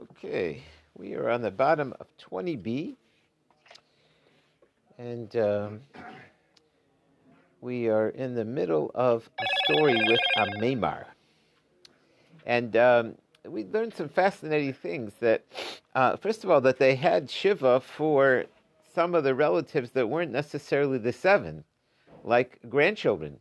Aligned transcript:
Okay, 0.00 0.62
we 0.96 1.12
are 1.14 1.28
on 1.28 1.42
the 1.42 1.50
bottom 1.50 1.92
of 2.00 2.06
20b, 2.16 2.96
and 4.96 5.36
um, 5.36 5.80
we 7.60 7.88
are 7.90 8.08
in 8.08 8.34
the 8.34 8.44
middle 8.44 8.90
of 8.94 9.28
a 9.38 9.44
story 9.64 9.94
with 9.94 10.20
a 10.38 10.46
Maimar. 10.58 11.04
And 12.46 12.74
um, 12.74 13.16
we 13.46 13.64
learned 13.64 13.92
some 13.92 14.08
fascinating 14.08 14.72
things 14.72 15.12
that, 15.20 15.44
uh, 15.94 16.16
first 16.16 16.42
of 16.42 16.50
all, 16.50 16.62
that 16.62 16.78
they 16.78 16.94
had 16.94 17.30
Shiva 17.30 17.78
for 17.80 18.46
some 18.94 19.14
of 19.14 19.24
the 19.24 19.34
relatives 19.34 19.90
that 19.90 20.08
weren't 20.08 20.32
necessarily 20.32 20.96
the 20.96 21.12
seven, 21.12 21.64
like 22.24 22.58
grandchildren 22.70 23.40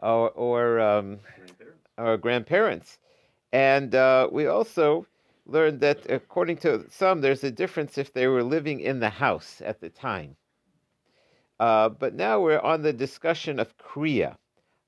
or, 0.00 0.30
or, 0.30 0.80
um, 0.80 1.18
or 1.98 2.16
grandparents. 2.16 2.98
And 3.52 3.94
uh, 3.94 4.28
we 4.32 4.46
also 4.46 5.06
learned 5.46 5.80
that, 5.80 6.08
according 6.10 6.56
to 6.58 6.86
some, 6.90 7.20
there's 7.20 7.44
a 7.44 7.50
difference 7.50 7.98
if 7.98 8.12
they 8.12 8.26
were 8.26 8.42
living 8.42 8.80
in 8.80 9.00
the 9.00 9.10
house 9.10 9.60
at 9.64 9.80
the 9.80 9.90
time. 9.90 10.36
Uh, 11.58 11.88
but 11.88 12.14
now 12.14 12.40
we're 12.40 12.60
on 12.60 12.82
the 12.82 12.92
discussion 12.92 13.58
of 13.58 13.76
Kriya, 13.78 14.36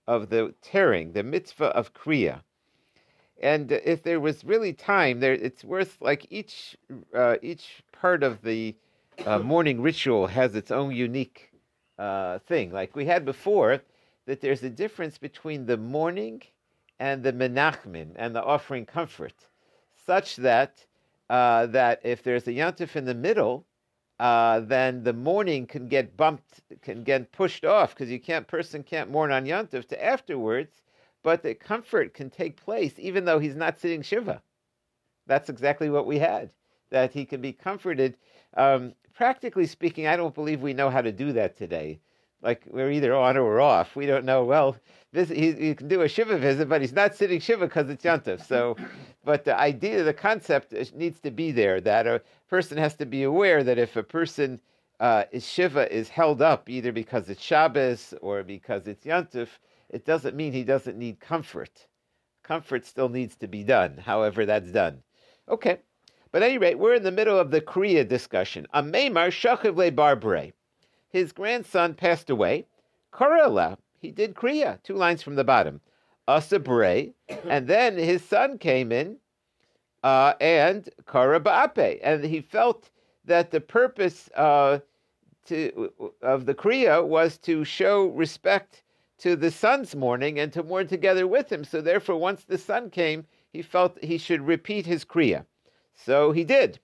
of 0.06 0.28
the 0.28 0.54
tearing, 0.62 1.12
the 1.12 1.22
mitzvah 1.22 1.66
of 1.66 1.94
Kriya. 1.94 2.42
And 3.40 3.70
if 3.72 4.02
there 4.02 4.20
was 4.20 4.44
really 4.44 4.72
time, 4.72 5.20
there 5.20 5.34
it's 5.34 5.64
worth 5.64 5.98
like 6.00 6.26
each 6.30 6.76
uh, 7.14 7.36
each 7.42 7.82
part 7.92 8.22
of 8.22 8.42
the 8.42 8.76
uh, 9.26 9.38
morning 9.40 9.80
ritual 9.82 10.26
has 10.28 10.54
its 10.54 10.70
own 10.70 10.94
unique 10.94 11.50
uh, 11.98 12.38
thing. 12.40 12.72
Like 12.72 12.96
we 12.96 13.06
had 13.06 13.24
before, 13.24 13.82
that 14.26 14.40
there's 14.40 14.62
a 14.62 14.70
difference 14.70 15.18
between 15.18 15.66
the 15.66 15.76
morning 15.76 16.42
and 16.98 17.22
the 17.22 17.32
menachmin 17.32 18.12
and 18.16 18.34
the 18.34 18.42
offering 18.42 18.86
comfort 18.86 19.34
such 20.06 20.36
that 20.36 20.84
uh, 21.30 21.66
that 21.66 22.00
if 22.04 22.22
there's 22.22 22.46
a 22.46 22.52
yantif 22.52 22.96
in 22.96 23.04
the 23.04 23.14
middle, 23.14 23.66
uh, 24.20 24.60
then 24.60 25.02
the 25.02 25.12
mourning 25.12 25.66
can 25.66 25.88
get 25.88 26.16
bumped, 26.16 26.60
can 26.82 27.02
get 27.02 27.32
pushed 27.32 27.64
off 27.64 27.94
because 27.94 28.10
you 28.10 28.20
can't 28.20 28.46
person 28.46 28.82
can't 28.82 29.10
mourn 29.10 29.32
on 29.32 29.44
yantif 29.46 29.88
to 29.88 30.04
afterwards, 30.04 30.82
but 31.22 31.42
the 31.42 31.54
comfort 31.54 32.14
can 32.14 32.30
take 32.30 32.56
place 32.56 32.94
even 32.98 33.24
though 33.24 33.38
he's 33.38 33.56
not 33.56 33.80
sitting 33.80 34.02
shiva. 34.02 34.42
That's 35.26 35.48
exactly 35.48 35.88
what 35.90 36.06
we 36.06 36.18
had. 36.18 36.50
That 36.90 37.12
he 37.12 37.24
can 37.24 37.40
be 37.40 37.52
comforted. 37.52 38.16
Um, 38.56 38.92
practically 39.14 39.66
speaking, 39.66 40.06
I 40.06 40.16
don't 40.16 40.34
believe 40.34 40.60
we 40.60 40.74
know 40.74 40.90
how 40.90 41.00
to 41.00 41.10
do 41.10 41.32
that 41.32 41.56
today 41.56 41.98
like 42.44 42.62
we're 42.70 42.90
either 42.90 43.14
on 43.14 43.36
or 43.36 43.44
we're 43.44 43.60
off. 43.60 43.96
We 43.96 44.06
don't 44.06 44.26
know. 44.26 44.44
Well, 44.44 44.76
this, 45.12 45.30
he, 45.30 45.52
he 45.52 45.74
can 45.74 45.88
do 45.88 46.02
a 46.02 46.08
shiva 46.08 46.36
visit, 46.36 46.68
but 46.68 46.82
he's 46.82 46.92
not 46.92 47.16
sitting 47.16 47.40
shiva 47.40 47.66
because 47.66 47.88
it's 47.88 48.04
yantif. 48.04 48.46
So, 48.46 48.76
but 49.24 49.44
the 49.44 49.58
idea, 49.58 50.04
the 50.04 50.12
concept 50.12 50.74
needs 50.94 51.18
to 51.20 51.30
be 51.30 51.50
there. 51.52 51.80
That 51.80 52.06
a 52.06 52.20
person 52.50 52.76
has 52.78 52.94
to 52.96 53.06
be 53.06 53.22
aware 53.22 53.64
that 53.64 53.78
if 53.78 53.96
a 53.96 54.02
person 54.02 54.60
uh, 55.00 55.24
is 55.32 55.48
shiva 55.48 55.92
is 55.92 56.10
held 56.10 56.42
up 56.42 56.68
either 56.68 56.92
because 56.92 57.28
it's 57.30 57.42
Shabbos 57.42 58.12
or 58.20 58.42
because 58.42 58.86
it's 58.86 59.06
yantif, 59.06 59.48
it 59.88 60.04
doesn't 60.04 60.36
mean 60.36 60.52
he 60.52 60.64
doesn't 60.64 60.98
need 60.98 61.20
comfort. 61.20 61.86
Comfort 62.42 62.84
still 62.84 63.08
needs 63.08 63.36
to 63.36 63.48
be 63.48 63.64
done. 63.64 63.96
However, 63.96 64.44
that's 64.44 64.70
done. 64.70 65.02
Okay. 65.48 65.78
But 66.30 66.42
at 66.42 66.50
any 66.50 66.58
rate, 66.58 66.78
we're 66.78 66.94
in 66.94 67.04
the 67.04 67.12
middle 67.12 67.38
of 67.38 67.50
the 67.50 67.60
Kriya 67.60 68.06
discussion. 68.06 68.66
Amemar 68.74 69.30
Shachiv 69.30 69.76
Le 69.76 69.92
his 71.14 71.30
grandson 71.30 71.94
passed 71.94 72.28
away. 72.28 72.66
Korela, 73.12 73.78
he 74.00 74.10
did 74.10 74.34
Kriya, 74.34 74.82
two 74.82 74.96
lines 74.96 75.22
from 75.22 75.36
the 75.36 75.44
bottom. 75.44 75.80
Asabre, 76.26 77.14
and 77.48 77.68
then 77.68 77.96
his 77.96 78.24
son 78.24 78.58
came 78.58 78.90
in, 78.90 79.18
uh, 80.02 80.34
and 80.40 80.88
Karabape, 81.06 82.00
and 82.02 82.24
he 82.24 82.40
felt 82.40 82.90
that 83.26 83.52
the 83.52 83.60
purpose 83.60 84.28
uh, 84.34 84.80
to, 85.46 85.92
of 86.20 86.46
the 86.46 86.54
Kriya 86.54 87.06
was 87.06 87.38
to 87.38 87.64
show 87.64 88.06
respect 88.08 88.82
to 89.18 89.36
the 89.36 89.52
son's 89.52 89.94
mourning 89.94 90.40
and 90.40 90.52
to 90.52 90.64
mourn 90.64 90.88
together 90.88 91.28
with 91.28 91.52
him. 91.52 91.62
So 91.62 91.80
therefore, 91.80 92.16
once 92.16 92.42
the 92.42 92.58
son 92.58 92.90
came, 92.90 93.24
he 93.52 93.62
felt 93.62 94.02
he 94.02 94.18
should 94.18 94.40
repeat 94.40 94.84
his 94.84 95.04
Kriya. 95.04 95.46
So 95.94 96.32
he 96.32 96.42
did. 96.42 96.80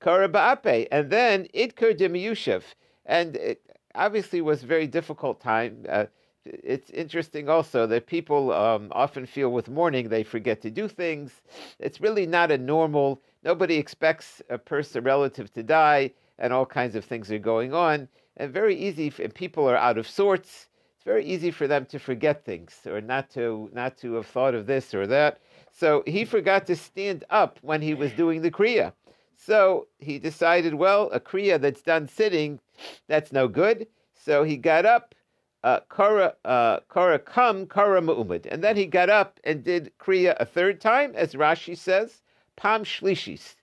Karabape, 0.00 0.86
and 0.92 1.10
then 1.10 1.48
Idker 1.52 1.98
Demiyushev 1.98 2.62
and 3.08 3.34
it 3.36 3.62
obviously 3.94 4.40
was 4.40 4.62
a 4.62 4.66
very 4.66 4.86
difficult 4.86 5.40
time. 5.40 5.84
Uh, 5.88 6.04
it's 6.44 6.90
interesting 6.90 7.48
also 7.48 7.86
that 7.86 8.06
people 8.06 8.52
um, 8.52 8.88
often 8.92 9.26
feel 9.26 9.50
with 9.50 9.68
mourning 9.68 10.08
they 10.08 10.22
forget 10.22 10.62
to 10.62 10.70
do 10.70 10.86
things. 10.86 11.32
It's 11.78 12.00
really 12.00 12.26
not 12.26 12.52
a 12.52 12.58
normal. 12.58 13.20
Nobody 13.42 13.76
expects 13.76 14.40
a 14.48 14.58
person, 14.58 14.98
a 14.98 15.02
relative, 15.02 15.52
to 15.54 15.62
die, 15.62 16.12
and 16.38 16.52
all 16.52 16.66
kinds 16.66 16.94
of 16.94 17.04
things 17.04 17.32
are 17.32 17.38
going 17.38 17.74
on. 17.74 18.08
And 18.36 18.52
very 18.52 18.76
easy, 18.76 19.12
and 19.18 19.34
people 19.34 19.68
are 19.68 19.76
out 19.76 19.98
of 19.98 20.08
sorts. 20.08 20.68
It's 20.96 21.04
very 21.04 21.24
easy 21.24 21.50
for 21.50 21.66
them 21.66 21.86
to 21.86 21.98
forget 21.98 22.44
things 22.44 22.80
or 22.86 23.00
not 23.00 23.30
to 23.30 23.70
not 23.72 23.96
to 23.98 24.14
have 24.14 24.26
thought 24.26 24.54
of 24.54 24.66
this 24.66 24.94
or 24.94 25.06
that. 25.06 25.40
So 25.72 26.02
he 26.06 26.24
forgot 26.24 26.66
to 26.66 26.76
stand 26.76 27.24
up 27.30 27.58
when 27.62 27.82
he 27.82 27.94
was 27.94 28.12
doing 28.12 28.42
the 28.42 28.50
kriya. 28.50 28.92
So 29.40 29.86
he 29.98 30.18
decided, 30.18 30.74
well, 30.74 31.08
a 31.12 31.20
kriya 31.20 31.60
that's 31.60 31.82
done 31.82 32.08
sitting, 32.08 32.58
that's 33.06 33.32
no 33.32 33.46
good. 33.46 33.86
So 34.12 34.42
he 34.42 34.56
got 34.56 34.84
up, 34.84 35.14
uh, 35.62 35.80
kara, 35.94 36.34
uh, 36.44 36.80
kara 36.92 37.18
kam, 37.20 37.66
kara. 37.66 38.02
And 38.50 38.62
then 38.62 38.76
he 38.76 38.86
got 38.86 39.08
up 39.08 39.38
and 39.44 39.62
did 39.62 39.92
kriya 39.98 40.36
a 40.40 40.44
third 40.44 40.80
time, 40.80 41.12
as 41.14 41.34
Rashi 41.34 41.76
says, 41.76 42.20
pam 42.56 42.82
shlishis, 42.84 43.54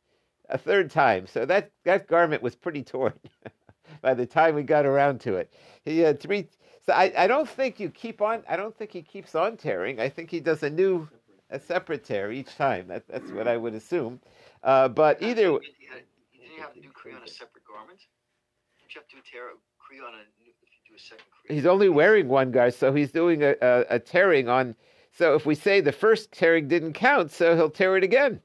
a 0.50 0.58
third 0.58 0.90
time. 0.90 1.28
So 1.28 1.46
that, 1.46 1.72
that 1.84 2.08
garment 2.08 2.42
was 2.42 2.56
pretty 2.56 2.82
torn 2.82 3.14
by 4.02 4.14
the 4.14 4.26
time 4.26 4.56
we 4.56 4.64
got 4.64 4.86
around 4.86 5.20
to 5.22 5.36
it. 5.36 5.54
He 5.84 6.00
had 6.00 6.22
three. 6.22 6.48
So 6.86 6.94
I, 6.94 7.12
I 7.18 7.28
don't 7.28 7.50
think 7.50 7.80
you 7.80 7.90
keep 7.90 8.22
on. 8.22 8.44
I 8.48 8.56
don't 8.56 8.76
think 8.76 8.92
he 8.92 9.02
keeps 9.02 9.36
on 9.36 9.58
tearing. 9.58 10.00
I 10.00 10.08
think 10.08 10.32
he 10.32 10.40
does 10.40 10.64
a 10.64 10.70
new, 10.70 11.08
a 11.50 11.60
separate 11.60 12.06
tear 12.06 12.32
each 12.32 12.56
time. 12.56 12.88
That, 12.88 13.08
that's 13.08 13.32
what 13.32 13.48
I 13.48 13.58
would 13.58 13.74
assume. 13.76 14.22
Uh, 14.66 14.88
but 14.90 15.22
either. 15.22 15.44
You 15.44 15.60
didn't 15.62 16.60
have 16.60 16.74
to 16.74 16.82
do 16.82 16.90
Kriya 16.90 17.16
on 17.18 17.24
a 17.24 17.28
separate 17.28 17.64
garment? 17.66 18.00
Don't 18.80 18.94
you 18.94 19.00
have 19.00 19.08
to 19.08 19.16
do 19.16 19.22
tear 19.32 19.44
Kriya 19.80 20.08
on 20.08 20.16
a, 20.16 20.22
if 20.42 20.48
you 20.48 20.82
do 20.90 20.96
a 20.96 21.00
second 21.00 21.26
Kriya? 21.32 21.54
He's 21.56 21.66
only 21.68 21.88
wearing 21.88 22.28
one, 22.28 22.52
guy, 22.52 22.70
so 22.70 22.92
he's 22.92 23.12
doing 23.12 23.44
a, 23.44 23.56
a, 23.62 23.86
a, 23.92 24.00
tearing 24.00 24.50
on. 24.50 24.76
So 25.12 25.36
if 25.36 25.46
we 25.46 25.54
say 25.54 25.82
the 25.82 25.92
first 25.92 26.32
tearing 26.32 26.68
didn't 26.68 26.94
count, 26.94 27.32
so 27.32 27.56
he'll 27.56 27.70
tear 27.70 27.96
it 27.96 28.04
again. 28.04 28.42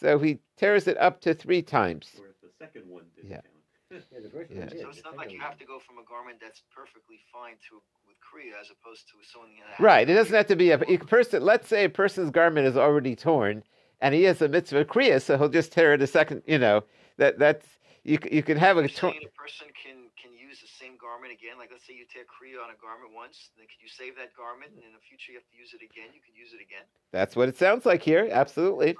So 0.00 0.18
he 0.18 0.38
tears 0.56 0.88
it 0.88 0.96
up 0.98 1.20
to 1.22 1.34
three 1.34 1.60
times. 1.60 2.08
Or 2.18 2.26
if 2.26 2.40
the 2.40 2.48
second 2.58 2.88
one 2.88 3.04
didn't 3.14 3.30
Yeah. 3.30 3.36
count. 3.36 3.54
Yeah, 4.12 4.20
the 4.22 4.30
first 4.30 4.50
Yeah. 4.50 4.58
one 4.60 4.68
did. 4.68 4.80
So 4.80 4.88
it's 4.88 5.04
not 5.04 5.16
like 5.16 5.32
you 5.32 5.40
have 5.40 5.58
to 5.58 5.64
go 5.66 5.78
from 5.78 5.98
a 5.98 6.04
garment 6.08 6.38
that's 6.40 6.62
perfectly 6.74 7.20
fine 7.32 7.56
to 7.68 7.82
with 8.06 8.16
Kriya 8.24 8.58
as 8.60 8.70
opposed 8.70 9.08
to 9.08 9.14
someone 9.22 9.50
that 9.58 9.74
has 9.76 9.80
Right. 9.80 10.08
It 10.08 10.14
doesn't 10.14 10.34
have 10.34 10.46
to 10.46 10.56
be 10.56 10.70
a, 10.70 10.80
a 10.80 10.98
person. 10.98 11.42
Let's 11.42 11.68
say 11.68 11.84
a 11.84 11.90
person's 11.90 12.30
garment 12.30 12.66
is 12.66 12.76
already 12.76 13.16
torn, 13.16 13.64
and 14.00 14.14
he 14.14 14.24
has 14.24 14.40
a 14.42 14.48
mitzvah 14.48 14.84
kriya, 14.84 15.20
so 15.20 15.36
he'll 15.38 15.48
just 15.48 15.72
tear 15.72 15.94
it 15.94 16.02
a 16.02 16.06
second. 16.06 16.42
You 16.46 16.58
know 16.58 16.84
that 17.16 17.38
that's 17.38 17.66
you. 18.04 18.18
You 18.30 18.42
can 18.42 18.56
have 18.56 18.76
a 18.76 18.80
You're 18.80 18.88
torn. 18.88 19.12
saying 19.12 19.26
a 19.26 19.40
person 19.40 19.66
can 19.82 19.96
can 20.20 20.32
use 20.36 20.60
the 20.60 20.68
same 20.68 20.96
garment 21.00 21.32
again. 21.32 21.58
Like 21.58 21.70
let's 21.70 21.86
say 21.86 21.94
you 21.94 22.06
tear 22.12 22.24
Kriya 22.24 22.62
on 22.62 22.70
a 22.70 22.78
garment 22.80 23.12
once, 23.14 23.50
then 23.56 23.66
could 23.66 23.82
you 23.82 23.88
save 23.88 24.16
that 24.16 24.34
garment, 24.36 24.72
and 24.74 24.84
in 24.84 24.92
the 24.92 25.04
future 25.08 25.32
you 25.32 25.38
have 25.38 25.48
to 25.50 25.56
use 25.58 25.74
it 25.74 25.82
again? 25.82 26.08
You 26.14 26.20
could 26.20 26.38
use 26.38 26.52
it 26.52 26.62
again. 26.62 26.84
That's 27.12 27.36
what 27.36 27.48
it 27.48 27.56
sounds 27.56 27.86
like 27.86 28.02
here. 28.02 28.28
Absolutely. 28.30 28.96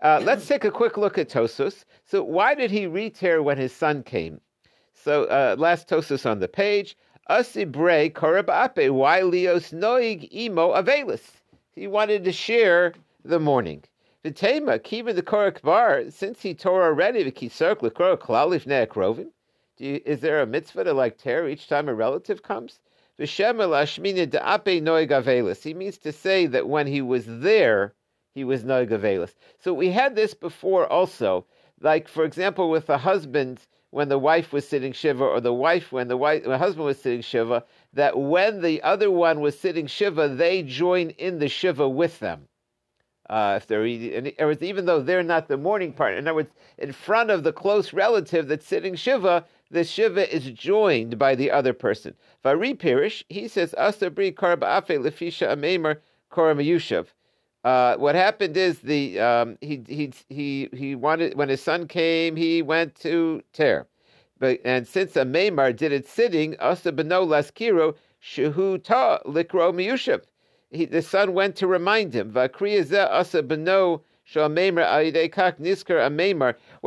Uh, 0.00 0.20
let's 0.24 0.46
take 0.46 0.64
a 0.64 0.70
quick 0.70 0.96
look 0.96 1.18
at 1.18 1.28
Tosus. 1.28 1.84
So, 2.06 2.22
why 2.24 2.54
did 2.54 2.70
he 2.70 2.86
re-tear 2.86 3.42
when 3.42 3.58
his 3.58 3.72
son 3.72 4.02
came? 4.02 4.40
So, 4.94 5.24
uh, 5.24 5.56
last 5.58 5.88
Tosus 5.88 6.28
on 6.28 6.40
the 6.40 6.48
page. 6.48 6.96
Asibre 7.30 8.12
korabape. 8.12 8.90
Why 8.90 9.22
leos 9.22 9.70
noig 9.70 10.28
imo 10.32 10.72
avelis? 10.74 11.22
He 11.72 11.86
wanted 11.86 12.24
to 12.24 12.32
share 12.32 12.94
the 13.24 13.38
mourning. 13.38 13.84
The 14.24 14.30
tema 14.30 14.78
kiva 14.78 15.12
the 15.12 15.22
korak 15.22 15.62
bar. 15.62 16.08
Since 16.10 16.42
he 16.42 16.54
tore 16.54 16.84
already, 16.84 17.24
the 17.24 17.32
kisark 17.32 17.80
lekor 17.80 18.16
klalif 18.16 18.66
neakrovim. 18.66 19.30
Is 19.78 20.20
there 20.20 20.40
a 20.40 20.46
mitzvah 20.46 20.84
to 20.84 20.92
like 20.92 21.18
tear 21.18 21.48
each 21.48 21.66
time 21.66 21.88
a 21.88 21.94
relative 21.94 22.40
comes? 22.40 22.78
He 23.18 23.24
means 23.24 23.58
to 25.98 26.12
say 26.12 26.46
that 26.46 26.68
when 26.68 26.86
he 26.86 27.02
was 27.02 27.24
there, 27.26 27.94
he 28.32 28.44
was 28.44 28.62
noig 28.62 28.90
avelis. 28.90 29.34
So 29.58 29.74
we 29.74 29.90
had 29.90 30.14
this 30.14 30.34
before 30.34 30.86
also. 30.86 31.44
Like, 31.80 32.06
for 32.06 32.24
example, 32.24 32.70
with 32.70 32.86
the 32.86 32.98
husband 32.98 33.66
when 33.90 34.08
the 34.08 34.20
wife 34.20 34.52
was 34.52 34.68
sitting 34.68 34.92
shiva, 34.92 35.24
or 35.24 35.40
the 35.40 35.52
wife 35.52 35.90
when 35.90 36.06
the 36.06 36.16
wife, 36.16 36.44
the 36.44 36.58
husband 36.58 36.86
was 36.86 37.00
sitting 37.00 37.22
shiva, 37.22 37.64
that 37.92 38.16
when 38.16 38.62
the 38.62 38.82
other 38.82 39.10
one 39.10 39.40
was 39.40 39.58
sitting 39.58 39.88
shiva, 39.88 40.28
they 40.28 40.62
join 40.62 41.10
in 41.10 41.40
the 41.40 41.48
shiva 41.48 41.88
with 41.88 42.20
them. 42.20 42.46
Uh, 43.30 43.54
if 43.56 43.66
they're 43.66 43.86
eating, 43.86 44.32
words, 44.40 44.62
even 44.62 44.84
though 44.84 45.00
they're 45.00 45.22
not 45.22 45.48
the 45.48 45.56
mourning 45.56 45.92
part. 45.92 46.14
in 46.14 46.26
other 46.26 46.34
words, 46.34 46.50
in 46.78 46.92
front 46.92 47.30
of 47.30 47.44
the 47.44 47.52
close 47.52 47.92
relative 47.92 48.48
that's 48.48 48.66
sitting 48.66 48.94
shiva, 48.96 49.44
the 49.70 49.84
shiva 49.84 50.34
is 50.34 50.50
joined 50.50 51.18
by 51.18 51.34
the 51.34 51.50
other 51.50 51.72
person. 51.72 52.14
Vari 52.42 52.74
Pirish, 52.74 53.22
he 53.28 53.48
says, 53.48 53.74
Asabri 53.78 54.34
karba 54.34 54.82
afe 54.82 54.98
lefisha 54.98 55.48
amemer 55.56 55.98
koramayushav. 56.32 57.06
uh, 57.64 57.96
what 57.96 58.14
happened 58.14 58.56
is 58.56 58.80
the 58.80 59.20
um, 59.20 59.56
he 59.60 59.82
he 59.86 60.12
he 60.28 60.68
he 60.74 60.94
wanted 60.94 61.36
when 61.36 61.48
his 61.48 61.62
son 61.62 61.86
came, 61.86 62.34
he 62.34 62.60
went 62.60 62.94
to 62.96 63.42
tear, 63.52 63.86
but 64.38 64.60
and 64.64 64.86
since 64.86 65.14
a 65.16 65.24
Maimar 65.24 65.74
did 65.74 65.92
it 65.92 66.08
sitting, 66.08 66.56
asa 66.58 66.90
beno 66.90 67.24
laskiro 67.26 67.94
shehu 68.20 68.82
ta 68.82 69.20
likro 69.24 69.72
miyushav. 69.72 70.22
He, 70.72 70.86
the 70.86 71.02
son 71.02 71.34
went 71.34 71.54
to 71.56 71.66
remind 71.66 72.14
him. 72.14 72.32
What 72.32 72.54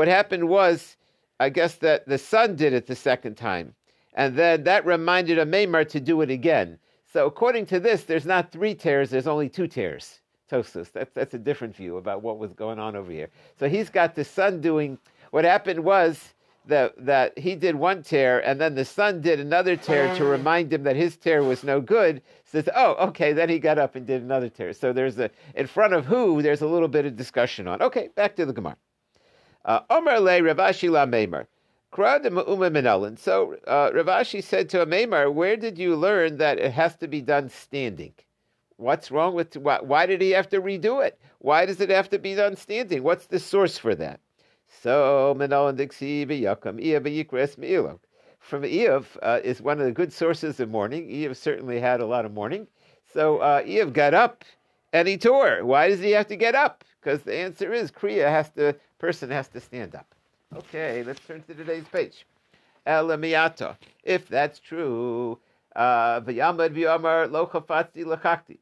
happened 0.08 0.50
was, 0.50 0.98
I 1.40 1.50
guess 1.50 1.76
that 1.76 2.08
the 2.08 2.18
son 2.18 2.56
did 2.56 2.74
it 2.74 2.88
the 2.88 2.96
second 2.96 3.36
time, 3.36 3.76
and 4.16 4.36
then 4.36 4.64
that 4.64 4.86
reminded 4.86 5.38
Amemar 5.38 5.88
to 5.90 6.00
do 6.00 6.22
it 6.22 6.32
again. 6.32 6.80
So 7.14 7.28
according 7.28 7.68
to 7.68 7.80
this, 7.80 8.04
there's 8.04 8.26
not 8.26 8.52
three 8.52 8.74
tears, 8.74 9.10
there's 9.10 9.28
only 9.28 9.50
two 9.50 9.68
tears. 9.68 10.20
Tosus. 10.52 10.92
That's, 10.92 11.12
that's 11.14 11.34
a 11.34 11.40
different 11.40 11.76
view 11.76 11.98
about 11.98 12.22
what 12.22 12.38
was 12.38 12.54
going 12.54 12.78
on 12.78 12.96
over 12.96 13.12
here. 13.12 13.30
So 13.60 13.68
he's 13.68 13.90
got 13.90 14.14
the 14.16 14.24
son 14.24 14.62
doing, 14.62 14.98
what 15.32 15.44
happened 15.44 15.84
was 15.84 16.35
that, 16.68 16.94
that 17.06 17.38
he 17.38 17.56
did 17.56 17.76
one 17.76 18.04
tear 18.04 18.40
and 18.46 18.60
then 18.60 18.76
the 18.76 18.86
son 18.86 19.22
did 19.22 19.40
another 19.40 19.76
tear 19.76 20.16
to 20.16 20.26
remind 20.26 20.74
him 20.74 20.84
that 20.84 20.96
his 20.96 21.18
tear 21.18 21.44
was 21.44 21.64
no 21.64 21.82
good. 21.82 22.22
Says, 22.46 22.70
oh, 22.76 22.94
okay, 23.08 23.34
then 23.34 23.50
he 23.50 23.60
got 23.60 23.78
up 23.78 23.96
and 23.96 24.06
did 24.06 24.22
another 24.22 24.50
tear. 24.50 24.74
So 24.74 24.94
there's 24.94 25.18
a, 25.20 25.30
in 25.56 25.68
front 25.68 25.94
of 25.94 26.06
who, 26.06 26.42
there's 26.42 26.62
a 26.62 26.68
little 26.68 26.88
bit 26.88 27.06
of 27.06 27.16
discussion 27.16 27.68
on. 27.68 27.82
Okay, 27.82 28.10
back 28.16 28.36
to 28.36 28.46
the 28.46 28.54
Gemara. 28.54 28.78
Uh, 29.64 29.80
Omer 29.90 30.20
le 30.20 30.40
Ravashi 30.42 30.90
la 30.90 31.06
Meimer. 31.06 31.48
So 31.96 33.56
uh, 33.68 33.90
Ravashi 33.92 34.44
said 34.44 34.68
to 34.70 34.86
Amemar, 34.86 35.34
"Where 35.34 35.56
did 35.56 35.78
you 35.78 35.96
learn 35.96 36.38
that 36.40 36.60
it 36.60 36.74
has 36.74 36.98
to 36.98 37.08
be 37.08 37.22
done 37.22 37.48
standing? 37.48 38.14
What's 38.76 39.12
wrong 39.12 39.34
with 39.34 39.56
why, 39.56 39.80
why 39.82 40.06
did 40.06 40.20
he 40.20 40.32
have 40.32 40.50
to 40.50 40.62
redo 40.62 41.06
it? 41.06 41.18
Why 41.40 41.66
does 41.66 41.80
it 41.80 41.90
have 41.90 42.10
to 42.10 42.20
be 42.20 42.36
done 42.36 42.58
standing? 42.58 43.02
What's 43.02 43.28
the 43.28 43.40
source 43.40 43.78
for 43.78 43.96
that?" 43.96 44.20
So 44.82 45.34
From 45.34 45.50
Eiv 48.62 49.06
uh, 49.24 49.40
is 49.44 49.62
one 49.62 49.80
of 49.80 49.86
the 49.86 49.92
good 49.92 50.14
sources 50.14 50.60
of 50.60 50.70
mourning. 50.70 51.10
Eiv 51.10 51.36
certainly 51.36 51.80
had 51.80 52.02
a 52.02 52.06
lot 52.06 52.26
of 52.26 52.34
mourning. 52.34 52.68
So 53.12 53.40
uh, 53.40 53.86
got 53.86 54.14
up 54.14 54.46
and 54.94 55.08
he 55.08 55.18
tore. 55.18 55.66
Why 55.66 55.90
does 55.90 56.00
he 56.00 56.12
have 56.12 56.28
to 56.28 56.36
get 56.36 56.56
up? 56.56 56.84
Because 57.02 57.24
the 57.24 57.36
answer 57.36 57.74
is 57.74 57.92
Kriya 57.92 58.30
has 58.30 58.50
to 58.52 58.76
person 59.00 59.30
has 59.30 59.48
to 59.50 59.60
stand 59.60 59.96
up. 59.96 60.14
Okay, 60.56 61.04
let's 61.04 61.26
turn 61.26 61.42
to 61.44 61.54
today's 61.54 61.86
page. 61.92 62.26
Elamiata. 62.88 63.76
If 64.04 64.28
that's 64.28 64.60
true, 64.60 65.40
uh, 65.76 66.22
v'yamad 66.22 66.76
v'yamar 66.76 67.32
lo 67.32 67.48
lachakti. 67.48 68.58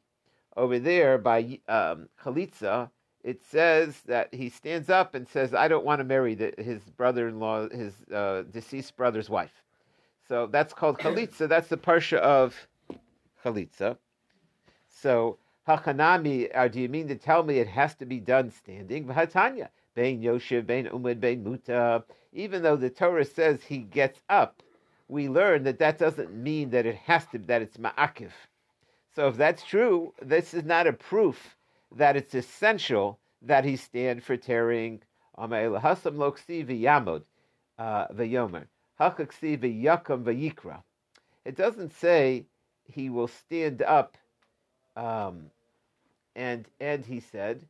Over 0.56 0.78
there 0.78 1.18
by 1.18 1.58
um, 1.68 2.08
Chalitza, 2.22 2.90
it 3.24 3.42
says 3.42 4.00
that 4.06 4.32
he 4.32 4.48
stands 4.48 4.90
up 4.90 5.14
and 5.14 5.26
says, 5.26 5.54
"I 5.54 5.66
don't 5.66 5.84
want 5.84 5.98
to 5.98 6.04
marry 6.04 6.34
the, 6.34 6.54
his 6.58 6.82
brother-in-law, 6.90 7.70
his 7.70 7.94
uh, 8.12 8.42
deceased 8.52 8.96
brother's 8.96 9.28
wife." 9.28 9.62
So 10.28 10.46
that's 10.46 10.72
called 10.72 10.98
Chalitza. 10.98 11.48
That's 11.48 11.68
the 11.68 11.76
parsha 11.76 12.18
of 12.18 12.54
Chalitza. 13.42 13.96
So 14.88 15.38
Hachanami, 15.66 16.50
uh, 16.54 16.68
do 16.68 16.80
you 16.80 16.88
mean 16.88 17.08
to 17.08 17.16
tell 17.16 17.42
me 17.42 17.58
it 17.58 17.68
has 17.68 17.94
to 17.96 18.06
be 18.06 18.20
done 18.20 18.50
standing? 18.50 19.06
V'hatanya. 19.06 19.68
Yoshev, 19.96 20.66
Bein 20.66 21.44
Muta. 21.44 22.04
Even 22.32 22.62
though 22.62 22.76
the 22.76 22.90
Torah 22.90 23.24
says 23.24 23.62
he 23.62 23.78
gets 23.78 24.20
up, 24.28 24.62
we 25.08 25.28
learn 25.28 25.62
that 25.64 25.78
that 25.78 25.98
doesn't 25.98 26.34
mean 26.34 26.70
that 26.70 26.86
it 26.86 26.96
has 26.96 27.26
to, 27.26 27.38
that 27.38 27.62
it's 27.62 27.76
ma'akiv. 27.76 28.30
So 29.14 29.28
if 29.28 29.36
that's 29.36 29.62
true, 29.62 30.12
this 30.20 30.54
is 30.54 30.64
not 30.64 30.86
a 30.86 30.92
proof 30.92 31.56
that 31.96 32.16
it's 32.16 32.34
essential 32.34 33.18
that 33.42 33.64
he 33.64 33.76
stand 33.76 34.22
for 34.22 34.36
tearing 34.36 35.02
Hasam 35.38 36.16
loksi 36.16 36.64
v'yamod 36.64 37.22
uh, 37.78 38.06
v'yomer. 38.08 38.66
Hachaksi 39.00 39.58
v'yakam 39.58 40.24
v'yikra. 40.24 40.82
It 41.44 41.56
doesn't 41.56 41.92
say 41.92 42.46
he 42.84 43.10
will 43.10 43.28
stand 43.28 43.82
up 43.82 44.16
um, 44.96 45.50
and 46.36 46.66
and 46.80 47.04
he 47.04 47.20
said. 47.20 47.66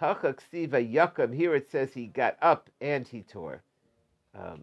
Here 0.00 1.54
it 1.54 1.70
says 1.70 1.92
he 1.92 2.06
got 2.06 2.36
up 2.42 2.68
and 2.80 3.06
he 3.06 3.22
tore. 3.22 3.62
Um, 4.34 4.62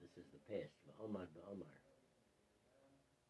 this 0.00 0.10
is 0.16 0.30
the 0.32 0.54
past. 0.54 0.70
Omar, 1.02 1.22
Omar. 1.50 1.66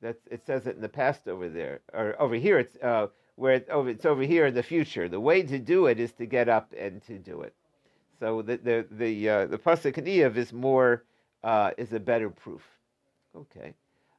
That's 0.02 0.26
it 0.30 0.44
says 0.44 0.66
it 0.66 0.76
in 0.76 0.82
the 0.82 0.88
past 0.88 1.26
over 1.26 1.48
there, 1.48 1.80
or 1.94 2.20
over 2.20 2.34
here. 2.34 2.58
It's 2.58 2.76
uh, 2.82 3.06
where 3.36 3.54
it's 3.54 4.04
over 4.04 4.22
here 4.22 4.46
in 4.46 4.54
the 4.54 4.62
future. 4.62 5.08
The 5.08 5.20
way 5.20 5.42
to 5.42 5.58
do 5.58 5.86
it 5.86 6.00
is 6.00 6.12
to 6.14 6.26
get 6.26 6.48
up 6.48 6.74
and 6.76 7.02
to 7.06 7.18
do 7.18 7.42
it. 7.42 7.54
So 8.18 8.42
the 8.42 8.56
the 8.56 8.86
the 8.90 9.28
uh, 9.28 9.46
the 9.46 9.58
pasuk 9.58 9.98
is 10.36 10.52
more 10.52 11.04
uh, 11.44 11.70
is 11.78 11.92
a 11.92 12.00
better 12.00 12.30
proof. 12.30 12.62
Okay. 13.34 13.74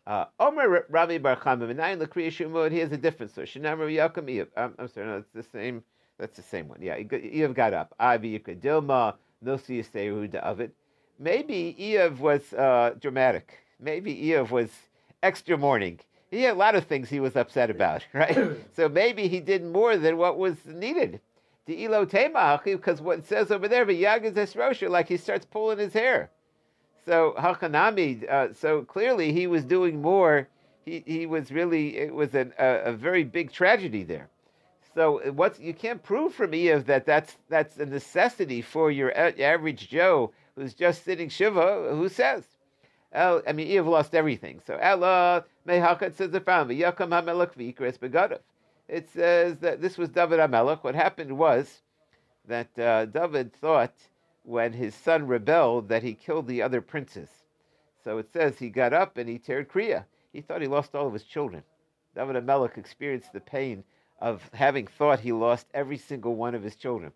Uh, 0.06 0.26
Omer 0.40 0.86
Rabbi 0.90 1.18
Bar 1.18 1.36
Chama, 1.36 2.72
He 2.72 2.80
has 2.80 2.92
a 2.94 2.98
different 2.98 3.36
source. 3.36 3.54
I'm 3.56 3.64
sorry, 3.66 5.06
no, 5.06 5.18
it's 5.18 5.32
the 5.34 5.44
same. 5.44 5.84
That's 6.18 6.38
the 6.38 6.44
same 6.44 6.70
one. 6.70 6.80
Yeah, 6.82 6.98
Eiv 6.98 7.54
got 7.54 7.74
up. 7.74 7.94
Avi 8.00 8.40
Yikadilma, 8.40 9.16
of 9.46 10.60
it. 10.62 10.74
Maybe 11.20 11.76
Eiv 11.80 12.20
was 12.20 12.54
uh, 12.54 12.94
dramatic. 13.02 13.60
Maybe 13.80 14.16
Eiv 14.16 14.50
was 14.50 14.70
extra 15.22 15.58
mourning. 15.58 16.00
He 16.30 16.44
had 16.44 16.56
a 16.56 16.58
lot 16.58 16.76
of 16.76 16.86
things 16.86 17.10
he 17.10 17.20
was 17.20 17.36
upset 17.36 17.70
about, 17.70 18.06
right? 18.14 18.38
so 18.76 18.90
maybe 18.90 19.28
he 19.28 19.40
did 19.40 19.64
more 19.64 19.98
than 19.98 20.18
what 20.18 20.38
was 20.38 20.58
needed. 20.66 21.22
The 21.66 21.84
ilo 21.84 22.06
because 22.06 23.02
what 23.02 23.20
it 23.20 23.28
says 23.28 23.52
over 23.52 23.68
there, 23.68 23.86
v'yagaz 23.86 24.34
esrosha, 24.34 24.90
like 24.90 25.10
he 25.10 25.18
starts 25.18 25.46
pulling 25.46 25.80
his 25.80 25.94
hair. 25.94 26.30
So 27.06 27.36
hachanami, 27.38 28.30
uh, 28.30 28.54
so 28.54 28.84
clearly 28.84 29.34
he 29.34 29.48
was 29.48 29.64
doing 29.64 30.02
more. 30.02 30.48
He 30.86 31.04
he 31.06 31.26
was 31.26 31.52
really 31.52 31.98
it 31.98 32.14
was 32.14 32.36
an, 32.36 32.54
a, 32.58 32.84
a 32.86 32.94
very 32.94 33.26
big 33.26 33.52
tragedy 33.52 34.04
there. 34.04 34.30
So 34.96 35.22
what's 35.32 35.60
you 35.60 35.74
can't 35.74 36.02
prove 36.02 36.34
from 36.34 36.52
Eiv 36.52 36.86
that 36.86 37.06
that's 37.06 37.38
that's 37.50 37.78
a 37.78 37.86
necessity 37.86 38.62
for 38.62 38.90
your 38.90 39.14
average 39.16 39.90
Joe 39.90 40.32
who's 40.56 40.74
just 40.74 41.04
sitting 41.04 41.30
shiva. 41.30 41.90
Who 41.92 42.10
says? 42.10 42.46
I 43.14 43.54
mean, 43.54 43.68
Eiv 43.68 43.88
lost 43.88 44.16
everything. 44.16 44.62
So 44.66 44.78
Ella 44.82 45.46
says 45.68 46.32
the 46.32 46.42
Yakam. 46.42 48.40
It 48.88 49.10
says 49.10 49.60
that 49.60 49.82
this 49.82 49.98
was 49.98 50.10
David 50.10 50.40
Hamelach. 50.40 50.84
What 50.84 50.96
happened 50.96 51.38
was 51.38 51.82
that 52.48 52.80
uh, 52.80 53.06
David 53.06 53.54
thought 53.54 53.94
when 54.44 54.72
his 54.72 54.96
son 54.96 55.28
rebelled 55.28 55.90
that 55.90 56.04
he 56.04 56.14
killed 56.14 56.48
the 56.48 56.62
other 56.62 56.80
princes. 56.80 57.30
So 58.04 58.18
it 58.18 58.32
says 58.32 58.58
he 58.58 58.70
got 58.70 58.94
up 58.94 59.18
and 59.18 59.28
he 59.28 59.38
teared 59.38 59.68
Kriya. 59.68 60.06
He 60.32 60.40
thought 60.40 60.62
he 60.62 60.68
lost 60.68 60.96
all 60.96 61.08
of 61.08 61.14
his 61.14 61.24
children. 61.24 61.64
David 62.16 62.38
Hamelach 62.38 62.78
experienced 62.78 63.34
the 63.34 63.42
pain 63.42 63.84
of 64.20 64.50
having 64.54 64.88
thought 64.88 65.20
he 65.20 65.34
lost 65.34 65.68
every 65.74 65.98
single 65.98 66.36
one 66.36 66.56
of 66.56 66.64
his 66.64 66.78
children. 66.78 67.12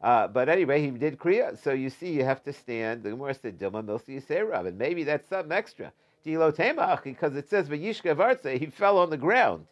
Uh, 0.00 0.28
but 0.28 0.48
anyway, 0.48 0.80
he 0.80 0.90
did 0.90 1.18
Kriya. 1.18 1.58
So 1.58 1.72
you 1.72 1.90
see, 1.90 2.12
you 2.12 2.24
have 2.24 2.44
to 2.44 2.52
stand. 2.52 3.02
The 3.02 3.10
Gemara 3.10 3.34
said, 3.34 3.58
Dilma 3.58 3.84
Milsi 3.84 4.22
Yiserav. 4.22 4.68
And 4.68 4.78
maybe 4.78 5.02
that's 5.02 5.28
something 5.28 5.52
extra. 5.52 5.92
Because 6.26 7.36
it 7.36 7.48
says, 7.48 7.68
Vayishka 7.68 8.58
he 8.58 8.66
fell 8.66 8.98
on 8.98 9.10
the 9.10 9.16
ground. 9.16 9.66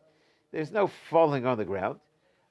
There's 0.52 0.70
no 0.70 0.86
falling 0.86 1.46
on 1.46 1.58
the 1.58 1.64
ground. 1.64 1.98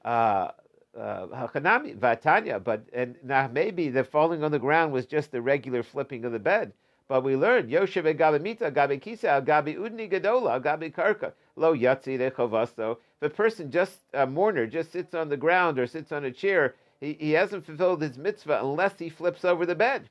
Uh, 0.04 0.50
uh, 0.96 1.26
Vatanya, 1.28 2.64
but 2.64 2.86
and 2.94 3.16
now 3.24 3.50
maybe 3.52 3.90
the 3.90 4.04
falling 4.04 4.44
on 4.44 4.52
the 4.52 4.60
ground 4.60 4.94
was 4.94 5.06
just 5.06 5.32
the 5.32 5.42
regular 5.42 5.82
flipping 5.82 6.26
of 6.26 6.32
the 6.32 6.40
bed. 6.40 6.74
But 7.08 7.24
we 7.24 7.36
learned 7.36 7.70
Yoshev 7.72 8.14
Gabi 8.16 9.02
Kisa, 9.02 9.44
Gabi 9.46 9.76
Udni 9.76 10.12
Gadola, 10.12 10.62
Gabi 10.62 10.94
Karka, 10.94 11.32
Lo 11.56 11.76
Yatsi 11.76 12.32
Chavasto 12.32 12.98
a 13.24 13.30
person 13.30 13.72
just 13.72 14.00
a 14.14 14.28
mourner 14.28 14.68
just 14.68 14.92
sits 14.92 15.14
on 15.14 15.30
the 15.30 15.38
ground 15.38 15.80
or 15.80 15.88
sits 15.88 16.12
on 16.12 16.26
a 16.26 16.32
chair, 16.32 16.76
he, 17.00 17.14
he 17.20 17.32
hasn't 17.32 17.66
fulfilled 17.66 18.02
his 18.02 18.18
mitzvah 18.18 18.60
unless 18.62 19.00
he 19.00 19.10
flips 19.10 19.46
over 19.46 19.66
the 19.66 19.76
bed. 19.76 20.10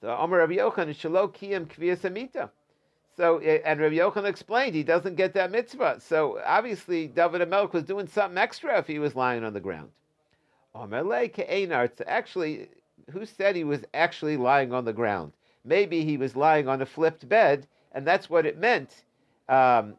So 0.00 0.08
Amar 0.10 0.40
Rabbi 0.40 0.54
Yochanan 0.54 0.94
Shalo 0.94 1.32
Kiyam 1.32 1.66
Kviyasamita. 1.66 2.50
So 3.18 3.40
and 3.40 3.80
Rabbi 3.80 3.96
Yochanan 3.96 4.28
explained 4.28 4.76
he 4.76 4.84
doesn't 4.84 5.16
get 5.16 5.34
that 5.34 5.50
mitzvah. 5.50 6.00
So 6.00 6.40
obviously 6.46 7.08
David 7.08 7.40
Amelch 7.40 7.72
was 7.72 7.82
doing 7.82 8.06
something 8.06 8.38
extra 8.38 8.78
if 8.78 8.86
he 8.86 9.00
was 9.00 9.16
lying 9.16 9.42
on 9.42 9.52
the 9.52 9.60
ground. 9.60 9.90
Actually, 12.06 12.68
who 13.10 13.26
said 13.26 13.56
he 13.56 13.64
was 13.64 13.84
actually 13.92 14.36
lying 14.36 14.72
on 14.72 14.84
the 14.84 14.92
ground? 14.92 15.32
Maybe 15.64 16.04
he 16.04 16.16
was 16.16 16.36
lying 16.36 16.68
on 16.68 16.80
a 16.80 16.86
flipped 16.86 17.28
bed, 17.28 17.66
and 17.92 18.06
that's 18.06 18.30
what 18.30 18.46
it 18.46 18.56
meant. 18.56 19.04
Um, 19.48 19.96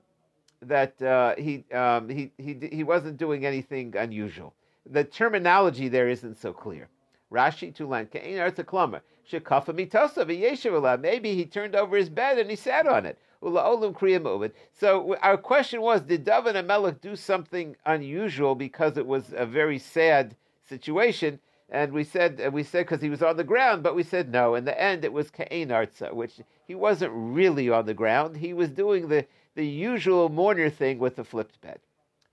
that 0.61 1.01
uh, 1.01 1.35
he, 1.37 1.65
um, 1.73 2.07
he, 2.07 2.31
he, 2.37 2.57
he 2.71 2.83
wasn't 2.83 3.17
doing 3.17 3.45
anything 3.45 3.95
unusual. 3.97 4.53
The 4.89 5.03
terminology 5.03 5.89
there 5.89 6.07
isn't 6.07 6.37
so 6.37 6.53
clear. 6.53 6.87
Rashi 7.31 7.73
Tulan 7.73 8.07
Kein 8.07 8.37
Arthaklama 8.37 9.01
Shekafa 9.29 9.73
Mitosa 9.73 10.99
Maybe 10.99 11.35
he 11.35 11.45
turned 11.45 11.75
over 11.75 11.95
his 11.97 12.09
bed 12.09 12.39
and 12.39 12.49
he 12.49 12.55
sat 12.55 12.87
on 12.87 13.05
it. 13.05 13.17
So 13.41 15.15
our 15.21 15.37
question 15.37 15.81
was, 15.81 16.01
did 16.01 16.25
David 16.25 16.55
Amelech 16.55 16.99
do 16.99 17.15
something 17.15 17.75
unusual 17.85 18.55
because 18.55 18.97
it 18.97 19.05
was 19.07 19.33
a 19.33 19.45
very 19.45 19.79
sad 19.79 20.35
situation? 20.67 21.39
And 21.69 21.93
we 21.93 22.03
said 22.03 22.51
we 22.51 22.63
said 22.63 22.87
because 22.87 23.01
he 23.01 23.09
was 23.11 23.21
on 23.21 23.37
the 23.37 23.43
ground, 23.43 23.83
but 23.83 23.95
we 23.95 24.03
said 24.03 24.31
no. 24.31 24.55
In 24.55 24.65
the 24.65 24.81
end, 24.81 25.05
it 25.05 25.13
was 25.13 25.29
Kain 25.29 25.69
Arza, 25.69 26.11
which 26.13 26.41
he 26.67 26.73
wasn't 26.73 27.13
really 27.13 27.69
on 27.69 27.85
the 27.85 27.93
ground. 27.93 28.37
He 28.37 28.53
was 28.53 28.69
doing 28.69 29.07
the, 29.07 29.25
the 29.55 29.65
usual 29.65 30.29
mourner 30.29 30.71
thing 30.71 30.97
with 30.97 31.15
the 31.15 31.23
flipped 31.23 31.61
bed. 31.61 31.79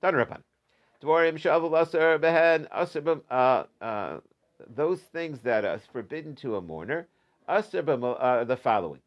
Dvorim 0.03 1.37
uh, 3.31 3.65
uh, 3.85 4.21
Those 4.75 5.01
things 5.01 5.41
that 5.41 5.65
are 5.65 5.79
forbidden 5.79 6.35
to 6.37 6.57
a 6.57 6.63
mourner, 6.63 7.07
are 7.49 7.59
uh, 7.59 8.45
the 8.45 8.57
following. 8.57 9.01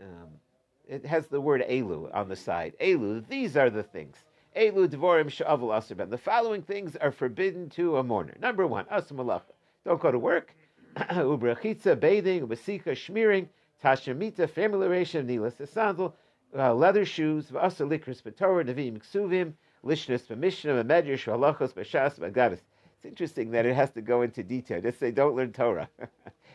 Um, 0.00 0.28
it 0.88 1.04
has 1.04 1.26
the 1.26 1.40
word 1.40 1.62
elu 1.68 2.14
on 2.14 2.28
the 2.28 2.36
side. 2.36 2.74
Elu, 2.80 3.26
these 3.28 3.56
are 3.56 3.70
the 3.70 3.82
things. 3.82 4.16
Elu 4.56 4.88
dvorim 4.88 5.26
sha'avul 5.26 5.70
asr 5.70 6.08
The 6.08 6.18
following 6.18 6.62
things 6.62 6.96
are 6.96 7.12
forbidden 7.12 7.68
to 7.70 7.98
a 7.98 8.02
mourner. 8.02 8.36
Number 8.40 8.66
one, 8.66 8.84
asmalach. 8.86 9.42
Don't 9.84 10.00
go 10.00 10.10
to 10.10 10.18
work. 10.18 10.54
Ubrachitza, 10.96 11.98
bathing, 11.98 12.46
ubasika, 12.46 12.96
smearing, 12.96 13.48
tashamita, 13.82 15.24
needless, 15.24 15.60
a 15.60 15.66
sandal, 15.66 16.14
uh, 16.56 16.74
leather 16.74 17.04
shoes, 17.04 17.50
v'asa 17.50 17.88
likris 17.88 18.22
b'torah, 18.22 18.66
nevim 18.66 18.98
ksuvim, 18.98 19.54
lishnus 19.84 20.26
b'mishnah, 20.26 20.84
b'medrash, 20.84 21.24
v'halachos, 21.24 21.72
b'shas, 21.72 22.18
b'agadas. 22.18 22.60
It's 23.02 23.08
interesting 23.08 23.50
that 23.50 23.66
it 23.66 23.74
has 23.74 23.90
to 23.92 24.00
go 24.00 24.22
into 24.22 24.44
detail. 24.44 24.80
Just 24.80 25.00
say, 25.00 25.10
don't 25.10 25.34
learn 25.34 25.52
Torah. 25.52 25.88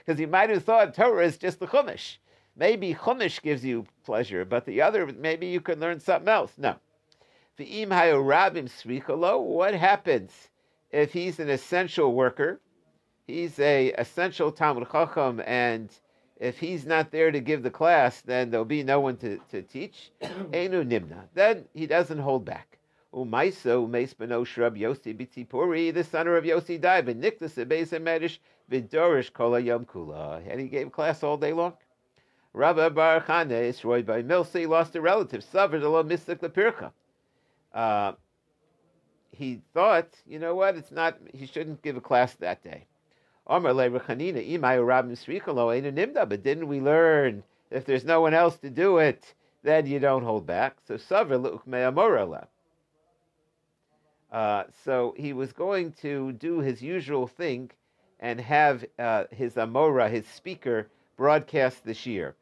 Because 0.05 0.21
you 0.21 0.27
might 0.27 0.49
have 0.49 0.63
thought 0.63 0.93
Torah 0.93 1.25
is 1.25 1.37
just 1.37 1.59
the 1.59 1.67
Chumash. 1.67 2.19
Maybe 2.55 2.93
Chumash 2.93 3.41
gives 3.41 3.65
you 3.65 3.85
pleasure, 4.05 4.45
but 4.45 4.63
the 4.63 4.81
other, 4.81 5.05
maybe 5.05 5.47
you 5.47 5.59
can 5.59 5.81
learn 5.81 5.99
something 5.99 6.29
else. 6.29 6.53
No. 6.57 6.75
V'im 7.59 7.89
hayurabim 7.89 8.69
srichalo, 8.69 9.43
what 9.43 9.73
happens 9.73 10.31
if 10.91 11.11
he's 11.11 11.41
an 11.41 11.49
essential 11.49 12.13
worker? 12.13 12.61
He's 13.25 13.59
a 13.59 13.91
essential 13.97 14.49
Talmud 14.49 14.87
Chacham, 14.89 15.41
and 15.45 15.89
if 16.37 16.57
he's 16.57 16.85
not 16.85 17.11
there 17.11 17.29
to 17.29 17.41
give 17.41 17.61
the 17.61 17.69
class, 17.69 18.21
then 18.21 18.49
there'll 18.49 18.63
be 18.63 18.83
no 18.83 19.01
one 19.01 19.17
to, 19.17 19.39
to 19.51 19.61
teach. 19.61 20.11
Enu 20.53 20.85
nimna. 20.85 21.23
Then 21.33 21.65
he 21.73 21.85
doesn't 21.85 22.19
hold 22.19 22.45
back. 22.45 22.76
Umaiso 23.13 23.87
umeis 23.87 24.13
beno 24.13 24.45
shrub 24.45 24.75
Yosi 24.77 25.15
bitipuri, 25.15 25.93
the 25.93 26.03
son 26.03 26.27
of 26.27 26.43
Yosi 26.43 26.79
died, 26.79 27.05
but 27.05 27.19
niklas 27.19 27.55
beis 27.65 27.89
medish 27.99 28.39
vidorish 28.69 29.31
kola 29.31 29.59
yom 29.59 29.85
kula. 29.85 30.41
And 30.49 30.59
he 30.59 30.67
gave 30.67 30.91
class 30.91 31.23
all 31.23 31.37
day 31.37 31.53
long. 31.53 31.73
Rabbi 32.53 32.89
Bar 32.89 33.21
Chane, 33.21 33.49
destroyed 33.49 34.05
by 34.05 34.23
Milsi, 34.23 34.67
lost 34.67 34.95
a 34.95 35.01
relative, 35.01 35.43
suffered 35.43 35.83
a 35.83 35.89
little 35.89 36.03
mystic 36.03 36.41
lepircha. 36.41 36.91
Uh, 37.73 38.13
he 39.31 39.61
thought, 39.73 40.09
you 40.25 40.39
know 40.39 40.55
what, 40.55 40.75
it's 40.75 40.91
not, 40.91 41.19
he 41.33 41.45
shouldn't 41.45 41.83
give 41.83 41.97
a 41.97 42.01
class 42.01 42.33
that 42.35 42.63
day. 42.63 42.87
But 43.45 43.61
didn't 46.43 46.67
we 46.67 46.81
learn 46.81 47.43
if 47.69 47.85
there's 47.85 48.05
no 48.05 48.21
one 48.21 48.33
else 48.33 48.57
to 48.57 48.69
do 48.71 48.97
it, 48.97 49.35
then 49.63 49.85
you 49.85 49.99
don't 49.99 50.23
hold 50.23 50.47
back? 50.47 50.77
So 50.87 50.97
uh, 54.31 54.63
so 54.83 55.13
he 55.17 55.33
was 55.33 55.53
going 55.53 55.93
to 55.93 56.33
do 56.33 56.59
his 56.59 56.81
usual 56.81 57.27
thing 57.27 57.71
and 58.19 58.41
have 58.41 58.83
uh, 58.99 59.25
his 59.31 59.53
Amora, 59.53 60.09
his 60.09 60.27
speaker, 60.27 60.89
broadcast 61.15 61.85
the 61.85 61.93
shir. 61.93 62.35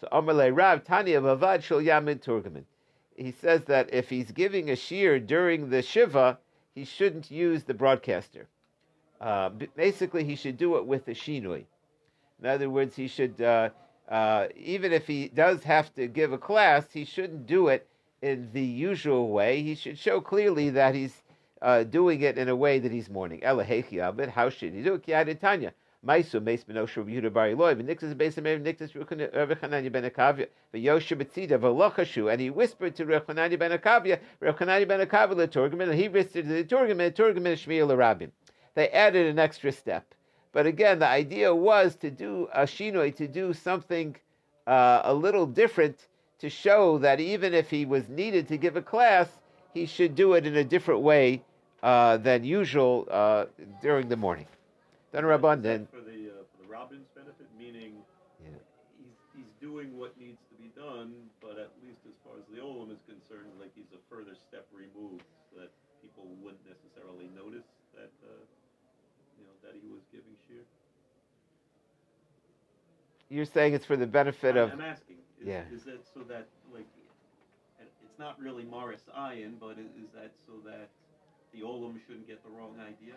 So 0.00 0.08
Amalei 0.12 0.56
Rav 0.56 0.84
Tanya 0.84 1.20
Mavad 1.20 1.62
Shul 1.62 1.80
Yamid 1.80 2.22
Turgaman. 2.22 2.64
He 3.16 3.32
says 3.32 3.64
that 3.64 3.92
if 3.92 4.08
he's 4.08 4.30
giving 4.32 4.70
a 4.70 4.76
shir 4.76 5.18
during 5.18 5.70
the 5.70 5.82
shiva, 5.82 6.38
he 6.74 6.84
shouldn't 6.84 7.30
use 7.30 7.64
the 7.64 7.74
broadcaster. 7.74 8.48
Uh, 9.20 9.50
basically, 9.76 10.24
he 10.24 10.36
should 10.36 10.56
do 10.56 10.76
it 10.76 10.86
with 10.86 11.04
the 11.04 11.12
shinui. 11.12 11.64
In 12.40 12.46
other 12.46 12.70
words, 12.70 12.96
he 12.96 13.06
should, 13.06 13.40
uh, 13.42 13.68
uh, 14.08 14.46
even 14.56 14.92
if 14.92 15.06
he 15.06 15.28
does 15.28 15.62
have 15.64 15.92
to 15.94 16.06
give 16.06 16.32
a 16.32 16.38
class, 16.38 16.90
he 16.92 17.04
shouldn't 17.04 17.46
do 17.46 17.68
it 17.68 17.86
in 18.22 18.48
the 18.52 18.64
usual 18.64 19.28
way. 19.28 19.62
He 19.62 19.74
should 19.74 19.98
show 19.98 20.20
clearly 20.22 20.70
that 20.70 20.94
he's 20.94 21.22
uh, 21.62 21.84
doing 21.84 22.20
it 22.22 22.38
in 22.38 22.48
a 22.48 22.56
way 22.56 22.78
that 22.78 22.92
he's 22.92 23.08
mourning. 23.10 23.42
How 23.42 24.50
should 24.50 24.74
he 24.74 24.82
do 24.82 24.94
it? 24.94 25.40
Tanya. 25.40 25.72
Maisu 26.06 26.42
Meis 26.42 26.64
Ben 26.64 26.76
Osher 26.76 27.04
Yehuda 27.04 27.30
Bar 27.30 27.48
Eloi, 27.48 27.74
V'Nixas 27.74 28.14
Beis 28.14 28.38
Ameir 28.38 28.58
Nixas 28.58 28.92
Rechananya 28.94 29.92
Ben 29.92 30.08
Akavia, 30.08 30.46
V'Yosha 30.72 31.14
Betzida 31.14 31.58
V'Lochashu, 31.58 32.32
and 32.32 32.40
he 32.40 32.48
whispered 32.48 32.96
to 32.96 33.04
Rechananya 33.04 33.58
Ben 33.58 33.70
Akavia, 33.70 34.18
Rechananya 34.40 34.88
Ben 34.88 35.06
Akavia 35.06 35.36
L'Torgim, 35.36 35.82
and 35.82 35.92
he 35.92 36.08
whispered 36.08 36.44
to 36.44 36.54
the 36.54 36.64
Torgim, 36.64 36.92
and 36.92 37.00
the 37.00 37.10
Torgim 37.12 37.42
Shmiel 37.42 37.88
L'Rabim. 37.88 38.30
They 38.74 38.88
added 38.88 39.26
an 39.26 39.38
extra 39.38 39.72
step. 39.72 40.14
But 40.52 40.64
again, 40.64 41.00
the 41.00 41.06
idea 41.06 41.54
was 41.54 41.96
to 41.96 42.10
do 42.10 42.48
a 42.54 42.62
shinoi, 42.62 43.14
to 43.16 43.28
do 43.28 43.52
something 43.52 44.16
uh, 44.66 45.02
a 45.04 45.12
little 45.12 45.46
different 45.46 46.08
to 46.38 46.48
show 46.48 46.96
that 46.98 47.20
even 47.20 47.52
if 47.52 47.68
he 47.68 47.84
was 47.84 48.08
needed 48.08 48.48
to 48.48 48.56
give 48.56 48.76
a 48.76 48.82
class, 48.82 49.28
he 49.74 49.84
should 49.84 50.14
do 50.14 50.32
it 50.32 50.46
in 50.46 50.56
a 50.56 50.64
different 50.64 51.02
way 51.02 51.44
uh, 51.82 52.16
than 52.18 52.44
usual 52.44 53.08
uh, 53.10 53.46
during 53.82 54.08
the 54.08 54.16
morning. 54.16 54.46
Then 55.12 55.24
Rabban 55.24 55.62
then 55.62 55.88
for 55.90 56.00
the 56.00 56.30
uh, 56.30 56.44
for 56.46 56.62
the 56.62 56.68
Rabbin's 56.70 57.08
benefit, 57.14 57.48
meaning 57.58 57.98
yeah. 58.38 58.54
he's 58.98 59.16
he's 59.34 59.52
doing 59.60 59.96
what 59.98 60.14
needs 60.20 60.38
to 60.50 60.56
be 60.62 60.70
done, 60.78 61.12
but 61.40 61.58
at 61.58 61.74
least 61.82 61.98
as 62.06 62.14
far 62.22 62.38
as 62.38 62.46
the 62.52 62.62
Olam 62.62 62.92
is 62.92 63.02
concerned, 63.10 63.50
like 63.58 63.74
he's 63.74 63.90
a 63.90 64.00
further 64.06 64.38
step 64.38 64.66
removed, 64.70 65.26
so 65.50 65.60
that 65.60 65.70
people 65.98 66.30
wouldn't 66.38 66.62
necessarily 66.62 67.26
notice 67.34 67.66
that 67.98 68.12
uh, 68.22 68.38
you 69.34 69.42
know 69.42 69.54
that 69.66 69.74
he 69.74 69.88
was 69.90 70.04
giving 70.14 70.36
shir. 70.46 70.62
You're 73.30 73.50
saying 73.50 73.74
it's 73.74 73.86
for 73.86 73.96
the 73.96 74.06
benefit 74.06 74.54
I'm, 74.54 74.62
of. 74.62 74.72
I'm 74.72 74.80
asking. 74.80 75.16
Is, 75.40 75.46
yeah. 75.46 75.64
Is 75.74 75.84
that 75.84 76.06
so 76.14 76.20
that 76.28 76.46
like 76.70 76.86
it's 77.82 78.18
not 78.18 78.38
really 78.38 78.62
Maris 78.62 79.02
Ayin, 79.18 79.58
but 79.58 79.74
is, 79.74 79.90
is 79.98 80.10
that 80.14 80.30
so 80.46 80.52
that 80.66 80.86
the 81.52 81.60
Olam 81.60 81.94
shouldn't 82.06 82.26
get 82.26 82.42
the 82.44 82.50
wrong 82.50 82.74
idea? 82.80 83.14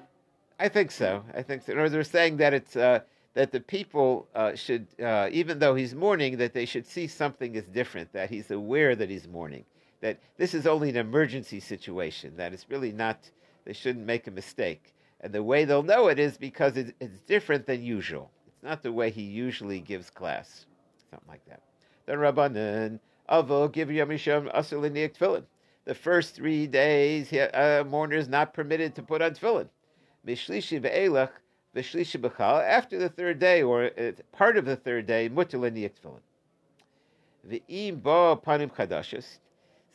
I 0.59 0.69
think 0.69 0.91
so. 0.91 1.23
I 1.33 1.41
think 1.41 1.63
so. 1.63 1.73
Or 1.73 1.89
they're 1.89 2.03
saying 2.03 2.37
that 2.37 2.53
it's 2.53 2.75
uh, 2.75 2.99
that 3.33 3.51
the 3.51 3.59
people 3.59 4.27
uh, 4.35 4.55
should, 4.55 4.87
uh, 5.01 5.29
even 5.31 5.59
though 5.59 5.75
he's 5.75 5.95
mourning, 5.95 6.37
that 6.37 6.53
they 6.53 6.65
should 6.65 6.85
see 6.85 7.07
something 7.07 7.55
is 7.55 7.65
different. 7.65 8.13
That 8.13 8.29
he's 8.29 8.51
aware 8.51 8.95
that 8.95 9.09
he's 9.09 9.27
mourning. 9.27 9.65
That 10.01 10.19
this 10.37 10.53
is 10.53 10.67
only 10.67 10.89
an 10.89 10.97
emergency 10.97 11.59
situation. 11.59 12.35
That 12.37 12.53
it's 12.53 12.69
really 12.69 12.91
not. 12.91 13.29
They 13.65 13.73
shouldn't 13.73 14.05
make 14.05 14.27
a 14.27 14.31
mistake. 14.31 14.93
And 15.21 15.33
the 15.33 15.41
way 15.41 15.63
they'll 15.63 15.83
know 15.83 16.09
it 16.09 16.19
is 16.19 16.37
because 16.37 16.75
it, 16.75 16.95
it's 16.99 17.21
different 17.21 17.65
than 17.65 17.81
usual. 17.81 18.29
It's 18.47 18.63
not 18.63 18.83
the 18.83 18.91
way 18.91 19.09
he 19.09 19.21
usually 19.21 19.79
gives 19.79 20.09
class. 20.09 20.65
Something 21.09 21.29
like 21.29 21.45
that. 21.47 21.61
Then 22.05 22.17
Rabbanan 22.17 22.99
Avo 23.29 23.71
give 23.71 23.87
Yamisham 23.87 24.53
Asuliniak 24.53 25.17
tefillin. 25.17 25.43
The 25.85 25.93
first 25.93 26.35
three 26.35 26.65
days, 26.65 27.33
a 27.33 27.81
uh, 27.81 27.83
mourner 27.83 28.15
is 28.15 28.29
not 28.29 28.53
permitted 28.53 28.95
to 28.95 29.03
put 29.03 29.21
on 29.21 29.31
tefillin. 29.31 29.67
Mishlishi 30.25 30.81
ve'elach 30.81 31.31
v'shlishi 31.75 32.21
b'chal. 32.21 32.63
After 32.63 32.97
the 32.97 33.09
third 33.09 33.39
day, 33.39 33.63
or 33.63 33.85
uh, 33.85 34.11
part 34.31 34.55
of 34.55 34.63
the 34.63 34.77
third 34.77 35.07
day, 35.07 35.27
mutter 35.27 35.57
l'niyek 35.57 35.91
tefillin. 35.99 36.21
V'im 37.49 38.01
bo 38.01 38.41
panim 38.45 38.71
chadashis. 38.71 39.39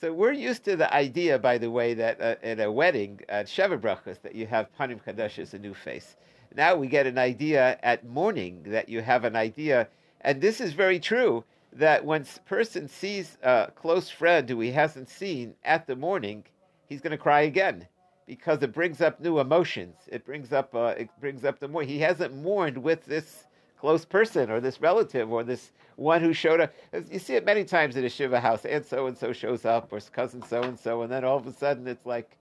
So 0.00 0.12
we're 0.12 0.32
used 0.32 0.64
to 0.66 0.76
the 0.76 0.92
idea, 0.94 1.38
by 1.38 1.56
the 1.56 1.70
way, 1.70 1.94
that 1.94 2.20
uh, 2.20 2.36
at 2.42 2.60
a 2.60 2.70
wedding 2.70 3.20
at 3.28 3.46
Sheva 3.46 3.80
Brachas 3.80 4.20
that 4.22 4.34
you 4.34 4.46
have 4.46 4.68
panim 4.78 5.02
chadashis, 5.02 5.54
a 5.54 5.58
new 5.58 5.72
face. 5.72 6.16
Now 6.54 6.76
we 6.76 6.86
get 6.86 7.06
an 7.06 7.18
idea 7.18 7.78
at 7.82 8.06
mourning 8.06 8.62
that 8.66 8.90
you 8.90 9.00
have 9.00 9.24
an 9.24 9.36
idea, 9.36 9.88
and 10.20 10.40
this 10.40 10.60
is 10.60 10.74
very 10.74 11.00
true. 11.00 11.44
That 11.72 12.04
when 12.04 12.22
a 12.22 12.48
person 12.48 12.88
sees 12.88 13.36
a 13.42 13.70
close 13.74 14.08
friend 14.08 14.48
who 14.48 14.60
he 14.60 14.72
hasn't 14.72 15.08
seen 15.08 15.54
at 15.64 15.86
the 15.86 15.96
mourning, 15.96 16.44
he's 16.86 17.00
going 17.00 17.12
to 17.12 17.18
cry 17.18 17.42
again 17.42 17.86
because 18.26 18.62
it 18.62 18.72
brings 18.72 19.00
up 19.00 19.20
new 19.20 19.38
emotions. 19.40 19.96
It 20.06 20.24
brings 20.24 20.52
up 20.52 20.74
uh, 20.74 20.94
it 20.96 21.08
brings 21.20 21.44
up 21.44 21.58
the 21.58 21.68
more 21.68 21.82
he 21.82 21.98
hasn't 21.98 22.34
mourned 22.34 22.78
with 22.78 23.04
this 23.06 23.46
close 23.80 24.04
person 24.04 24.50
or 24.50 24.60
this 24.60 24.80
relative 24.80 25.32
or 25.32 25.44
this 25.44 25.72
one 25.96 26.20
who 26.22 26.32
showed 26.32 26.60
up. 26.60 26.72
You 27.10 27.18
see 27.18 27.34
it 27.34 27.44
many 27.44 27.64
times 27.64 27.96
in 27.96 28.04
a 28.04 28.08
shiva 28.08 28.38
house. 28.38 28.64
Aunt 28.64 28.86
so 28.86 29.06
and 29.06 29.16
so 29.16 29.32
shows 29.32 29.64
up 29.64 29.92
or 29.92 30.00
cousin 30.00 30.42
so 30.42 30.62
and 30.62 30.78
so, 30.78 31.02
and 31.02 31.10
then 31.10 31.24
all 31.24 31.36
of 31.36 31.46
a 31.46 31.52
sudden 31.52 31.88
it's 31.88 32.06
like 32.06 32.36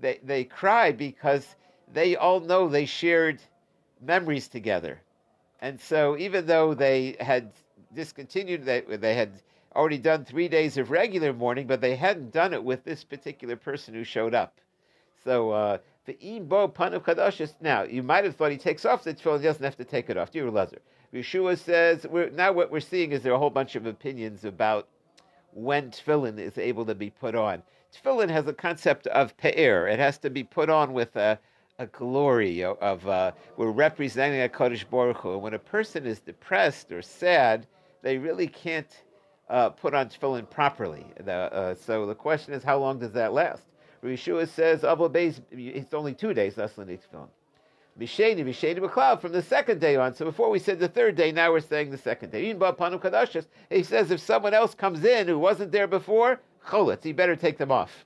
they 0.00 0.18
they 0.24 0.44
cry 0.44 0.92
because 0.92 1.54
they 1.92 2.16
all 2.16 2.40
know 2.40 2.68
they 2.68 2.86
shared 2.86 3.40
memories 4.00 4.48
together, 4.48 5.00
and 5.60 5.80
so 5.80 6.16
even 6.16 6.46
though 6.46 6.74
they 6.74 7.16
had 7.20 7.52
discontinued, 7.96 8.64
they 8.64 8.82
they 8.82 9.14
had 9.14 9.32
already 9.74 9.98
done 9.98 10.24
three 10.24 10.48
days 10.48 10.78
of 10.78 10.90
regular 10.90 11.32
mourning, 11.32 11.66
but 11.66 11.80
they 11.80 11.96
hadn't 11.96 12.32
done 12.32 12.54
it 12.54 12.62
with 12.62 12.84
this 12.84 13.02
particular 13.04 13.56
person 13.56 13.94
who 13.94 14.04
showed 14.04 14.34
up. 14.34 14.60
So 15.24 15.50
uh, 15.50 15.78
the 16.06 16.14
imbo 16.14 16.72
panav 16.72 17.02
kadashis. 17.02 17.54
Now 17.60 17.82
you 17.82 18.02
might 18.02 18.24
have 18.24 18.36
thought 18.36 18.52
he 18.52 18.58
takes 18.58 18.84
off 18.84 19.02
the 19.02 19.12
tefillin, 19.12 19.40
he 19.40 19.44
doesn't 19.44 19.64
have 19.64 19.76
to 19.76 19.84
take 19.84 20.08
it 20.08 20.16
off. 20.16 20.30
Do 20.30 20.40
Dear 20.40 20.50
Lazar, 20.50 20.78
Yeshua 21.12 21.58
says, 21.58 22.06
we're, 22.08 22.30
now 22.30 22.52
what 22.52 22.70
we're 22.70 22.80
seeing 22.80 23.12
is 23.12 23.22
there 23.22 23.32
are 23.32 23.36
a 23.36 23.38
whole 23.38 23.50
bunch 23.50 23.74
of 23.74 23.86
opinions 23.86 24.44
about 24.44 24.88
when 25.52 25.90
tefillin 25.90 26.38
is 26.38 26.58
able 26.58 26.84
to 26.86 26.94
be 26.94 27.10
put 27.10 27.34
on. 27.34 27.62
Tefillin 27.94 28.30
has 28.30 28.46
a 28.46 28.52
concept 28.52 29.06
of 29.08 29.36
pe'er. 29.36 29.88
It 29.88 29.98
has 29.98 30.18
to 30.18 30.30
be 30.30 30.44
put 30.44 30.68
on 30.70 30.92
with 30.92 31.16
a, 31.16 31.38
a 31.78 31.86
glory 31.86 32.62
of, 32.62 33.08
uh, 33.08 33.32
we're 33.56 33.70
representing 33.70 34.42
a 34.42 34.48
Kodesh 34.48 34.88
Baruch 34.88 35.18
Hu. 35.18 35.38
When 35.38 35.54
a 35.54 35.58
person 35.58 36.06
is 36.06 36.20
depressed 36.20 36.92
or 36.92 37.02
sad, 37.02 37.66
they 38.06 38.18
really 38.18 38.46
can't 38.46 39.02
uh, 39.50 39.70
put 39.70 39.92
on 39.92 40.08
tefillin 40.08 40.48
properly. 40.48 41.04
The, 41.24 41.32
uh, 41.32 41.74
so 41.74 42.06
the 42.06 42.14
question 42.14 42.54
is, 42.54 42.62
how 42.62 42.78
long 42.78 43.00
does 43.00 43.10
that 43.12 43.32
last? 43.32 43.64
Yeshua 44.04 44.46
says, 44.46 44.84
it's 45.50 45.94
only 45.94 46.14
two 46.14 46.32
days, 46.32 46.54
the 46.54 46.62
tefillin. 46.62 47.28
Misheni, 47.98 48.44
Misheni 48.44 48.78
B'Cloud, 48.78 49.20
from 49.20 49.32
the 49.32 49.42
second 49.42 49.80
day 49.80 49.96
on. 49.96 50.14
So 50.14 50.24
before 50.24 50.50
we 50.50 50.60
said 50.60 50.78
the 50.78 50.86
third 50.86 51.16
day, 51.16 51.32
now 51.32 51.50
we're 51.50 51.58
saying 51.58 51.90
the 51.90 51.98
second 51.98 52.30
day. 52.30 52.44
He 53.70 53.82
says 53.82 54.10
if 54.12 54.20
someone 54.20 54.54
else 54.54 54.74
comes 54.74 55.02
in 55.04 55.26
who 55.26 55.38
wasn't 55.38 55.72
there 55.72 55.88
before, 55.88 56.40
cholitz, 56.64 57.02
he 57.02 57.12
better 57.12 57.34
take 57.34 57.58
them 57.58 57.72
off. 57.72 58.04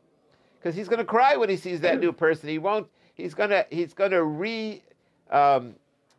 Because 0.59 0.75
he's 0.75 0.88
going 0.88 1.00
to 1.00 1.04
cry 1.04 1.37
when 1.37 1.50
he 1.50 1.57
sees 1.59 1.80
that 1.80 2.00
new 2.00 2.12
person. 2.12 2.49
He 2.49 2.59
won't, 2.59 2.87
he's 3.14 3.35
going 3.35 3.50
to, 3.50 3.66
he's 3.69 3.92
going 3.92 4.12
to 4.12 4.25
re, 4.25 4.83
um, 5.30 5.75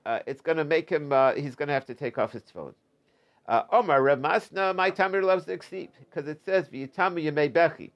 uh, 0.05 0.19
it's 0.27 0.41
going 0.41 0.57
to 0.57 0.65
make 0.65 0.87
him, 0.87 1.11
uh, 1.11 1.33
he's 1.33 1.55
going 1.55 1.67
to 1.67 1.73
have 1.73 1.85
to 1.87 1.95
take 1.95 2.19
off 2.19 2.33
his 2.33 2.43
tefillin. 2.43 2.75
Uh, 3.51 3.65
Omar 3.73 4.01
Reb 4.01 4.21
Masna, 4.21 4.73
my 4.73 4.89
tamir 4.89 5.21
loves 5.21 5.43
to 5.43 5.57
the 5.57 5.89
because 5.99 6.29
it 6.29 6.41
says 6.45 6.69
v'yitamu 6.69 7.21
yemei 7.21 7.51
bechi. 7.51 7.91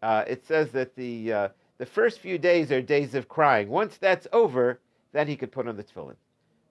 Uh, 0.00 0.22
it 0.28 0.46
says 0.46 0.70
that 0.70 0.94
the 0.94 1.32
uh, 1.32 1.48
the 1.78 1.86
first 1.86 2.20
few 2.20 2.38
days 2.38 2.70
are 2.70 2.80
days 2.80 3.16
of 3.16 3.28
crying. 3.28 3.68
Once 3.68 3.96
that's 3.96 4.28
over, 4.32 4.78
then 5.12 5.26
he 5.26 5.34
could 5.36 5.50
put 5.50 5.66
on 5.66 5.76
the 5.76 5.82
tefillin. 5.82 6.14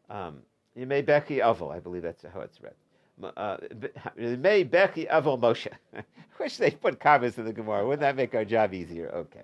Um, 0.09 0.37
Yemei 0.77 1.03
Bechi 1.03 1.41
Avol, 1.41 1.75
I 1.75 1.79
believe 1.79 2.03
that's 2.03 2.23
how 2.33 2.39
it's 2.39 2.61
read. 2.61 2.73
Uh, 3.35 3.57
Yemei 4.17 4.69
Bechi 4.69 5.09
Avol 5.09 5.37
Moshe. 5.37 5.67
I 5.93 6.03
wish 6.39 6.55
they 6.55 6.71
put 6.71 7.01
commas 7.01 7.37
in 7.37 7.43
the 7.43 7.51
Gemara. 7.51 7.85
Wouldn't 7.85 7.99
that 7.99 8.15
make 8.15 8.33
our 8.33 8.45
job 8.45 8.73
easier? 8.73 9.09
Okay. 9.09 9.41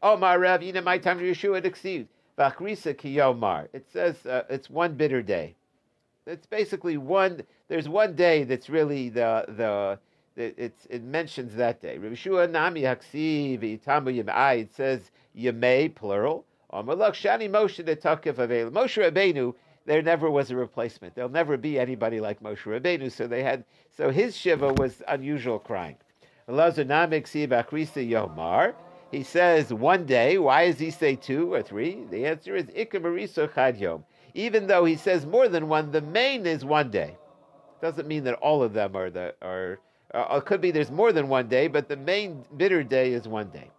Oh, 0.00 0.16
my 0.16 0.36
Rav, 0.36 0.62
you 0.62 0.72
know, 0.72 0.82
my 0.82 0.98
time 0.98 1.18
Yeshua 1.18 1.64
exceed. 1.64 2.06
Vachrisa 2.38 2.94
Kiyomar. 2.94 3.66
It 3.72 3.86
says 3.92 4.24
uh, 4.26 4.44
it's 4.48 4.70
one 4.70 4.94
bitter 4.94 5.22
day. 5.22 5.56
It's 6.24 6.46
basically 6.46 6.96
one. 6.96 7.42
There's 7.68 7.88
one 7.88 8.14
day 8.14 8.44
that's 8.44 8.68
really 8.70 9.10
the 9.10 9.44
the. 9.48 9.98
It's, 10.40 10.86
it 10.88 11.02
mentions 11.02 11.56
that 11.56 11.82
day. 11.82 11.98
Yemai. 14.12 14.32
Ah, 14.32 14.52
it 14.52 14.72
says 14.72 15.10
Yemei 15.36 15.92
plural. 15.92 16.44
Um, 16.70 16.86
Shani 16.86 17.50
Moshe 17.50 17.84
Moshe 18.70 19.02
Rabbeinu, 19.02 19.54
there 19.84 20.00
never 20.00 20.30
was 20.30 20.50
a 20.52 20.56
replacement. 20.56 21.14
There'll 21.16 21.28
never 21.28 21.56
be 21.56 21.78
anybody 21.78 22.20
like 22.20 22.40
Moshe 22.40 22.62
Rabbeinu. 22.62 23.10
So 23.10 23.26
they 23.26 23.42
had. 23.42 23.64
So 23.96 24.10
his 24.10 24.36
shiva 24.36 24.72
was 24.74 25.02
unusual 25.08 25.58
crying. 25.58 25.96
Yomar. 28.08 28.74
He 29.10 29.22
says 29.22 29.74
one 29.74 30.06
day. 30.06 30.38
Why 30.38 30.66
does 30.70 30.78
he 30.78 30.90
say 30.90 31.16
two 31.16 31.52
or 31.52 31.62
three? 31.62 32.04
The 32.10 32.26
answer 32.26 32.54
is 32.56 32.66
Ikamariso 32.66 33.52
Chad 33.54 33.76
Yom. 33.76 34.04
Even 34.34 34.66
though 34.68 34.84
he 34.84 34.96
says 34.96 35.26
more 35.26 35.48
than 35.48 35.68
one, 35.68 35.90
the 35.90 36.00
main 36.00 36.46
is 36.46 36.64
one 36.64 36.90
day. 36.90 37.16
Doesn't 37.80 38.08
mean 38.08 38.24
that 38.24 38.34
all 38.34 38.62
of 38.62 38.72
them 38.72 38.96
are 38.96 39.10
the 39.10 39.34
are. 39.42 39.78
Uh, 40.12 40.36
it 40.38 40.46
could 40.46 40.60
be 40.60 40.70
there's 40.70 40.90
more 40.90 41.12
than 41.12 41.28
one 41.28 41.48
day, 41.48 41.68
but 41.68 41.88
the 41.88 41.96
main 41.96 42.44
bitter 42.56 42.82
day 42.82 43.12
is 43.12 43.28
one 43.28 43.50
day. 43.50 43.70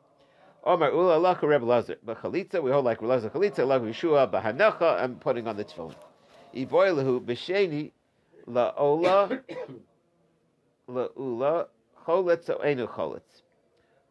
Omar 0.63 0.91
Ula 0.91 1.17
Laka 1.17 1.43
Reb 1.43 1.63
Lazar. 1.63 1.95
B'chalitza, 2.05 2.61
we 2.61 2.71
hold 2.71 2.85
like 2.85 3.01
Lazar 3.01 3.29
Chalitza, 3.29 3.65
Lag 3.65 3.81
Yeshua, 3.81 4.29
B'hanecha, 4.29 5.01
I'm 5.01 5.15
putting 5.15 5.47
on 5.47 5.57
the 5.57 5.65
tefillin. 5.65 5.95
Ivoilahu 6.53 7.21
B'sheni 7.21 7.91
La'ola 8.47 9.41
La'ula 10.89 11.67
Choletz 12.05 12.49
or 12.49 12.65
Enu 12.65 12.87
Choletz. 12.87 13.41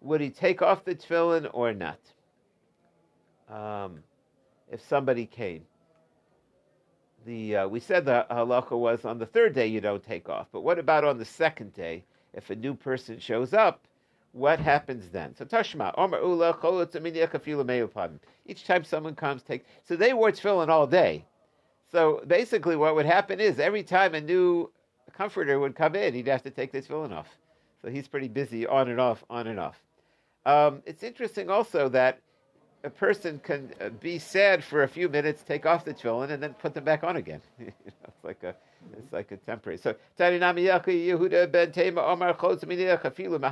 Would 0.00 0.20
he 0.20 0.30
take 0.30 0.62
off 0.62 0.84
the 0.84 0.94
tefillin 0.94 1.48
or 1.52 1.74
not? 1.74 2.00
Um, 3.48 4.00
if 4.70 4.80
somebody 4.86 5.26
came. 5.26 5.62
The, 7.26 7.56
uh, 7.56 7.68
we 7.68 7.80
said 7.80 8.04
the 8.04 8.26
halacha 8.30 8.78
was 8.78 9.04
on 9.04 9.18
the 9.18 9.26
third 9.26 9.54
day 9.54 9.66
you 9.66 9.80
don't 9.80 10.02
take 10.02 10.28
off, 10.28 10.48
but 10.52 10.62
what 10.62 10.78
about 10.78 11.04
on 11.04 11.18
the 11.18 11.24
second 11.24 11.74
day? 11.74 12.04
If 12.32 12.50
a 12.50 12.54
new 12.54 12.74
person 12.74 13.18
shows 13.18 13.52
up, 13.52 13.86
what 14.32 14.60
happens 14.60 15.08
then? 15.08 15.34
So 15.34 15.44
Tashma, 15.44 15.94
Omer 15.96 16.20
Ula, 16.20 18.10
Each 18.46 18.64
time 18.64 18.84
someone 18.84 19.14
comes, 19.14 19.42
take. 19.42 19.64
So 19.84 19.96
they 19.96 20.12
wore 20.12 20.30
tefillin 20.30 20.68
all 20.68 20.86
day. 20.86 21.24
So 21.90 22.22
basically, 22.26 22.76
what 22.76 22.94
would 22.94 23.06
happen 23.06 23.40
is 23.40 23.58
every 23.58 23.82
time 23.82 24.14
a 24.14 24.20
new 24.20 24.70
comforter 25.12 25.58
would 25.58 25.74
come 25.74 25.96
in, 25.96 26.14
he'd 26.14 26.28
have 26.28 26.42
to 26.42 26.50
take 26.50 26.70
this 26.70 26.86
tefillin 26.86 27.12
off. 27.12 27.28
So 27.82 27.88
he's 27.88 28.08
pretty 28.08 28.28
busy 28.28 28.66
on 28.66 28.88
and 28.88 29.00
off, 29.00 29.24
on 29.30 29.46
and 29.46 29.58
off. 29.58 29.80
Um, 30.44 30.82
it's 30.86 31.02
interesting 31.02 31.50
also 31.50 31.88
that 31.88 32.20
a 32.84 32.90
person 32.90 33.40
can 33.42 33.72
uh, 33.80 33.88
be 33.88 34.18
sad 34.18 34.62
for 34.62 34.82
a 34.82 34.88
few 34.88 35.08
minutes, 35.08 35.42
take 35.42 35.66
off 35.66 35.84
the 35.84 35.94
tefillin, 35.94 36.30
and 36.30 36.42
then 36.42 36.54
put 36.54 36.74
them 36.74 36.84
back 36.84 37.02
on 37.04 37.16
again. 37.16 37.40
it's 37.58 38.24
like 38.24 38.42
a 38.42 38.54
it's 38.96 39.12
like 39.12 39.32
a 39.32 39.36
temporary. 39.38 39.78
So 39.78 39.94
Yehuda 40.18 41.50
ben 41.50 41.72
Tema 41.72 42.02
Omar 42.02 42.36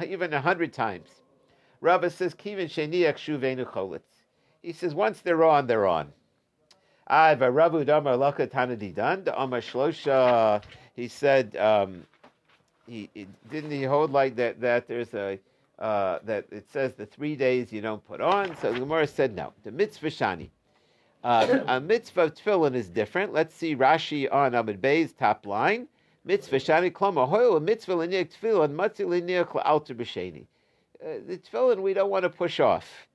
even 0.07 0.33
a 0.33 0.41
hundred 0.41 0.73
times. 0.73 1.09
Rabbi 1.81 2.09
says 2.09 2.35
Kivin 2.35 2.67
Sheniach 2.67 3.17
Shuvenu 3.17 3.67
Cholitz. 3.67 4.01
He 4.62 4.73
says 4.73 4.95
once 4.95 5.21
they're 5.21 5.45
on, 5.45 5.67
they're 5.67 5.87
on. 5.87 6.12
I 7.07 7.35
Rabu 7.35 7.85
Damar 7.85 8.17
Laka 8.17 8.49
Tanadidan 8.49 9.25
the 9.25 9.37
Omar 9.37 9.61
Shlosha. 9.61 10.62
He 10.95 11.09
said 11.09 11.57
um, 11.57 12.05
he, 12.87 13.11
didn't 13.51 13.71
he 13.71 13.83
hold 13.83 14.12
like 14.12 14.37
that 14.37 14.61
that 14.61 14.89
there's 14.89 15.12
a 15.15 15.39
uh, 15.79 16.19
that 16.25 16.47
it 16.51 16.71
says 16.71 16.95
the 16.95 17.07
three 17.07 17.37
days 17.37 17.73
you 17.73 17.81
don't 17.81 18.05
put 18.07 18.21
on. 18.21 18.57
So 18.57 18.73
the 18.73 18.81
Gemara 18.81 19.07
said 19.07 19.35
no. 19.35 19.53
The 19.65 19.73
mitzvah 19.73 20.09
shani. 20.09 20.51
Uh, 21.23 21.61
a 21.67 21.81
mitzvah 21.81 22.23
of 22.23 22.35
tefillin 22.35 22.75
is 22.75 22.89
different. 22.89 23.33
Let's 23.33 23.55
see 23.55 23.75
Rashi 23.75 24.33
on 24.33 24.55
Amid 24.55 24.81
Bey's 24.81 25.12
top 25.12 25.47
line. 25.47 25.89
Mitzvah 26.25 26.57
shani 26.57 26.91
kloma 26.91 27.29
hoil 27.29 27.57
a 27.57 27.61
mitzvah 27.61 27.95
l'niach 27.95 28.31
tefillin 28.33 28.75
matzi 28.75 29.07
l'niach 29.07 29.49
la'alter 29.49 29.95
b'sheni. 29.95 30.47
Uh, 31.05 31.21
the 31.27 31.39
tefillin 31.39 31.83
we 31.83 31.95
don't 31.95 32.11
want 32.11 32.23
to 32.23 32.31
push 32.31 32.61
off. 32.61 33.09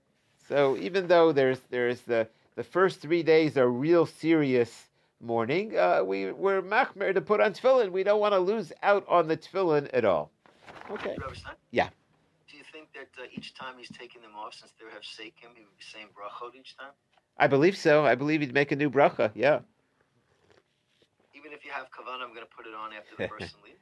So 0.47 0.77
even 0.77 1.07
though 1.07 1.31
there's 1.31 1.59
there's 1.69 2.01
the 2.01 2.27
the 2.55 2.63
first 2.63 2.99
three 2.99 3.23
days 3.23 3.57
are 3.57 3.69
real 3.69 4.05
serious 4.05 4.89
mourning, 5.21 5.77
uh, 5.77 6.03
we 6.03 6.31
we're 6.31 6.61
machmer 6.61 7.13
to 7.13 7.21
put 7.21 7.39
on 7.39 7.53
tefillin. 7.53 7.91
We 7.91 8.03
don't 8.03 8.19
want 8.19 8.33
to 8.33 8.39
lose 8.39 8.71
out 8.83 9.05
on 9.07 9.27
the 9.27 9.37
tefillin 9.37 9.89
at 9.93 10.05
all. 10.05 10.31
Okay. 10.91 11.15
Yeah. 11.71 11.89
Do 13.01 13.05
you 13.05 13.09
think 13.15 13.31
that 13.31 13.37
uh, 13.37 13.39
each 13.39 13.53
time 13.55 13.75
he's 13.79 13.89
taking 13.97 14.21
them 14.21 14.31
off, 14.37 14.53
since 14.53 14.71
they 14.79 14.85
have 14.93 15.01
sekim, 15.01 15.55
he 15.55 15.61
would 15.61 15.77
be 15.77 15.83
saying 15.91 16.07
brachot 16.13 16.53
each 16.59 16.77
time? 16.77 16.91
I 17.37 17.47
believe 17.47 17.75
so. 17.75 18.05
I 18.05 18.13
believe 18.13 18.41
he'd 18.41 18.53
make 18.53 18.71
a 18.71 18.75
new 18.75 18.91
bracha. 18.91 19.31
Yeah. 19.33 19.59
Even 21.33 21.51
if 21.51 21.65
you 21.65 21.71
have 21.71 21.85
kavanah, 21.85 22.21
I'm 22.21 22.33
going 22.33 22.45
to 22.45 22.55
put 22.55 22.67
it 22.67 22.75
on 22.75 22.91
after 22.93 23.15
the 23.17 23.27
person 23.27 23.57
leaves. 23.65 23.79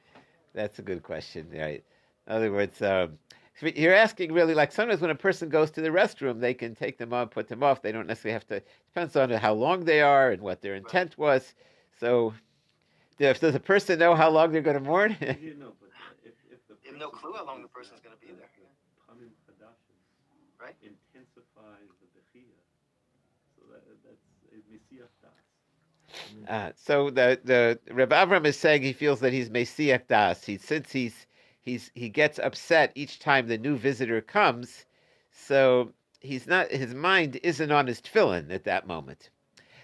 That's 0.54 0.78
a 0.78 0.82
good 0.82 1.02
question. 1.02 1.48
Right. 1.52 1.84
In 2.26 2.32
other 2.32 2.50
words, 2.50 2.80
um, 2.80 3.18
you're 3.60 3.94
asking 3.94 4.32
really 4.32 4.54
like 4.54 4.72
sometimes 4.72 5.02
when 5.02 5.10
a 5.10 5.14
person 5.14 5.50
goes 5.50 5.70
to 5.72 5.82
the 5.82 5.90
restroom, 5.90 6.40
they 6.40 6.54
can 6.54 6.74
take 6.74 6.96
them 6.96 7.12
off, 7.12 7.30
put 7.30 7.48
them 7.48 7.62
off. 7.62 7.82
They 7.82 7.92
don't 7.92 8.06
necessarily 8.06 8.32
have 8.32 8.46
to. 8.46 8.62
Depends 8.94 9.16
on 9.16 9.30
how 9.30 9.52
long 9.52 9.84
they 9.84 10.00
are 10.00 10.30
and 10.30 10.40
what 10.40 10.62
their 10.62 10.76
intent 10.76 11.16
right. 11.18 11.36
was. 11.36 11.54
So, 11.98 12.32
if, 13.18 13.40
does 13.40 13.52
the 13.52 13.60
person 13.60 13.98
know 13.98 14.14
how 14.14 14.30
long 14.30 14.50
they're 14.50 14.62
going 14.62 14.78
to 14.78 14.82
mourn? 14.82 15.14
you 15.20 15.54
know, 15.60 15.72
but 15.78 15.90
if, 16.24 16.32
if 16.50 16.66
the 16.68 16.74
you 16.84 16.92
have 16.92 16.98
no 16.98 17.10
clue 17.10 17.34
how 17.34 17.44
long 17.44 17.60
the 17.60 17.68
person's 17.68 18.00
going 18.00 18.16
to 18.18 18.26
be 18.26 18.32
there. 18.32 18.48
Right. 20.60 20.76
Intensifies 20.82 21.88
Uh, 26.48 26.72
so 26.74 27.10
the 27.10 27.40
the 27.44 27.78
Reb 27.92 28.10
Avram 28.10 28.44
is 28.44 28.56
saying 28.58 28.82
he 28.82 28.92
feels 28.92 29.20
that 29.20 29.32
he's 29.32 29.50
Mesiach 29.50 30.06
Das. 30.08 30.44
He 30.44 30.58
since 30.58 30.90
he's 30.90 31.26
he's 31.60 31.90
he 31.94 32.08
gets 32.08 32.38
upset 32.38 32.92
each 32.94 33.18
time 33.20 33.46
the 33.46 33.58
new 33.58 33.76
visitor 33.76 34.20
comes, 34.20 34.86
so 35.30 35.92
he's 36.20 36.46
not 36.46 36.70
his 36.70 36.94
mind 36.94 37.38
isn't 37.42 37.70
on 37.70 37.86
his 37.86 38.00
tefillin 38.00 38.50
at 38.52 38.64
that 38.64 38.86
moment. 38.86 39.30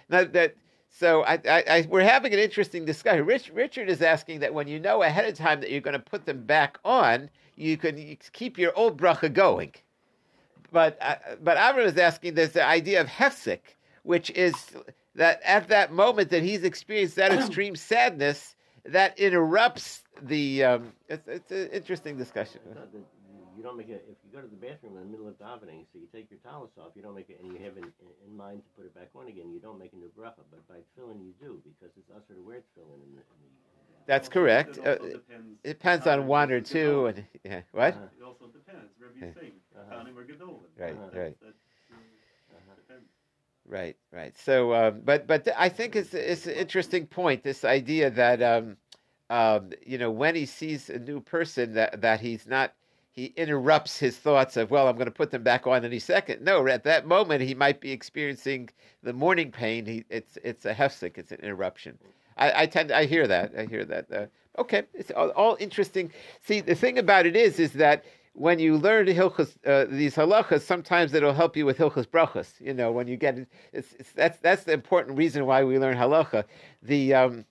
Now 0.08 0.24
that 0.24 0.56
so 0.88 1.22
I, 1.24 1.34
I, 1.48 1.64
I, 1.68 1.86
we're 1.88 2.02
having 2.02 2.32
an 2.32 2.38
interesting 2.38 2.84
discussion. 2.84 3.26
Rich, 3.26 3.50
Richard 3.54 3.88
is 3.90 4.02
asking 4.02 4.40
that 4.40 4.54
when 4.54 4.66
you 4.66 4.80
know 4.80 5.02
ahead 5.02 5.28
of 5.28 5.34
time 5.34 5.60
that 5.60 5.70
you're 5.70 5.80
going 5.80 5.92
to 5.92 5.98
put 5.98 6.24
them 6.26 6.44
back 6.44 6.78
on, 6.84 7.30
you 7.54 7.76
can 7.76 8.16
keep 8.32 8.58
your 8.58 8.76
old 8.76 9.00
bracha 9.00 9.32
going. 9.32 9.72
But 10.76 10.98
uh, 11.00 11.14
but 11.40 11.56
Avram 11.56 11.86
is 11.86 11.96
asking 11.96 12.34
there's 12.34 12.52
the 12.52 12.62
idea 12.62 13.00
of 13.00 13.06
hefsek, 13.06 13.64
which 14.02 14.28
is 14.28 14.52
that 15.14 15.40
at 15.42 15.68
that 15.68 15.90
moment 15.90 16.28
that 16.28 16.42
he's 16.42 16.64
experienced 16.64 17.16
that 17.16 17.32
extreme 17.40 17.76
sadness, 17.76 18.54
that 18.84 19.18
interrupts 19.18 20.04
the. 20.20 20.64
Um, 20.64 20.92
it's, 21.08 21.26
it's 21.28 21.50
an 21.50 21.70
interesting 21.72 22.18
discussion. 22.18 22.60
you 23.56 23.62
don't 23.62 23.78
make 23.78 23.88
it 23.88 24.04
if 24.04 24.20
you 24.20 24.28
go 24.30 24.44
to 24.44 24.52
the 24.52 24.60
bathroom 24.60 25.00
in 25.00 25.08
the 25.08 25.08
middle 25.08 25.28
of 25.28 25.38
davening, 25.40 25.88
so 25.88 25.96
you 25.96 26.12
take 26.12 26.28
your 26.28 26.40
talus 26.44 26.76
off, 26.76 26.92
you 26.94 27.00
don't 27.00 27.16
make 27.16 27.30
it, 27.30 27.40
and 27.40 27.50
you 27.50 27.58
have 27.64 27.78
in, 27.78 27.88
in 28.28 28.36
mind 28.36 28.60
to 28.60 28.70
put 28.76 28.84
it 28.84 28.94
back 28.94 29.08
on 29.16 29.28
again. 29.28 29.48
You 29.50 29.60
don't 29.60 29.78
make 29.78 29.94
a 29.94 29.96
new 29.96 30.12
bracha, 30.12 30.44
but 30.52 30.60
by 30.68 30.84
tefillin 30.92 31.24
you 31.24 31.32
do 31.40 31.56
because 31.64 31.96
it's 31.96 32.12
usher 32.12 32.36
to 32.36 32.44
wear 32.44 32.60
tefillin 32.76 33.00
in 33.00 33.16
the. 33.16 33.24
In 33.24 33.40
the 33.48 33.75
That's 34.06 34.28
Also- 34.28 34.40
correct. 34.40 34.78
It 34.78 34.86
Uh, 34.86 34.90
also 34.92 35.04
it 35.06 35.12
depends. 35.12 35.60
depends 35.62 36.06
on 36.06 36.26
one 36.26 36.52
or 36.52 36.60
two, 36.60 36.76
Gedolim. 37.02 37.08
and 37.16 37.26
yeah, 37.44 37.60
what? 37.72 37.94
Uh-huh. 37.94 38.06
It 38.18 38.22
also 38.24 38.46
depends. 38.46 38.92
Rabbi 39.00 39.26
Yeah. 39.26 39.32
Singh, 39.40 39.52
Uh-huh. 39.76 39.94
Tanim 40.04 40.16
or 40.16 40.24
Gedolim. 40.24 40.60
Right, 40.78 40.92
Uh-huh. 40.94 41.20
right. 41.20 41.40
That, 41.40 41.46
uh, 41.48 41.52
Uh-huh. 42.56 42.74
depends. 42.76 43.08
Right, 43.68 43.96
right. 44.12 44.36
So, 44.38 44.72
um, 44.74 45.00
but 45.04 45.26
but 45.26 45.48
I 45.56 45.68
think 45.68 45.96
it's 45.96 46.14
it's 46.14 46.46
an 46.46 46.54
interesting 46.54 47.06
point. 47.06 47.42
This 47.42 47.64
idea 47.64 48.10
that 48.10 48.40
um, 48.42 48.76
um, 49.28 49.72
you 49.84 49.98
know 49.98 50.10
when 50.10 50.36
he 50.36 50.46
sees 50.46 50.88
a 50.88 50.98
new 51.00 51.20
person 51.20 51.72
that 51.74 52.00
that 52.00 52.20
he's 52.20 52.46
not 52.46 52.74
he 53.10 53.32
interrupts 53.36 53.98
his 53.98 54.16
thoughts 54.18 54.56
of 54.56 54.70
well 54.70 54.86
I'm 54.88 54.94
going 54.96 55.06
to 55.06 55.10
put 55.10 55.32
them 55.32 55.42
back 55.42 55.66
on 55.66 55.84
any 55.84 55.98
second. 55.98 56.42
No, 56.42 56.64
at 56.68 56.84
that 56.84 57.06
moment 57.06 57.42
he 57.42 57.54
might 57.54 57.80
be 57.80 57.90
experiencing 57.90 58.68
the 59.02 59.12
morning 59.12 59.50
pain. 59.50 59.84
He 59.84 60.04
it's 60.10 60.38
it's 60.44 60.64
a 60.64 60.72
hefsek. 60.74 61.18
It's 61.18 61.32
an 61.32 61.40
interruption. 61.42 61.98
I, 62.36 62.62
I 62.62 62.66
tend 62.66 62.92
I 62.92 63.06
hear 63.06 63.26
that 63.26 63.52
I 63.56 63.64
hear 63.64 63.84
that. 63.84 64.06
Uh, 64.12 64.26
okay, 64.58 64.82
it's 64.94 65.10
all, 65.10 65.30
all 65.30 65.56
interesting. 65.60 66.12
See, 66.42 66.60
the 66.60 66.74
thing 66.74 66.98
about 66.98 67.26
it 67.26 67.36
is 67.36 67.58
is 67.58 67.72
that 67.72 68.04
when 68.34 68.58
you 68.58 68.76
learn 68.76 69.06
hilchas, 69.06 69.56
uh, 69.66 69.86
these 69.88 70.14
halachas, 70.14 70.60
sometimes 70.60 71.14
it'll 71.14 71.32
help 71.32 71.56
you 71.56 71.64
with 71.64 71.78
hilchas 71.78 72.06
brachas. 72.06 72.52
You 72.60 72.74
know, 72.74 72.92
when 72.92 73.08
you 73.08 73.16
get 73.16 73.38
it, 73.38 73.48
it's, 73.72 73.94
it's, 73.98 74.12
that's 74.12 74.38
that's 74.40 74.64
the 74.64 74.72
important 74.72 75.16
reason 75.16 75.46
why 75.46 75.64
we 75.64 75.78
learn 75.78 75.96
halacha. 75.96 76.44
The 76.82 77.14
um, 77.14 77.44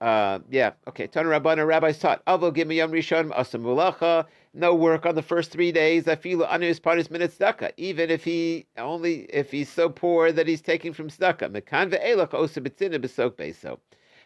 uh, 0.00 0.40
yeah, 0.50 0.72
okay. 0.88 1.06
Tana 1.06 1.28
Rabbana 1.28 1.66
rabbis 1.66 1.98
taught 1.98 2.24
Avo 2.26 2.54
yom 2.74 2.90
rishon 2.90 3.30
asam 3.30 3.62
mulacha. 3.62 4.26
No 4.52 4.74
work 4.74 5.06
on 5.06 5.14
the 5.14 5.22
first 5.22 5.50
three 5.50 5.72
days. 5.72 6.08
I 6.08 6.16
feel 6.16 6.44
anus 6.44 6.80
paris 6.80 7.10
minutes 7.10 7.36
tzedakah. 7.38 7.72
Even 7.76 8.10
if 8.10 8.24
he 8.24 8.66
only 8.76 9.22
if 9.24 9.50
he's 9.50 9.68
so 9.68 9.88
poor 9.88 10.32
that 10.32 10.48
he's 10.48 10.60
taking 10.60 10.92
from 10.92 11.08
tzedakah. 11.08 11.50
Mekan 11.50 11.90
ve'elach 11.90 12.34
osa 12.34 12.60
betzina 12.60 13.00
besok 13.00 13.36
beso. 13.36 13.78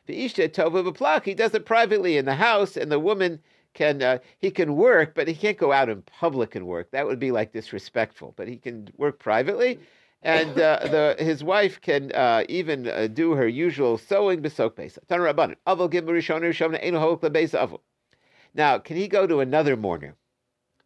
He 0.09 1.35
does 1.35 1.55
it 1.55 1.67
privately 1.67 2.17
in 2.17 2.25
the 2.25 2.35
house, 2.35 2.77
and 2.77 2.91
the 2.91 2.99
woman 2.99 3.41
can 3.75 4.03
uh, 4.03 4.19
he 4.39 4.51
can 4.51 4.77
work, 4.77 5.15
but 5.15 5.29
he 5.29 5.35
can't 5.35 5.59
go 5.59 5.73
out 5.73 5.89
in 5.89 6.03
public 6.03 6.55
and 6.55 6.67
work. 6.67 6.91
That 6.91 7.07
would 7.07 7.19
be 7.19 7.31
like 7.31 7.53
disrespectful. 7.53 8.35
But 8.37 8.49
he 8.49 8.57
can 8.57 8.89
work 8.97 9.19
privately, 9.19 9.79
and 10.23 10.59
uh, 10.59 10.81
the 10.83 11.17
his 11.19 11.45
wife 11.45 11.81
can 11.81 12.11
uh, 12.13 12.45
even 12.49 12.89
uh, 12.89 13.07
do 13.07 13.33
her 13.33 13.47
usual 13.47 13.99
sewing. 13.99 14.41
Besok 14.41 14.77
besa. 14.77 15.01
Tan. 15.09 15.21
Avol 15.21 15.55
avol. 17.55 17.81
Now, 18.55 18.79
can 18.79 18.97
he 18.97 19.09
go 19.09 19.27
to 19.27 19.41
another 19.41 19.77
mourner? 19.77 20.15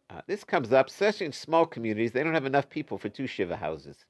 Uh, 0.09 0.21
this 0.27 0.43
comes 0.43 0.71
up, 0.73 0.87
especially 0.87 1.25
in 1.25 1.31
small 1.31 1.65
communities. 1.65 2.11
They 2.11 2.23
don't 2.23 2.33
have 2.33 2.45
enough 2.45 2.69
people 2.69 2.97
for 2.97 3.09
two 3.09 3.25
shiva 3.25 3.55
houses. 3.55 4.05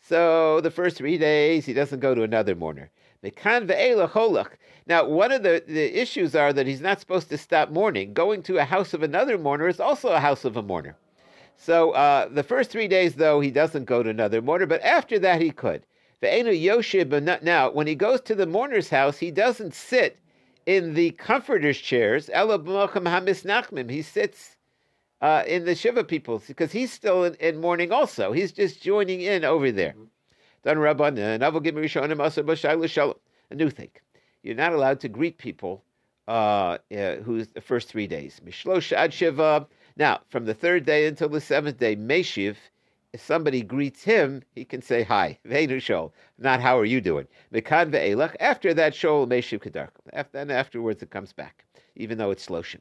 So 0.00 0.60
the 0.60 0.70
first 0.70 0.96
three 0.96 1.18
days, 1.18 1.64
he 1.66 1.72
doesn't 1.72 2.00
go 2.00 2.14
to 2.14 2.22
another 2.22 2.54
mourner. 2.54 2.90
Now, 4.86 5.06
one 5.06 5.32
of 5.32 5.42
the, 5.42 5.62
the 5.66 6.00
issues 6.00 6.34
are 6.34 6.52
that 6.52 6.66
he's 6.66 6.80
not 6.80 7.00
supposed 7.00 7.30
to 7.30 7.38
stop 7.38 7.70
mourning. 7.70 8.12
Going 8.12 8.42
to 8.44 8.58
a 8.58 8.64
house 8.64 8.92
of 8.92 9.02
another 9.02 9.38
mourner 9.38 9.66
is 9.68 9.80
also 9.80 10.10
a 10.10 10.20
house 10.20 10.44
of 10.44 10.56
a 10.56 10.62
mourner. 10.62 10.96
So 11.56 11.92
uh, 11.92 12.28
the 12.28 12.42
first 12.42 12.70
three 12.70 12.88
days, 12.88 13.14
though, 13.14 13.40
he 13.40 13.50
doesn't 13.50 13.84
go 13.84 14.02
to 14.02 14.10
another 14.10 14.42
mourner, 14.42 14.66
but 14.66 14.82
after 14.82 15.18
that, 15.20 15.40
he 15.40 15.50
could. 15.50 15.84
Now, 16.22 17.70
when 17.70 17.86
he 17.86 17.94
goes 17.94 18.20
to 18.22 18.34
the 18.34 18.46
mourner's 18.46 18.90
house, 18.90 19.18
he 19.18 19.30
doesn't 19.30 19.74
sit 19.74 20.18
in 20.66 20.94
the 20.94 21.10
comforter's 21.12 21.78
chairs. 21.78 22.28
He 22.28 24.02
sits 24.02 24.56
uh, 25.20 25.42
in 25.46 25.64
the 25.64 25.74
Shiva 25.74 26.04
people's 26.04 26.46
because 26.46 26.72
he's 26.72 26.92
still 26.92 27.24
in, 27.24 27.34
in 27.34 27.60
mourning 27.60 27.92
also. 27.92 28.32
He's 28.32 28.52
just 28.52 28.82
joining 28.82 29.20
in 29.20 29.44
over 29.44 29.70
there. 29.70 29.94
Dan 30.64 30.78
Rabbanan, 30.78 31.40
Avol 31.40 31.62
Gim 31.62 31.74
Rishonim 31.74 32.20
Asa 32.20 32.42
B'Shayla 32.42 32.88
Shalom. 32.88 33.18
A 33.50 33.54
new 33.54 33.68
thing. 33.68 33.90
You're 34.42 34.54
not 34.54 34.72
allowed 34.72 34.98
to 35.00 35.10
greet 35.10 35.36
people 35.36 35.84
uh, 36.26 36.78
uh, 36.90 37.16
who's 37.16 37.48
the 37.48 37.60
first 37.60 37.86
three 37.90 38.06
days. 38.06 38.40
Mishlosh 38.42 38.90
Ad 38.92 39.12
Shiva. 39.12 39.66
Now, 39.98 40.22
from 40.30 40.46
the 40.46 40.54
third 40.54 40.86
day 40.86 41.06
until 41.06 41.28
the 41.28 41.42
seventh 41.42 41.78
day, 41.78 41.96
Meshiv, 41.96 42.56
if 43.12 43.20
somebody 43.20 43.60
greets 43.60 44.02
him, 44.02 44.42
he 44.54 44.64
can 44.64 44.80
say 44.80 45.02
hi. 45.02 45.38
Veinu 45.46 45.76
Shol. 45.76 46.12
Not 46.38 46.62
how 46.62 46.78
are 46.78 46.86
you 46.86 47.02
doing? 47.02 47.26
Mekan 47.52 47.90
ve'elach. 47.92 48.34
After 48.40 48.72
that, 48.72 48.94
Shol 48.94 49.28
Meshiv 49.28 49.60
Kedarkum. 49.60 50.08
After, 50.14 50.38
and 50.38 50.50
afterwards 50.50 51.02
it 51.02 51.10
comes 51.10 51.34
back, 51.34 51.66
even 51.94 52.16
though 52.16 52.30
it's 52.30 52.46
Shloshim. 52.46 52.80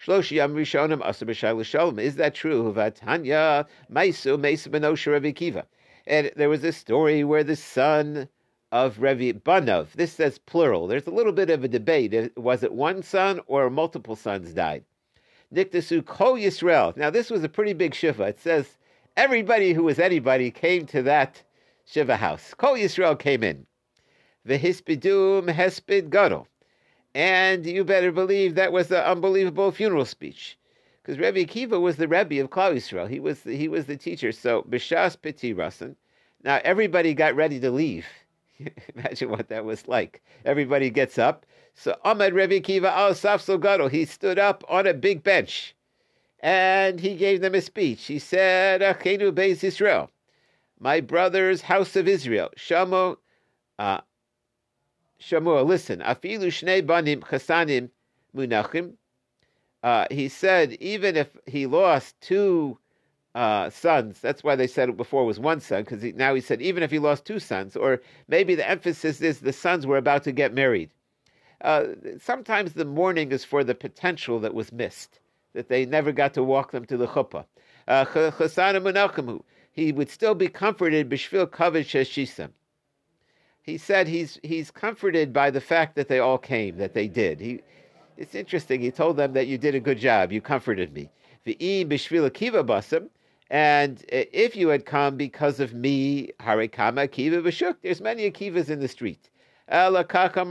Shlosh 0.00 0.30
Yam 0.30 0.62
Shalom. 0.62 1.98
Is 1.98 2.14
that 2.14 2.34
true? 2.36 2.72
Vatanya 2.72 3.66
Maisu 3.92 4.38
Mesa 4.38 4.70
Benosha. 4.70 5.64
And 6.06 6.30
there 6.36 6.50
was 6.50 6.62
a 6.64 6.72
story 6.72 7.24
where 7.24 7.44
the 7.44 7.56
son 7.56 8.28
of 8.70 8.98
Revi 8.98 9.40
Banov, 9.40 9.92
this 9.92 10.12
says 10.12 10.38
plural. 10.38 10.86
There's 10.86 11.06
a 11.06 11.10
little 11.12 11.32
bit 11.32 11.48
of 11.48 11.64
a 11.64 11.68
debate. 11.68 12.36
Was 12.36 12.62
it 12.62 12.72
one 12.72 13.02
son 13.02 13.40
or 13.46 13.70
multiple 13.70 14.16
sons 14.16 14.52
died? 14.52 14.84
Niktasu 15.54 16.04
Kol 16.04 16.34
Yisrael. 16.34 16.96
Now, 16.96 17.10
this 17.10 17.30
was 17.30 17.44
a 17.44 17.48
pretty 17.48 17.72
big 17.72 17.94
Shiva. 17.94 18.24
It 18.24 18.40
says 18.40 18.76
everybody 19.16 19.72
who 19.72 19.84
was 19.84 19.98
anybody 19.98 20.50
came 20.50 20.86
to 20.86 21.02
that 21.02 21.42
Shiva 21.86 22.16
house. 22.16 22.52
Kol 22.54 22.74
Yisrael 22.74 23.18
came 23.18 23.42
in. 23.42 23.66
Vehispidum 24.46 25.48
Hespid 25.54 26.10
Gadol. 26.10 26.48
And 27.14 27.64
you 27.64 27.84
better 27.84 28.10
believe 28.10 28.56
that 28.56 28.72
was 28.72 28.90
an 28.90 29.04
unbelievable 29.04 29.70
funeral 29.70 30.04
speech. 30.04 30.58
Because 31.04 31.18
Rebbe 31.18 31.44
Akiva 31.44 31.78
was 31.78 31.96
the 31.96 32.08
Rebbe 32.08 32.40
of 32.42 32.48
Klal 32.48 32.74
Yisrael. 32.74 33.10
He 33.10 33.20
was 33.20 33.40
the, 33.40 33.54
he 33.54 33.68
was 33.68 33.84
the 33.84 33.96
teacher. 33.96 34.32
So 34.32 34.62
Bishas 34.62 35.20
Piti 35.20 35.52
Rasan. 35.52 35.96
Now 36.42 36.60
everybody 36.64 37.12
got 37.12 37.36
ready 37.36 37.60
to 37.60 37.70
leave. 37.70 38.06
Imagine 38.94 39.28
what 39.28 39.48
that 39.48 39.66
was 39.66 39.86
like. 39.86 40.22
Everybody 40.46 40.88
gets 40.88 41.18
up. 41.18 41.44
So 41.74 41.94
Ahmed 42.04 42.32
Rebbe 42.32 42.58
Akiva 42.58 42.90
al 42.90 43.10
Safsel. 43.10 43.90
He 43.90 44.06
stood 44.06 44.38
up 44.38 44.64
on 44.66 44.86
a 44.86 44.94
big 44.94 45.22
bench, 45.22 45.74
and 46.40 46.98
he 46.98 47.16
gave 47.16 47.42
them 47.42 47.54
a 47.54 47.60
speech. 47.60 48.06
He 48.06 48.18
said, 48.18 48.80
"Achenu 48.80 49.30
Beis 49.30 49.62
Israel, 49.62 50.10
my 50.80 51.00
brothers, 51.02 51.60
house 51.62 51.96
of 51.96 52.08
Israel, 52.08 52.48
Shamo, 52.56 53.18
uh, 53.78 54.00
listen, 55.20 56.00
Afilu 56.00 56.48
Shnei 56.48 56.86
Banim 56.86 57.20
Chasanim 57.20 57.90
Munachim." 58.34 58.94
Uh, 59.84 60.06
he 60.10 60.28
said, 60.30 60.72
even 60.80 61.14
if 61.14 61.36
he 61.44 61.66
lost 61.66 62.18
two 62.22 62.78
uh, 63.34 63.68
sons, 63.68 64.18
that's 64.18 64.42
why 64.42 64.56
they 64.56 64.66
said 64.66 64.88
it 64.88 64.96
before 64.96 65.26
was 65.26 65.38
one 65.38 65.60
son, 65.60 65.82
because 65.82 66.02
now 66.14 66.34
he 66.34 66.40
said, 66.40 66.62
even 66.62 66.82
if 66.82 66.90
he 66.90 66.98
lost 66.98 67.26
two 67.26 67.38
sons, 67.38 67.76
or 67.76 68.00
maybe 68.26 68.54
the 68.54 68.66
emphasis 68.66 69.20
is 69.20 69.40
the 69.40 69.52
sons 69.52 69.86
were 69.86 69.98
about 69.98 70.24
to 70.24 70.32
get 70.32 70.54
married. 70.54 70.90
Uh, 71.60 71.88
sometimes 72.18 72.72
the 72.72 72.86
mourning 72.86 73.30
is 73.30 73.44
for 73.44 73.62
the 73.62 73.74
potential 73.74 74.40
that 74.40 74.54
was 74.54 74.72
missed, 74.72 75.20
that 75.52 75.68
they 75.68 75.84
never 75.84 76.12
got 76.12 76.32
to 76.32 76.42
walk 76.42 76.70
them 76.72 76.86
to 76.86 76.96
the 76.96 77.06
chuppah. 77.06 77.44
Uh, 77.86 79.38
he 79.72 79.92
would 79.92 80.08
still 80.08 80.34
be 80.34 80.48
comforted 80.48 81.10
b'shvil 81.10 81.46
kavod 81.46 81.84
sheshisam. 81.84 82.48
He 83.60 83.76
said 83.76 84.08
he's 84.08 84.40
he's 84.42 84.70
comforted 84.70 85.34
by 85.34 85.50
the 85.50 85.60
fact 85.60 85.94
that 85.96 86.08
they 86.08 86.20
all 86.20 86.38
came, 86.38 86.78
that 86.78 86.94
they 86.94 87.08
did. 87.08 87.40
He, 87.40 87.60
it's 88.16 88.34
interesting. 88.34 88.80
He 88.80 88.90
told 88.90 89.16
them 89.16 89.32
that 89.32 89.46
you 89.46 89.58
did 89.58 89.74
a 89.74 89.80
good 89.80 89.98
job. 89.98 90.32
You 90.32 90.40
comforted 90.40 90.92
me. 90.92 91.10
And 93.50 94.04
if 94.08 94.56
you 94.56 94.68
had 94.68 94.86
come 94.86 95.16
because 95.16 95.60
of 95.60 95.74
me, 95.74 96.30
harekama 96.40 97.08
akiva 97.08 97.42
b'shuk. 97.42 97.76
There's 97.82 98.00
many 98.00 98.30
akivas 98.30 98.70
in 98.70 98.80
the 98.80 98.88
street. 98.88 99.30
Elakaka. 99.70 100.44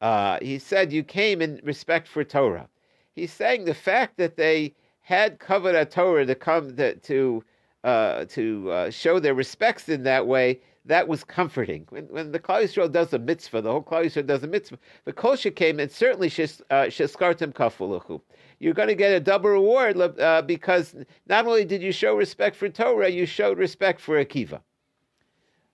Uh, 0.00 0.38
he 0.42 0.58
said 0.58 0.92
you 0.92 1.02
came 1.02 1.40
in 1.40 1.60
respect 1.62 2.08
for 2.08 2.24
Torah. 2.24 2.68
He's 3.14 3.32
saying 3.32 3.64
the 3.64 3.74
fact 3.74 4.18
that 4.18 4.36
they 4.36 4.74
had 5.00 5.38
covered 5.38 5.74
a 5.74 5.84
Torah 5.84 6.26
to 6.26 6.34
come 6.34 6.76
to 6.76 6.96
to, 6.96 7.44
uh, 7.84 8.24
to 8.26 8.70
uh, 8.70 8.90
show 8.90 9.18
their 9.20 9.34
respects 9.34 9.88
in 9.88 10.02
that 10.02 10.26
way. 10.26 10.60
That 10.86 11.08
was 11.08 11.24
comforting. 11.24 11.86
When, 11.90 12.04
when 12.04 12.30
the 12.30 12.38
Klal 12.38 12.62
Yisrael 12.62 12.90
does 12.90 13.12
a 13.12 13.18
mitzvah, 13.18 13.60
the 13.60 13.72
whole 13.72 13.82
Klal 13.82 14.04
Yisrael 14.04 14.26
does 14.26 14.44
a 14.44 14.46
mitzvah. 14.46 14.78
The 15.04 15.12
Kosher 15.12 15.50
came 15.50 15.80
and 15.80 15.90
certainly 15.90 16.30
sheskartim 16.30 17.52
kafuluchu. 17.52 18.20
You're 18.60 18.72
going 18.72 18.88
to 18.88 18.94
get 18.94 19.12
a 19.12 19.20
double 19.20 19.50
reward 19.50 19.98
uh, 19.98 20.42
because 20.42 20.94
not 21.26 21.46
only 21.46 21.64
did 21.64 21.82
you 21.82 21.90
show 21.90 22.14
respect 22.16 22.54
for 22.54 22.68
Torah, 22.68 23.08
you 23.08 23.26
showed 23.26 23.58
respect 23.58 24.00
for 24.00 24.24
Akiva. 24.24 24.60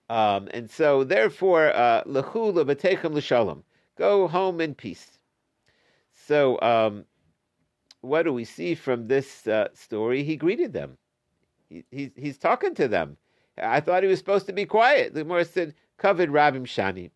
Um, 0.09 0.49
and 0.51 0.69
so, 0.69 1.03
therefore, 1.03 1.71
lechu 1.75 2.51
levatechem 2.53 3.13
l'shalom. 3.13 3.63
Go 3.97 4.27
home 4.27 4.59
in 4.61 4.73
peace. 4.73 5.19
So, 6.11 6.59
um, 6.61 7.05
what 8.01 8.23
do 8.23 8.33
we 8.33 8.45
see 8.45 8.73
from 8.73 9.07
this 9.07 9.47
uh, 9.47 9.67
story? 9.73 10.23
He 10.23 10.35
greeted 10.35 10.73
them. 10.73 10.97
He, 11.69 11.85
he, 11.91 12.11
he's 12.15 12.37
talking 12.37 12.73
to 12.75 12.87
them. 12.87 13.17
I 13.57 13.79
thought 13.79 14.03
he 14.03 14.09
was 14.09 14.19
supposed 14.19 14.47
to 14.47 14.53
be 14.53 14.65
quiet. 14.65 15.13
The 15.13 15.23
Gemara 15.23 15.45
said, 15.45 15.75
covered 15.97 16.29
Rabim 16.29 16.63
Shani. 16.63 17.11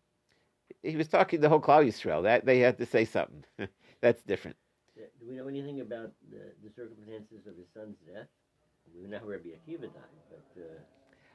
He 0.82 0.96
was 0.96 1.08
talking 1.08 1.40
the 1.40 1.48
whole 1.48 1.60
Klal 1.60 1.86
Yisrael. 1.86 2.22
That 2.22 2.44
they 2.44 2.60
had 2.60 2.78
to 2.78 2.86
say 2.86 3.04
something. 3.04 3.44
That's 4.00 4.22
different. 4.22 4.56
Do 4.96 5.28
we 5.28 5.34
know 5.34 5.48
anything 5.48 5.80
about 5.80 6.12
the, 6.30 6.38
the 6.62 6.70
circumstances 6.74 7.46
of 7.46 7.56
his 7.56 7.66
son's 7.74 7.96
death? 8.06 8.26
We 9.00 9.08
know 9.08 9.20
Rabbi 9.24 9.50
Akiva 9.50 9.82
died, 9.82 9.90
but. 10.30 10.62
Uh, 10.62 10.78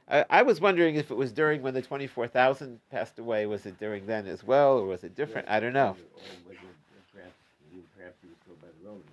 I, 0.06 0.24
I 0.40 0.42
was 0.42 0.60
wondering 0.60 0.96
if 0.96 1.10
it 1.10 1.14
was 1.14 1.32
during 1.32 1.62
when 1.62 1.74
the 1.74 1.82
24,000 1.82 2.78
passed 2.90 3.18
away. 3.18 3.46
Was 3.46 3.64
it 3.66 3.78
during 3.78 4.06
then 4.06 4.26
as 4.26 4.44
well, 4.44 4.78
or 4.78 4.86
was 4.86 5.04
it 5.04 5.14
different? 5.14 5.48
I 5.48 5.60
don't 5.60 5.72
know. 5.72 5.96
It 5.98 6.58
perhaps, 7.16 7.34
perhaps 7.96 8.16
he 8.22 8.28
was 8.28 8.36
killed 8.44 8.60
by 8.60 8.68
the 8.68 8.86
Romans? 8.86 9.04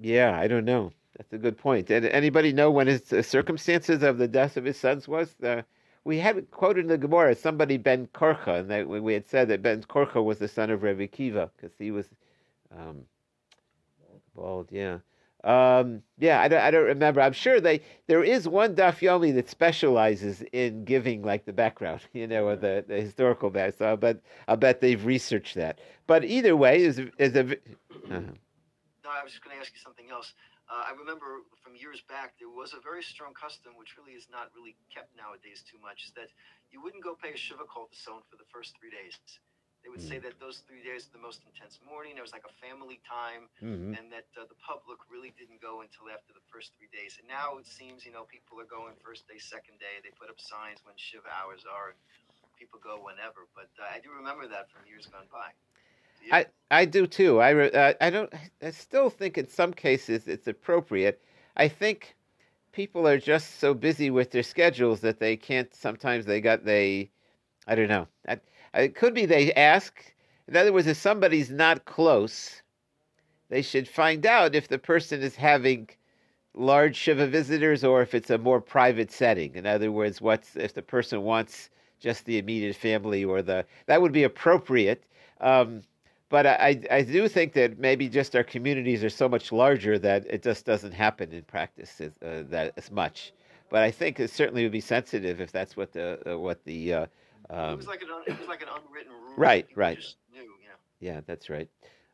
Yeah, 0.00 0.38
I 0.38 0.48
don't 0.48 0.64
know. 0.64 0.92
That's 1.16 1.32
a 1.32 1.38
good 1.38 1.56
point. 1.56 1.86
Did 1.86 2.06
anybody 2.06 2.52
know 2.52 2.70
when 2.70 2.86
his 2.88 3.02
the 3.02 3.22
circumstances 3.22 4.02
of 4.02 4.18
the 4.18 4.28
death 4.28 4.56
of 4.56 4.64
his 4.64 4.78
sons 4.78 5.06
was? 5.06 5.34
Uh, 5.40 5.62
we 6.04 6.18
had 6.18 6.50
quoted 6.50 6.80
in 6.80 6.88
the 6.88 6.98
Gemara 6.98 7.34
somebody 7.34 7.76
Ben 7.76 8.08
Korcha, 8.08 8.60
and 8.60 8.70
that, 8.70 8.88
we 8.88 9.14
had 9.14 9.28
said 9.28 9.48
that 9.48 9.62
Ben 9.62 9.82
Korcha 9.82 10.22
was 10.22 10.38
the 10.38 10.48
son 10.48 10.70
of 10.70 10.82
Rebbe 10.82 11.06
Kiva 11.06 11.50
because 11.56 11.76
he 11.78 11.90
was 11.90 12.06
um, 12.76 13.02
bald. 14.34 14.68
Yeah, 14.70 14.98
um, 15.44 16.02
yeah. 16.18 16.40
I 16.40 16.48
don't, 16.48 16.60
I 16.60 16.70
don't 16.72 16.84
remember. 16.84 17.20
I'm 17.20 17.32
sure 17.32 17.60
they 17.60 17.80
there 18.08 18.24
is 18.24 18.48
one 18.48 18.74
Daf 18.74 18.98
Yomi 18.98 19.32
that 19.34 19.48
specializes 19.48 20.42
in 20.52 20.84
giving 20.84 21.22
like 21.22 21.44
the 21.44 21.52
background, 21.52 22.00
you 22.12 22.26
know, 22.26 22.48
or 22.48 22.56
the, 22.56 22.84
the 22.86 23.00
historical 23.00 23.50
background. 23.50 23.74
So 23.78 23.92
I 23.92 23.96
bet 23.96 24.20
I 24.48 24.56
bet 24.56 24.80
they've 24.80 25.04
researched 25.04 25.54
that. 25.54 25.78
But 26.08 26.24
either 26.24 26.56
way, 26.56 26.82
is 26.82 27.00
is 27.18 27.36
a. 27.36 27.52
Uh, 28.10 28.20
No, 29.04 29.10
I 29.10 29.22
was 29.22 29.32
just 29.32 29.44
going 29.44 29.54
to 29.54 29.60
ask 29.60 29.72
you 29.72 29.80
something 29.84 30.10
else. 30.10 30.32
Uh, 30.64 30.88
I 30.88 30.92
remember 30.96 31.44
from 31.60 31.76
years 31.76 32.00
back 32.08 32.34
there 32.40 32.48
was 32.48 32.72
a 32.72 32.80
very 32.80 33.04
strong 33.04 33.36
custom, 33.36 33.76
which 33.76 34.00
really 34.00 34.16
is 34.16 34.26
not 34.32 34.48
really 34.56 34.74
kept 34.88 35.12
nowadays 35.12 35.60
too 35.60 35.76
much, 35.84 36.08
is 36.08 36.12
that 36.16 36.32
you 36.72 36.80
wouldn't 36.80 37.04
go 37.04 37.12
pay 37.14 37.36
a 37.36 37.38
shiva 37.38 37.68
kol 37.68 37.86
to 37.92 37.96
someone 37.96 38.24
for 38.32 38.40
the 38.40 38.48
first 38.48 38.72
three 38.80 38.88
days. 38.88 39.20
They 39.84 39.92
would 39.92 40.00
say 40.00 40.16
that 40.24 40.40
those 40.40 40.64
three 40.64 40.80
days 40.80 41.04
are 41.12 41.12
the 41.12 41.20
most 41.20 41.44
intense 41.44 41.76
morning. 41.84 42.16
There 42.16 42.24
was 42.24 42.32
like 42.32 42.48
a 42.48 42.56
family 42.56 43.04
time, 43.04 43.52
mhm. 43.60 43.92
and 43.92 44.08
that 44.08 44.24
uh, 44.32 44.48
the 44.48 44.56
public 44.56 44.96
really 45.12 45.36
didn't 45.36 45.60
go 45.60 45.84
until 45.84 46.08
after 46.08 46.32
the 46.32 46.40
first 46.48 46.72
three 46.80 46.88
days. 46.88 47.20
And 47.20 47.28
now 47.28 47.60
it 47.60 47.68
seems, 47.68 48.08
you 48.08 48.12
know, 48.16 48.24
people 48.24 48.56
are 48.56 48.64
going 48.64 48.96
first 49.04 49.28
day, 49.28 49.36
second 49.36 49.76
day. 49.84 50.00
They 50.00 50.08
put 50.16 50.32
up 50.32 50.40
signs 50.40 50.80
when 50.88 50.96
shiva 50.96 51.28
hours 51.28 51.68
are, 51.68 51.92
and 51.92 52.00
people 52.56 52.80
go 52.80 52.96
whenever. 52.96 53.44
But 53.52 53.68
uh, 53.76 53.92
I 53.92 54.00
do 54.00 54.08
remember 54.08 54.48
that 54.48 54.72
from 54.72 54.88
years 54.88 55.04
gone 55.04 55.28
by. 55.28 55.52
I, 56.32 56.46
I 56.70 56.84
do 56.84 57.06
too. 57.06 57.40
I, 57.40 57.54
uh, 57.68 57.92
I 58.00 58.10
don't. 58.10 58.32
I 58.62 58.70
still 58.70 59.10
think 59.10 59.38
in 59.38 59.48
some 59.48 59.72
cases 59.72 60.26
it's 60.26 60.46
appropriate. 60.46 61.22
I 61.56 61.68
think 61.68 62.16
people 62.72 63.06
are 63.06 63.18
just 63.18 63.60
so 63.60 63.74
busy 63.74 64.10
with 64.10 64.30
their 64.30 64.42
schedules 64.42 65.00
that 65.00 65.20
they 65.20 65.36
can't. 65.36 65.72
Sometimes 65.74 66.26
they 66.26 66.40
got 66.40 66.64
they. 66.64 67.10
I 67.66 67.74
don't 67.74 67.88
know. 67.88 68.08
I, 68.28 68.40
it 68.74 68.94
could 68.94 69.14
be 69.14 69.26
they 69.26 69.52
ask. 69.54 70.12
In 70.48 70.56
other 70.56 70.72
words, 70.72 70.86
if 70.86 70.96
somebody's 70.98 71.50
not 71.50 71.86
close, 71.86 72.62
they 73.48 73.62
should 73.62 73.88
find 73.88 74.26
out 74.26 74.54
if 74.54 74.68
the 74.68 74.78
person 74.78 75.22
is 75.22 75.36
having 75.36 75.88
large 76.54 76.96
shiva 76.96 77.26
visitors 77.26 77.82
or 77.82 78.02
if 78.02 78.14
it's 78.14 78.30
a 78.30 78.38
more 78.38 78.60
private 78.60 79.10
setting. 79.10 79.54
In 79.54 79.66
other 79.66 79.90
words, 79.90 80.20
what's 80.20 80.56
if 80.56 80.74
the 80.74 80.82
person 80.82 81.22
wants 81.22 81.70
just 82.00 82.24
the 82.26 82.38
immediate 82.38 82.76
family 82.76 83.24
or 83.24 83.42
the 83.42 83.64
that 83.86 84.02
would 84.02 84.12
be 84.12 84.24
appropriate. 84.24 85.04
Um, 85.40 85.82
but 86.28 86.46
I, 86.46 86.80
I 86.90 87.02
do 87.02 87.28
think 87.28 87.52
that 87.52 87.78
maybe 87.78 88.08
just 88.08 88.34
our 88.34 88.44
communities 88.44 89.04
are 89.04 89.10
so 89.10 89.28
much 89.28 89.52
larger 89.52 89.98
that 89.98 90.26
it 90.28 90.42
just 90.42 90.64
doesn't 90.64 90.92
happen 90.92 91.32
in 91.32 91.42
practice 91.42 92.00
as, 92.00 92.12
uh, 92.22 92.44
that 92.48 92.72
as 92.76 92.90
much. 92.90 93.32
But 93.70 93.82
I 93.82 93.90
think 93.90 94.20
it 94.20 94.30
certainly 94.30 94.62
would 94.62 94.72
be 94.72 94.80
sensitive 94.80 95.40
if 95.40 95.52
that's 95.52 95.76
what 95.76 95.92
the 95.92 96.34
uh, 96.34 96.38
what 96.38 96.64
the 96.64 96.94
uh, 96.94 97.06
it 97.50 97.54
um, 97.54 97.76
was 97.76 97.86
like 97.86 98.02
an 98.02 98.08
it 98.26 98.38
was 98.38 98.48
like 98.48 98.62
an 98.62 98.68
unwritten 98.68 99.12
rule. 99.12 99.34
Right, 99.36 99.66
right. 99.74 99.98
Just 99.98 100.16
knew, 100.32 100.42
you 100.42 100.46
know. 100.46 100.76
yeah, 101.00 101.20
that's 101.26 101.50
right. 101.50 101.68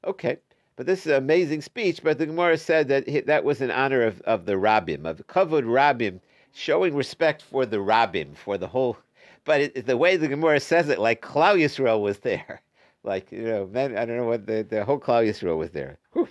Okay, 0.04 0.38
but 0.76 0.86
this 0.86 1.00
is 1.00 1.06
an 1.08 1.18
amazing 1.18 1.60
speech. 1.60 2.02
But 2.02 2.18
the 2.18 2.26
Gemara 2.26 2.56
said 2.56 2.88
that 2.88 3.08
he, 3.08 3.20
that 3.20 3.44
was 3.44 3.60
in 3.60 3.70
honor 3.70 4.02
of, 4.02 4.20
of 4.22 4.46
the 4.46 4.54
Rabbim 4.54 5.04
of 5.04 5.26
Kavod 5.26 5.64
Rabbim, 5.64 6.20
showing 6.52 6.94
respect 6.94 7.42
for 7.42 7.66
the 7.66 7.78
Rabbim 7.78 8.36
for 8.36 8.56
the 8.58 8.68
whole. 8.68 8.96
But 9.44 9.60
it, 9.60 9.86
the 9.86 9.96
way 9.96 10.16
the 10.16 10.28
Gemara 10.28 10.60
says 10.60 10.88
it, 10.88 10.98
like 10.98 11.22
Klal 11.22 11.58
Yisrael 11.58 12.00
was 12.00 12.18
there. 12.18 12.62
Like, 13.02 13.32
you 13.32 13.42
know, 13.42 13.66
man, 13.66 13.96
I 13.96 14.04
don't 14.04 14.18
know 14.18 14.26
what 14.26 14.46
the, 14.46 14.62
the 14.62 14.84
whole 14.84 14.98
Klal 15.00 15.26
Yisrael 15.26 15.56
was 15.56 15.70
there. 15.70 15.98
Whew. 16.12 16.28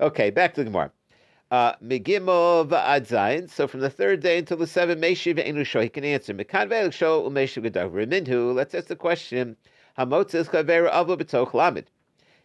Okay, 0.00 0.30
back 0.30 0.54
to 0.54 0.60
the 0.62 0.70
Gemara. 0.70 0.92
Uh, 1.50 1.74
Megimel 1.76 2.68
v'ad. 2.68 3.50
So 3.50 3.66
from 3.66 3.80
the 3.80 3.90
third 3.90 4.20
day 4.20 4.38
until 4.38 4.56
the 4.56 4.66
seventh, 4.66 5.00
Meshiv 5.00 5.36
ve'enu 5.36 5.64
sho, 5.66 5.80
he 5.80 5.88
can 5.88 6.04
answer. 6.04 6.32
Mekan 6.32 6.68
ve'el 6.68 6.92
sho 6.92 7.28
u'meshiv 7.28 7.68
g'dav. 7.68 7.90
Reminhu, 7.90 8.54
let's 8.54 8.74
ask 8.74 8.86
the 8.86 8.96
question. 8.96 9.56
Hamotzes 9.98 10.50
chaver 10.50 10.90
avo 10.90 11.16
b'toch 11.16 11.52
lamed. 11.52 11.90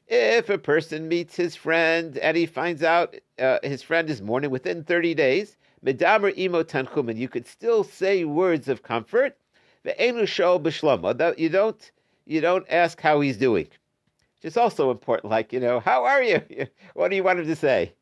If 0.08 0.49
a 0.49 0.58
person 0.58 1.08
meets 1.08 1.36
his 1.36 1.55
friend 1.55 2.17
and 2.17 2.36
he 2.36 2.47
finds 2.47 2.82
out 2.82 3.15
uh, 3.38 3.60
his 3.62 3.84
friend 3.84 4.10
is 4.10 4.21
mourning 4.21 4.49
within 4.49 4.84
30 4.84 5.13
days, 5.13 5.58
medamer 5.86 6.36
imo 6.38 6.63
tanchumen, 6.63 7.17
you 7.17 7.29
could 7.29 7.47
still 7.47 7.84
say 7.84 8.25
words 8.25 8.67
of 8.67 8.82
comfort. 8.82 9.38
Ve'enu 9.86 10.27
sho 10.27 10.60
b'shlomo. 10.60 11.38
You 11.38 11.49
don't 11.49 11.91
you 12.30 12.42
don't 12.42 12.65
ask 12.70 13.02
how 13.02 13.20
he's 13.22 13.38
doing. 13.38 13.65
Which 13.65 14.46
is 14.52 14.56
also 14.56 14.92
important. 14.92 15.32
Like, 15.32 15.52
you 15.52 15.60
know, 15.60 15.80
how 15.80 16.06
are 16.06 16.22
you? 16.22 16.42
What 16.94 17.10
do 17.10 17.15
you 17.15 17.24
want 17.24 17.39
him 17.39 17.48
to 17.48 17.56
say? 17.56 17.94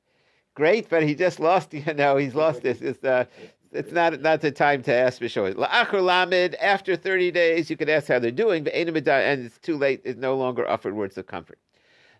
Great, 0.54 0.90
but 0.90 1.04
he 1.04 1.16
just 1.16 1.40
lost, 1.40 1.74
you 1.74 1.94
know, 1.94 2.18
he's 2.18 2.36
lost 2.36 2.62
this. 2.62 2.82
It's, 2.82 3.04
uh, 3.04 3.26
it's 3.72 3.92
not 3.92 4.20
not 4.22 4.42
the 4.42 4.52
time 4.52 4.84
to 4.84 4.94
ask. 4.94 5.22
La'achar 5.22 6.04
lamed, 6.04 6.56
after 6.56 6.96
30 6.98 7.32
days, 7.32 7.70
you 7.70 7.78
can 7.78 7.90
ask 7.90 8.08
how 8.08 8.20
they're 8.20 8.32
doing, 8.32 8.63
but 8.66 8.74
and 8.74 9.46
it's 9.46 9.58
too 9.60 9.78
late, 9.78 10.02
it's 10.04 10.20
no 10.20 10.36
longer 10.36 10.68
offered 10.68 10.94
words 10.94 11.18
of 11.18 11.28
comfort. 11.28 11.60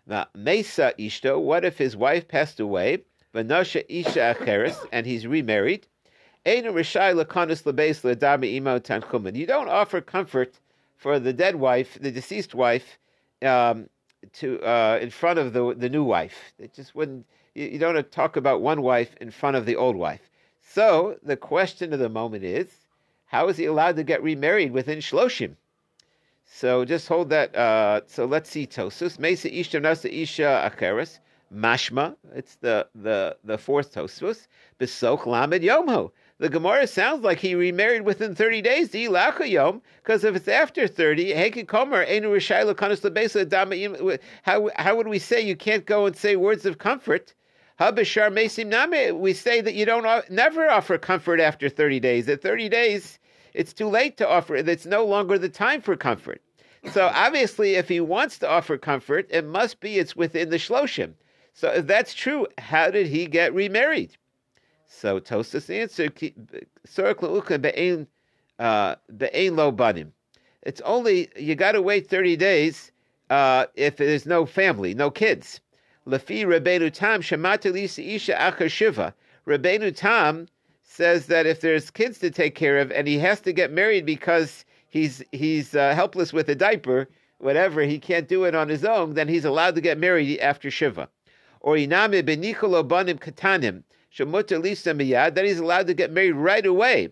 Now, 0.06 0.26
Mesa 0.34 0.94
Ishto, 0.98 1.38
what 1.40 1.64
if 1.66 1.76
his 1.76 1.94
wife 1.94 2.26
passed 2.26 2.58
away, 2.58 2.98
Vanasha 3.34 3.84
Isha 3.88 4.36
Acheres, 4.38 4.76
and 4.92 5.04
he's 5.04 5.26
remarried? 5.26 5.86
You 6.46 6.62
don't 9.46 9.68
offer 9.68 10.00
comfort 10.00 10.60
for 10.98 11.18
the 11.18 11.32
dead 11.32 11.56
wife, 11.56 11.96
the 12.00 12.10
deceased 12.10 12.54
wife, 12.54 12.98
um, 13.42 13.88
to 14.34 14.60
uh, 14.60 14.98
in 15.00 15.10
front 15.10 15.38
of 15.38 15.52
the 15.52 15.74
the 15.74 15.88
new 15.88 16.04
wife. 16.04 16.52
It 16.58 16.74
just 16.74 16.94
wouldn't. 16.94 17.24
You, 17.54 17.68
you 17.68 17.78
don't 17.78 18.12
talk 18.12 18.36
about 18.36 18.60
one 18.60 18.82
wife 18.82 19.14
in 19.20 19.30
front 19.30 19.56
of 19.56 19.64
the 19.64 19.76
old 19.76 19.96
wife. 19.96 20.28
So 20.60 21.16
the 21.22 21.36
question 21.36 21.92
of 21.92 21.98
the 21.98 22.08
moment 22.08 22.44
is, 22.44 22.68
how 23.26 23.48
is 23.48 23.56
he 23.56 23.64
allowed 23.64 23.96
to 23.96 24.04
get 24.04 24.22
remarried 24.22 24.72
within 24.72 24.98
Shloshim? 24.98 25.54
So 26.44 26.84
just 26.84 27.08
hold 27.08 27.30
that. 27.30 27.54
Uh, 27.54 28.00
so 28.06 28.24
let's 28.24 28.50
see. 28.50 28.66
Tosus 28.66 29.18
Mesa 29.18 29.54
Isha 29.54 29.80
Nasa 29.80 30.10
Isha 30.10 30.70
Acheres 30.70 31.20
Mashma. 31.54 32.16
It's 32.34 32.56
the 32.56 32.88
the 32.94 33.36
the 33.44 33.58
fourth 33.58 33.94
Tosus. 33.94 34.48
Besoch 34.80 35.26
Lamed 35.26 35.62
Yomho. 35.62 36.10
The 36.40 36.48
Gemara 36.48 36.86
sounds 36.86 37.24
like 37.24 37.40
he 37.40 37.56
remarried 37.56 38.02
within 38.02 38.36
30 38.36 38.62
days, 38.62 38.90
because 38.90 40.22
if 40.22 40.36
it's 40.36 40.46
after 40.46 40.86
30, 40.86 41.32
how, 44.42 44.70
how 44.76 44.96
would 44.96 45.08
we 45.08 45.18
say 45.18 45.40
you 45.40 45.56
can't 45.56 45.84
go 45.84 46.06
and 46.06 46.16
say 46.16 46.36
words 46.36 46.64
of 46.64 46.78
comfort? 46.78 47.34
We 47.80 48.04
say 48.04 49.60
that 49.60 49.74
you 49.74 49.84
don't 49.84 50.30
never 50.30 50.70
offer 50.70 50.98
comfort 50.98 51.40
after 51.40 51.68
30 51.68 51.98
days. 51.98 52.28
At 52.28 52.40
30 52.40 52.68
days, 52.68 53.18
it's 53.52 53.72
too 53.72 53.88
late 53.88 54.16
to 54.18 54.28
offer. 54.28 54.54
It's 54.54 54.86
no 54.86 55.04
longer 55.04 55.38
the 55.38 55.48
time 55.48 55.80
for 55.80 55.96
comfort. 55.96 56.40
So 56.92 57.06
obviously, 57.14 57.74
if 57.74 57.88
he 57.88 58.00
wants 58.00 58.38
to 58.38 58.48
offer 58.48 58.78
comfort, 58.78 59.26
it 59.30 59.44
must 59.44 59.80
be 59.80 59.98
it's 59.98 60.14
within 60.14 60.50
the 60.50 60.56
shloshim. 60.56 61.14
So 61.52 61.70
if 61.70 61.88
that's 61.88 62.14
true, 62.14 62.46
how 62.58 62.92
did 62.92 63.08
he 63.08 63.26
get 63.26 63.52
remarried? 63.52 64.16
So 64.90 65.20
Tosas 65.20 65.68
answered, 65.68 66.14
be'ein 67.62 68.06
uh, 68.58 68.94
lo 69.54 69.70
banim. 69.70 70.12
It's 70.62 70.80
only 70.80 71.28
you 71.36 71.54
got 71.54 71.72
to 71.72 71.82
wait 71.82 72.08
thirty 72.08 72.36
days 72.36 72.90
uh, 73.30 73.66
if 73.74 73.98
there's 73.98 74.26
no 74.26 74.46
family, 74.46 74.94
no 74.94 75.10
kids. 75.10 75.60
Lefi 76.06 76.44
Rebbeinu 76.44 76.90
Tam 76.90 77.20
shemata 77.20 77.72
lisa 77.72 78.02
isha 78.02 78.32
achar 78.32 78.70
shiva. 78.70 79.14
Rebbeinu 79.46 79.94
Tam 79.94 80.48
says 80.82 81.26
that 81.26 81.46
if 81.46 81.60
there's 81.60 81.90
kids 81.90 82.18
to 82.20 82.30
take 82.30 82.54
care 82.54 82.78
of 82.78 82.90
and 82.90 83.06
he 83.06 83.18
has 83.18 83.40
to 83.42 83.52
get 83.52 83.70
married 83.70 84.06
because 84.06 84.64
he's 84.88 85.22
he's 85.32 85.74
uh, 85.74 85.94
helpless 85.94 86.32
with 86.32 86.48
a 86.48 86.54
diaper, 86.54 87.08
whatever 87.38 87.82
he 87.82 87.98
can't 87.98 88.26
do 88.26 88.44
it 88.44 88.54
on 88.54 88.70
his 88.70 88.84
own, 88.86 89.14
then 89.14 89.28
he's 89.28 89.44
allowed 89.44 89.74
to 89.74 89.82
get 89.82 89.98
married 89.98 90.38
after 90.40 90.70
shiva. 90.70 91.08
Or 91.60 91.74
iname 91.76 92.22
benicholo 92.22 92.88
banim 92.88 93.18
katanim 93.18 93.84
that 95.34 95.44
he's 95.44 95.58
allowed 95.58 95.86
to 95.86 95.94
get 95.94 96.12
married 96.12 96.32
right 96.32 96.64
away. 96.64 97.10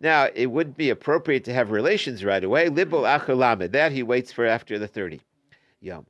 Now, 0.00 0.28
it 0.34 0.46
wouldn't 0.46 0.76
be 0.76 0.90
appropriate 0.90 1.44
to 1.44 1.54
have 1.54 1.70
relations 1.70 2.24
right 2.24 2.42
away. 2.42 2.68
Libel 2.68 3.02
achalamed. 3.02 3.72
That 3.72 3.92
he 3.92 4.02
waits 4.02 4.32
for 4.32 4.44
after 4.44 4.78
the 4.78 4.88
30. 4.88 5.20
Yom. 5.80 6.06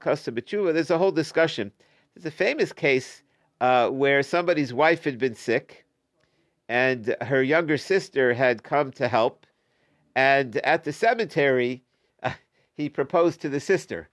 Kasa 0.00 0.32
there's 0.72 0.90
a 0.90 0.98
whole 0.98 1.12
discussion. 1.12 1.70
There's 2.14 2.26
a 2.26 2.30
famous 2.30 2.72
case 2.72 3.22
uh, 3.60 3.90
where 3.90 4.22
somebody's 4.22 4.72
wife 4.72 5.04
had 5.04 5.18
been 5.18 5.34
sick, 5.34 5.84
and 6.68 7.14
her 7.20 7.42
younger 7.42 7.76
sister 7.76 8.34
had 8.34 8.62
come 8.62 8.90
to 8.92 9.06
help. 9.06 9.46
And 10.16 10.56
at 10.58 10.84
the 10.84 10.92
cemetery, 10.92 11.84
uh, 12.22 12.32
he 12.74 12.88
proposed 12.88 13.40
to 13.42 13.48
the 13.48 13.60
sister, 13.60 14.08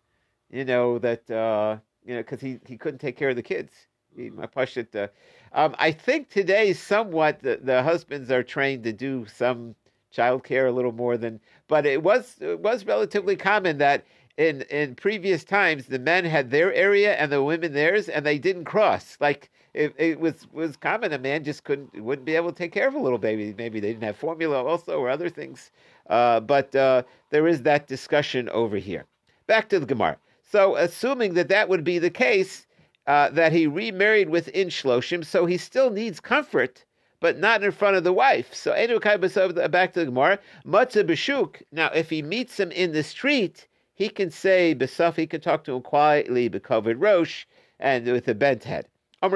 you 0.51 0.65
know 0.65 0.99
that 0.99 1.29
uh, 1.31 1.77
you 2.05 2.13
know 2.15 2.21
because 2.21 2.41
he, 2.41 2.59
he 2.65 2.77
couldn't 2.77 2.99
take 2.99 3.17
care 3.17 3.29
of 3.29 3.35
the 3.35 3.43
kids. 3.43 3.73
He, 4.15 4.29
my 4.29 4.45
pashut, 4.45 4.95
uh, 4.95 5.07
um, 5.53 5.75
I 5.77 5.91
think 5.91 6.29
today 6.29 6.71
somewhat 6.73 7.41
the, 7.41 7.59
the 7.61 7.83
husbands 7.83 8.31
are 8.31 8.43
trained 8.43 8.83
to 8.85 8.93
do 8.93 9.25
some 9.25 9.75
child 10.11 10.43
care 10.43 10.67
a 10.67 10.71
little 10.71 10.93
more 10.93 11.17
than, 11.17 11.39
but 11.67 11.85
it 11.85 12.01
was 12.01 12.37
it 12.39 12.59
was 12.59 12.85
relatively 12.85 13.35
common 13.35 13.77
that 13.79 14.05
in 14.37 14.61
in 14.63 14.95
previous 14.95 15.43
times 15.43 15.87
the 15.87 15.99
men 15.99 16.25
had 16.25 16.51
their 16.51 16.73
area 16.73 17.15
and 17.15 17.31
the 17.31 17.43
women 17.43 17.73
theirs, 17.73 18.07
and 18.09 18.25
they 18.25 18.37
didn't 18.37 18.65
cross. 18.65 19.17
Like 19.19 19.49
it, 19.73 19.93
it 19.97 20.19
was 20.19 20.47
was 20.53 20.77
common, 20.77 21.11
a 21.11 21.17
man 21.17 21.43
just 21.43 21.63
couldn't 21.63 22.01
wouldn't 22.01 22.25
be 22.25 22.35
able 22.35 22.51
to 22.51 22.57
take 22.57 22.71
care 22.71 22.87
of 22.87 22.95
a 22.95 22.99
little 22.99 23.17
baby. 23.17 23.53
Maybe 23.57 23.79
they 23.79 23.89
didn't 23.89 24.03
have 24.03 24.15
formula 24.15 24.63
also 24.63 24.99
or 24.99 25.09
other 25.09 25.29
things. 25.29 25.71
Uh, 26.09 26.39
but 26.39 26.73
uh, 26.75 27.03
there 27.31 27.47
is 27.47 27.63
that 27.63 27.87
discussion 27.87 28.47
over 28.49 28.77
here. 28.77 29.05
Back 29.47 29.69
to 29.69 29.79
the 29.79 29.85
Gemara. 29.85 30.17
So, 30.47 30.75
assuming 30.75 31.33
that 31.33 31.49
that 31.49 31.69
would 31.69 31.83
be 31.83 31.99
the 31.99 32.09
case, 32.09 32.67
uh, 33.07 33.29
that 33.31 33.51
he 33.51 33.67
remarried 33.67 34.29
within 34.29 34.69
Shloshim, 34.69 35.25
so 35.25 35.45
he 35.45 35.57
still 35.57 35.89
needs 35.89 36.19
comfort, 36.19 36.85
but 37.19 37.37
not 37.39 37.63
in 37.63 37.71
front 37.71 37.97
of 37.97 38.03
the 38.03 38.13
wife. 38.13 38.53
So, 38.53 38.71
back 38.71 39.93
to 39.93 39.99
the 39.99 40.05
Gemara. 40.05 40.39
Matzah 40.65 41.03
b'shuk. 41.03 41.63
Now, 41.71 41.89
if 41.93 42.09
he 42.09 42.21
meets 42.21 42.59
him 42.59 42.71
in 42.71 42.91
the 42.91 43.03
street, 43.03 43.67
he 43.95 44.09
can 44.09 44.29
say 44.29 44.75
besaf. 44.75 45.15
He 45.15 45.25
can 45.25 45.41
talk 45.41 45.63
to 45.63 45.73
him 45.73 45.81
quietly, 45.81 46.47
becovered 46.47 47.01
rosh, 47.01 47.45
and 47.79 48.05
with 48.05 48.27
a 48.27 48.35
bent 48.35 48.63
head. 48.63 48.87
Uh, 49.21 49.29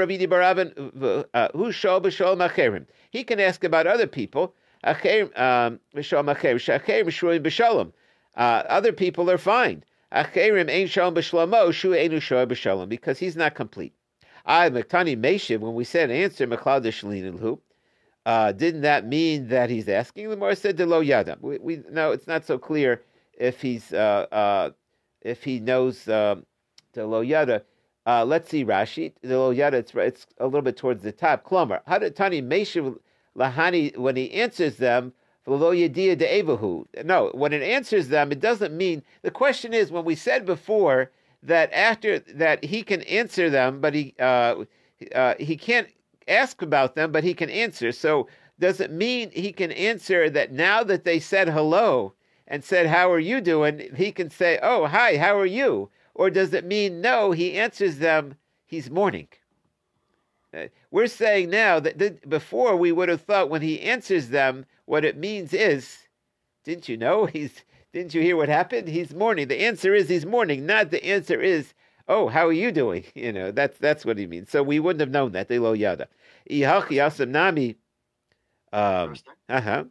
he 3.12 3.24
can 3.24 3.40
ask 3.40 3.64
about 3.64 3.88
other 3.88 4.08
people. 4.08 4.54
Um, 4.84 5.80
uh, 8.36 8.64
other 8.70 8.92
people 8.94 9.32
are 9.32 9.38
fine. 9.38 9.84
Because 10.12 10.34
he's 13.20 13.36
not 13.36 13.56
complete. 13.56 13.94
I 14.46 14.70
Maktani 14.70 15.16
Meshiv, 15.18 15.60
when 15.60 15.76
we 15.76 15.84
said 15.84 16.10
answer 16.10 16.48
Mekladish 16.48 17.04
uh, 18.26 18.52
didn't 18.52 18.82
that 18.82 19.06
mean 19.06 19.48
that 19.48 19.70
he's 19.70 19.88
asking? 19.88 20.30
The 20.30 20.38
more 20.38 20.54
said 20.56 20.78
the 20.78 20.86
lo 20.86 21.00
yada. 21.00 21.38
We, 21.42 21.58
we 21.58 21.82
no, 21.90 22.12
it's 22.12 22.28
not 22.28 22.46
so 22.46 22.58
clear 22.58 23.02
if 23.34 23.62
he's 23.62 23.94
uh, 23.94 24.28
uh, 24.32 24.70
if 25.22 25.44
he 25.44 25.60
knows 25.60 26.08
um, 26.08 26.46
the 26.94 27.08
lo 27.08 27.22
yada. 27.22 27.64
Uh, 28.06 28.26
let's 28.26 28.50
see 28.50 28.66
Rashi. 28.66 29.14
The 29.22 29.38
lo 29.38 29.52
yada. 29.52 29.78
It's, 29.78 29.94
it's 29.96 30.28
a 30.38 30.46
little 30.46 30.62
bit 30.62 30.78
towards 30.78 31.02
the 31.02 31.12
top. 31.12 31.44
Klomer. 31.44 31.82
How 31.88 31.98
did 31.98 32.16
Tani 32.16 32.42
Meshiv 32.42 32.98
lahani 33.38 33.98
when 33.98 34.16
he 34.16 34.32
answers 34.32 34.78
them? 34.78 35.14
No, 37.04 37.32
when 37.34 37.54
it 37.54 37.62
answers 37.62 38.08
them, 38.10 38.32
it 38.32 38.40
doesn't 38.40 38.76
mean 38.76 39.04
the 39.22 39.32
question 39.32 39.74
is 39.74 39.92
when 39.92 40.06
we 40.06 40.16
said 40.16 40.46
before 40.46 41.12
that 41.44 41.72
after 41.74 42.20
that 42.20 42.64
he 42.64 42.84
can 42.84 43.02
answer 43.04 43.50
them, 43.50 43.82
but 43.82 43.94
he 43.94 44.14
uh, 44.20 44.64
uh, 45.16 45.34
he 45.40 45.56
can't 45.58 45.88
ask 46.28 46.62
about 46.62 46.96
them, 46.96 47.12
but 47.12 47.24
he 47.24 47.34
can 47.34 47.50
answer. 47.50 47.92
So 47.92 48.28
does 48.60 48.80
it 48.80 48.92
mean 48.92 49.32
he 49.32 49.52
can 49.52 49.72
answer 49.72 50.30
that 50.30 50.52
now 50.52 50.84
that 50.84 51.06
they 51.06 51.20
said 51.20 51.50
hello 51.50 52.14
and 52.48 52.64
said 52.64 52.88
how 52.88 53.12
are 53.12 53.20
you 53.20 53.42
doing, 53.42 53.92
he 53.96 54.12
can 54.12 54.30
say 54.30 54.60
oh 54.62 54.88
hi 54.88 55.18
how 55.18 55.38
are 55.38 55.46
you, 55.46 55.90
or 56.14 56.30
does 56.30 56.54
it 56.54 56.66
mean 56.66 57.02
no 57.02 57.32
he 57.32 57.54
answers 57.54 57.98
them 57.98 58.36
he's 58.66 58.90
mourning? 58.90 59.30
We're 60.92 61.08
saying 61.08 61.50
now 61.50 61.80
that 61.80 62.00
th- 62.00 62.22
before 62.28 62.76
we 62.76 62.92
would 62.92 63.10
have 63.10 63.22
thought 63.22 63.50
when 63.50 63.62
he 63.62 63.82
answers 63.82 64.30
them, 64.30 64.66
what 64.86 65.06
it 65.06 65.18
means 65.18 65.54
is, 65.54 66.08
didn't 66.64 66.90
you 66.90 66.98
know? 66.98 67.26
He's 67.34 67.64
didn't 67.92 68.14
you 68.14 68.22
hear 68.22 68.38
what 68.38 68.50
happened? 68.50 68.88
He's 68.88 69.14
mourning. 69.14 69.48
The 69.48 69.62
answer 69.62 69.96
is 69.96 70.10
he's 70.10 70.26
mourning. 70.26 70.66
Not 70.68 70.92
the 70.92 71.04
answer 71.04 71.42
is, 71.42 71.74
oh, 72.08 72.28
how 72.28 72.46
are 72.48 72.54
you 72.54 72.72
doing? 72.72 73.04
You 73.16 73.32
know, 73.32 73.52
that's 73.52 73.78
that's 73.78 74.06
what 74.06 74.18
he 74.18 74.28
means. 74.28 74.50
So 74.50 74.62
we 74.62 74.80
wouldn't 74.80 75.02
have 75.02 75.10
known 75.10 75.32
that. 75.34 75.48
They 75.48 75.60
lo 75.60 75.74
yada. 75.74 76.08
nami. 76.48 77.78
Um, 78.72 79.16
uh 79.50 79.62
huh. 79.62 79.84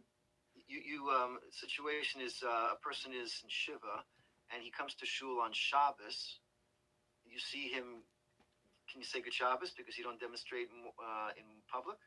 You 0.67 0.79
you 0.79 1.09
um 1.09 1.39
situation 1.51 2.21
is 2.21 2.41
uh, 2.43 2.73
a 2.73 2.77
person 2.81 3.11
is 3.11 3.41
in 3.43 3.49
shiva, 3.49 4.03
and 4.53 4.63
he 4.63 4.71
comes 4.71 4.95
to 4.95 5.05
shul 5.05 5.41
on 5.41 5.51
Shabbos. 5.51 6.39
You 7.25 7.39
see 7.39 7.67
him 7.67 8.03
can 8.91 8.99
you 9.01 9.05
say 9.05 9.21
good 9.21 9.33
Shabbos 9.33 9.73
because 9.77 9.97
you 9.97 10.03
don't 10.03 10.19
demonstrate 10.19 10.67
uh, 10.99 11.29
in 11.37 11.45
public? 11.71 11.97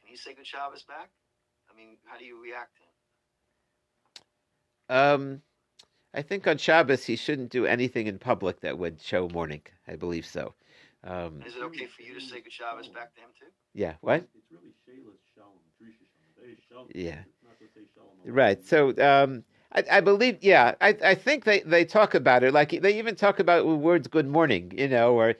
Can 0.00 0.08
he 0.08 0.16
say 0.16 0.34
good 0.34 0.46
Shabbos 0.46 0.82
back? 0.82 1.10
I 1.70 1.76
mean, 1.76 1.96
how 2.04 2.18
do 2.18 2.24
you 2.24 2.42
react 2.42 2.76
to 2.76 2.82
him? 2.82 2.88
Um, 4.98 5.42
I 6.14 6.22
think 6.22 6.46
on 6.46 6.58
Shabbos 6.58 7.04
he 7.04 7.16
shouldn't 7.16 7.50
do 7.50 7.66
anything 7.66 8.06
in 8.06 8.18
public 8.18 8.60
that 8.60 8.78
would 8.78 9.00
show 9.00 9.28
mourning. 9.28 9.62
I 9.88 9.96
believe 9.96 10.26
so. 10.26 10.54
Um, 11.04 11.42
is 11.46 11.56
it 11.56 11.62
okay 11.62 11.86
for 11.86 12.02
you 12.02 12.14
to 12.14 12.20
say 12.20 12.40
good 12.40 12.52
Shabbos 12.52 12.88
back 12.88 13.14
to 13.14 13.20
him 13.20 13.30
too? 13.38 13.46
Yeah. 13.74 13.94
What? 14.00 14.26
It's 14.34 14.50
really 14.50 14.74
Sheilas 14.86 15.18
Shalom, 15.34 15.58
Shalom. 16.68 16.86
Yeah. 16.94 17.22
Right. 18.24 18.64
So 18.64 18.94
um, 18.98 19.44
I, 19.74 19.84
I, 19.90 20.00
believe, 20.00 20.38
yeah, 20.42 20.74
I, 20.80 20.96
I 21.04 21.14
think 21.14 21.44
they, 21.44 21.60
they 21.60 21.84
talk 21.84 22.14
about 22.14 22.44
it. 22.44 22.52
Like 22.52 22.70
they 22.82 22.98
even 22.98 23.14
talk 23.16 23.38
about 23.38 23.66
words 23.66 24.06
"good 24.06 24.28
morning," 24.28 24.72
you 24.76 24.88
know, 24.88 25.14
or 25.14 25.34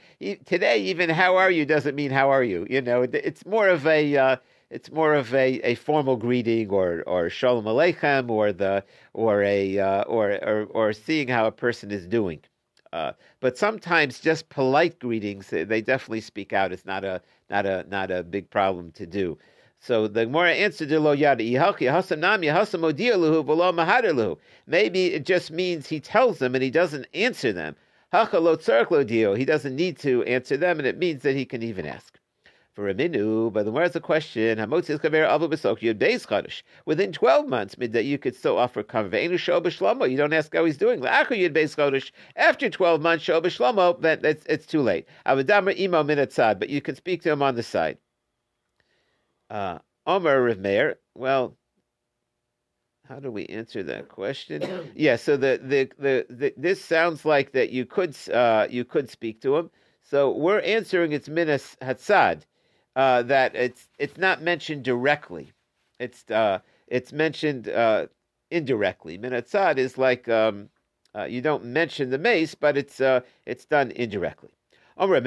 today 0.46 0.78
even 0.78 1.10
"how 1.10 1.36
are 1.36 1.50
you" 1.50 1.66
doesn't 1.66 1.94
mean 1.94 2.10
"how 2.10 2.30
are 2.30 2.42
you." 2.44 2.66
You 2.70 2.80
know, 2.80 3.02
it's 3.02 3.44
more 3.44 3.68
of 3.68 3.86
a 3.86 4.16
uh, 4.16 4.36
it's 4.70 4.90
more 4.90 5.14
of 5.14 5.34
a, 5.34 5.60
a 5.60 5.74
formal 5.74 6.16
greeting 6.16 6.70
or 6.70 7.02
or 7.06 7.28
shalom 7.28 7.66
aleichem 7.66 8.30
or 8.30 8.52
the 8.52 8.84
or 9.12 9.42
a 9.42 9.78
uh, 9.78 10.02
or, 10.04 10.32
or 10.44 10.64
or 10.70 10.92
seeing 10.94 11.28
how 11.28 11.46
a 11.46 11.52
person 11.52 11.90
is 11.90 12.06
doing. 12.06 12.40
Uh, 12.92 13.12
but 13.40 13.56
sometimes 13.58 14.20
just 14.20 14.48
polite 14.50 14.98
greetings, 14.98 15.48
they 15.50 15.80
definitely 15.80 16.20
speak 16.20 16.52
out. 16.52 16.72
It's 16.72 16.86
not 16.86 17.04
a 17.04 17.20
not 17.50 17.66
a 17.66 17.84
not 17.88 18.10
a 18.10 18.22
big 18.22 18.48
problem 18.50 18.92
to 18.92 19.06
do. 19.06 19.38
So 19.84 20.06
the 20.06 20.26
Gemara 20.26 20.52
answered 20.52 20.92
lo 20.92 21.10
yada 21.10 21.42
Maybe 24.64 25.06
it 25.06 25.26
just 25.26 25.50
means 25.50 25.88
he 25.88 25.98
tells 25.98 26.38
them 26.38 26.54
and 26.54 26.62
he 26.62 26.70
doesn't 26.70 27.08
answer 27.12 27.52
them. 27.52 27.74
He 28.12 29.44
doesn't 29.44 29.74
need 29.74 29.98
to 29.98 30.22
answer 30.22 30.56
them, 30.56 30.78
and 30.78 30.86
it 30.86 30.98
means 30.98 31.22
that 31.22 31.34
he 31.34 31.44
can 31.44 31.64
even 31.64 31.84
ask. 31.84 32.16
For 32.74 32.88
a 32.88 32.94
minu, 32.94 33.52
but 33.52 33.64
the 33.64 33.72
where's 33.72 33.90
the 33.90 34.00
question? 34.00 34.56
Within 36.86 37.12
twelve 37.12 37.48
months, 37.48 37.74
that 37.76 38.04
you 38.04 38.18
could 38.18 38.36
still 38.36 38.58
offer 38.58 38.84
kaver. 38.84 40.10
You 40.10 40.16
don't 40.16 40.32
ask 40.32 40.54
how 40.54 40.64
he's 40.64 40.76
doing. 40.76 41.04
After 41.04 42.70
twelve 42.70 43.02
months, 43.02 43.26
then 43.26 44.20
it's, 44.22 44.46
it's 44.46 44.66
too 44.66 44.80
late. 44.80 45.08
But 45.24 46.68
you 46.68 46.80
can 46.80 46.94
speak 46.94 47.22
to 47.22 47.32
him 47.32 47.42
on 47.42 47.56
the 47.56 47.62
side. 47.64 47.98
Uh, 49.52 49.78
Omer 50.06 50.42
Rav 50.42 50.58
Meir. 50.58 50.98
Well, 51.14 51.58
how 53.06 53.20
do 53.20 53.30
we 53.30 53.44
answer 53.46 53.82
that 53.82 54.08
question? 54.08 54.90
yeah, 54.96 55.16
so 55.16 55.36
the, 55.36 55.60
the, 55.62 55.90
the, 55.98 56.24
the, 56.30 56.54
this 56.56 56.82
sounds 56.82 57.26
like 57.26 57.52
that 57.52 57.68
you 57.68 57.84
could 57.84 58.16
uh, 58.32 58.66
you 58.70 58.86
could 58.86 59.10
speak 59.10 59.42
to 59.42 59.54
him. 59.54 59.70
So 60.02 60.30
we're 60.30 60.60
answering 60.60 61.12
it's 61.12 61.28
minas 61.28 61.76
hatzad, 61.82 62.46
uh, 62.96 63.24
that 63.24 63.54
it's 63.54 63.90
it's 63.98 64.16
not 64.16 64.40
mentioned 64.40 64.84
directly. 64.84 65.52
It's 66.00 66.30
uh, 66.30 66.60
it's 66.86 67.12
mentioned 67.12 67.68
uh, 67.68 68.06
indirectly. 68.50 69.18
Minatzad 69.18 69.76
is 69.76 69.98
like 69.98 70.30
um, 70.30 70.70
uh, 71.14 71.24
you 71.24 71.42
don't 71.42 71.66
mention 71.66 72.08
the 72.08 72.16
meis, 72.16 72.54
but 72.54 72.78
it's 72.78 73.02
uh, 73.02 73.20
it's 73.44 73.66
done 73.66 73.90
indirectly. 73.90 74.48
After 74.96 75.20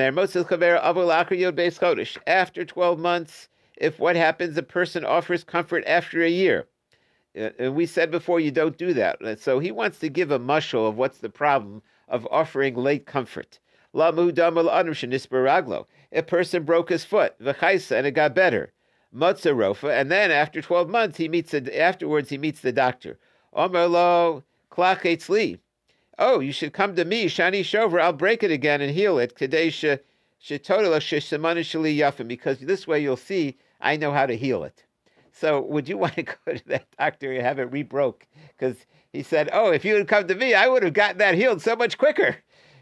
twelve 2.66 3.00
months, 3.00 3.50
if 3.78 4.00
what 4.00 4.16
happens, 4.16 4.58
a 4.58 4.64
person 4.64 5.04
offers 5.04 5.44
comfort 5.44 5.84
after 5.86 6.24
a 6.24 6.30
year. 6.30 6.68
Uh, 7.38 7.50
and 7.60 7.76
we 7.76 7.86
said 7.86 8.10
before 8.12 8.40
you 8.40 8.52
don't 8.52 8.78
do 8.78 8.94
that. 8.94 9.18
So 9.40 9.60
he 9.60 9.72
wants 9.72 10.00
to 10.00 10.10
give 10.10 10.32
a 10.32 10.40
mushel 10.40 10.88
of 10.88 10.98
what's 10.98 11.18
the 11.18 11.30
problem 11.30 11.82
of 12.08 12.28
offering 12.32 12.76
late 12.76 13.06
comfort. 13.06 13.60
A 13.94 14.12
person 16.28 16.64
broke 16.64 16.90
his 16.90 17.06
foot, 17.06 17.36
and 17.40 18.08
it 18.08 18.12
got 18.12 18.36
better. 18.36 18.72
Motzarofa, 19.16 19.90
and 19.90 20.12
then 20.12 20.32
after 20.32 20.62
twelve 20.62 20.90
months 20.90 21.18
he 21.18 21.30
meets 21.30 21.54
a, 21.54 21.80
afterwards 21.80 22.30
he 22.30 22.38
meets 22.38 22.60
the 22.60 22.74
doctor. 22.74 23.18
Omerlo 23.56 24.44
klach 24.70 25.60
Oh, 26.18 26.40
you 26.40 26.52
should 26.52 26.74
come 26.74 26.96
to 26.96 27.06
me, 27.06 27.26
Shani 27.26 27.64
Shover. 27.64 28.02
I'll 28.02 28.14
break 28.14 28.44
it 28.44 28.52
again 28.52 28.82
and 28.82 28.94
heal 28.94 29.18
it. 29.18 29.36
Kadesha 29.36 30.00
because 32.28 32.60
this 32.60 32.88
way 32.88 33.00
you'll 33.00 33.18
see 33.18 33.58
I 33.86 33.98
know 33.98 34.12
how 34.12 34.26
to 34.26 34.36
heal 34.36 34.64
it. 34.64 34.84
So 35.32 35.62
would 35.62 35.88
you 35.88 35.98
want 36.00 36.16
to 36.16 36.24
go 36.24 36.36
to 36.48 36.68
that 36.68 36.88
doctor 37.00 37.32
and 37.32 37.42
have 37.42 37.60
it 37.60 37.72
rebroke? 37.72 38.28
Because 38.58 38.78
he 39.14 39.24
said, 39.24 39.50
oh, 39.54 39.72
if 39.72 39.86
you 39.86 39.96
had 39.96 40.08
come 40.08 40.28
to 40.28 40.36
me, 40.36 40.54
I 40.54 40.68
would 40.68 40.84
have 40.84 40.94
gotten 40.94 41.20
that 41.20 41.36
healed 41.36 41.62
so 41.62 41.76
much 41.76 41.98
quicker, 41.98 42.38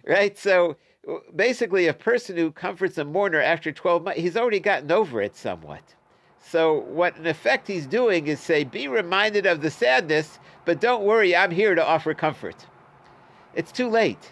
right? 0.07 0.37
So 0.37 0.77
basically, 1.35 1.87
a 1.87 1.93
person 1.93 2.37
who 2.37 2.51
comforts 2.51 2.97
a 2.97 3.05
mourner 3.05 3.41
after 3.41 3.71
12 3.71 4.03
months, 4.03 4.21
he's 4.21 4.37
already 4.37 4.59
gotten 4.61 4.91
over 4.91 5.21
it 5.21 5.35
somewhat. 5.35 5.83
So 6.41 6.81
what 6.81 7.17
in 7.17 7.27
effect 7.27 7.67
he's 7.67 7.87
doing 7.87 8.27
is 8.27 8.39
say, 8.39 8.63
be 8.63 8.87
reminded 8.87 9.45
of 9.45 9.61
the 9.61 9.71
sadness, 9.71 10.39
but 10.65 10.79
don't 10.79 11.03
worry, 11.03 11.35
I'm 11.35 11.51
here 11.51 11.75
to 11.75 11.85
offer 11.85 12.13
comfort. 12.13 12.65
it's 13.55 13.71
too 13.71 13.89
late, 13.89 14.31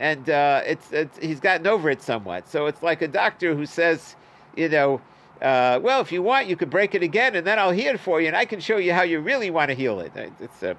and 0.00 0.28
uh, 0.30 0.62
it's, 0.66 0.92
it's 0.92 1.18
he's 1.18 1.40
gotten 1.40 1.66
over 1.66 1.90
it 1.90 2.02
somewhat. 2.02 2.48
So 2.48 2.66
it's 2.66 2.82
like 2.82 3.02
a 3.02 3.08
doctor 3.08 3.54
who 3.54 3.66
says, 3.66 4.16
you 4.56 4.68
know, 4.68 5.00
uh, 5.42 5.80
well, 5.82 6.00
if 6.00 6.12
you 6.12 6.22
want, 6.22 6.46
you 6.46 6.56
could 6.56 6.70
break 6.70 6.94
it 6.94 7.02
again, 7.02 7.34
and 7.34 7.46
then 7.46 7.58
I'll 7.58 7.72
heal 7.72 7.94
it 7.94 8.00
for 8.00 8.20
you, 8.20 8.28
and 8.28 8.36
I 8.36 8.44
can 8.44 8.60
show 8.60 8.76
you 8.76 8.92
how 8.92 9.02
you 9.02 9.18
really 9.18 9.50
want 9.50 9.70
to 9.70 9.74
heal 9.74 9.98
it. 10.00 10.12
A, 10.16 10.76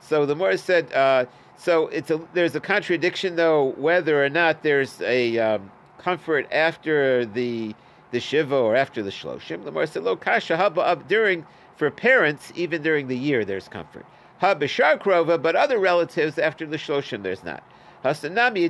so 0.00 0.24
the 0.24 0.34
Morris 0.34 0.62
said, 0.62 0.90
uh, 0.94 1.26
so 1.58 1.88
it's 1.88 2.10
a, 2.10 2.20
there's 2.32 2.54
a 2.54 2.60
contradiction 2.60 3.36
though 3.36 3.72
whether 3.76 4.24
or 4.24 4.30
not 4.30 4.62
there's 4.62 5.00
a 5.02 5.38
um, 5.38 5.70
comfort 5.98 6.46
after 6.52 7.26
the 7.26 7.74
the 8.10 8.20
shiva 8.20 8.56
or 8.56 8.74
after 8.74 9.02
the 9.02 9.10
shloshim. 9.10 9.64
The 9.64 9.72
Morris 9.72 9.90
said, 9.90 10.04
lo 10.04 10.16
kasha 10.16 10.56
haba 10.56 10.78
up 10.78 11.08
during 11.08 11.44
for 11.76 11.90
parents 11.90 12.52
even 12.54 12.80
during 12.80 13.08
the 13.08 13.16
year 13.16 13.44
there's 13.44 13.68
comfort. 13.68 14.06
Ha 14.38 14.54
b'shar 14.54 14.98
krova, 14.98 15.42
but 15.42 15.56
other 15.56 15.78
relatives 15.78 16.38
after 16.38 16.64
the 16.64 16.78
shloshim 16.78 17.22
there's 17.22 17.44
not. 17.44 17.62
Hasanami 18.04 18.64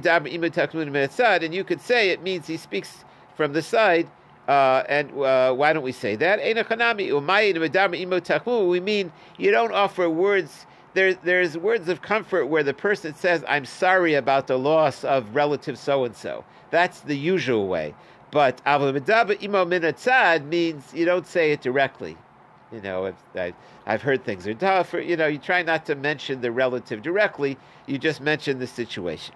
and 1.45 1.55
you 1.55 1.65
could 1.65 1.81
say 1.81 2.09
it 2.09 2.23
means 2.23 2.47
he 2.47 2.57
speaks 2.57 3.05
from 3.37 3.53
the 3.53 3.63
side 3.63 4.09
uh, 4.49 4.83
and 4.89 5.13
uh, 5.13 5.53
why 5.53 5.75
don't 5.75 5.83
we 5.83 5.93
say 5.93 6.17
that? 6.17 6.41
We 8.69 8.81
mean 8.81 9.13
you 9.37 9.51
don't 9.51 9.73
offer 9.73 10.11
words. 10.11 10.67
There, 10.95 11.13
there's 11.15 11.59
words 11.59 11.91
of 11.91 12.01
comfort 12.01 12.47
where 12.47 12.63
the 12.63 12.73
person 12.73 13.15
says, 13.15 13.45
"I'm 13.47 13.67
sorry 13.67 14.15
about 14.15 14.47
the 14.47 14.59
loss 14.59 15.05
of 15.05 15.35
relative 15.35 15.79
so 15.79 16.05
and 16.05 16.17
so." 16.17 16.45
That's 16.71 17.01
the 17.01 17.17
usual 17.17 17.69
way. 17.69 17.95
But 18.31 18.61
means 18.67 19.03
you 20.95 21.05
don't 21.05 21.27
say 21.27 21.53
it 21.53 21.61
directly. 21.61 22.17
You 22.73 22.81
know, 22.83 23.15
I, 23.35 23.55
have 23.87 24.03
heard 24.03 24.25
things 24.25 24.47
are 24.47 24.55
tough. 24.55 24.93
Or, 24.93 25.01
you 25.01 25.17
know, 25.17 25.27
you 25.27 25.39
try 25.39 25.63
not 25.63 25.87
to 25.87 25.95
mention 25.95 26.43
the 26.43 26.53
relative 26.53 27.03
directly. 27.03 27.57
You 27.87 27.97
just 27.99 28.21
mention 28.21 28.59
the 28.59 28.67
situation. 28.67 29.35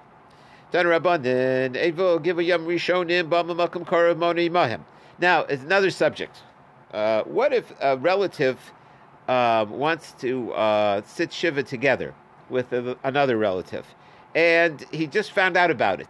Dan 0.70 0.84
Rabbanin, 0.86 1.74
Evo 1.74 2.22
give 2.22 2.38
a 2.38 2.44
yam 2.44 2.66
rishonim 2.66 3.28
b'amamakam 3.28 3.86
karav 3.86 4.18
moni. 4.18 4.50
Now, 5.22 5.42
it's 5.42 5.62
another 5.62 5.90
subject. 5.90 6.38
Uh, 6.92 7.22
what 7.22 7.52
if 7.52 7.72
a 7.80 7.96
relative 7.96 8.58
uh, 9.28 9.64
wants 9.68 10.10
to 10.18 10.52
uh, 10.52 11.02
sit 11.06 11.32
Shiva 11.32 11.62
together 11.62 12.12
with 12.50 12.72
a, 12.72 12.98
another 13.04 13.38
relative, 13.38 13.86
and 14.34 14.84
he 14.90 15.06
just 15.06 15.30
found 15.30 15.56
out 15.56 15.70
about 15.70 16.00
it? 16.00 16.08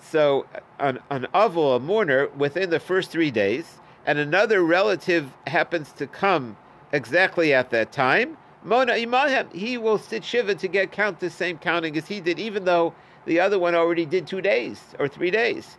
So, 0.00 0.46
an, 0.78 1.00
an 1.10 1.26
avil, 1.34 1.76
a 1.76 1.80
mourner, 1.80 2.28
within 2.34 2.70
the 2.70 2.80
first 2.80 3.10
three 3.10 3.30
days, 3.30 3.78
and 4.06 4.18
another 4.18 4.64
relative 4.64 5.30
happens 5.46 5.92
to 5.92 6.06
come 6.06 6.56
exactly 6.92 7.52
at 7.52 7.68
that 7.70 7.92
time, 7.92 8.38
Mona 8.64 8.94
Imahem, 8.94 9.52
he 9.52 9.76
will 9.76 9.98
sit 9.98 10.24
Shiva 10.24 10.54
to 10.54 10.66
get 10.66 10.92
count 10.92 11.20
the 11.20 11.28
same 11.28 11.58
counting 11.58 11.94
as 11.98 12.06
he 12.08 12.22
did, 12.22 12.38
even 12.38 12.64
though 12.64 12.94
the 13.26 13.38
other 13.38 13.58
one 13.58 13.74
already 13.74 14.06
did 14.06 14.26
two 14.26 14.40
days 14.40 14.80
or 14.98 15.08
three 15.08 15.30
days. 15.30 15.76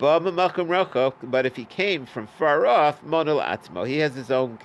But 0.00 1.44
if 1.44 1.56
he 1.56 1.66
came 1.66 2.06
from 2.06 2.26
far 2.26 2.66
off, 2.66 3.04
monol 3.04 3.44
atzmo, 3.44 3.86
he 3.86 3.98
has 3.98 4.14
his 4.14 4.30
own. 4.30 4.58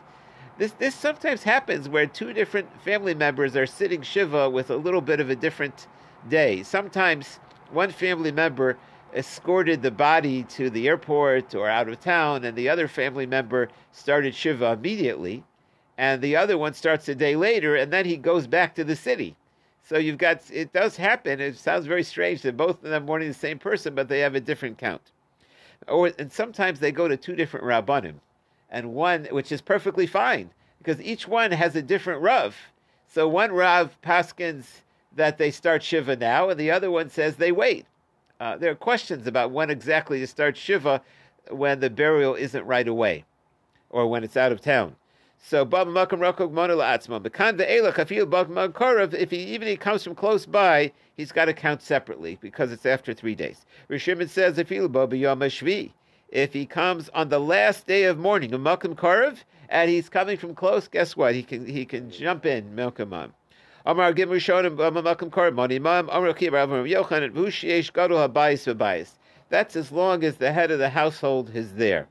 This 0.57 0.71
this 0.71 0.95
sometimes 0.95 1.43
happens 1.43 1.89
where 1.89 2.05
two 2.05 2.31
different 2.31 2.69
family 2.83 3.13
members 3.13 3.57
are 3.57 3.65
sitting 3.65 4.01
shiva 4.01 4.49
with 4.49 4.69
a 4.69 4.77
little 4.77 5.01
bit 5.01 5.19
of 5.19 5.29
a 5.29 5.35
different 5.35 5.87
day. 6.29 6.63
Sometimes 6.63 7.41
one 7.69 7.91
family 7.91 8.31
member 8.31 8.77
escorted 9.13 9.81
the 9.81 9.91
body 9.91 10.43
to 10.43 10.69
the 10.69 10.87
airport 10.87 11.53
or 11.53 11.67
out 11.67 11.89
of 11.89 11.99
town, 11.99 12.45
and 12.45 12.55
the 12.55 12.69
other 12.69 12.87
family 12.87 13.25
member 13.25 13.67
started 13.91 14.33
shiva 14.33 14.71
immediately, 14.71 15.43
and 15.97 16.21
the 16.21 16.37
other 16.37 16.57
one 16.57 16.73
starts 16.73 17.09
a 17.09 17.15
day 17.15 17.35
later, 17.35 17.75
and 17.75 17.91
then 17.91 18.05
he 18.05 18.15
goes 18.15 18.47
back 18.47 18.73
to 18.75 18.85
the 18.85 18.95
city. 18.95 19.35
So 19.83 19.97
you've 19.97 20.17
got 20.17 20.49
it 20.49 20.71
does 20.71 20.95
happen. 20.95 21.41
It 21.41 21.57
sounds 21.57 21.87
very 21.87 22.03
strange 22.03 22.41
that 22.43 22.55
both 22.55 22.81
of 22.81 22.89
them 22.89 23.05
mourning 23.05 23.27
the 23.27 23.33
same 23.33 23.59
person, 23.59 23.95
but 23.95 24.07
they 24.07 24.21
have 24.21 24.35
a 24.35 24.39
different 24.39 24.77
count 24.77 25.11
or 25.87 26.11
and 26.19 26.31
sometimes 26.31 26.79
they 26.79 26.91
go 26.91 27.07
to 27.07 27.17
two 27.17 27.35
different 27.35 27.65
rabbanim, 27.65 28.15
and 28.69 28.93
one 28.93 29.25
which 29.25 29.51
is 29.51 29.61
perfectly 29.61 30.07
fine 30.07 30.49
because 30.77 31.01
each 31.01 31.27
one 31.27 31.51
has 31.51 31.75
a 31.75 31.81
different 31.81 32.21
rav. 32.21 32.55
So 33.07 33.27
one 33.27 33.51
rav 33.51 33.97
paskins 34.01 34.65
that 35.15 35.37
they 35.37 35.51
start 35.51 35.83
shiva 35.83 36.15
now, 36.15 36.49
and 36.49 36.59
the 36.59 36.71
other 36.71 36.91
one 36.91 37.09
says 37.09 37.35
they 37.35 37.51
wait. 37.51 37.85
Uh, 38.39 38.57
there 38.57 38.71
are 38.71 38.75
questions 38.75 39.27
about 39.27 39.51
when 39.51 39.69
exactly 39.69 40.19
to 40.19 40.27
start 40.27 40.57
shiva 40.57 41.01
when 41.49 41.79
the 41.79 41.89
burial 41.89 42.35
isn't 42.35 42.65
right 42.65 42.87
away, 42.87 43.23
or 43.89 44.07
when 44.07 44.23
it's 44.23 44.37
out 44.37 44.51
of 44.51 44.61
town. 44.61 44.95
So 45.47 45.63
Baba 45.63 45.91
Makam 45.91 46.17
Rokok 46.21 46.51
Mona 46.51 46.73
La'atzma. 46.73 47.21
Bekan 47.21 47.59
De'ela 47.59 47.93
Kafil 47.93 48.27
Baba 48.27 48.51
Makarav, 48.51 49.13
if 49.13 49.29
he 49.29 49.37
even 49.37 49.67
he 49.67 49.77
comes 49.77 50.03
from 50.03 50.15
close 50.15 50.47
by, 50.47 50.91
he's 51.15 51.31
got 51.31 51.45
to 51.45 51.53
count 51.53 51.83
separately 51.83 52.39
because 52.41 52.71
it's 52.71 52.87
after 52.87 53.13
three 53.13 53.35
days. 53.35 53.63
Rishimon 53.87 54.27
says 54.27 54.57
if 54.57 54.69
Baba 54.91 55.15
Yom 55.15 55.41
Shvi. 55.41 55.91
If 56.29 56.51
he 56.53 56.65
comes 56.65 57.09
on 57.09 57.29
the 57.29 57.37
last 57.37 57.85
day 57.85 58.05
of 58.05 58.17
mourning, 58.17 58.55
a 58.55 58.57
Karav, 58.57 59.37
and 59.69 59.87
he's 59.87 60.09
coming 60.09 60.37
from 60.37 60.55
close, 60.55 60.87
guess 60.87 61.15
what? 61.15 61.35
He 61.35 61.43
can 61.43 61.67
he 61.67 61.85
can 61.85 62.09
jump 62.09 62.47
in, 62.47 62.75
Melkamam. 62.75 63.29
Amar 63.85 64.13
Gim 64.13 64.29
Rishonim 64.29 65.03
Malcolm 65.03 65.29
Karav 65.29 65.53
Moni 65.53 65.77
Mam 65.77 66.09
Amar 66.09 66.33
Kibar 66.33 66.63
Amar 66.63 66.85
Yochanan 66.85 67.33
Vushiesh 67.33 67.93
Gadol 67.93 68.17
Habayis 68.27 68.73
Vabayis. 68.73 69.11
That's 69.49 69.75
as 69.75 69.91
long 69.91 70.23
as 70.23 70.37
the 70.37 70.51
head 70.51 70.71
of 70.71 70.79
the 70.79 70.89
household 70.89 71.55
is 71.55 71.75
there. 71.75 72.07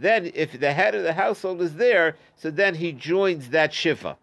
Then, 0.00 0.30
if 0.34 0.58
the 0.58 0.72
head 0.72 0.94
of 0.94 1.02
the 1.02 1.12
household 1.12 1.60
is 1.60 1.74
there, 1.74 2.16
so 2.34 2.50
then 2.50 2.74
he 2.74 2.92
joins 2.92 3.50
that 3.50 3.72
shiva. 3.72 4.16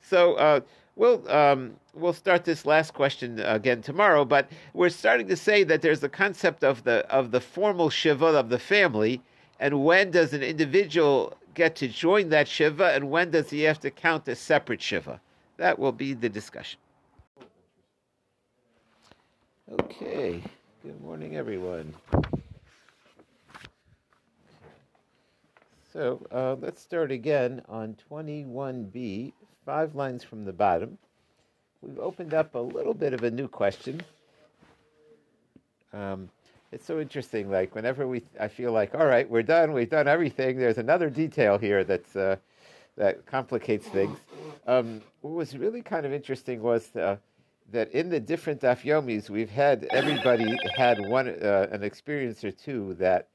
So 0.00 0.34
uh, 0.34 0.60
we'll 0.96 1.30
um, 1.30 1.74
we'll 1.92 2.14
start 2.14 2.44
this 2.44 2.64
last 2.64 2.94
question 2.94 3.38
again 3.40 3.82
tomorrow. 3.82 4.24
But 4.24 4.50
we're 4.72 4.88
starting 4.88 5.28
to 5.28 5.36
say 5.36 5.62
that 5.64 5.82
there's 5.82 6.00
the 6.00 6.08
concept 6.08 6.64
of 6.64 6.84
the 6.84 7.06
of 7.10 7.32
the 7.32 7.40
formal 7.40 7.90
shiva 7.90 8.26
of 8.26 8.48
the 8.48 8.58
family, 8.58 9.20
and 9.58 9.84
when 9.84 10.10
does 10.10 10.32
an 10.32 10.42
individual 10.42 11.36
get 11.52 11.76
to 11.76 11.88
join 11.88 12.30
that 12.30 12.48
shiva, 12.48 12.94
and 12.94 13.10
when 13.10 13.30
does 13.30 13.50
he 13.50 13.60
have 13.62 13.78
to 13.80 13.90
count 13.90 14.26
a 14.26 14.34
separate 14.34 14.80
shiva? 14.80 15.20
That 15.58 15.78
will 15.78 15.92
be 15.92 16.14
the 16.14 16.30
discussion. 16.30 16.80
Okay. 19.70 20.40
Good 20.82 21.00
morning, 21.02 21.36
everyone. 21.36 21.94
So 25.92 26.24
uh, 26.30 26.54
let's 26.60 26.80
start 26.80 27.10
again 27.10 27.62
on 27.68 27.96
21b, 28.08 29.32
five 29.66 29.96
lines 29.96 30.22
from 30.22 30.44
the 30.44 30.52
bottom. 30.52 30.98
We've 31.82 31.98
opened 31.98 32.32
up 32.32 32.54
a 32.54 32.60
little 32.60 32.94
bit 32.94 33.12
of 33.12 33.24
a 33.24 33.30
new 33.30 33.48
question. 33.48 34.00
Um, 35.92 36.30
it's 36.70 36.86
so 36.86 37.00
interesting. 37.00 37.50
Like 37.50 37.74
whenever 37.74 38.06
we, 38.06 38.22
I 38.38 38.46
feel 38.46 38.70
like, 38.70 38.94
all 38.94 39.06
right, 39.06 39.28
we're 39.28 39.42
done. 39.42 39.72
We've 39.72 39.90
done 39.90 40.06
everything. 40.06 40.58
There's 40.58 40.78
another 40.78 41.10
detail 41.10 41.58
here 41.58 41.82
that's 41.82 42.14
uh, 42.14 42.36
that 42.96 43.26
complicates 43.26 43.88
things. 43.88 44.16
Um, 44.68 45.00
what 45.22 45.34
was 45.34 45.56
really 45.56 45.82
kind 45.82 46.06
of 46.06 46.12
interesting 46.12 46.62
was 46.62 46.94
uh, 46.94 47.16
that 47.72 47.90
in 47.90 48.10
the 48.10 48.20
different 48.20 48.60
dafyomis, 48.60 49.28
we've 49.28 49.50
had 49.50 49.88
everybody 49.90 50.56
had 50.76 51.00
one 51.08 51.28
uh, 51.28 51.66
an 51.72 51.82
experience 51.82 52.44
or 52.44 52.52
two 52.52 52.94
that 53.00 53.26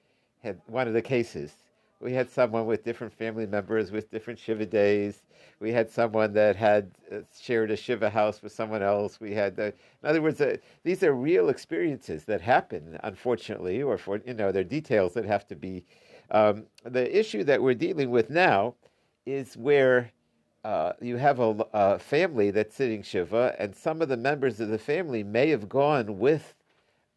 had 0.42 0.62
one 0.68 0.88
of 0.88 0.94
the 0.94 1.02
cases 1.02 1.56
we 2.00 2.14
had 2.14 2.30
someone 2.30 2.66
with 2.66 2.84
different 2.84 3.14
family 3.14 3.46
members 3.46 3.92
with 3.92 4.12
different 4.12 4.40
Shiva 4.40 4.66
days. 4.66 5.24
We 5.60 5.72
had 5.72 5.90
someone 5.90 6.34
that 6.34 6.56
had 6.56 6.92
uh, 7.12 7.20
shared 7.40 7.72
a 7.72 7.78
Shiva 7.78 8.10
house 8.10 8.42
with 8.42 8.52
someone 8.52 8.84
else. 8.84 9.20
We 9.20 9.34
had, 9.34 9.58
in 9.58 9.74
other 10.04 10.22
words, 10.22 10.42
uh, 10.42 10.58
these 10.84 11.04
are 11.04 11.14
real 11.14 11.50
experiences 11.50 12.26
that 12.26 12.42
happen, 12.42 13.00
unfortunately, 13.04 13.82
or 13.82 13.98
for, 13.98 14.22
you 14.26 14.34
know, 14.34 14.52
they're 14.52 14.64
details 14.64 15.14
that 15.14 15.26
have 15.26 15.48
to 15.48 15.56
be. 15.56 15.86
Um, 16.32 16.66
the 16.84 17.18
issue 17.18 17.44
that 17.44 17.62
we're 17.62 17.76
dealing 17.76 18.10
with 18.10 18.30
now 18.30 18.76
is 19.26 19.56
where 19.56 20.12
uh, 20.66 20.94
you 21.00 21.18
have 21.18 21.40
a, 21.40 21.64
a 21.74 22.00
family 22.00 22.50
that's 22.50 22.76
sitting 22.76 23.04
Shiva, 23.04 23.56
and 23.60 23.76
some 23.76 24.02
of 24.02 24.10
the 24.10 24.18
members 24.18 24.60
of 24.60 24.70
the 24.70 24.80
family 24.80 25.24
may 25.24 25.50
have 25.50 25.70
gone 25.70 26.18
with 26.18 26.55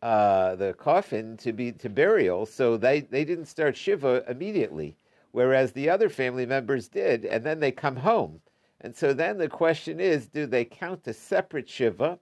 uh, 0.02 0.54
the 0.56 0.74
coffin 0.74 1.36
to 1.38 1.52
be 1.52 1.72
to 1.72 1.88
burial, 1.88 2.46
so 2.46 2.76
they, 2.76 3.00
they 3.00 3.24
didn't 3.24 3.46
start 3.46 3.76
shiva 3.76 4.24
immediately, 4.28 4.96
whereas 5.32 5.72
the 5.72 5.90
other 5.90 6.08
family 6.08 6.46
members 6.46 6.88
did, 6.88 7.24
and 7.24 7.44
then 7.44 7.60
they 7.60 7.72
come 7.72 7.96
home. 7.96 8.40
And 8.80 8.94
so 8.94 9.12
then 9.12 9.38
the 9.38 9.48
question 9.48 9.98
is, 9.98 10.28
do 10.28 10.46
they 10.46 10.64
count 10.64 11.06
a 11.08 11.12
separate 11.12 11.68
shiva, 11.68 12.18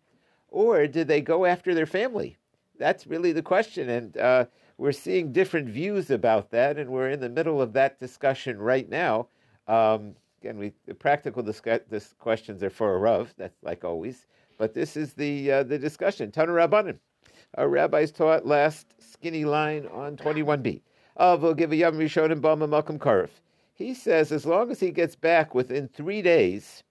or 0.49 0.87
do 0.87 1.05
they 1.05 1.21
go 1.21 1.45
after 1.45 1.75
their 1.75 1.87
family? 1.87 2.39
That's 2.79 3.07
really 3.07 3.33
the 3.33 3.43
question, 3.43 3.91
and 3.91 4.17
uh, 4.17 4.47
we're 4.79 4.93
seeing 4.93 5.33
different 5.33 5.69
views 5.69 6.11
about 6.11 6.51
that, 6.51 6.79
and 6.79 6.91
we're 6.91 7.11
in 7.11 7.21
the 7.21 7.29
middle 7.29 7.61
of 7.61 7.73
that 7.75 8.01
discussion 8.01 8.59
right 8.59 8.89
now. 8.89 9.29
Um, 9.69 10.15
again, 10.41 10.59
we 10.59 10.73
the 10.87 10.95
practical 10.95 11.43
discuss, 11.43 11.81
this 11.91 12.15
questions 12.19 12.63
are 12.63 12.71
for 12.71 12.95
a 12.95 12.99
rav, 12.99 13.35
that's 13.37 13.63
like 13.63 13.85
always, 13.85 14.27
but 14.59 14.73
this 14.73 14.97
is 14.97 15.13
the 15.13 15.53
uh, 15.53 15.63
the 15.63 15.79
discussion. 15.79 16.31
Tanu. 16.31 16.55
Our 17.57 17.69
rabbis 17.69 18.13
taught 18.13 18.47
last 18.47 18.87
skinny 18.99 19.47
line 19.47 19.87
on 19.87 20.17
21b. 20.19 20.83
Of 21.17 21.57
give 21.57 21.73
a 21.73 21.77
Yom 21.77 21.97
Rishonim 21.97 22.41
Bama 22.43 22.69
Karif. 22.99 23.31
He 23.73 23.95
says 23.95 24.31
as 24.31 24.45
long 24.45 24.71
as 24.71 24.81
he 24.81 24.91
gets 24.91 25.17
back 25.17 25.55
within 25.55 25.89
three 25.89 26.21
days, 26.21 26.83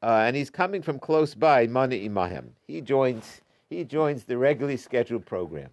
uh, 0.00 0.22
and 0.24 0.36
he's 0.36 0.50
coming 0.50 0.82
from 0.82 1.00
close 1.00 1.34
by, 1.34 1.66
Mana 1.66 1.96
Imahem, 1.96 2.50
he 2.68 2.80
joins 2.80 3.40
he 3.68 3.84
joins 3.84 4.24
the 4.24 4.38
regularly 4.38 4.76
scheduled 4.76 5.26
program. 5.26 5.70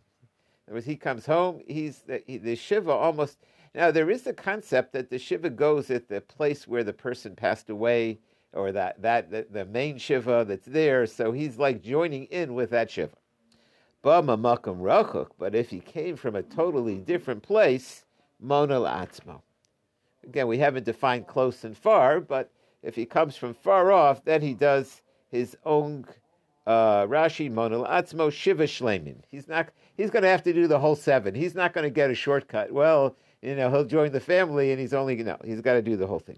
In 0.68 0.72
other 0.72 0.74
words, 0.78 0.86
he 0.88 0.96
comes 0.96 1.26
home, 1.28 1.62
he's 1.68 2.00
the, 2.00 2.22
he, 2.26 2.38
the 2.38 2.56
Shiva 2.56 2.92
almost. 2.92 3.38
Now, 3.76 3.92
there 3.92 4.10
is 4.10 4.26
a 4.26 4.34
concept 4.34 4.94
that 4.94 5.10
the 5.10 5.20
Shiva 5.20 5.50
goes 5.50 5.92
at 5.92 6.10
the 6.10 6.22
place 6.22 6.68
where 6.68 6.84
the 6.84 6.94
person 6.94 7.36
passed 7.36 7.70
away, 7.70 8.20
or 8.54 8.72
that, 8.72 9.02
that 9.02 9.30
the, 9.30 9.46
the 9.50 9.66
main 9.66 9.98
Shiva 9.98 10.46
that's 10.48 10.66
there, 10.66 11.06
so 11.06 11.32
he's 11.32 11.58
like 11.58 11.82
joining 11.82 12.26
in 12.26 12.54
with 12.54 12.72
that 12.72 12.90
Shiva. 12.90 13.16
But 14.06 15.56
if 15.56 15.72
he 15.72 15.80
came 15.80 16.16
from 16.16 16.36
a 16.36 16.44
totally 16.44 17.00
different 17.00 17.42
place, 17.42 18.06
Mona 18.40 18.80
Atzmo. 18.82 19.42
Again, 20.24 20.48
we 20.48 20.60
haven't 20.60 20.86
defined 20.86 21.26
close 21.26 21.64
and 21.64 21.76
far, 21.76 22.20
but 22.20 22.52
if 22.84 22.94
he 22.96 23.08
comes 23.08 23.36
from 23.36 23.56
far 23.56 23.92
off, 23.92 24.24
then 24.24 24.44
he 24.44 24.54
does 24.54 25.02
his 25.32 25.58
own 25.66 26.06
uh, 26.68 27.08
Rashi 27.08 27.52
Monel 27.52 27.90
Atzmo 27.90 28.32
Shiva 28.32 28.66
Shlemin. 28.66 29.24
He's 29.32 29.48
not. 29.48 29.70
He's 29.98 30.12
going 30.12 30.22
to 30.22 30.30
have 30.30 30.44
to 30.44 30.54
do 30.54 30.68
the 30.68 30.78
whole 30.78 30.96
seven. 30.96 31.34
He's 31.34 31.56
not 31.56 31.74
going 31.74 31.86
to 31.86 31.90
get 31.90 32.12
a 32.12 32.16
shortcut. 32.16 32.72
Well, 32.72 33.16
you 33.42 33.56
know, 33.56 33.72
he'll 33.72 33.86
join 33.86 34.12
the 34.12 34.20
family, 34.20 34.70
and 34.70 34.80
he's 34.80 34.94
only 34.94 35.16
no. 35.16 35.38
He's 35.44 35.62
got 35.62 35.74
to 35.74 35.82
do 35.82 35.98
the 35.98 36.06
whole 36.06 36.20
thing. 36.20 36.38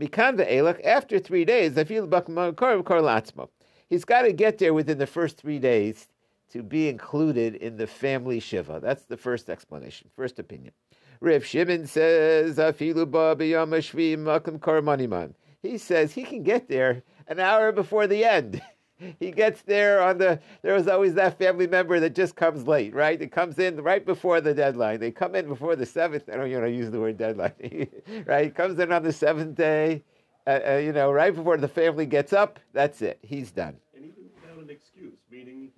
Mikan 0.00 0.36
ve'elach. 0.36 0.84
After 0.84 1.20
three 1.20 1.44
days, 1.44 1.78
I 1.78 1.84
feel 1.84 2.08
Atzmo. 2.08 3.48
He's 3.88 4.04
got 4.04 4.22
to 4.22 4.32
get 4.32 4.58
there 4.58 4.74
within 4.74 4.98
the 4.98 5.06
first 5.06 5.36
three 5.36 5.60
days 5.60 6.08
to 6.54 6.62
be 6.62 6.88
included 6.88 7.56
in 7.56 7.76
the 7.76 7.86
family 7.86 8.38
shiva. 8.38 8.78
That's 8.80 9.02
the 9.06 9.16
first 9.16 9.50
explanation, 9.50 10.08
first 10.14 10.38
opinion. 10.38 10.72
Rav 11.20 11.44
Shimon 11.44 11.84
says, 11.84 12.58
"Afilu 12.58 13.10
ba 13.10 13.34
b'yam 13.34 13.70
makam. 13.74 15.34
He 15.62 15.78
says 15.78 16.12
he 16.12 16.22
can 16.22 16.44
get 16.44 16.68
there 16.68 17.02
an 17.26 17.40
hour 17.40 17.72
before 17.72 18.06
the 18.06 18.24
end. 18.24 18.62
he 19.18 19.32
gets 19.32 19.62
there 19.62 20.00
on 20.00 20.18
the. 20.18 20.38
There 20.62 20.74
was 20.74 20.86
always 20.86 21.14
that 21.14 21.38
family 21.38 21.66
member 21.66 21.98
that 21.98 22.14
just 22.14 22.36
comes 22.36 22.68
late, 22.68 22.94
right? 22.94 23.20
It 23.20 23.32
comes 23.32 23.58
in 23.58 23.80
right 23.82 24.06
before 24.06 24.40
the 24.40 24.54
deadline. 24.54 25.00
They 25.00 25.10
come 25.10 25.34
in 25.34 25.48
before 25.48 25.74
the 25.74 25.86
seventh. 25.86 26.28
I 26.32 26.36
don't 26.36 26.48
you 26.48 26.60
know 26.60 26.66
use 26.66 26.92
the 26.92 27.00
word 27.00 27.18
deadline, 27.18 27.88
right? 28.26 28.44
He 28.44 28.50
comes 28.50 28.78
in 28.78 28.92
on 28.92 29.02
the 29.02 29.12
seventh 29.12 29.56
day. 29.56 30.04
Uh, 30.46 30.60
uh, 30.68 30.76
you 30.76 30.92
know, 30.92 31.10
right 31.10 31.34
before 31.34 31.56
the 31.56 31.66
family 31.66 32.06
gets 32.06 32.32
up. 32.32 32.60
That's 32.72 33.02
it. 33.02 33.18
He's 33.22 33.50
done. 33.50 33.76
And 33.96 34.04
even 34.04 34.24
without 34.36 34.62
an 34.62 34.70
excuse, 34.70 35.16
meaning 35.30 35.70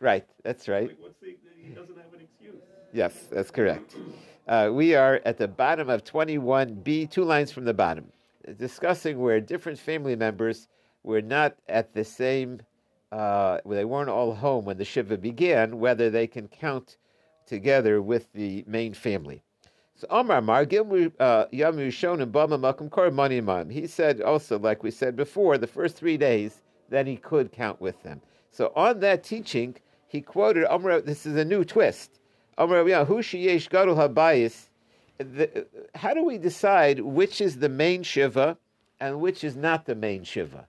Right. 0.00 0.26
That's 0.42 0.68
right. 0.68 0.88
Like, 0.88 1.20
the, 1.20 1.36
he 1.62 1.70
doesn't 1.72 1.96
have 1.96 2.12
an 2.14 2.20
excuse. 2.20 2.62
Yes, 2.92 3.26
that's 3.30 3.50
correct. 3.50 3.96
Uh, 4.48 4.70
we 4.72 4.94
are 4.94 5.20
at 5.24 5.38
the 5.38 5.46
bottom 5.46 5.88
of 5.88 6.02
21b, 6.04 7.10
two 7.10 7.24
lines 7.24 7.52
from 7.52 7.64
the 7.64 7.74
bottom, 7.74 8.10
discussing 8.58 9.20
where 9.20 9.40
different 9.40 9.78
family 9.78 10.16
members 10.16 10.66
were 11.04 11.22
not 11.22 11.54
at 11.68 11.94
the 11.94 12.04
same, 12.04 12.60
uh, 13.12 13.58
where 13.64 13.76
they 13.76 13.84
weren't 13.84 14.10
all 14.10 14.34
home 14.34 14.64
when 14.64 14.76
the 14.76 14.84
Shiva 14.84 15.16
began, 15.16 15.78
whether 15.78 16.10
they 16.10 16.26
can 16.26 16.48
count 16.48 16.96
together 17.46 18.02
with 18.02 18.32
the 18.32 18.64
main 18.66 18.94
family. 18.94 19.42
So 19.94 20.06
Omar 20.08 20.40
Mar 20.40 20.62
uh, 20.62 20.64
Yamu 20.64 21.88
Shonim 21.88 22.32
Bama 22.32 22.58
Makum 22.58 22.90
Kor 22.90 23.10
Manimam. 23.10 23.70
He 23.70 23.86
said 23.86 24.22
also, 24.22 24.58
like 24.58 24.82
we 24.82 24.90
said 24.90 25.14
before, 25.14 25.58
the 25.58 25.66
first 25.66 25.96
three 25.96 26.16
days, 26.16 26.62
then 26.88 27.06
he 27.06 27.16
could 27.16 27.52
count 27.52 27.80
with 27.80 28.02
them. 28.02 28.20
So 28.50 28.72
on 28.74 29.00
that 29.00 29.24
teaching, 29.24 29.76
he 30.06 30.20
quoted 30.20 30.64
Omar. 30.70 31.00
This 31.00 31.26
is 31.26 31.36
a 31.36 31.44
new 31.44 31.64
twist. 31.64 32.20
Gadol 32.58 32.84
Habayis. 32.84 34.68
How 35.94 36.14
do 36.14 36.24
we 36.24 36.38
decide 36.38 37.00
which 37.00 37.40
is 37.40 37.58
the 37.58 37.68
main 37.68 38.02
shiva 38.02 38.58
and 38.98 39.20
which 39.20 39.44
is 39.44 39.56
not 39.56 39.86
the 39.86 39.94
main 39.94 40.24
shiva? 40.24 40.66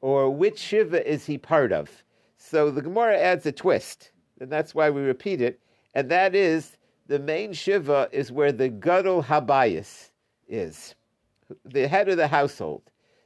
or 0.00 0.30
which 0.30 0.58
Shiva 0.58 1.06
is 1.10 1.26
he 1.26 1.38
part 1.38 1.72
of? 1.72 2.04
So 2.36 2.70
the 2.70 2.82
Gemara 2.82 3.18
adds 3.18 3.46
a 3.46 3.52
twist, 3.52 4.12
and 4.40 4.50
that's 4.50 4.74
why 4.74 4.90
we 4.90 5.00
repeat 5.00 5.40
it, 5.40 5.60
and 5.94 6.10
that 6.10 6.34
is 6.34 6.76
the 7.06 7.18
main 7.18 7.52
Shiva 7.52 8.08
is 8.12 8.30
where 8.30 8.52
the 8.52 8.68
Gadol 8.68 9.24
Habayis 9.24 10.10
is, 10.46 10.94
the 11.64 11.88
head 11.88 12.08
of 12.08 12.16
the 12.16 12.28
household. 12.28 12.82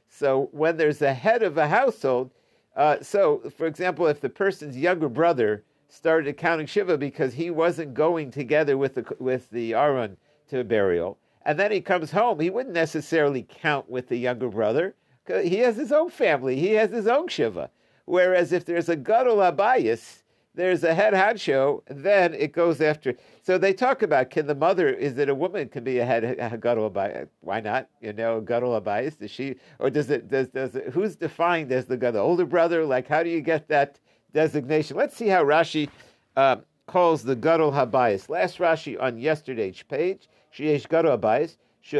So 0.09 0.49
when 0.51 0.77
there's 0.77 1.01
a 1.01 1.13
head 1.13 1.43
of 1.43 1.57
a 1.57 1.67
household, 1.67 2.31
uh, 2.75 2.97
so 3.01 3.51
for 3.55 3.65
example, 3.65 4.07
if 4.07 4.21
the 4.21 4.29
person's 4.29 4.77
younger 4.77 5.09
brother 5.09 5.63
started 5.89 6.37
counting 6.37 6.65
Shiva 6.65 6.97
because 6.97 7.33
he 7.33 7.51
wasn't 7.51 7.93
going 7.93 8.31
together 8.31 8.77
with 8.77 8.95
the 8.95 9.15
with 9.19 9.49
the 9.49 9.73
Aron 9.73 10.17
to 10.49 10.63
burial, 10.63 11.17
and 11.45 11.59
then 11.59 11.71
he 11.71 11.81
comes 11.81 12.11
home, 12.11 12.39
he 12.39 12.49
wouldn't 12.49 12.75
necessarily 12.75 13.45
count 13.49 13.89
with 13.89 14.07
the 14.07 14.17
younger 14.17 14.49
brother 14.49 14.95
he 15.27 15.57
has 15.59 15.77
his 15.77 15.91
own 15.91 16.09
family. 16.09 16.59
He 16.59 16.71
has 16.73 16.91
his 16.91 17.07
own 17.07 17.27
shiva. 17.27 17.69
Whereas 18.05 18.51
if 18.51 18.65
there's 18.65 18.89
a 18.89 18.95
gadol 18.95 19.37
abayis, 19.37 20.22
there's 20.55 20.83
a 20.83 20.93
head 20.93 21.13
honcho, 21.13 21.81
then 21.87 22.33
it 22.33 22.53
goes 22.53 22.79
after. 22.81 23.15
So 23.41 23.57
they 23.57 23.73
talk 23.73 24.01
about 24.03 24.29
can 24.29 24.45
the 24.45 24.55
mother 24.55 24.89
is 24.89 25.17
it 25.17 25.29
a 25.29 25.35
woman 25.35 25.67
can 25.69 25.83
be 25.83 25.99
a 25.99 26.05
head 26.05 26.23
gadol 26.61 26.89
abayis? 26.89 27.27
Why 27.41 27.59
not? 27.59 27.89
You 28.01 28.13
know, 28.13 28.39
gadol 28.39 28.79
abayis. 28.79 29.17
Does 29.17 29.31
she 29.31 29.55
or 29.79 29.89
does 29.89 30.09
it 30.09 30.29
does 30.29 30.49
does 30.49 30.75
it, 30.75 30.89
who's 30.89 31.15
defined 31.15 31.71
as 31.71 31.85
the 31.85 31.97
gadol 31.97 32.21
older 32.21 32.45
brother? 32.45 32.85
Like 32.85 33.07
how 33.07 33.23
do 33.23 33.29
you 33.29 33.41
get 33.41 33.67
that 33.69 33.99
designation? 34.33 34.95
Let's 34.97 35.15
see 35.15 35.27
how 35.27 35.43
Rashi 35.43 35.89
uh, 36.35 36.57
calls 36.87 37.23
the 37.23 37.35
gadol 37.35 37.71
habayis. 37.71 38.29
Last 38.29 38.59
Rashi 38.59 39.01
on 39.01 39.17
yesterday's 39.17 39.81
page, 39.83 40.29
sheyesh 40.55 40.87
gadol 40.87 41.17
habayis. 41.17 41.57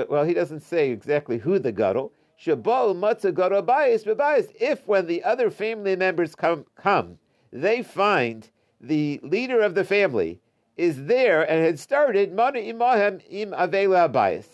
Well, 0.09 0.23
he 0.23 0.33
doesn't 0.33 0.61
say 0.61 0.91
exactly 0.91 1.39
who 1.39 1.59
the 1.59 1.71
gadol. 1.71 2.13
Shabal 2.39 2.95
matzah 2.95 3.31
garabayis 3.31 4.05
bebayis. 4.05 4.53
If 4.59 4.87
when 4.87 5.07
the 5.07 5.23
other 5.23 5.49
family 5.49 5.95
members 5.95 6.35
come, 6.35 6.65
come, 6.75 7.17
they 7.53 7.83
find 7.83 8.49
the 8.81 9.19
leader 9.23 9.61
of 9.61 9.75
the 9.75 9.85
family 9.85 10.41
is 10.75 11.05
there 11.05 11.49
and 11.49 11.63
had 11.63 11.79
started 11.79 12.33
mana 12.33 12.59
imahem 12.59 13.21
im 13.29 13.51
avela 13.51 14.09
abayis. 14.09 14.47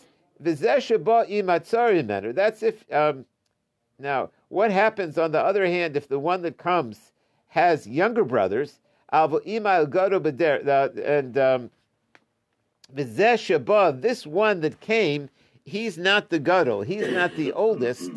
That's 2.36 2.64
if. 2.64 2.92
Um, 2.92 3.26
now, 4.02 4.30
what 4.48 4.72
happens 4.72 5.18
on 5.18 5.32
the 5.32 5.40
other 5.40 5.66
hand 5.66 5.98
if 5.98 6.08
the 6.08 6.20
one 6.20 6.42
that 6.44 6.58
comes 6.58 7.12
has 7.48 7.88
younger 7.88 8.24
brothers? 8.24 8.80
And 9.12 9.34
um, 11.38 11.70
this 12.94 14.28
one 14.28 14.62
that 14.62 14.80
came 14.80 15.30
he's 15.66 15.98
not 15.98 16.30
the 16.30 16.40
gadol, 16.40 16.82
he's 16.82 17.10
not 17.10 17.36
the 17.36 17.52
oldest, 17.54 18.12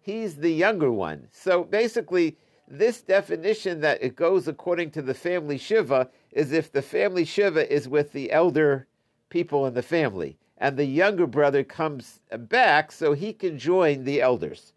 he's 0.00 0.36
the 0.36 0.52
younger 0.52 0.92
one. 0.92 1.28
So 1.32 1.64
basically, 1.64 2.36
this 2.70 3.00
definition 3.00 3.80
that 3.80 4.02
it 4.02 4.14
goes 4.14 4.46
according 4.46 4.90
to 4.90 5.00
the 5.02 5.14
family 5.14 5.56
shiva 5.56 6.08
is 6.32 6.52
if 6.52 6.70
the 6.70 6.82
family 6.82 7.24
shiva 7.24 7.72
is 7.72 7.88
with 7.88 8.12
the 8.12 8.30
elder 8.30 8.86
people 9.30 9.66
in 9.66 9.74
the 9.74 9.82
family, 9.82 10.36
and 10.58 10.76
the 10.76 10.84
younger 10.84 11.26
brother 11.26 11.64
comes 11.64 12.20
back 12.36 12.92
so 12.92 13.12
he 13.12 13.32
can 13.32 13.58
join 13.58 14.04
the 14.04 14.20
elders. 14.20 14.72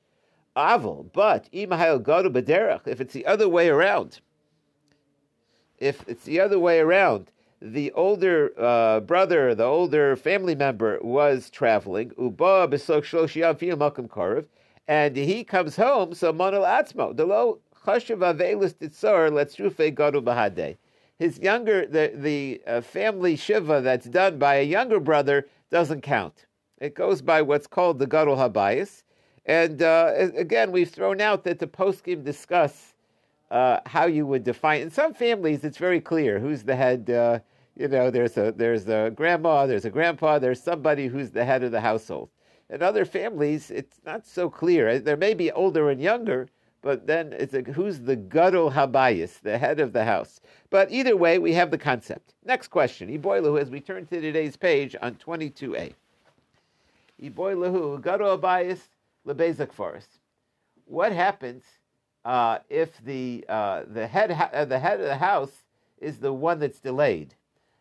Aval, 0.55 1.11
but 1.13 1.47
if 1.51 3.01
it's 3.01 3.13
the 3.13 3.25
other 3.25 3.49
way 3.49 3.69
around, 3.69 4.19
if 5.79 6.07
it's 6.07 6.23
the 6.23 6.39
other 6.39 6.59
way 6.59 6.79
around, 6.79 7.31
the 7.61 7.91
older 7.91 8.51
uh, 8.57 8.99
brother, 9.01 9.53
the 9.55 9.63
older 9.63 10.15
family 10.15 10.55
member 10.55 10.99
was 11.01 11.49
traveling, 11.49 12.11
uba 12.17 12.69
and 14.87 15.15
he 15.15 15.43
comes 15.43 15.75
home, 15.75 16.13
so 16.13 16.33
monol 16.33 16.65
atzmo, 16.65 17.15
His 17.85 18.09
younger, 21.39 21.85
the, 21.85 22.11
the 22.15 22.61
uh, 22.65 22.81
family 22.81 23.35
shiva 23.35 23.81
that's 23.81 24.07
done 24.07 24.39
by 24.39 24.55
a 24.55 24.63
younger 24.63 24.99
brother 24.99 25.47
doesn't 25.69 26.01
count. 26.01 26.45
It 26.79 26.95
goes 26.95 27.21
by 27.21 27.41
what's 27.41 27.67
called 27.67 27.99
the 27.99 28.07
gadol 28.07 28.35
habayis. 28.35 29.03
And 29.45 29.81
uh, 29.81 30.13
again, 30.35 30.71
we've 30.71 30.89
thrown 30.89 31.21
out 31.21 31.43
that 31.43 31.59
the 31.59 31.67
poskim 31.67 32.23
discuss 32.23 32.93
uh, 33.49 33.79
how 33.85 34.05
you 34.05 34.25
would 34.25 34.43
define. 34.43 34.81
In 34.81 34.91
some 34.91 35.13
families, 35.13 35.63
it's 35.63 35.77
very 35.77 35.99
clear 35.99 36.39
who's 36.39 36.63
the 36.63 36.75
head. 36.75 37.09
Uh, 37.09 37.39
you 37.75 37.87
know, 37.87 38.11
there's 38.11 38.37
a 38.37 38.51
there's 38.51 38.87
a 38.87 39.11
grandma, 39.15 39.65
there's 39.65 39.85
a 39.85 39.89
grandpa, 39.89 40.39
there's 40.39 40.61
somebody 40.61 41.07
who's 41.07 41.31
the 41.31 41.45
head 41.45 41.63
of 41.63 41.71
the 41.71 41.81
household. 41.81 42.29
In 42.69 42.81
other 42.81 43.05
families, 43.05 43.71
it's 43.71 43.99
not 44.05 44.25
so 44.25 44.49
clear. 44.49 44.99
There 44.99 45.17
may 45.17 45.33
be 45.33 45.51
older 45.51 45.89
and 45.89 46.01
younger, 46.01 46.47
but 46.81 47.05
then 47.05 47.33
it's 47.33 47.53
a, 47.53 47.61
who's 47.61 47.99
the 47.99 48.15
gadol 48.15 48.71
habayis, 48.71 49.39
the 49.41 49.57
head 49.57 49.79
of 49.79 49.93
the 49.93 50.03
house. 50.03 50.41
But 50.69 50.91
either 50.91 51.15
way, 51.15 51.37
we 51.37 51.53
have 51.53 51.71
the 51.71 51.77
concept. 51.77 52.33
Next 52.43 52.69
question, 52.69 53.09
Iboilahu, 53.09 53.61
as 53.61 53.69
we 53.69 53.79
turn 53.79 54.05
to 54.07 54.21
today's 54.21 54.57
page 54.57 54.95
on 55.01 55.15
22a. 55.15 55.93
Iboilahu, 57.21 58.01
gadol 58.01 58.37
habayis, 58.37 58.79
lebezak 59.27 59.71
forest. 59.71 60.19
What 60.85 61.11
happens 61.11 61.63
uh, 62.25 62.59
if 62.69 63.03
the 63.03 63.45
uh, 63.47 63.83
the 63.87 64.07
head 64.07 64.31
uh, 64.31 64.65
the 64.65 64.79
head 64.79 64.99
of 64.99 65.05
the 65.05 65.17
house 65.17 65.63
is 65.99 66.17
the 66.17 66.33
one 66.33 66.59
that's 66.59 66.79
delayed? 66.79 67.35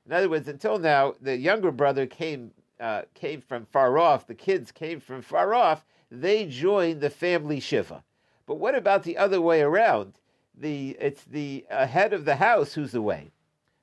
In 0.06 0.12
other 0.12 0.28
words, 0.28 0.48
until 0.48 0.78
now, 0.78 1.14
the 1.20 1.36
younger 1.36 1.70
brother 1.70 2.06
came 2.06 2.50
uh, 2.78 3.02
came 3.14 3.40
from 3.40 3.64
far 3.64 3.98
off. 3.98 4.26
The 4.26 4.34
kids 4.34 4.70
came 4.72 5.00
from 5.00 5.22
far 5.22 5.54
off. 5.54 5.84
They 6.10 6.46
joined 6.46 7.00
the 7.00 7.10
family 7.10 7.60
shiva. 7.60 8.02
But 8.50 8.58
what 8.58 8.74
about 8.74 9.04
the 9.04 9.16
other 9.16 9.40
way 9.40 9.62
around? 9.62 10.14
the 10.60 10.96
it's 11.00 11.22
the 11.22 11.64
uh, 11.70 11.86
head 11.86 12.12
of 12.12 12.24
the 12.24 12.34
house 12.34 12.74
who's 12.74 12.96
away. 12.96 13.30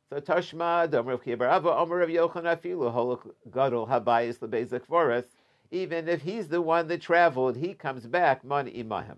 So 0.10 0.20
Tashma, 0.20 0.94
Rav 0.94 1.24
Kibarava, 1.24 1.74
Omer 1.74 2.02
of 2.02 2.10
Yochanan 2.10 2.62
Holok 2.62 3.32
Gadol 3.50 3.88
Habayis 3.88 4.40
Lebezak 4.40 4.86
Forest. 4.86 5.30
Even 5.72 6.10
if 6.10 6.22
he's 6.22 6.50
the 6.50 6.62
one 6.62 6.90
that 6.90 7.02
traveled, 7.02 7.56
he 7.56 7.74
comes 7.74 8.06
back, 8.06 8.44
Man 8.44 8.68
Imahim. 8.68 9.18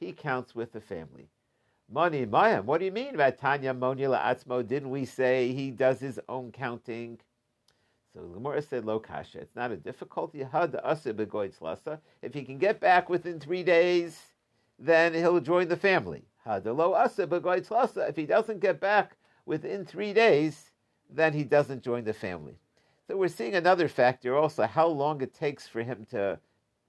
He 0.00 0.12
counts 0.12 0.56
with 0.56 0.72
the 0.72 0.80
family. 0.80 1.28
Man 1.88 2.10
Imahim, 2.10 2.64
what 2.64 2.78
do 2.78 2.84
you 2.84 2.90
mean 2.92 3.14
about 3.14 3.38
Tanya 3.38 3.74
Monila 3.74 4.20
Atzmo? 4.20 4.66
Didn't 4.66 4.90
we 4.90 5.04
say 5.04 5.52
he 5.52 5.70
does 5.70 6.00
his 6.00 6.18
own 6.28 6.50
counting? 6.50 7.20
So 8.14 8.20
Gemara 8.22 8.60
said, 8.60 8.84
Lo 8.84 8.98
Kasha. 8.98 9.38
It's 9.38 9.56
not 9.56 9.70
a 9.70 9.76
difficulty. 9.76 10.42
Had 10.42 10.74
If 12.22 12.34
he 12.34 12.42
can 12.42 12.58
get 12.58 12.80
back 12.80 13.08
within 13.08 13.40
three 13.40 13.62
days, 13.62 14.31
then 14.78 15.14
he'll 15.14 15.40
join 15.40 15.68
the 15.68 15.76
family. 15.76 16.24
If 16.46 18.16
he 18.16 18.26
doesn't 18.26 18.60
get 18.60 18.80
back 18.80 19.16
within 19.46 19.84
three 19.84 20.12
days, 20.12 20.70
then 21.08 21.32
he 21.32 21.44
doesn't 21.44 21.82
join 21.82 22.04
the 22.04 22.12
family. 22.12 22.58
So 23.06 23.16
we're 23.16 23.28
seeing 23.28 23.54
another 23.54 23.88
factor 23.88 24.36
also, 24.36 24.64
how 24.64 24.86
long 24.86 25.20
it 25.20 25.34
takes 25.34 25.68
for 25.68 25.82
him 25.82 26.06
to, 26.10 26.38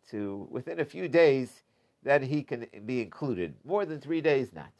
to 0.09 0.47
within 0.49 0.79
a 0.79 0.85
few 0.85 1.07
days, 1.07 1.63
that 2.03 2.21
he 2.21 2.43
can 2.43 2.67
be 2.85 3.01
included. 3.01 3.55
More 3.63 3.85
than 3.85 3.99
three 3.99 4.21
days, 4.21 4.53
not. 4.53 4.71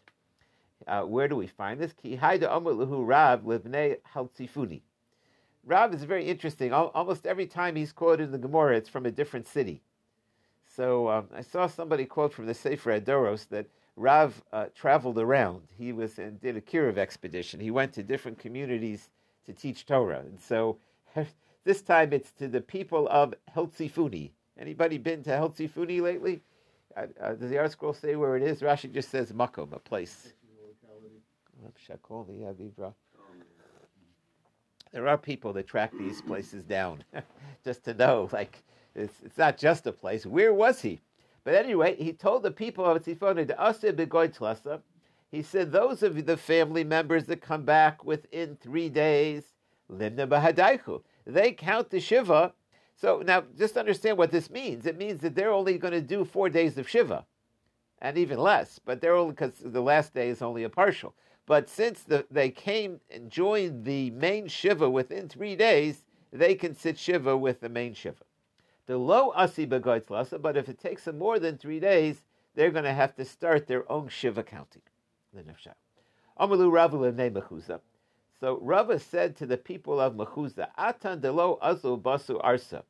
Uh, 0.85 1.03
where 1.03 1.27
do 1.27 1.35
we 1.35 1.47
find 1.47 1.79
this? 1.79 1.93
Ki 1.93 2.17
Rav 2.21 2.41
Libnei 2.41 3.97
Haltzifuni. 4.13 4.81
Rav 5.65 5.93
is 5.93 6.03
very 6.03 6.25
interesting. 6.25 6.73
Almost 6.73 7.25
every 7.25 7.45
time 7.45 7.75
he's 7.75 7.93
quoted 7.93 8.23
in 8.23 8.31
the 8.31 8.37
Gemara, 8.37 8.75
it's 8.75 8.89
from 8.89 9.05
a 9.05 9.11
different 9.11 9.47
city. 9.47 9.81
So 10.75 11.09
um, 11.09 11.27
I 11.35 11.41
saw 11.41 11.67
somebody 11.67 12.05
quote 12.05 12.33
from 12.33 12.47
the 12.47 12.53
Sefer 12.53 12.99
Adoros 12.99 13.47
that 13.49 13.67
Rav 13.95 14.41
uh, 14.51 14.65
traveled 14.73 15.19
around. 15.19 15.61
He 15.77 15.93
was 15.93 16.17
and 16.17 16.41
did 16.41 16.57
a 16.57 16.61
Kiruv 16.61 16.97
expedition. 16.97 17.59
He 17.59 17.69
went 17.69 17.93
to 17.93 18.03
different 18.03 18.39
communities 18.39 19.09
to 19.45 19.53
teach 19.53 19.85
Torah. 19.85 20.21
And 20.21 20.39
so 20.39 20.79
this 21.63 21.81
time 21.83 22.11
it's 22.11 22.31
to 22.33 22.47
the 22.47 22.61
people 22.61 23.07
of 23.09 23.35
Heltzifuni. 23.55 24.31
Anybody 24.57 24.97
been 24.97 25.21
to 25.23 25.29
Heltzifuni 25.29 26.01
lately? 26.01 26.41
Uh, 26.97 27.07
uh, 27.21 27.33
does 27.33 27.49
the 27.49 27.55
ArtScroll 27.55 27.99
say 27.99 28.15
where 28.15 28.35
it 28.35 28.43
is? 28.43 28.61
Rashi 28.61 28.91
just 28.91 29.09
says 29.09 29.31
Makom, 29.31 29.73
a 29.73 29.79
place. 29.79 30.33
There 34.91 35.07
are 35.07 35.17
people 35.17 35.53
that 35.53 35.67
track 35.67 35.91
these 35.97 36.21
places 36.21 36.63
down 36.63 37.03
just 37.63 37.83
to 37.85 37.93
know, 37.93 38.29
like, 38.31 38.63
it's, 38.95 39.21
it's 39.23 39.37
not 39.37 39.57
just 39.57 39.87
a 39.87 39.91
place. 39.91 40.25
Where 40.25 40.53
was 40.53 40.81
he? 40.81 41.01
But 41.43 41.55
anyway, 41.55 41.95
he 41.95 42.13
told 42.13 42.43
the 42.43 42.51
people 42.51 42.85
of 42.85 43.03
Tzifon 43.03 43.47
to 43.47 43.93
Begoy 43.93 44.81
He 45.31 45.41
said, 45.41 45.71
those 45.71 46.03
of 46.03 46.25
the 46.25 46.37
family 46.37 46.83
members 46.83 47.25
that 47.25 47.41
come 47.41 47.65
back 47.65 48.05
within 48.05 48.55
three 48.55 48.89
days, 48.89 49.43
Limna 49.91 50.27
Bahadaichu, 50.27 51.01
they 51.25 51.51
count 51.51 51.89
the 51.89 51.99
Shiva. 51.99 52.53
So 52.95 53.21
now 53.25 53.43
just 53.57 53.77
understand 53.77 54.17
what 54.17 54.31
this 54.31 54.49
means. 54.49 54.85
It 54.85 54.97
means 54.97 55.21
that 55.21 55.35
they're 55.35 55.51
only 55.51 55.77
going 55.77 55.93
to 55.93 56.01
do 56.01 56.23
four 56.23 56.49
days 56.49 56.77
of 56.77 56.87
Shiva, 56.87 57.25
and 57.99 58.17
even 58.17 58.37
less, 58.37 58.79
but 58.79 59.01
they're 59.01 59.15
only 59.15 59.31
because 59.31 59.55
the 59.59 59.81
last 59.81 60.13
day 60.13 60.29
is 60.29 60.41
only 60.41 60.63
a 60.63 60.69
partial. 60.69 61.15
But 61.45 61.67
since 61.67 62.03
the, 62.03 62.25
they 62.31 62.49
came 62.49 63.01
and 63.09 63.29
joined 63.29 63.83
the 63.83 64.11
main 64.11 64.47
Shiva 64.47 64.89
within 64.89 65.27
three 65.27 65.55
days, 65.55 66.05
they 66.31 66.55
can 66.55 66.75
sit 66.75 66.97
Shiva 66.97 67.35
with 67.35 67.59
the 67.59 67.69
main 67.69 67.93
Shiva. 67.93 68.23
The 68.85 68.97
low 68.97 69.31
asi 69.31 69.65
begoitzlasa, 69.65 70.41
but 70.41 70.57
if 70.57 70.67
it 70.67 70.77
takes 70.77 71.05
them 71.05 71.17
more 71.17 71.39
than 71.39 71.57
three 71.57 71.79
days, 71.79 72.23
they're 72.53 72.71
going 72.71 72.83
to 72.83 72.93
have 72.93 73.15
to 73.15 73.25
start 73.25 73.67
their 73.67 73.89
own 73.91 74.09
shiva 74.09 74.43
counting. 74.43 74.81
Amalu 76.39 76.69
Ravu 76.71 77.79
So 78.39 78.59
Rava 78.61 78.99
said 78.99 79.35
to 79.37 79.45
the 79.45 79.57
people 79.57 79.99
of 79.99 80.15
Mechuza, 80.15 80.67
Atan 80.77 81.21
delo 81.21 81.57
azu 81.63 82.01
basu 82.01 82.37
arsa. 82.39 82.83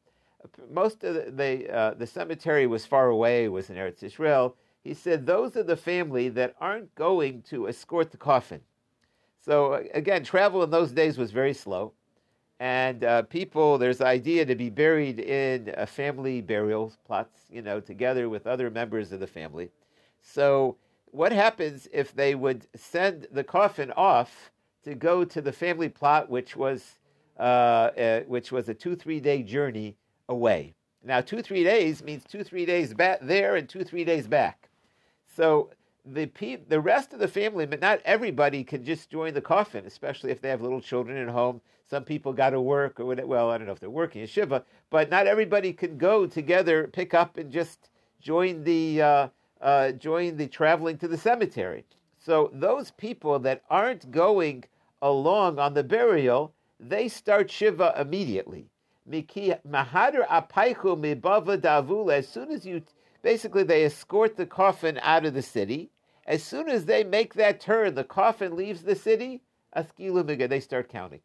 Most 0.71 1.03
of 1.03 1.13
the 1.13 1.31
the, 1.31 1.73
uh, 1.73 1.93
the 1.93 2.07
cemetery 2.07 2.67
was 2.67 2.85
far 2.85 3.07
away, 3.09 3.47
was 3.47 3.69
in 3.69 3.77
Eretz 3.77 4.03
Israel. 4.03 4.55
He 4.83 4.93
said 4.93 5.25
those 5.25 5.55
are 5.55 5.63
the 5.63 5.77
family 5.77 6.27
that 6.29 6.55
aren't 6.59 6.93
going 6.95 7.43
to 7.43 7.67
escort 7.69 8.11
the 8.11 8.17
coffin. 8.17 8.61
So 9.39 9.73
uh, 9.73 9.83
again, 9.93 10.23
travel 10.23 10.63
in 10.63 10.69
those 10.69 10.91
days 10.91 11.17
was 11.17 11.31
very 11.31 11.53
slow 11.53 11.93
and 12.63 13.03
uh, 13.03 13.21
people 13.23 13.77
there's 13.77 13.97
the 13.97 14.07
idea 14.07 14.45
to 14.45 14.55
be 14.55 14.69
buried 14.69 15.19
in 15.19 15.73
a 15.75 15.85
family 15.85 16.39
burial 16.39 16.93
plots 17.05 17.41
you 17.51 17.61
know 17.61 17.81
together 17.81 18.29
with 18.29 18.47
other 18.47 18.69
members 18.69 19.11
of 19.11 19.19
the 19.19 19.27
family. 19.27 19.69
So 20.21 20.77
what 21.11 21.33
happens 21.33 21.89
if 21.91 22.15
they 22.15 22.35
would 22.35 22.65
send 22.73 23.27
the 23.33 23.43
coffin 23.43 23.91
off 23.97 24.49
to 24.85 24.95
go 24.95 25.25
to 25.25 25.41
the 25.41 25.51
family 25.51 25.89
plot 25.89 26.29
which 26.29 26.55
was 26.55 26.99
uh, 27.37 27.91
uh, 27.97 28.21
which 28.21 28.53
was 28.53 28.69
a 28.69 28.73
two 28.73 28.95
three 28.95 29.19
day 29.19 29.43
journey 29.43 29.97
away? 30.29 30.73
Now 31.03 31.19
two 31.19 31.41
three 31.41 31.65
days 31.65 32.01
means 32.01 32.23
two 32.23 32.45
three 32.45 32.65
days 32.65 32.93
back 32.93 33.19
there 33.21 33.57
and 33.57 33.67
two 33.67 33.83
three 33.83 34.05
days 34.05 34.25
back. 34.25 34.69
So 35.35 35.69
the 36.05 36.27
pe- 36.27 36.63
the 36.69 36.79
rest 36.79 37.11
of 37.11 37.19
the 37.19 37.27
family, 37.27 37.65
but 37.65 37.81
not 37.81 37.99
everybody 38.05 38.63
can 38.63 38.85
just 38.85 39.09
join 39.09 39.33
the 39.33 39.41
coffin, 39.41 39.85
especially 39.85 40.31
if 40.31 40.39
they 40.39 40.47
have 40.47 40.61
little 40.61 40.79
children 40.79 41.17
at 41.17 41.27
home. 41.27 41.59
Some 41.89 42.03
people 42.03 42.33
got 42.33 42.51
to 42.51 42.61
work, 42.61 42.99
or 42.99 43.05
whatever. 43.05 43.27
well, 43.27 43.51
I 43.51 43.57
don't 43.57 43.67
know 43.67 43.73
if 43.73 43.79
they're 43.79 43.89
working 43.89 44.21
in 44.21 44.27
Shiva, 44.27 44.63
but 44.89 45.09
not 45.09 45.27
everybody 45.27 45.73
can 45.73 45.97
go 45.97 46.25
together, 46.25 46.87
pick 46.87 47.13
up, 47.13 47.37
and 47.37 47.51
just 47.51 47.89
join 48.21 48.63
the 48.63 49.01
uh, 49.01 49.27
uh, 49.61 49.91
join 49.91 50.37
the 50.37 50.47
traveling 50.47 50.97
to 50.99 51.07
the 51.07 51.17
cemetery. 51.17 51.85
So 52.17 52.49
those 52.53 52.91
people 52.91 53.39
that 53.39 53.63
aren't 53.69 54.11
going 54.11 54.63
along 55.01 55.59
on 55.59 55.73
the 55.73 55.83
burial, 55.83 56.53
they 56.79 57.09
start 57.09 57.51
Shiva 57.51 57.93
immediately. 57.99 58.69
As 59.05 59.27
soon 62.27 62.51
as 62.51 62.65
you, 62.65 62.81
basically, 63.21 63.63
they 63.63 63.83
escort 63.83 64.37
the 64.37 64.45
coffin 64.45 64.99
out 65.01 65.25
of 65.25 65.33
the 65.33 65.41
city. 65.41 65.89
As 66.25 66.41
soon 66.41 66.69
as 66.69 66.85
they 66.85 67.03
make 67.03 67.33
that 67.33 67.59
turn, 67.59 67.95
the 67.95 68.05
coffin 68.05 68.55
leaves 68.55 68.83
the 68.83 68.95
city. 68.95 69.41
Askilu 69.75 70.49
they 70.49 70.61
start 70.61 70.87
counting. 70.87 71.19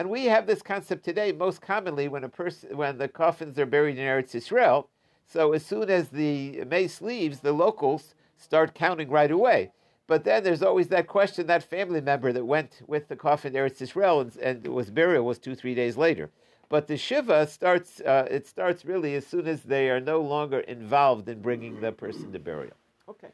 And 0.00 0.08
we 0.08 0.24
have 0.24 0.46
this 0.46 0.62
concept 0.62 1.04
today 1.04 1.30
most 1.30 1.60
commonly 1.60 2.08
when 2.08 2.24
a 2.24 2.28
person 2.30 2.74
when 2.74 2.96
the 2.96 3.06
coffins 3.06 3.58
are 3.58 3.66
buried 3.66 3.98
in 3.98 4.06
Eretz 4.06 4.34
Israel. 4.34 4.88
So 5.26 5.52
as 5.52 5.62
soon 5.62 5.90
as 5.90 6.08
the 6.08 6.64
meis 6.64 7.02
leaves, 7.02 7.40
the 7.40 7.52
locals 7.52 8.14
start 8.38 8.74
counting 8.74 9.10
right 9.10 9.30
away. 9.30 9.72
But 10.06 10.24
then 10.24 10.42
there's 10.42 10.62
always 10.62 10.88
that 10.88 11.06
question: 11.06 11.46
that 11.48 11.62
family 11.62 12.00
member 12.00 12.32
that 12.32 12.46
went 12.46 12.80
with 12.86 13.08
the 13.08 13.14
coffin 13.14 13.52
to 13.52 13.58
Eretz 13.58 13.82
Israel 13.82 14.22
and, 14.22 14.34
and 14.36 14.66
was 14.68 14.88
burial 14.88 15.26
was 15.26 15.38
two 15.38 15.54
three 15.54 15.74
days 15.74 15.98
later. 15.98 16.30
But 16.70 16.86
the 16.86 16.96
shiva 16.96 17.46
starts. 17.46 18.00
Uh, 18.00 18.26
it 18.30 18.46
starts 18.46 18.86
really 18.86 19.16
as 19.16 19.26
soon 19.26 19.46
as 19.46 19.60
they 19.64 19.90
are 19.90 20.00
no 20.00 20.22
longer 20.22 20.60
involved 20.60 21.28
in 21.28 21.42
bringing 21.42 21.78
the 21.78 21.92
person 21.92 22.32
to 22.32 22.38
burial. 22.38 22.72
Okay, 23.06 23.32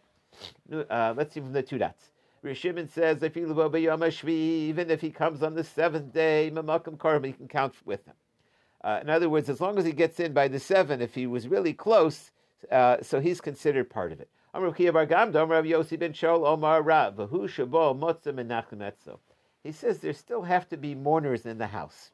uh, 0.91 1.14
let's 1.17 1.33
see 1.33 1.39
from 1.39 1.53
the 1.53 1.62
two 1.62 1.79
dots. 1.79 2.11
Rishimon 2.47 2.88
says 2.88 3.22
even 3.22 4.90
if 4.90 5.01
he 5.01 5.11
comes 5.11 5.42
on 5.42 5.55
the 5.55 5.64
seventh 5.64 6.12
day, 6.12 6.51
Mamakam 6.53 6.99
Karma, 6.99 7.26
he 7.26 7.32
can 7.32 7.49
count 7.49 7.74
with 7.84 8.05
him. 8.07 8.14
Uh, 8.82 9.01
in 9.03 9.11
other 9.11 9.28
words, 9.28 9.49
as 9.49 9.61
long 9.61 9.78
as 9.78 9.84
he 9.84 9.92
gets 9.92 10.20
in 10.20 10.32
by 10.32 10.47
the 10.47 10.61
seven, 10.61 11.03
if 11.03 11.14
he 11.14 11.26
was 11.26 11.49
really 11.49 11.72
close, 11.72 12.30
uh, 12.70 12.99
so 13.03 13.18
he's 13.20 13.40
considered 13.40 13.90
part 13.90 14.12
of 14.12 14.20
it. 14.20 14.28
He 19.62 19.72
says 19.72 19.99
there 19.99 20.12
still 20.12 20.42
have 20.42 20.68
to 20.68 20.76
be 20.76 20.94
mourners 20.94 21.47
in 21.47 21.59
the 21.59 21.66
house. 21.66 22.12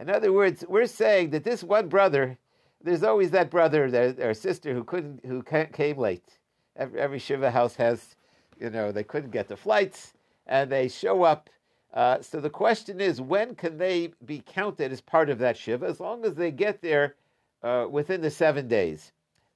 In 0.00 0.10
other 0.10 0.32
words, 0.32 0.64
we're 0.68 0.86
saying 0.86 1.30
that 1.30 1.44
this 1.44 1.62
one 1.62 1.88
brother, 1.88 2.36
there's 2.82 3.04
always 3.04 3.30
that 3.30 3.50
brother 3.50 4.14
or 4.20 4.34
sister 4.34 4.74
who 4.74 4.84
couldn't, 4.84 5.24
who 5.24 5.42
came 5.42 5.96
late. 5.96 6.40
Every, 6.76 7.00
every 7.00 7.18
shiva 7.20 7.52
house 7.52 7.76
has 7.76 8.16
you 8.64 8.70
know, 8.70 8.90
they 8.90 9.04
couldn't 9.04 9.30
get 9.30 9.46
the 9.46 9.56
flights, 9.56 10.14
and 10.46 10.72
they 10.72 10.88
show 10.88 11.22
up. 11.22 11.50
Uh, 11.92 12.20
so 12.22 12.40
the 12.40 12.48
question 12.48 12.98
is, 12.98 13.20
when 13.20 13.54
can 13.54 13.76
they 13.76 14.10
be 14.24 14.42
counted 14.46 14.90
as 14.90 15.02
part 15.02 15.28
of 15.28 15.38
that 15.38 15.56
shiva? 15.56 15.86
As 15.86 16.00
long 16.00 16.24
as 16.24 16.34
they 16.34 16.50
get 16.50 16.80
there 16.80 17.14
uh, 17.62 17.86
within 17.90 18.22
the 18.22 18.30
seven 18.30 18.66
days. 18.66 19.12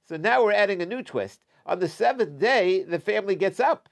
So 0.07 0.15
now 0.15 0.43
we're 0.43 0.53
adding 0.53 0.81
a 0.81 0.85
new 0.85 1.01
twist. 1.01 1.41
On 1.65 1.79
the 1.79 1.89
seventh 1.89 2.39
day, 2.39 2.83
the 2.83 2.99
family 2.99 3.35
gets 3.35 3.59
up. 3.59 3.89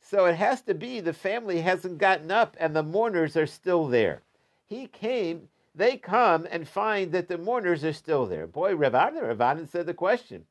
So 0.00 0.26
it 0.26 0.34
has 0.34 0.60
to 0.62 0.74
be 0.74 1.00
the 1.00 1.12
family 1.12 1.60
hasn't 1.60 1.98
gotten 1.98 2.30
up 2.30 2.56
and 2.58 2.74
the 2.74 2.82
mourners 2.82 3.36
are 3.36 3.46
still 3.46 3.86
there. 3.86 4.22
He 4.66 4.86
came, 4.86 5.48
they 5.74 5.96
come 5.96 6.46
and 6.50 6.68
find 6.68 7.12
that 7.12 7.28
the 7.28 7.38
mourners 7.38 7.84
are 7.84 7.92
still 7.92 8.26
there. 8.26 8.46
Boy, 8.46 8.74
Ravana, 8.74 9.22
Ravana 9.22 9.66
said 9.66 9.86
the 9.86 9.94
question. 9.94 10.44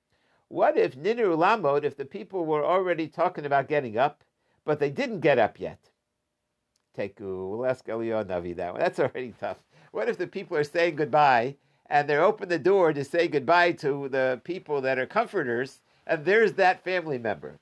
What 0.49 0.77
if 0.77 0.95
Ninu 0.95 1.35
Lamod, 1.37 1.83
if 1.83 1.97
the 1.97 2.05
people 2.05 2.45
were 2.45 2.65
already 2.65 3.07
talking 3.07 3.45
about 3.45 3.67
getting 3.67 3.97
up, 3.97 4.23
but 4.63 4.79
they 4.79 4.89
didn't 4.89 5.19
get 5.19 5.37
up 5.37 5.59
yet? 5.59 5.89
Teku, 6.97 7.49
we'll 7.51 7.65
ask 7.65 7.85
Eliyahu 7.85 8.25
Navi 8.25 8.55
that 8.55 8.73
one. 8.73 8.81
That's 8.81 8.99
already 8.99 9.33
tough. 9.39 9.57
What 9.91 10.09
if 10.09 10.17
the 10.17 10.27
people 10.27 10.55
are 10.57 10.63
saying 10.63 10.95
goodbye 10.95 11.57
and 11.89 12.09
they're 12.09 12.23
open 12.23 12.49
the 12.49 12.59
door 12.59 12.93
to 12.93 13.03
say 13.03 13.27
goodbye 13.27 13.73
to 13.73 14.07
the 14.09 14.41
people 14.43 14.81
that 14.81 14.97
are 14.97 15.05
comforters, 15.05 15.81
and 16.05 16.23
there's 16.23 16.53
that 16.53 16.83
family 16.83 17.17
member? 17.17 17.59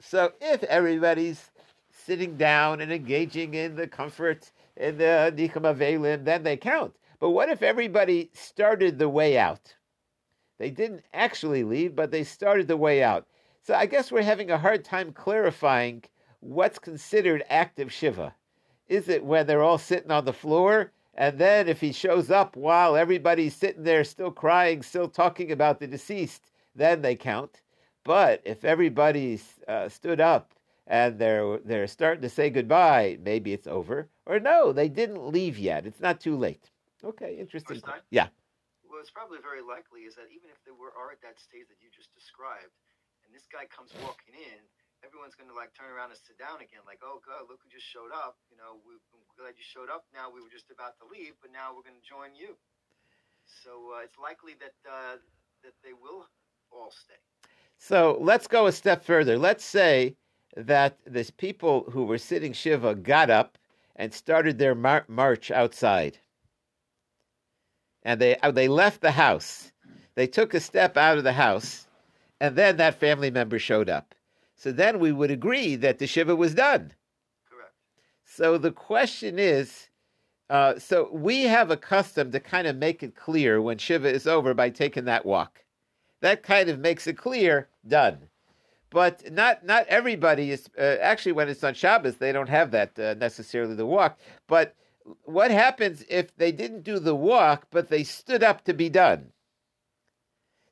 So 0.00 0.32
if 0.40 0.62
everybody's 0.64 1.50
sitting 1.90 2.36
down 2.36 2.80
and 2.80 2.92
engaging 2.92 3.54
in 3.54 3.76
the 3.76 3.86
comfort 3.86 4.50
in 4.76 4.98
the 4.98 5.32
Nichum 5.36 5.62
Avelim, 5.62 6.24
then 6.24 6.42
they 6.42 6.56
count. 6.56 6.96
But 7.20 7.30
what 7.30 7.48
if 7.48 7.62
everybody 7.62 8.30
started 8.32 8.98
the 8.98 9.08
way 9.08 9.38
out? 9.38 9.74
They 10.58 10.70
didn't 10.70 11.04
actually 11.14 11.64
leave, 11.64 11.94
but 11.94 12.10
they 12.10 12.24
started 12.24 12.68
the 12.68 12.76
way 12.76 13.02
out. 13.02 13.26
So 13.62 13.74
I 13.74 13.86
guess 13.86 14.10
we're 14.10 14.22
having 14.22 14.50
a 14.50 14.58
hard 14.58 14.84
time 14.84 15.12
clarifying 15.12 16.04
what's 16.40 16.78
considered 16.78 17.44
active 17.48 17.92
Shiva. 17.92 18.34
Is 18.88 19.08
it 19.08 19.24
when 19.24 19.46
they're 19.46 19.62
all 19.62 19.78
sitting 19.78 20.10
on 20.10 20.24
the 20.24 20.32
floor? 20.32 20.92
And 21.14 21.38
then 21.38 21.68
if 21.68 21.80
he 21.80 21.92
shows 21.92 22.30
up 22.30 22.56
while 22.56 22.96
everybody's 22.96 23.54
sitting 23.54 23.82
there 23.82 24.04
still 24.04 24.30
crying, 24.30 24.82
still 24.82 25.08
talking 25.08 25.52
about 25.52 25.80
the 25.80 25.86
deceased, 25.86 26.50
then 26.74 27.02
they 27.02 27.16
count. 27.16 27.60
But 28.04 28.40
if 28.44 28.64
everybody's 28.64 29.58
uh, 29.66 29.88
stood 29.88 30.20
up 30.20 30.54
and 30.86 31.18
they're 31.18 31.58
they're 31.58 31.86
starting 31.86 32.22
to 32.22 32.30
say 32.30 32.50
goodbye, 32.50 33.18
maybe 33.22 33.52
it's 33.52 33.66
over. 33.66 34.08
Or 34.26 34.40
no, 34.40 34.72
they 34.72 34.88
didn't 34.88 35.26
leave 35.30 35.58
yet. 35.58 35.86
It's 35.86 36.00
not 36.00 36.20
too 36.20 36.36
late. 36.36 36.70
Okay, 37.04 37.36
interesting. 37.38 37.82
Yeah. 38.10 38.28
It's 38.96 39.12
probably 39.12 39.38
very 39.44 39.60
likely 39.60 40.08
is 40.08 40.16
that 40.16 40.32
even 40.32 40.48
if 40.48 40.58
they 40.64 40.72
were 40.72 40.96
are 40.96 41.12
at 41.12 41.20
that 41.20 41.36
stage 41.36 41.68
that 41.68 41.78
you 41.84 41.92
just 41.92 42.08
described, 42.16 42.72
and 43.24 43.30
this 43.36 43.44
guy 43.44 43.68
comes 43.68 43.92
walking 44.00 44.32
in, 44.32 44.60
everyone's 45.04 45.36
going 45.36 45.52
to 45.52 45.56
like 45.56 45.76
turn 45.76 45.92
around 45.92 46.10
and 46.10 46.18
sit 46.18 46.40
down 46.40 46.64
again, 46.64 46.80
like, 46.88 47.04
oh 47.04 47.20
god, 47.20 47.46
look 47.46 47.60
who 47.60 47.68
just 47.68 47.86
showed 47.86 48.10
up. 48.10 48.40
You 48.48 48.56
know, 48.56 48.80
we, 48.88 48.96
are 48.96 49.36
glad 49.36 49.54
you 49.60 49.66
showed 49.66 49.92
up. 49.92 50.08
Now 50.16 50.32
we 50.32 50.40
were 50.40 50.50
just 50.50 50.72
about 50.72 50.96
to 50.98 51.04
leave, 51.06 51.36
but 51.44 51.52
now 51.52 51.76
we're 51.76 51.84
going 51.84 52.00
to 52.00 52.08
join 52.08 52.32
you. 52.32 52.56
So 53.44 53.96
uh, 53.96 54.04
it's 54.04 54.16
likely 54.16 54.56
that 54.60 54.76
uh, 54.88 55.20
that 55.64 55.76
they 55.84 55.92
will 55.92 56.26
all 56.72 56.90
stay. 56.90 57.20
So 57.78 58.18
let's 58.20 58.46
go 58.46 58.66
a 58.66 58.72
step 58.72 59.04
further. 59.04 59.38
Let's 59.38 59.64
say 59.64 60.16
that 60.56 60.98
the 61.06 61.30
people 61.36 61.86
who 61.90 62.04
were 62.04 62.18
sitting 62.18 62.52
Shiva 62.52 62.94
got 62.94 63.30
up 63.30 63.58
and 63.96 64.12
started 64.12 64.58
their 64.58 64.74
mar- 64.74 65.04
march 65.08 65.50
outside. 65.50 66.18
And 68.02 68.20
they, 68.20 68.36
uh, 68.36 68.50
they 68.50 68.68
left 68.68 69.00
the 69.00 69.10
house. 69.10 69.72
They 70.14 70.26
took 70.26 70.54
a 70.54 70.60
step 70.60 70.96
out 70.96 71.18
of 71.18 71.24
the 71.24 71.32
house, 71.32 71.86
and 72.40 72.56
then 72.56 72.76
that 72.76 72.98
family 72.98 73.30
member 73.30 73.58
showed 73.58 73.88
up. 73.88 74.14
So 74.56 74.72
then 74.72 74.98
we 74.98 75.12
would 75.12 75.30
agree 75.30 75.76
that 75.76 75.98
the 75.98 76.06
Shiva 76.06 76.34
was 76.34 76.54
done. 76.54 76.92
Correct. 77.48 77.74
So 78.24 78.58
the 78.58 78.72
question 78.72 79.38
is 79.38 79.88
uh, 80.50 80.78
so 80.78 81.10
we 81.12 81.42
have 81.42 81.70
a 81.70 81.76
custom 81.76 82.32
to 82.32 82.40
kind 82.40 82.66
of 82.66 82.76
make 82.76 83.02
it 83.02 83.14
clear 83.14 83.60
when 83.60 83.78
Shiva 83.78 84.08
is 84.08 84.26
over 84.26 84.54
by 84.54 84.70
taking 84.70 85.04
that 85.04 85.26
walk 85.26 85.62
that 86.20 86.42
kind 86.42 86.68
of 86.68 86.78
makes 86.78 87.06
it 87.06 87.16
clear, 87.16 87.68
done. 87.86 88.28
But 88.90 89.30
not 89.30 89.66
not 89.66 89.86
everybody 89.88 90.50
is 90.50 90.68
uh, 90.78 90.96
actually 91.00 91.32
when 91.32 91.48
it's 91.48 91.62
on 91.62 91.74
Shabbos 91.74 92.16
they 92.16 92.32
don't 92.32 92.48
have 92.48 92.70
that 92.70 92.98
uh, 92.98 93.14
necessarily 93.14 93.74
the 93.74 93.84
walk. 93.84 94.18
But 94.46 94.74
what 95.24 95.50
happens 95.50 96.04
if 96.08 96.36
they 96.36 96.52
didn't 96.52 96.82
do 96.82 96.98
the 96.98 97.14
walk 97.14 97.66
but 97.70 97.88
they 97.88 98.04
stood 98.04 98.42
up 98.42 98.64
to 98.64 98.74
be 98.74 98.88
done? 98.88 99.32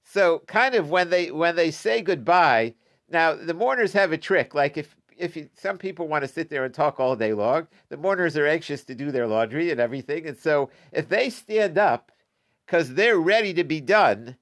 So 0.05 0.41
kind 0.47 0.74
of 0.74 0.91
when 0.91 1.11
they 1.11 1.30
when 1.30 1.57
they 1.57 1.70
say 1.70 2.01
goodbye, 2.01 2.74
now 3.09 3.34
the 3.34 3.55
mourners 3.55 3.93
have 3.93 4.12
a 4.12 4.18
trick. 4.18 4.55
Like 4.55 4.76
if 4.76 4.97
if 5.18 5.37
you, 5.37 5.49
some 5.55 5.78
people 5.78 6.09
want 6.09 6.22
to 6.22 6.28
sit 6.28 6.51
there 6.51 6.64
and 6.64 6.72
talk 6.74 7.01
all 7.01 7.16
day 7.16 7.32
long, 7.32 7.68
the 7.89 7.97
mourners 7.97 8.37
are 8.37 8.47
anxious 8.47 8.84
to 8.84 8.95
do 8.95 9.11
their 9.11 9.26
laundry 9.26 9.70
and 9.70 9.80
everything, 9.80 10.26
and 10.26 10.39
so 10.39 10.70
if 10.93 11.09
they 11.09 11.30
stand 11.30 11.78
up 11.78 12.12
because 12.66 12.95
they're 12.95 13.18
ready 13.18 13.55
to 13.55 13.64
be 13.64 13.80
done, 13.80 14.37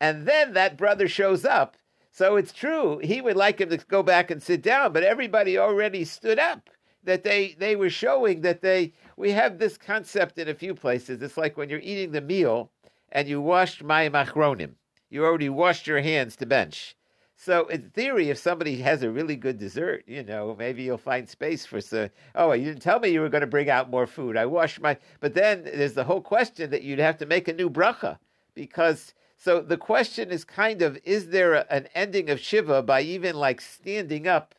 and 0.00 0.26
then 0.26 0.52
that 0.52 0.76
brother 0.76 1.08
shows 1.08 1.44
up. 1.44 1.76
So 2.10 2.36
it's 2.36 2.52
true, 2.52 2.98
he 2.98 3.20
would 3.20 3.36
like 3.36 3.60
him 3.60 3.70
to 3.70 3.78
go 3.78 4.02
back 4.02 4.30
and 4.30 4.42
sit 4.42 4.62
down, 4.62 4.92
but 4.92 5.02
everybody 5.02 5.56
already 5.56 6.04
stood 6.04 6.38
up. 6.38 6.68
That 7.04 7.24
they, 7.24 7.56
they 7.58 7.74
were 7.74 7.90
showing 7.90 8.42
that 8.42 8.60
they, 8.60 8.92
we 9.16 9.32
have 9.32 9.58
this 9.58 9.76
concept 9.76 10.38
in 10.38 10.48
a 10.48 10.54
few 10.54 10.74
places. 10.74 11.20
It's 11.20 11.36
like 11.36 11.56
when 11.56 11.68
you're 11.68 11.80
eating 11.80 12.12
the 12.12 12.20
meal 12.20 12.70
and 13.10 13.28
you 13.28 13.40
washed 13.40 13.84
mayim 13.84 14.12
achronim. 14.12 14.74
You 15.10 15.24
already 15.24 15.48
washed 15.48 15.86
your 15.86 16.00
hands 16.00 16.36
to 16.36 16.46
bench. 16.46 16.96
So 17.36 17.66
in 17.66 17.90
theory, 17.90 18.30
if 18.30 18.38
somebody 18.38 18.76
has 18.82 19.02
a 19.02 19.10
really 19.10 19.34
good 19.34 19.58
dessert, 19.58 20.04
you 20.06 20.22
know, 20.22 20.54
maybe 20.56 20.84
you'll 20.84 20.96
find 20.96 21.28
space 21.28 21.66
for 21.66 21.80
some. 21.80 22.10
Oh, 22.36 22.52
you 22.52 22.66
didn't 22.66 22.82
tell 22.82 23.00
me 23.00 23.08
you 23.08 23.20
were 23.20 23.28
going 23.28 23.40
to 23.40 23.48
bring 23.48 23.68
out 23.68 23.90
more 23.90 24.06
food. 24.06 24.36
I 24.36 24.46
washed 24.46 24.80
my. 24.80 24.96
But 25.18 25.34
then 25.34 25.64
there's 25.64 25.94
the 25.94 26.04
whole 26.04 26.20
question 26.20 26.70
that 26.70 26.82
you'd 26.82 27.00
have 27.00 27.18
to 27.18 27.26
make 27.26 27.48
a 27.48 27.52
new 27.52 27.68
bracha 27.68 28.18
because 28.54 29.12
so 29.36 29.60
the 29.60 29.76
question 29.76 30.30
is 30.30 30.44
kind 30.44 30.82
of 30.82 30.96
is 31.02 31.30
there 31.30 31.54
a, 31.54 31.66
an 31.68 31.88
ending 31.96 32.30
of 32.30 32.38
Shiva 32.38 32.80
by 32.80 33.00
even 33.00 33.34
like 33.34 33.60
standing 33.60 34.28
up? 34.28 34.54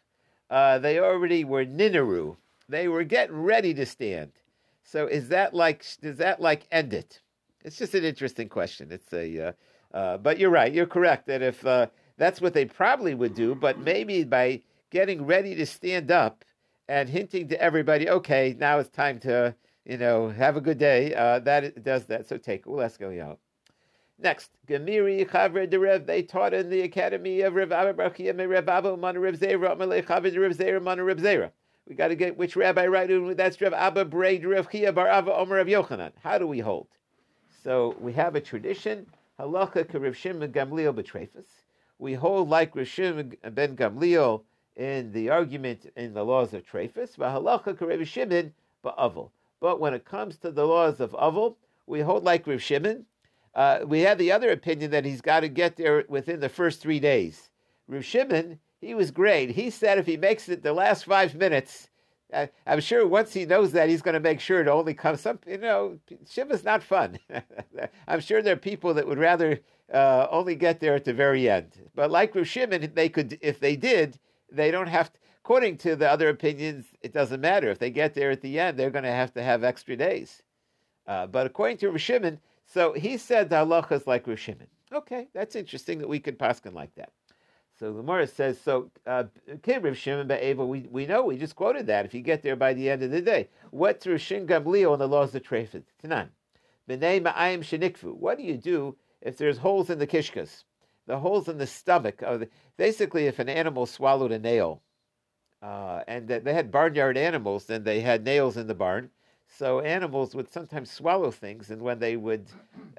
Uh, 0.53 0.77
they 0.77 0.99
already 0.99 1.43
were 1.43 1.65
Ninaru. 1.65 2.37
They 2.69 2.87
were 2.87 3.03
getting 3.03 3.41
ready 3.41 3.73
to 3.73 3.87
stand. 3.87 4.33
So 4.83 5.07
is 5.07 5.29
that 5.29 5.55
like 5.55 5.83
does 5.99 6.17
that 6.17 6.39
like 6.39 6.67
end 6.71 6.93
it? 6.93 7.21
It's 7.65 7.79
just 7.79 7.95
an 7.95 8.03
interesting 8.03 8.49
question. 8.49 8.91
It's 8.91 9.11
a 9.13 9.47
uh, 9.47 9.51
uh, 9.97 10.17
but 10.17 10.37
you're 10.37 10.51
right. 10.51 10.71
You're 10.71 10.85
correct 10.85 11.25
that 11.25 11.41
if 11.41 11.65
uh, 11.65 11.87
that's 12.17 12.39
what 12.39 12.53
they 12.53 12.65
probably 12.65 13.15
would 13.15 13.33
do, 13.33 13.55
but 13.55 13.79
maybe 13.79 14.23
by 14.25 14.61
getting 14.91 15.25
ready 15.25 15.55
to 15.55 15.65
stand 15.65 16.11
up 16.11 16.45
and 16.87 17.09
hinting 17.09 17.47
to 17.47 17.59
everybody, 17.59 18.07
okay, 18.07 18.55
now 18.59 18.77
it's 18.77 18.91
time 18.91 19.17
to 19.21 19.55
you 19.85 19.97
know 19.97 20.29
have 20.29 20.55
a 20.55 20.61
good 20.61 20.77
day. 20.77 21.15
Uh, 21.15 21.39
that 21.39 21.83
does 21.83 22.05
that. 22.05 22.29
So 22.29 22.37
take. 22.37 22.67
Well, 22.67 22.77
let's 22.77 22.97
go, 22.97 23.09
y'all. 23.09 23.39
Next, 24.19 24.51
Gemiri 24.67 25.27
Chavre 25.27 25.69
de 25.69 25.79
Rev, 25.79 26.05
they 26.05 26.21
taught 26.21 26.53
in 26.53 26.69
the 26.69 26.81
academy 26.81 27.41
of 27.41 27.55
Rev 27.55 27.71
Abba 27.71 27.93
Brachia, 27.93 28.47
Rev 28.47 28.69
Abba, 28.69 28.95
Mana 28.95 29.19
Rev 29.19 29.35
Zera, 29.35 29.75
Amalei 29.75 30.05
Chavre 30.05 30.31
de 30.31 30.39
Rev 30.39 30.55
Zera, 30.55 30.81
Mana 30.81 31.03
Rev 31.03 31.17
Zera. 31.17 31.51
We 31.87 31.95
got 31.95 32.09
to 32.09 32.15
get 32.15 32.37
which 32.37 32.55
rabbi 32.55 32.85
right. 32.85 33.09
That's 33.35 33.59
Rev 33.59 33.73
Abba 33.73 34.05
Brei 34.05 34.39
de 34.39 34.47
Rev 34.47 34.69
Chia 34.69 34.93
Bar 34.93 35.09
Ava 35.09 35.33
Omer 35.33 35.55
Rev 35.55 35.67
Yochanan. 35.67 36.11
How 36.21 36.37
do 36.37 36.47
we 36.47 36.59
hold? 36.59 36.87
So 37.63 37.95
we 37.99 38.13
have 38.13 38.35
a 38.35 38.41
tradition, 38.41 39.07
halacha 39.39 39.91
Rev 39.93 40.15
Shimon 40.15 40.51
Gamliel 40.51 40.93
betrefus. 40.93 41.47
We 41.99 42.13
hold 42.13 42.49
like 42.49 42.75
Rav 42.75 42.87
Shimon 42.87 43.35
ben 43.51 43.75
Gamliel 43.75 44.43
in 44.75 45.11
the 45.11 45.29
argument 45.29 45.91
in 45.95 46.13
the 46.13 46.23
laws 46.23 46.53
of 46.53 46.65
Trefus, 46.65 47.17
but 47.17 47.33
halacha 47.33 47.79
Rev 47.79 48.07
Shimon 48.07 48.53
ba'avol. 48.83 49.31
But 49.59 49.79
when 49.79 49.93
it 49.93 50.05
comes 50.05 50.37
to 50.37 50.51
the 50.51 50.65
laws 50.65 50.99
of 50.99 51.11
avol, 51.11 51.55
we 51.87 52.01
hold 52.01 52.23
like 52.23 52.45
Rav 52.45 52.61
Shimon 52.61 53.05
uh, 53.55 53.79
we 53.85 54.01
had 54.01 54.17
the 54.17 54.31
other 54.31 54.51
opinion 54.51 54.91
that 54.91 55.05
he's 55.05 55.21
got 55.21 55.41
to 55.41 55.47
get 55.47 55.75
there 55.75 56.03
within 56.07 56.39
the 56.39 56.49
first 56.49 56.81
three 56.81 56.99
days. 56.99 57.49
Rav 57.87 58.03
Shimon, 58.03 58.59
he 58.81 58.95
was 58.95 59.11
great. 59.11 59.51
He 59.51 59.69
said 59.69 59.97
if 59.97 60.05
he 60.05 60.17
makes 60.17 60.49
it 60.49 60.63
the 60.63 60.73
last 60.73 61.05
five 61.05 61.35
minutes, 61.35 61.89
uh, 62.33 62.47
I'm 62.65 62.79
sure 62.79 63.07
once 63.07 63.33
he 63.33 63.45
knows 63.45 63.71
that, 63.73 63.89
he's 63.89 64.01
going 64.01 64.15
to 64.15 64.19
make 64.19 64.39
sure 64.39 64.63
to 64.63 64.71
only 64.71 64.93
come. 64.93 65.15
Some, 65.17 65.39
you 65.45 65.59
know, 65.59 65.99
Shiva's 66.27 66.63
not 66.63 66.81
fun. 66.81 67.19
I'm 68.07 68.21
sure 68.21 68.41
there 68.41 68.53
are 68.53 68.57
people 68.57 68.95
that 68.95 69.07
would 69.07 69.19
rather 69.19 69.59
uh, 69.93 70.27
only 70.31 70.55
get 70.55 70.79
there 70.79 70.95
at 70.95 71.05
the 71.05 71.13
very 71.13 71.49
end. 71.49 71.73
But 71.93 72.09
like 72.09 72.33
Rav 72.33 72.47
Shimon, 72.47 72.91
they 72.95 73.09
could, 73.09 73.37
if 73.41 73.59
they 73.59 73.75
did, 73.75 74.19
they 74.51 74.71
don't 74.71 74.87
have 74.87 75.13
to. 75.13 75.19
According 75.43 75.77
to 75.79 75.97
the 75.97 76.09
other 76.09 76.29
opinions, 76.29 76.85
it 77.01 77.11
doesn't 77.11 77.41
matter. 77.41 77.69
If 77.69 77.77
they 77.77 77.89
get 77.89 78.13
there 78.13 78.31
at 78.31 78.39
the 78.39 78.57
end, 78.57 78.79
they're 78.79 78.89
going 78.89 79.03
to 79.03 79.11
have 79.11 79.33
to 79.33 79.43
have 79.43 79.61
extra 79.61 79.97
days. 79.97 80.41
Uh, 81.05 81.27
but 81.27 81.45
according 81.45 81.75
to 81.77 81.89
Rav 81.89 81.99
Shimon, 81.99 82.39
so 82.73 82.93
he 82.93 83.17
said 83.17 83.49
the 83.49 83.57
halacha 83.57 83.93
is 83.93 84.07
like 84.07 84.25
Rishimin. 84.25 84.67
Okay, 84.91 85.27
that's 85.33 85.55
interesting 85.55 85.99
that 85.99 86.07
we 86.09 86.19
could 86.19 86.39
paskin 86.39 86.73
like 86.73 86.93
that. 86.95 87.11
So 87.79 87.91
the 87.91 88.01
Gemara 88.01 88.27
says, 88.27 88.59
so 88.61 88.91
uh, 89.07 89.23
Rav 89.67 89.97
Shimon 89.97 90.27
Be'eva, 90.27 90.65
we, 90.65 90.87
we 90.91 91.07
know, 91.07 91.23
we 91.23 91.37
just 91.37 91.55
quoted 91.55 91.87
that. 91.87 92.05
If 92.05 92.13
you 92.13 92.21
get 92.21 92.43
there 92.43 92.55
by 92.55 92.73
the 92.73 92.89
end 92.89 93.01
of 93.01 93.09
the 93.09 93.21
day, 93.21 93.49
what's 93.71 94.05
Rishin 94.05 94.45
Gamliel 94.45 94.91
on 94.91 94.99
the 94.99 95.07
laws 95.07 95.33
of 95.33 95.41
Trefet? 95.41 95.83
Tanan. 96.03 96.29
B'nei 96.87 97.21
Ma'ayim 97.21 97.59
Shenikfu. 97.59 98.15
What 98.15 98.37
do 98.37 98.43
you 98.43 98.57
do 98.57 98.95
if 99.21 99.37
there's 99.37 99.57
holes 99.57 99.89
in 99.89 99.97
the 99.97 100.05
kishkas? 100.05 100.63
The 101.07 101.17
holes 101.17 101.49
in 101.49 101.57
the 101.57 101.67
stomach. 101.67 102.21
Of 102.21 102.41
the, 102.41 102.49
basically, 102.77 103.25
if 103.25 103.39
an 103.39 103.49
animal 103.49 103.87
swallowed 103.87 104.31
a 104.31 104.39
nail, 104.39 104.81
uh, 105.63 106.03
and 106.07 106.27
they 106.27 106.53
had 106.53 106.71
barnyard 106.71 107.17
animals, 107.17 107.65
then 107.65 107.83
they 107.83 108.01
had 108.01 108.23
nails 108.23 108.55
in 108.55 108.67
the 108.67 108.75
barn, 108.75 109.09
so 109.57 109.79
animals 109.81 110.33
would 110.35 110.51
sometimes 110.51 110.89
swallow 110.89 111.29
things, 111.29 111.69
and 111.69 111.81
when 111.81 111.99
they 111.99 112.17
would, 112.17 112.47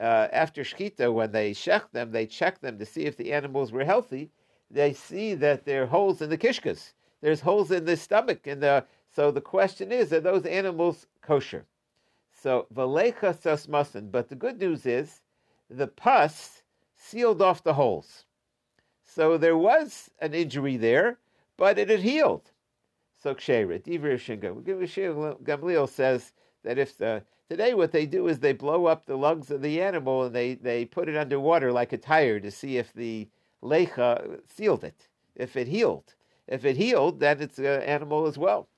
uh, 0.01 0.29
after 0.33 0.63
shechita, 0.63 1.13
when 1.13 1.33
they 1.33 1.53
shech 1.53 1.91
them, 1.91 2.13
they 2.13 2.27
check 2.27 2.61
them 2.61 2.79
to 2.79 2.87
see 2.87 3.03
if 3.03 3.17
the 3.17 3.33
animals 3.33 3.73
were 3.73 3.85
healthy. 3.85 4.31
They 4.71 4.93
see 4.93 5.35
that 5.35 5.65
there 5.65 5.83
are 5.83 5.87
holes 5.87 6.23
in 6.23 6.31
the 6.31 6.39
kishkas. 6.39 6.93
There's 7.21 7.41
holes 7.41 7.71
in 7.71 7.85
the 7.85 7.97
stomach, 7.97 8.47
and 8.47 8.63
the 8.63 8.85
so 9.11 9.31
the 9.31 9.41
question 9.41 9.93
is, 9.93 10.13
are 10.13 10.21
those 10.21 10.45
animals 10.47 11.07
kosher? 11.23 11.67
So 12.33 12.67
valecha 12.75 13.35
sasmasan. 13.35 14.11
But 14.11 14.29
the 14.29 14.35
good 14.35 14.61
news 14.61 14.87
is, 14.87 15.23
the 15.71 15.87
pus 15.87 16.63
sealed 16.95 17.41
off 17.41 17.63
the 17.63 17.75
holes. 17.75 18.25
So 19.05 19.39
there 19.39 19.57
was 19.57 20.11
an 20.19 20.35
injury 20.35 20.77
there, 20.77 21.19
but 21.57 21.79
it 21.79 21.89
had 21.89 22.01
healed. 22.01 22.51
So 23.23 23.35
ksheira, 23.35 23.81
Gamliel 25.45 25.89
says 25.89 26.33
that 26.65 26.79
if 26.79 26.97
the 26.99 27.23
today 27.49 27.75
what 27.75 27.93
they 27.93 28.07
do 28.07 28.27
is 28.27 28.41
they 28.41 28.53
blow 28.53 28.87
up 28.87 29.07
the 29.07 29.17
lungs 29.17 29.51
of 29.51 29.63
the 29.63 29.81
animal 29.81 30.25
and 30.25 30.35
they, 30.35 30.55
they 30.55 30.85
put 30.85 31.09
it 31.09 31.17
under 31.17 31.39
water 31.39 31.71
like 31.71 31.93
a 31.93 31.99
tire 31.99 32.41
to 32.41 32.51
see 32.51 32.79
if 32.79 32.93
the 32.93 33.29
lecha 33.63 34.41
sealed 34.47 34.85
it, 34.85 35.09
if 35.37 35.57
it 35.57 35.69
healed. 35.69 36.15
If 36.47 36.65
it 36.65 36.77
healed, 36.77 37.21
then 37.21 37.41
it's 37.41 37.59
an 37.59 37.65
animal 37.65 38.27
as 38.27 38.37
well. 38.37 38.69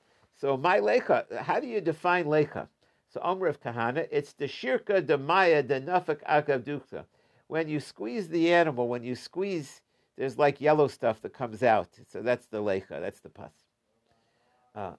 So 0.41 0.57
my 0.57 0.79
lecha, 0.79 1.25
how 1.39 1.59
do 1.59 1.67
you 1.67 1.81
define 1.81 2.27
lecha? 2.27 2.69
So 3.09 3.21
Omer 3.23 3.47
of 3.47 3.61
Kahana, 3.61 4.07
it's 4.11 4.35
the 4.35 4.47
shirka 4.47 5.05
de 5.05 5.17
maya 5.17 5.63
de 5.63 5.81
nafak 5.81 6.23
akavdukta. 6.29 7.05
When 7.49 7.69
you 7.69 7.81
squeeze 7.81 8.29
the 8.29 8.53
animal, 8.53 8.89
when 8.89 9.03
you 9.03 9.15
squeeze, 9.15 9.81
there's 10.17 10.39
like 10.39 10.61
yellow 10.61 10.89
stuff 10.89 11.23
that 11.23 11.33
comes 11.33 11.63
out. 11.63 11.89
So 12.09 12.23
that's 12.23 12.47
the 12.47 12.59
lecha, 12.59 13.01
that's 13.01 13.21
the 13.21 13.31
pus. 13.31 13.53
Uh, 14.75 14.93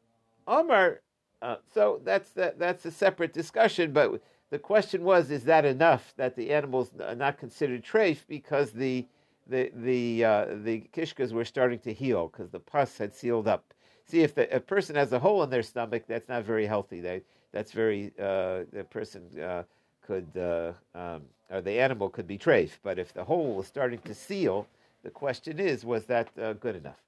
uh, 1.41 1.57
so 1.73 2.01
that's 2.03 2.31
the, 2.31 2.53
that's 2.57 2.85
a 2.85 2.91
separate 2.91 3.33
discussion, 3.33 3.91
but 3.91 4.21
the 4.49 4.59
question 4.59 5.03
was, 5.03 5.29
is 5.29 5.43
that 5.43 5.65
enough 5.65 6.13
that 6.17 6.35
the 6.35 6.51
animals 6.51 6.91
are 7.01 7.15
not 7.15 7.37
considered 7.37 7.83
treif 7.83 8.19
because 8.27 8.71
the 8.71 9.05
the 9.47 9.71
the 9.75 10.25
uh, 10.25 10.45
the 10.63 10.83
kishkas 10.93 11.31
were 11.31 11.45
starting 11.45 11.79
to 11.79 11.93
heal 11.93 12.27
because 12.27 12.49
the 12.49 12.59
pus 12.59 12.97
had 12.97 13.13
sealed 13.13 13.47
up. 13.47 13.73
See, 14.05 14.21
if 14.21 14.35
the, 14.35 14.53
a 14.55 14.59
person 14.59 14.95
has 14.95 15.11
a 15.11 15.19
hole 15.19 15.43
in 15.43 15.49
their 15.49 15.63
stomach, 15.63 16.03
that's 16.07 16.29
not 16.29 16.43
very 16.43 16.65
healthy. 16.65 17.01
They, 17.01 17.21
that's 17.51 17.71
very 17.71 18.13
uh, 18.19 18.63
the 18.71 18.85
person 18.89 19.23
uh, 19.39 19.63
could 20.05 20.27
uh, 20.37 20.71
um, 20.95 21.23
or 21.49 21.61
the 21.61 21.79
animal 21.79 22.09
could 22.09 22.27
be 22.27 22.37
treif. 22.37 22.71
But 22.83 22.99
if 22.99 23.13
the 23.13 23.23
hole 23.23 23.53
was 23.55 23.67
starting 23.67 23.99
to 23.99 24.13
seal, 24.13 24.67
the 25.03 25.09
question 25.09 25.59
is, 25.59 25.85
was 25.85 26.05
that 26.05 26.29
uh, 26.41 26.53
good 26.53 26.75
enough? 26.75 26.99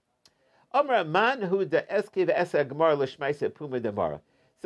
So 0.71 0.83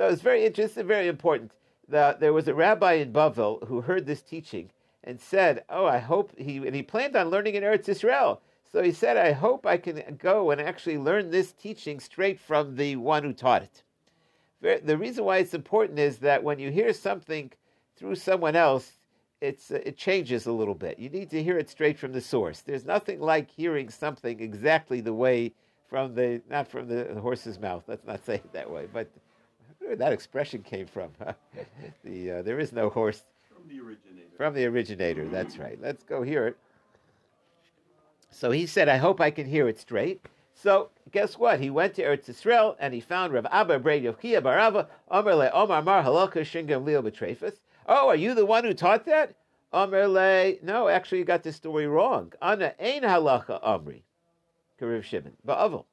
it's 0.10 0.22
very 0.22 0.46
interesting, 0.46 0.88
very 0.88 1.08
important. 1.08 1.54
That 1.88 2.20
there 2.20 2.34
was 2.34 2.48
a 2.48 2.54
rabbi 2.54 2.94
in 2.94 3.14
Bavel 3.14 3.66
who 3.68 3.82
heard 3.82 4.06
this 4.06 4.22
teaching 4.22 4.72
and 5.02 5.20
said, 5.20 5.64
"Oh, 5.70 5.86
I 5.86 6.00
hope 6.00 6.38
he." 6.38 6.58
And 6.58 6.76
he 6.76 6.84
planned 6.84 7.16
on 7.16 7.30
learning 7.30 7.56
in 7.56 7.64
Eretz 7.64 7.88
Israel. 7.88 8.42
So 8.70 8.84
he 8.84 8.92
said, 8.92 9.16
"I 9.16 9.32
hope 9.32 9.66
I 9.66 9.78
can 9.78 10.18
go 10.18 10.52
and 10.52 10.60
actually 10.60 10.98
learn 10.98 11.30
this 11.30 11.54
teaching 11.54 12.02
straight 12.02 12.40
from 12.40 12.76
the 12.76 12.98
one 12.98 13.24
who 13.24 13.32
taught 13.32 13.64
it." 13.64 13.84
The 14.86 14.98
reason 14.98 15.24
why 15.24 15.38
it's 15.38 15.54
important 15.54 16.00
is 16.00 16.18
that 16.20 16.44
when 16.44 16.60
you 16.60 16.70
hear 16.70 16.92
something 16.92 17.54
through 17.96 18.16
someone 18.16 18.58
else, 18.58 19.00
it's 19.40 19.72
it 19.72 19.96
changes 19.96 20.46
a 20.48 20.52
little 20.52 20.76
bit. 20.76 21.00
You 21.00 21.10
need 21.10 21.30
to 21.30 21.42
hear 21.42 21.58
it 21.58 21.70
straight 21.70 21.98
from 21.98 22.12
the 22.12 22.22
source. 22.22 22.60
There's 22.60 22.86
nothing 22.86 23.22
like 23.22 23.50
hearing 23.50 23.90
something 23.90 24.42
exactly 24.42 25.00
the 25.00 25.14
way 25.14 25.54
from 25.94 26.16
the 26.16 26.42
not 26.50 26.68
from 26.68 26.88
the 26.88 27.14
horse's 27.22 27.60
mouth. 27.60 27.84
Let's 27.86 28.04
not 28.04 28.26
say 28.26 28.36
it 28.36 28.52
that 28.54 28.68
way, 28.68 28.88
but 28.92 29.08
where 29.78 29.96
that 29.96 30.12
expression 30.12 30.64
came 30.64 30.88
from. 30.88 31.12
the 32.04 32.32
uh, 32.32 32.42
there 32.42 32.58
is 32.58 32.74
no 32.74 32.90
horse 32.90 33.22
from 33.48 33.68
the 33.68 33.80
originator. 33.80 34.36
From 34.36 34.56
the 34.56 34.66
originator. 34.66 35.28
That's 35.28 35.60
right. 35.60 35.78
Let's 35.80 36.02
go 36.02 36.24
hear 36.24 36.48
it. 36.48 36.58
So 38.32 38.50
he 38.50 38.66
said, 38.66 38.90
"I 38.90 38.98
hope 38.98 39.22
I 39.22 39.30
can 39.30 39.46
hear 39.46 39.68
it 39.68 39.80
straight." 39.80 40.26
So 40.56 40.90
guess 41.12 41.38
what? 41.38 41.60
He 41.60 41.70
went 41.70 41.94
to 41.94 42.04
Eretz 42.04 42.26
Yisrael 42.28 42.76
and 42.80 42.92
he 42.92 43.00
found 43.00 43.32
Rav 43.32 43.46
Abba 43.52 43.78
Brei 43.78 44.02
Yochia 44.02 44.42
Barava 44.42 44.88
Omer 45.12 45.36
Le 45.36 45.50
Omar 45.52 45.84
Mar 45.84 46.02
Halakha 46.02 46.42
Shingam 46.42 46.86
Leo 46.86 47.04
Betrefus. 47.04 47.60
Oh, 47.86 48.08
are 48.08 48.16
you 48.16 48.34
the 48.34 48.48
one 48.48 48.64
who 48.64 48.74
taught 48.74 49.06
that? 49.06 49.36
Omer 49.72 50.08
Le. 50.08 50.54
No, 50.64 50.88
actually, 50.88 51.20
you 51.20 51.24
got 51.24 51.44
the 51.44 51.54
story 51.54 51.86
wrong. 51.86 52.34
Ana 52.42 52.74
Ein 52.80 53.04
Halacha 53.04 53.60
Omri. 53.62 54.04
Kariv 54.84 55.04
Shimon. 55.04 55.84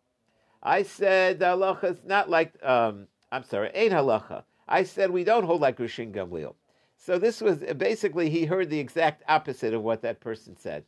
I 0.62 0.82
said 0.82 1.38
the 1.38 1.46
halacha 1.46 1.84
is 1.84 2.04
not 2.04 2.28
like 2.28 2.52
um, 2.62 3.06
I'm 3.32 3.44
sorry, 3.44 3.70
Ein 3.74 3.90
Halacha. 3.90 4.42
I 4.68 4.82
said 4.82 5.10
we 5.10 5.24
don't 5.24 5.44
hold 5.44 5.60
like 5.60 5.78
Rishon 5.78 6.12
Gamliel. 6.12 6.54
So 6.96 7.18
this 7.18 7.40
was 7.40 7.58
basically 7.76 8.28
he 8.28 8.44
heard 8.44 8.68
the 8.68 8.78
exact 8.78 9.22
opposite 9.28 9.72
of 9.72 9.82
what 9.82 10.02
that 10.02 10.20
person 10.20 10.56
said. 10.56 10.84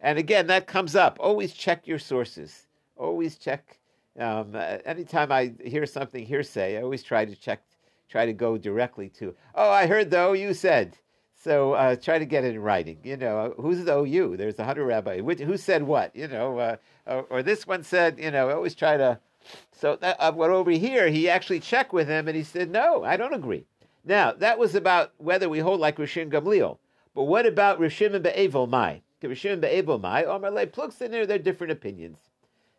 And 0.00 0.18
again, 0.18 0.46
that 0.48 0.66
comes 0.66 0.94
up. 0.94 1.16
Always 1.20 1.52
check 1.52 1.86
your 1.86 1.98
sources. 1.98 2.66
Always 2.96 3.36
check. 3.36 3.80
Um, 4.18 4.54
anytime 4.84 5.32
I 5.32 5.52
hear 5.64 5.84
something 5.84 6.24
hearsay, 6.24 6.78
I 6.78 6.82
always 6.82 7.02
try 7.02 7.24
to 7.24 7.34
check, 7.34 7.62
try 8.08 8.24
to 8.24 8.32
go 8.32 8.56
directly 8.56 9.08
to. 9.10 9.34
Oh, 9.54 9.70
I 9.70 9.86
heard 9.86 10.10
though 10.10 10.32
you 10.32 10.54
said. 10.54 10.98
So 11.46 11.74
uh, 11.74 11.94
try 11.94 12.18
to 12.18 12.24
get 12.24 12.42
it 12.42 12.56
in 12.56 12.60
writing. 12.60 12.98
You 13.04 13.16
know, 13.16 13.54
who's 13.56 13.84
the 13.84 13.96
OU? 13.96 14.36
There's 14.36 14.58
a 14.58 14.64
hundred 14.64 14.86
rabbi. 14.86 15.20
Which, 15.20 15.38
who 15.38 15.56
said 15.56 15.84
what? 15.84 16.10
You 16.16 16.26
know, 16.26 16.58
uh, 16.58 16.76
or, 17.06 17.22
or, 17.30 17.42
this 17.44 17.68
one 17.68 17.84
said. 17.84 18.18
You 18.18 18.32
know, 18.32 18.48
I 18.48 18.54
always 18.54 18.74
try 18.74 18.96
to. 18.96 19.20
So 19.70 19.94
that, 20.00 20.16
uh, 20.18 20.32
what 20.32 20.50
over 20.50 20.72
here, 20.72 21.08
he 21.08 21.28
actually 21.28 21.60
checked 21.60 21.92
with 21.92 22.08
him, 22.08 22.26
and 22.26 22.36
he 22.36 22.42
said, 22.42 22.68
"No, 22.68 23.04
I 23.04 23.16
don't 23.16 23.32
agree." 23.32 23.64
Now, 24.04 24.32
that 24.32 24.58
was 24.58 24.74
about 24.74 25.12
whether 25.18 25.48
we 25.48 25.60
hold 25.60 25.78
like 25.78 25.98
Rishim 25.98 26.32
Gamliel. 26.32 26.78
But 27.14 27.22
what 27.22 27.46
about 27.46 27.78
Rishim 27.78 28.14
and 28.14 28.24
Be'evel 28.24 28.66
Mai? 28.66 29.02
Rishim 29.22 29.52
and 29.52 29.62
Be'evel 29.62 30.00
Mai, 30.00 30.24
Omar 30.24 30.50
Le 30.50 30.66
Plugs 30.66 31.00
in 31.00 31.12
there, 31.12 31.26
they're 31.26 31.38
different 31.38 31.72
opinions. 31.72 32.18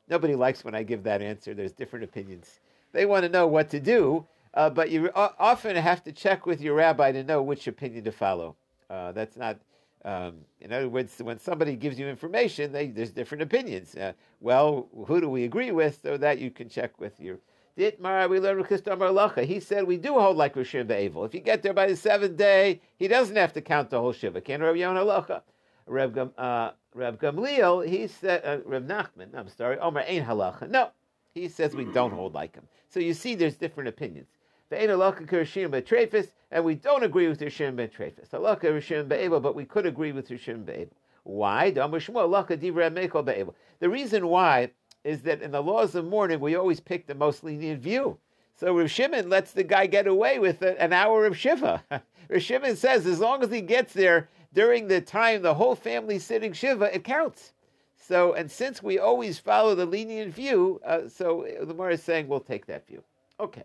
Nobody 0.09 0.36
likes 0.36 0.65
when 0.65 0.76
I 0.76 0.84
give 0.84 1.03
that 1.03 1.22
answer. 1.22 1.53
There's 1.53 1.72
different 1.72 2.03
opinions. 2.03 2.59
They 2.91 3.05
want 3.05 3.24
to 3.24 3.30
know 3.30 3.47
what 3.47 3.70
to 3.70 3.80
do, 3.80 4.26
uh, 4.57 4.71
but 4.71 4.89
you 4.89 5.11
often 5.13 5.75
have 5.75 6.03
to 6.03 6.11
check 6.11 6.47
with 6.47 6.59
your 6.59 6.73
rabbi 6.73 7.11
to 7.11 7.23
know 7.23 7.43
which 7.43 7.67
opinion 7.67 8.03
to 8.03 8.11
follow. 8.11 8.55
Uh, 8.89 9.11
that's 9.11 9.37
not, 9.37 9.59
um, 10.03 10.37
in 10.59 10.73
other 10.73 10.89
words, 10.89 11.19
when 11.19 11.37
somebody 11.37 11.75
gives 11.75 11.99
you 11.99 12.07
information, 12.07 12.71
they, 12.71 12.87
there's 12.87 13.11
different 13.11 13.43
opinions. 13.43 13.93
Uh, 13.93 14.13
well, 14.39 14.87
who 15.05 15.21
do 15.21 15.29
we 15.29 15.43
agree 15.43 15.69
with 15.69 15.99
so 16.01 16.17
that 16.17 16.39
you 16.39 16.49
can 16.49 16.69
check 16.69 16.99
with 16.99 17.19
your 17.19 17.37
Ditmar, 17.77 18.27
we 18.27 18.39
learn 18.39 18.57
Lacha. 18.63 19.45
He 19.45 19.59
said 19.59 19.83
we 19.83 19.97
do 19.97 20.19
hold 20.19 20.35
like 20.35 20.55
Rishim 20.55 20.87
Be'evel. 20.87 21.25
If 21.27 21.35
you 21.35 21.41
get 21.41 21.61
there 21.61 21.75
by 21.75 21.85
the 21.85 21.95
seventh 21.95 22.35
day, 22.35 22.81
he 22.97 23.07
doesn't 23.07 23.35
have 23.35 23.53
to 23.53 23.61
count 23.61 23.91
the 23.91 24.01
whole 24.01 24.13
Shiva. 24.13 24.41
Can 24.41 24.63
Reb 24.63 24.75
Yonah 24.75 25.01
Lacha? 25.01 25.43
Reb, 25.85 26.33
uh, 26.35 26.71
Reb 26.95 27.21
Gamliel, 27.21 27.87
he 27.87 28.07
said, 28.07 28.41
uh, 28.43 28.57
Reb 28.65 28.87
Nachman, 28.87 29.35
I'm 29.35 29.47
sorry, 29.49 29.77
Omer 29.77 30.03
ain't 30.07 30.25
halacha. 30.25 30.67
No, 30.67 30.89
he 31.35 31.47
says 31.47 31.75
we 31.75 31.85
don't 31.85 32.11
hold 32.11 32.33
like 32.33 32.55
him. 32.55 32.67
So 32.89 32.99
you 32.99 33.13
see 33.13 33.35
there's 33.35 33.57
different 33.57 33.89
opinions. 33.89 34.27
And 34.70 36.63
we 36.63 36.76
don't 36.76 37.03
agree 37.03 37.28
with 37.28 37.39
Rishim 37.39 37.76
Be'trefis. 37.76 38.30
Halacha 38.30 38.63
Rishim 38.63 39.07
Be'evel, 39.07 39.41
but 39.41 39.55
we 39.55 39.65
could 39.65 39.86
agree 39.86 40.11
with 40.11 40.30
Rishim 40.30 40.65
Be'evel. 40.65 40.93
Why? 41.24 41.72
The 41.72 43.89
reason 43.89 44.28
why 44.28 44.72
is 45.03 45.22
that 45.22 45.41
in 45.41 45.51
the 45.51 45.61
laws 45.61 45.95
of 45.95 46.05
mourning, 46.05 46.39
we 46.39 46.55
always 46.55 46.80
pick 46.80 47.05
the 47.05 47.15
most 47.15 47.43
lenient 47.43 47.82
view. 47.82 48.18
So 48.55 48.76
Rav 48.76 48.89
Shimon 48.89 49.30
lets 49.30 49.51
the 49.51 49.63
guy 49.63 49.86
get 49.86 50.07
away 50.07 50.39
with 50.39 50.61
an 50.61 50.91
hour 50.91 51.26
of 51.26 51.38
Shiva. 51.38 51.84
Rav 52.30 52.78
says 52.78 53.05
as 53.05 53.20
long 53.20 53.43
as 53.43 53.51
he 53.51 53.61
gets 53.61 53.93
there 53.93 54.30
during 54.53 54.88
the 54.88 54.99
time 54.99 55.43
the 55.43 55.53
whole 55.53 55.76
family's 55.76 56.26
sitting 56.26 56.53
Shiva, 56.53 56.95
it 56.95 57.03
counts. 57.03 57.53
So, 57.95 58.34
and 58.34 58.49
since 58.49 58.82
we 58.82 58.99
always 58.99 59.38
follow 59.38 59.76
the 59.76 59.86
lenient 59.86 60.34
view, 60.34 60.82
uh, 60.86 61.07
so 61.07 61.45
the 61.59 61.65
Gemara 61.65 61.93
is 61.93 62.03
saying 62.03 62.28
we'll 62.28 62.39
take 62.39 62.65
that 62.68 62.88
view. 62.88 63.03
Okay. 63.39 63.63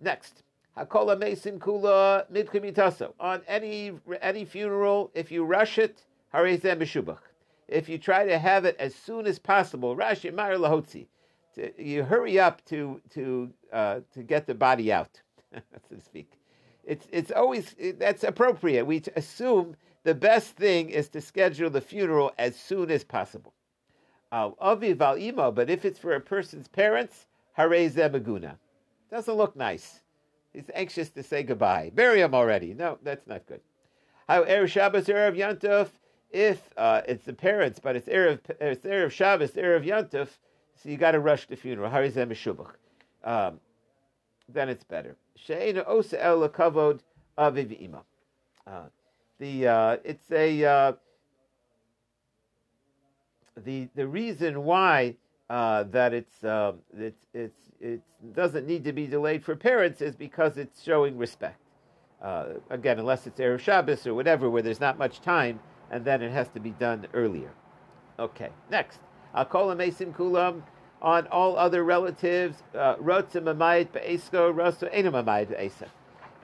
Next. 0.00 0.42
Hakola 0.76 1.18
Mesim 1.18 1.58
Kula 1.58 2.30
Midkimitaso. 2.30 3.12
On 3.18 3.40
any 3.48 3.92
any 4.20 4.44
funeral, 4.44 5.10
if 5.14 5.30
you 5.30 5.44
rush 5.44 5.78
it, 5.78 6.02
Harezem 6.32 6.78
B'Shubach 6.78 7.18
if 7.68 7.88
you 7.88 7.98
try 7.98 8.24
to 8.24 8.38
have 8.38 8.64
it 8.64 8.76
as 8.78 8.94
soon 8.94 9.26
as 9.26 9.38
possible, 9.38 9.96
Rashi 9.96 10.32
Mar 10.32 10.52
Lahotzi, 10.52 11.06
you 11.78 12.04
hurry 12.04 12.38
up 12.38 12.64
to 12.66 13.00
to 13.10 13.52
uh, 13.72 14.00
to 14.12 14.22
get 14.22 14.46
the 14.46 14.54
body 14.54 14.92
out, 14.92 15.20
so 15.54 15.96
to 15.96 16.00
speak. 16.00 16.32
It's 16.84 17.06
it's 17.10 17.32
always 17.32 17.74
it, 17.78 17.98
that's 17.98 18.24
appropriate. 18.24 18.84
We 18.84 19.02
assume 19.16 19.76
the 20.04 20.14
best 20.14 20.52
thing 20.56 20.90
is 20.90 21.08
to 21.10 21.20
schedule 21.20 21.70
the 21.70 21.80
funeral 21.80 22.32
as 22.38 22.56
soon 22.56 22.90
as 22.90 23.02
possible. 23.04 23.52
Avi 24.30 24.92
val 24.92 25.52
but 25.52 25.70
if 25.70 25.84
it's 25.84 25.98
for 25.98 26.14
a 26.14 26.20
person's 26.20 26.68
parents, 26.68 27.26
hare 27.54 27.70
zemaguna. 27.70 28.56
Doesn't 29.10 29.34
look 29.34 29.56
nice. 29.56 30.00
He's 30.52 30.70
anxious 30.74 31.10
to 31.10 31.22
say 31.22 31.42
goodbye. 31.42 31.92
Bury 31.94 32.20
him 32.20 32.34
already. 32.34 32.74
No, 32.74 32.98
that's 33.02 33.26
not 33.26 33.46
good. 33.46 33.60
How 34.28 34.42
er 34.42 34.66
Shabbos 34.66 35.06
erev 35.06 35.36
Yantov 35.36 35.90
if 36.30 36.68
uh, 36.76 37.02
it's 37.06 37.24
the 37.24 37.32
parents, 37.32 37.78
but 37.78 37.96
it's 37.96 38.08
erev, 38.08 38.40
it's 38.60 38.84
erev 38.84 39.10
Shabbos, 39.10 39.52
erev 39.52 39.86
Yontif, 39.86 40.28
so 40.74 40.88
you 40.88 40.96
got 40.96 41.12
to 41.12 41.20
rush 41.20 41.46
the 41.46 41.56
funeral. 41.56 41.90
Harizem. 41.90 42.30
Um, 43.24 43.60
then 44.48 44.68
it's 44.68 44.84
better. 44.84 45.16
She'ena 45.36 45.84
osa 45.86 46.22
el 46.22 46.48
kavod 46.48 47.00
aviv 47.38 47.80
ima. 47.80 48.02
Uh, 48.66 48.82
the 49.38 49.66
uh, 49.66 49.96
it's 50.04 50.30
a 50.30 50.64
uh, 50.64 50.92
the 53.56 53.88
the 53.94 54.06
reason 54.06 54.64
why 54.64 55.16
uh, 55.48 55.84
that 55.84 56.12
it's 56.12 56.44
um, 56.44 56.80
it's 56.96 57.26
it's 57.32 57.65
it 57.80 58.00
doesn't 58.34 58.66
need 58.66 58.84
to 58.84 58.92
be 58.92 59.06
delayed 59.06 59.44
for 59.44 59.56
parents 59.56 60.00
is 60.00 60.16
because 60.16 60.56
it's 60.56 60.82
showing 60.82 61.16
respect. 61.16 61.60
Uh, 62.22 62.54
again, 62.70 62.98
unless 62.98 63.26
it's 63.26 63.38
erev 63.38 63.60
Shabbos 63.60 64.06
or 64.06 64.14
whatever, 64.14 64.48
where 64.48 64.62
there's 64.62 64.80
not 64.80 64.98
much 64.98 65.20
time 65.20 65.60
and 65.90 66.04
then 66.04 66.22
it 66.22 66.32
has 66.32 66.48
to 66.48 66.60
be 66.60 66.70
done 66.70 67.06
earlier. 67.14 67.50
Okay, 68.18 68.50
next. 68.70 69.00
Him 69.34 69.44
Asim 69.44 70.14
Kulam 70.14 70.62
on 71.02 71.26
all 71.28 71.56
other 71.56 71.84
relatives. 71.84 72.62
Uh, 72.74 72.96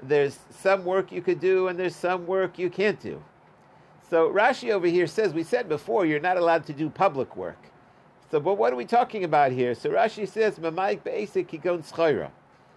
There's 0.03 0.39
some 0.51 0.85
work 0.85 1.13
you 1.13 1.23
could 1.23 1.41
do, 1.41 1.69
and 1.69 1.79
there's 1.79 1.97
some 1.97 2.27
work 2.27 2.59
you 2.59 2.69
can't 2.69 3.01
do. 3.01 3.23
So 4.11 4.31
Rashi 4.31 4.71
over 4.71 4.87
here 4.87 5.07
says, 5.07 5.33
we 5.33 5.43
said 5.43 5.69
before, 5.69 6.05
you're 6.05 6.21
not 6.21 6.37
allowed 6.37 6.67
to 6.67 6.75
do 6.75 6.91
public 6.91 7.35
work. 7.35 7.72
So, 8.33 8.41
but 8.41 8.55
what 8.55 8.73
are 8.73 8.77
we 8.77 8.87
talking 8.87 9.25
about 9.25 9.53
here? 9.53 9.75
So 9.75 9.91
Rashi 9.91 10.27
says, 10.27 10.59
"Mamaik 10.59 11.05
be'esik 11.05 11.49
kigon 11.49 11.83
schayra." 11.87 12.31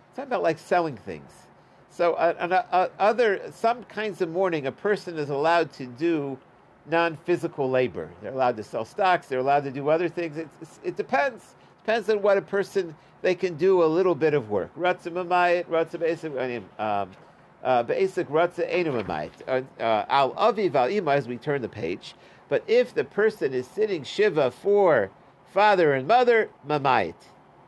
It's 0.09 0.19
about 0.19 0.43
like 0.43 0.59
selling 0.59 0.97
things. 0.97 1.31
So, 1.89 2.15
uh, 2.15 2.33
uh, 2.37 2.75
uh, 2.75 2.89
other 2.99 3.39
some 3.51 3.85
kinds 3.85 4.19
of 4.19 4.27
mourning, 4.27 4.67
a 4.67 4.71
person 4.73 5.17
is 5.17 5.29
allowed 5.29 5.71
to 5.75 5.85
do 5.85 6.37
non-physical 6.87 7.69
labor. 7.69 8.09
They're 8.21 8.33
allowed 8.33 8.57
to 8.57 8.63
sell 8.63 8.83
stocks. 8.83 9.27
They're 9.27 9.39
allowed 9.39 9.63
to 9.63 9.71
do 9.71 9.87
other 9.87 10.09
things. 10.09 10.35
It, 10.35 10.49
it 10.83 10.97
depends. 10.97 11.55
Depends 11.85 12.09
on 12.09 12.21
what 12.21 12.37
a 12.37 12.41
person 12.41 12.93
they 13.21 13.33
can 13.33 13.55
do 13.55 13.81
a 13.81 13.85
little 13.85 14.13
bit 14.13 14.33
of 14.33 14.49
work. 14.49 14.75
Ratza 14.77 15.09
mamayit, 15.09 15.67
ratza 15.67 15.97
basic, 15.97 16.33
um, 16.77 17.11
uh, 17.63 17.81
basic. 17.81 18.29
Uh, 18.29 19.61
uh, 19.79 20.05
al 20.09 20.33
aviv 20.33 20.75
al 20.75 20.89
ima 20.89 21.11
as 21.11 21.29
we 21.29 21.37
turn 21.37 21.61
the 21.61 21.69
page. 21.69 22.13
But 22.49 22.61
if 22.67 22.93
the 22.93 23.05
person 23.05 23.53
is 23.53 23.65
sitting 23.65 24.03
shiva 24.03 24.51
for 24.51 25.11
father 25.55 25.93
and 25.93 26.05
mother, 26.07 26.49
mamayit. 26.67 27.15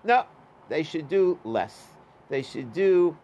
No, 0.03 0.25
they 0.69 0.83
should 0.83 1.07
do 1.07 1.39
less. 1.43 1.87
They 2.29 2.43
should 2.43 2.73
do 2.73 3.17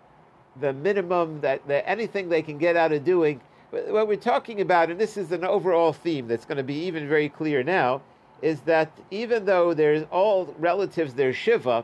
the 0.59 0.71
minimum 0.71 1.41
that, 1.41 1.67
that 1.67 1.87
anything 1.87 2.29
they 2.29 2.41
can 2.41 2.57
get 2.57 2.77
out 2.77 2.93
of 2.93 3.03
doing 3.03 3.41
what 3.71 4.07
we're 4.07 4.15
talking 4.15 4.61
about, 4.61 4.89
and 4.89 4.99
this 4.99 5.17
is 5.17 5.31
an 5.31 5.43
overall 5.43 5.91
theme 5.91 6.27
that's 6.27 6.45
going 6.45 6.57
to 6.57 6.63
be 6.63 6.75
even 6.85 7.09
very 7.09 7.27
clear 7.27 7.63
now, 7.63 8.01
is 8.41 8.61
that 8.61 8.91
even 9.09 9.45
though 9.45 9.73
there's 9.73 10.05
all 10.11 10.55
relatives, 10.59 11.13
there's 11.15 11.35
Shiva, 11.35 11.83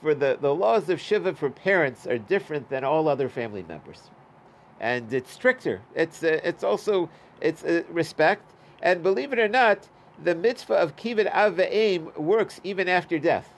for 0.00 0.14
the, 0.14 0.38
the 0.40 0.54
laws 0.54 0.88
of 0.88 1.00
Shiva 1.00 1.34
for 1.34 1.50
parents 1.50 2.06
are 2.06 2.18
different 2.18 2.70
than 2.70 2.82
all 2.82 3.08
other 3.08 3.28
family 3.28 3.64
members. 3.68 4.10
And 4.80 5.12
it's 5.12 5.30
stricter. 5.30 5.82
It's, 5.94 6.22
uh, 6.22 6.40
it's 6.42 6.64
also 6.64 7.10
it's 7.40 7.62
uh, 7.64 7.82
respect. 7.90 8.54
And 8.82 9.02
believe 9.02 9.32
it 9.32 9.38
or 9.38 9.48
not, 9.48 9.86
the 10.24 10.34
mitzvah 10.34 10.74
of 10.74 10.96
kibbud 10.96 11.30
av 11.32 11.56
v'em 11.56 12.16
works 12.16 12.60
even 12.64 12.88
after 12.88 13.18
death. 13.18 13.52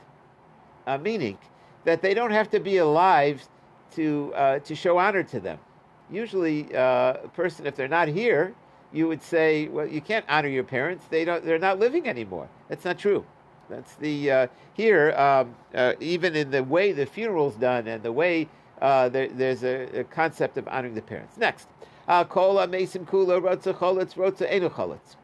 Uh, 0.87 0.99
meaning 0.99 1.39
that 1.85 2.03
they 2.03 2.15
don't 2.15 2.31
have 2.31 2.51
to 2.51 2.61
be 2.61 2.79
alive 2.79 3.47
to, 3.93 4.33
uh, 4.35 4.59
to 4.61 4.75
show 4.75 4.99
honor 4.99 5.23
to 5.23 5.41
them 5.41 5.59
usually 6.11 6.75
uh, 6.75 7.15
a 7.25 7.29
person, 7.35 7.67
if 7.67 7.77
they're 7.77 7.89
not 7.89 8.09
here, 8.09 8.55
you 8.93 9.07
would 9.09 9.23
say, 9.23 9.69
well, 9.69 9.87
you 9.87 10.01
can't 10.01 10.25
honor 10.29 10.49
your 10.49 10.65
parents. 10.65 11.05
They 11.09 11.25
don't. 11.25 11.45
They're 11.45 11.59
not 11.59 11.79
living 11.79 12.09
anymore. 12.09 12.49
That's 12.69 12.85
not 12.85 12.99
true. 12.99 13.25
That's 13.69 13.95
the 13.97 14.31
uh, 14.31 14.47
here. 14.75 15.13
Um, 15.13 15.55
uh, 15.75 15.95
even 16.01 16.35
in 16.35 16.51
the 16.51 16.65
way 16.65 16.93
the 16.93 17.07
funeral's 17.07 17.55
done 17.55 17.87
and 17.87 18.03
the 18.03 18.11
way 18.11 18.49
uh, 18.83 19.09
there, 19.09 19.29
there's 19.29 19.63
a, 19.63 20.01
a, 20.01 20.05
concept 20.05 20.57
of 20.59 20.67
honoring 20.67 20.95
the 20.95 21.03
parents. 21.03 21.37
Next, 21.37 21.69
kola 22.09 22.67
kula 22.67 23.41
cholitz. 24.71 25.17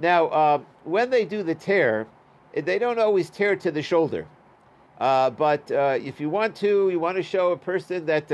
Now, 0.00 0.30
um, 0.32 0.66
when 0.84 1.10
they 1.10 1.24
do 1.24 1.42
the 1.42 1.54
tear, 1.54 2.06
they 2.54 2.78
don't 2.78 2.98
always 2.98 3.30
tear 3.30 3.56
to 3.56 3.70
the 3.70 3.82
shoulder. 3.82 4.26
Uh, 4.98 5.30
but 5.30 5.70
if 5.70 6.20
you 6.20 6.30
want 6.30 6.54
to, 6.56 6.88
you 6.90 7.00
want 7.00 7.16
to 7.16 7.22
show 7.22 7.52
a 7.52 7.56
person 7.56 8.06
that 8.06 8.30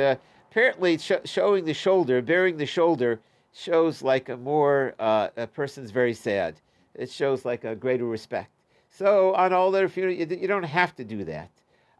apparently 0.50 0.98
sh- 0.98 1.12
showing 1.24 1.64
the 1.64 1.74
shoulder, 1.74 2.20
bearing 2.20 2.56
the 2.56 2.66
shoulder, 2.66 3.20
shows 3.52 4.02
like 4.02 4.28
a 4.28 4.36
more 4.36 4.94
uh, 4.98 5.28
a 5.36 5.46
person's 5.46 5.90
very 5.90 6.14
sad. 6.14 6.60
It 6.94 7.10
shows 7.10 7.44
like 7.44 7.64
a 7.64 7.74
greater 7.74 8.04
respect. 8.04 8.50
So 8.90 9.34
on 9.34 9.52
all 9.52 9.70
their 9.70 9.88
funeral, 9.88 10.14
you, 10.14 10.26
you 10.26 10.48
don't 10.48 10.64
have 10.64 10.94
to 10.96 11.04
do 11.04 11.24
that. 11.24 11.50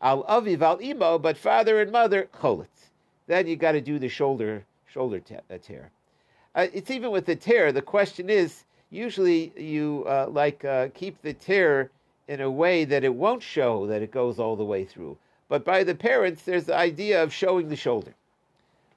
Al 0.02 0.24
aviv 0.24 0.60
al 0.62 0.80
imo, 0.80 1.18
but 1.18 1.36
father 1.36 1.80
and 1.80 1.92
mother 1.92 2.28
cholitz. 2.34 2.90
Then 3.26 3.46
you 3.46 3.56
got 3.56 3.72
to 3.72 3.80
do 3.80 3.98
the 3.98 4.08
shoulder 4.08 4.64
shoulder 4.86 5.22
uh, 5.30 5.58
tear. 5.62 5.90
Uh, 6.54 6.66
it's 6.72 6.90
even 6.90 7.12
with 7.12 7.26
the 7.26 7.36
tear. 7.36 7.70
The 7.70 7.82
question 7.82 8.28
is 8.28 8.64
usually 8.90 9.52
you 9.56 10.04
uh, 10.06 10.26
like 10.30 10.64
uh, 10.64 10.88
keep 10.94 11.20
the 11.22 11.32
tear 11.32 11.90
in 12.28 12.40
a 12.40 12.50
way 12.50 12.84
that 12.84 13.04
it 13.04 13.14
won't 13.14 13.42
show 13.42 13.86
that 13.86 14.02
it 14.02 14.10
goes 14.10 14.38
all 14.38 14.56
the 14.56 14.64
way 14.64 14.84
through. 14.84 15.16
But 15.48 15.64
by 15.64 15.82
the 15.82 15.94
parents, 15.94 16.42
there's 16.42 16.64
the 16.64 16.76
idea 16.76 17.22
of 17.22 17.32
showing 17.32 17.68
the 17.68 17.76
shoulder. 17.76 18.14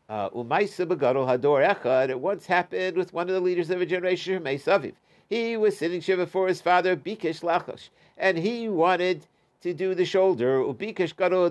Uh. 0.10 0.30
It 0.34 2.20
once 2.20 2.46
happened 2.46 2.98
with 2.98 3.14
one 3.14 3.30
of 3.30 3.34
the 3.34 3.42
leaders 3.42 3.70
of 3.70 3.82
a 3.82 3.86
generation, 3.86 4.44
Meisaviv. 4.44 4.94
He 5.28 5.58
was 5.58 5.78
sitting 5.78 6.02
shiva 6.02 6.28
for 6.28 6.48
his 6.48 6.62
father, 6.62 6.96
Bikish 6.96 7.42
Lachosh, 7.42 7.90
and 8.18 8.38
he 8.38 8.70
wanted 8.70 9.26
to 9.62 9.74
do 9.74 9.96
the 9.96 10.06
shoulder. 10.06 10.60
Ubikesh 10.60 11.16
gadol. 11.16 11.50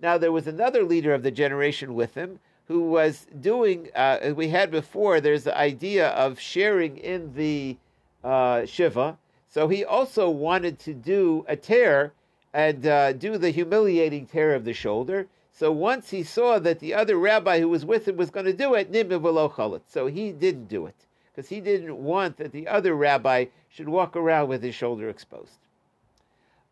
Now 0.00 0.18
there 0.18 0.32
was 0.32 0.46
another 0.46 0.82
leader 0.84 1.12
of 1.12 1.22
the 1.22 1.30
generation 1.30 1.94
with 1.94 2.14
him 2.14 2.38
who 2.68 2.90
was 2.90 3.26
doing. 3.40 3.88
Uh, 3.94 4.32
we 4.34 4.48
had 4.48 4.70
before. 4.70 5.20
There's 5.20 5.44
the 5.44 5.56
idea 5.56 6.08
of 6.10 6.40
sharing 6.40 6.96
in 6.96 7.34
the 7.34 7.76
uh, 8.22 8.64
shiva. 8.66 9.18
So 9.48 9.68
he 9.68 9.84
also 9.84 10.28
wanted 10.30 10.78
to 10.80 10.94
do 10.94 11.44
a 11.46 11.56
tear 11.56 12.12
and 12.52 12.86
uh, 12.86 13.12
do 13.12 13.38
the 13.38 13.50
humiliating 13.50 14.26
tear 14.26 14.54
of 14.54 14.64
the 14.64 14.72
shoulder. 14.72 15.26
So 15.52 15.70
once 15.70 16.10
he 16.10 16.24
saw 16.24 16.58
that 16.58 16.80
the 16.80 16.94
other 16.94 17.16
rabbi 17.16 17.60
who 17.60 17.68
was 17.68 17.84
with 17.84 18.08
him 18.08 18.16
was 18.16 18.30
going 18.30 18.46
to 18.46 18.52
do 18.52 18.74
it, 18.74 19.82
so 19.86 20.06
he 20.06 20.32
didn't 20.32 20.68
do 20.68 20.86
it 20.86 21.06
because 21.34 21.48
he 21.48 21.60
didn't 21.60 21.96
want 21.96 22.36
that 22.38 22.52
the 22.52 22.66
other 22.66 22.94
rabbi 22.94 23.46
should 23.68 23.88
walk 23.88 24.16
around 24.16 24.48
with 24.48 24.62
his 24.62 24.74
shoulder 24.74 25.08
exposed. 25.08 25.58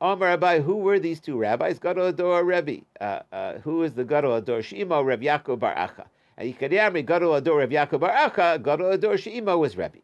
Omar 0.03 0.31
Rabbi, 0.31 0.59
who 0.59 0.79
were 0.79 0.99
these 0.99 1.21
two 1.21 1.39
rabbis? 1.39 1.79
Gadol 1.79 2.13
HaDor 2.13 2.45
Rebbe. 2.45 2.85
Uh, 3.01 3.21
uh, 3.33 3.59
who 3.59 3.85
is 3.85 3.95
the 3.95 4.05
Gadol 4.05 4.43
HaDor 4.43 4.59
Shimo? 4.59 5.05
Reb 5.05 5.23
Yaakov 5.23 5.61
Bar 5.61 5.77
Acha. 5.77 6.07
And 6.37 6.53
Yikadiyami 6.53 7.07
Gadol 7.07 7.41
HaDor 7.41 7.59
Reb 7.59 7.71
Yaakov 7.71 8.01
Bar 8.01 8.11
Acha. 8.11 8.61
Gadol 8.61 8.99
HaDor 8.99 9.15
Shimo 9.15 9.61
was 9.61 9.77
Rebbe. 9.77 9.99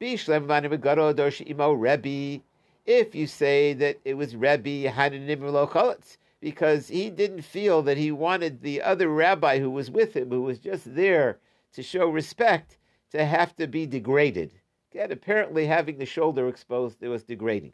Bishlem 0.00 0.46
Vanim 0.46 0.80
Gadol 0.80 1.12
HaDor 1.12 1.30
Shimo 1.30 1.78
Rebbe. 1.78 2.42
If 2.86 3.14
you 3.14 3.26
say 3.26 3.74
that 3.74 3.98
it 4.06 4.14
was 4.14 4.34
Rebbe, 4.34 4.90
Hananim 4.90 5.42
Lo 5.52 5.66
Cholitz 5.66 6.16
because 6.40 6.88
he 6.88 7.10
didn't 7.10 7.42
feel 7.42 7.82
that 7.82 7.98
he 7.98 8.10
wanted 8.10 8.62
the 8.62 8.80
other 8.80 9.10
rabbi 9.10 9.58
who 9.58 9.70
was 9.70 9.90
with 9.90 10.16
him, 10.16 10.30
who 10.30 10.40
was 10.40 10.58
just 10.58 10.94
there 10.94 11.38
to 11.74 11.82
show 11.82 12.08
respect, 12.08 12.78
to 13.10 13.22
have 13.22 13.54
to 13.56 13.66
be 13.66 13.84
degraded. 13.84 14.52
Again, 14.92 15.12
apparently 15.12 15.66
having 15.66 15.98
the 15.98 16.06
shoulder 16.06 16.48
exposed, 16.48 17.02
it 17.02 17.08
was 17.08 17.22
degrading. 17.22 17.72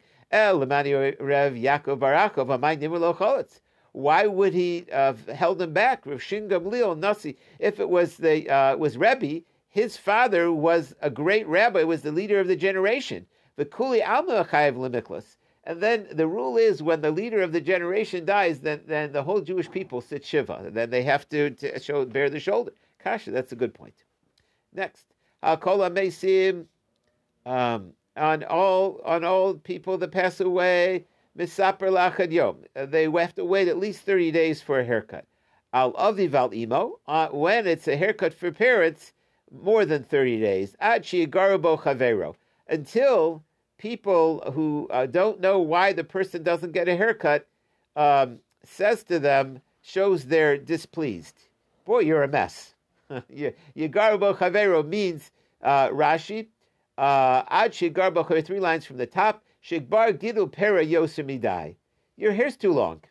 Why 3.91 4.25
would 4.25 4.53
he 4.53 4.85
have 4.91 5.27
held 5.27 5.61
him 5.61 5.73
back? 5.73 6.05
Rav 6.05 6.21
Shin 6.21 6.49
Gamliel 6.49 6.97
Nasi, 6.97 7.37
if 7.59 7.79
it 7.79 7.87
was 7.87 8.17
the 8.17 8.49
uh, 8.49 8.75
was 8.75 8.97
Rebbe, 8.97 9.43
his 9.69 9.95
father 9.95 10.51
was 10.51 10.95
a 11.01 11.09
great 11.09 11.47
rabbi, 11.47 11.83
was 11.83 12.01
the 12.01 12.11
leader 12.11 12.39
of 12.39 12.47
the 12.47 12.55
generation. 12.55 13.27
The 13.55 13.65
Kuli 13.65 14.01
Alma 14.01 14.43
Limiklas. 14.45 15.37
And 15.65 15.79
then 15.79 16.07
the 16.11 16.27
rule 16.27 16.57
is 16.57 16.83
when 16.83 17.01
the 17.01 17.11
leader 17.11 17.41
of 17.41 17.51
the 17.51 17.61
generation 17.61 18.25
dies, 18.25 18.59
then, 18.59 18.81
then 18.85 19.11
the 19.11 19.23
whole 19.23 19.41
Jewish 19.41 19.69
people 19.69 20.01
sit 20.01 20.25
Shiva. 20.25 20.69
Then 20.71 20.89
they 20.89 21.03
have 21.03 21.29
to, 21.29 21.51
to 21.51 21.79
show, 21.79 22.05
bear 22.05 22.29
the 22.29 22.39
shoulder. 22.39 22.71
Kasha, 22.99 23.31
that's 23.31 23.51
a 23.51 23.55
good 23.55 23.73
point. 23.73 24.03
Next. 24.73 25.05
Kol 25.43 25.79
Mesim, 25.89 26.65
um, 27.45 27.93
on 28.17 28.43
all 28.43 29.01
on 29.05 29.23
all 29.23 29.55
people 29.55 29.97
that 29.97 30.11
pass 30.11 30.39
away, 30.39 31.05
misaper 31.37 31.89
lachad 31.89 32.31
yom. 32.31 32.57
They 32.75 33.03
have 33.03 33.35
to 33.35 33.45
wait 33.45 33.67
at 33.67 33.77
least 33.77 34.01
30 34.01 34.31
days 34.31 34.61
for 34.61 34.79
a 34.79 34.83
haircut. 34.83 35.25
Al 35.73 35.93
aviv 35.93 36.33
al 36.33 36.53
imo, 36.53 36.99
uh, 37.07 37.29
when 37.29 37.65
it's 37.65 37.87
a 37.87 37.97
haircut 37.97 38.33
for 38.33 38.51
parents, 38.51 39.13
more 39.51 39.85
than 39.85 40.03
30 40.03 40.39
days. 40.39 40.75
Ad 40.79 41.03
garabo 41.03 41.79
chavero. 41.79 42.35
Until 42.67 43.43
people 43.77 44.51
who 44.53 44.87
uh, 44.91 45.05
don't 45.05 45.41
know 45.41 45.59
why 45.59 45.93
the 45.93 46.03
person 46.03 46.43
doesn't 46.43 46.71
get 46.71 46.87
a 46.87 46.95
haircut 46.95 47.47
um, 47.95 48.39
says 48.63 49.03
to 49.03 49.19
them, 49.19 49.61
shows 49.81 50.25
they're 50.25 50.57
displeased. 50.57 51.35
Boy, 51.85 51.99
you're 51.99 52.23
a 52.23 52.27
mess. 52.27 52.73
Yigarbo 53.11 54.35
Chavero 54.37 54.87
means 54.87 55.31
uh, 55.61 55.89
Rashi. 55.89 56.47
Uh, 56.97 57.43
Ad 57.49 57.71
Shigarbo 57.71 58.45
three 58.45 58.59
lines 58.59 58.85
from 58.85 58.97
the 58.97 59.07
top. 59.07 59.43
Shigbar 59.63 60.13
Gidu 60.19 60.51
Pera 60.51 60.85
Yosemidai. 60.85 61.75
Your 62.17 62.33
hair's 62.33 62.57
too 62.57 62.73
long. 62.73 63.01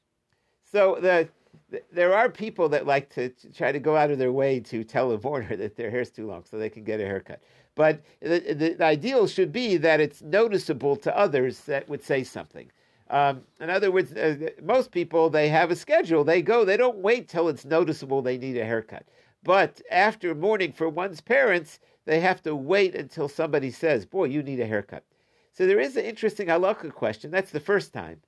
So 0.70 0.98
the, 1.00 1.28
the, 1.70 1.82
there 1.92 2.14
are 2.14 2.28
people 2.28 2.68
that 2.70 2.86
like 2.86 3.10
to, 3.14 3.30
to, 3.30 3.52
try 3.52 3.72
to 3.72 3.80
go 3.80 3.96
out 3.96 4.10
of 4.10 4.18
their 4.18 4.32
way 4.32 4.60
to 4.60 4.84
tell 4.84 5.12
a 5.12 5.18
mourner 5.18 5.56
that 5.56 5.76
their 5.76 5.90
hair's 5.90 6.10
too 6.10 6.26
long 6.26 6.44
so 6.44 6.58
they 6.58 6.70
can 6.70 6.84
get 6.84 7.00
a 7.00 7.04
haircut. 7.04 7.42
But 7.74 8.02
the, 8.20 8.54
the, 8.54 8.74
the, 8.74 8.84
ideal 8.84 9.26
should 9.26 9.50
be 9.50 9.78
that 9.78 10.00
it's 10.00 10.20
noticeable 10.22 10.96
to 10.96 11.16
others 11.16 11.60
that 11.60 11.88
would 11.88 12.02
say 12.02 12.22
something. 12.22 12.70
Um, 13.08 13.42
in 13.60 13.70
other 13.70 13.90
words, 13.90 14.12
uh, 14.12 14.50
most 14.62 14.90
people 14.90 15.30
they 15.30 15.48
have 15.48 15.70
a 15.70 15.76
schedule. 15.76 16.22
They 16.22 16.42
go. 16.42 16.64
They 16.64 16.76
don't 16.76 16.98
wait 16.98 17.28
till 17.28 17.48
it's 17.48 17.64
noticeable 17.64 18.22
they 18.22 18.38
need 18.38 18.56
a 18.56 18.64
haircut. 18.64 19.06
But 19.42 19.82
after 19.90 20.34
mourning 20.34 20.72
for 20.72 20.88
one's 20.88 21.20
parents, 21.20 21.80
they 22.05 22.20
have 22.20 22.42
to 22.42 22.55
wait 22.57 22.94
until 22.94 23.28
somebody 23.28 23.70
says, 23.70 24.07
"Boy, 24.07 24.24
you 24.24 24.42
need 24.42 24.61
a 24.61 24.66
haircut." 24.66 25.05
So 25.53 25.66
there 25.66 25.80
is 25.80 25.96
an 25.96 26.05
interesting 26.05 26.48
halacha 26.48 26.92
question. 26.92 27.30
That's 27.30 27.53
the 27.53 27.61
first 27.61 27.92
time, 27.92 28.22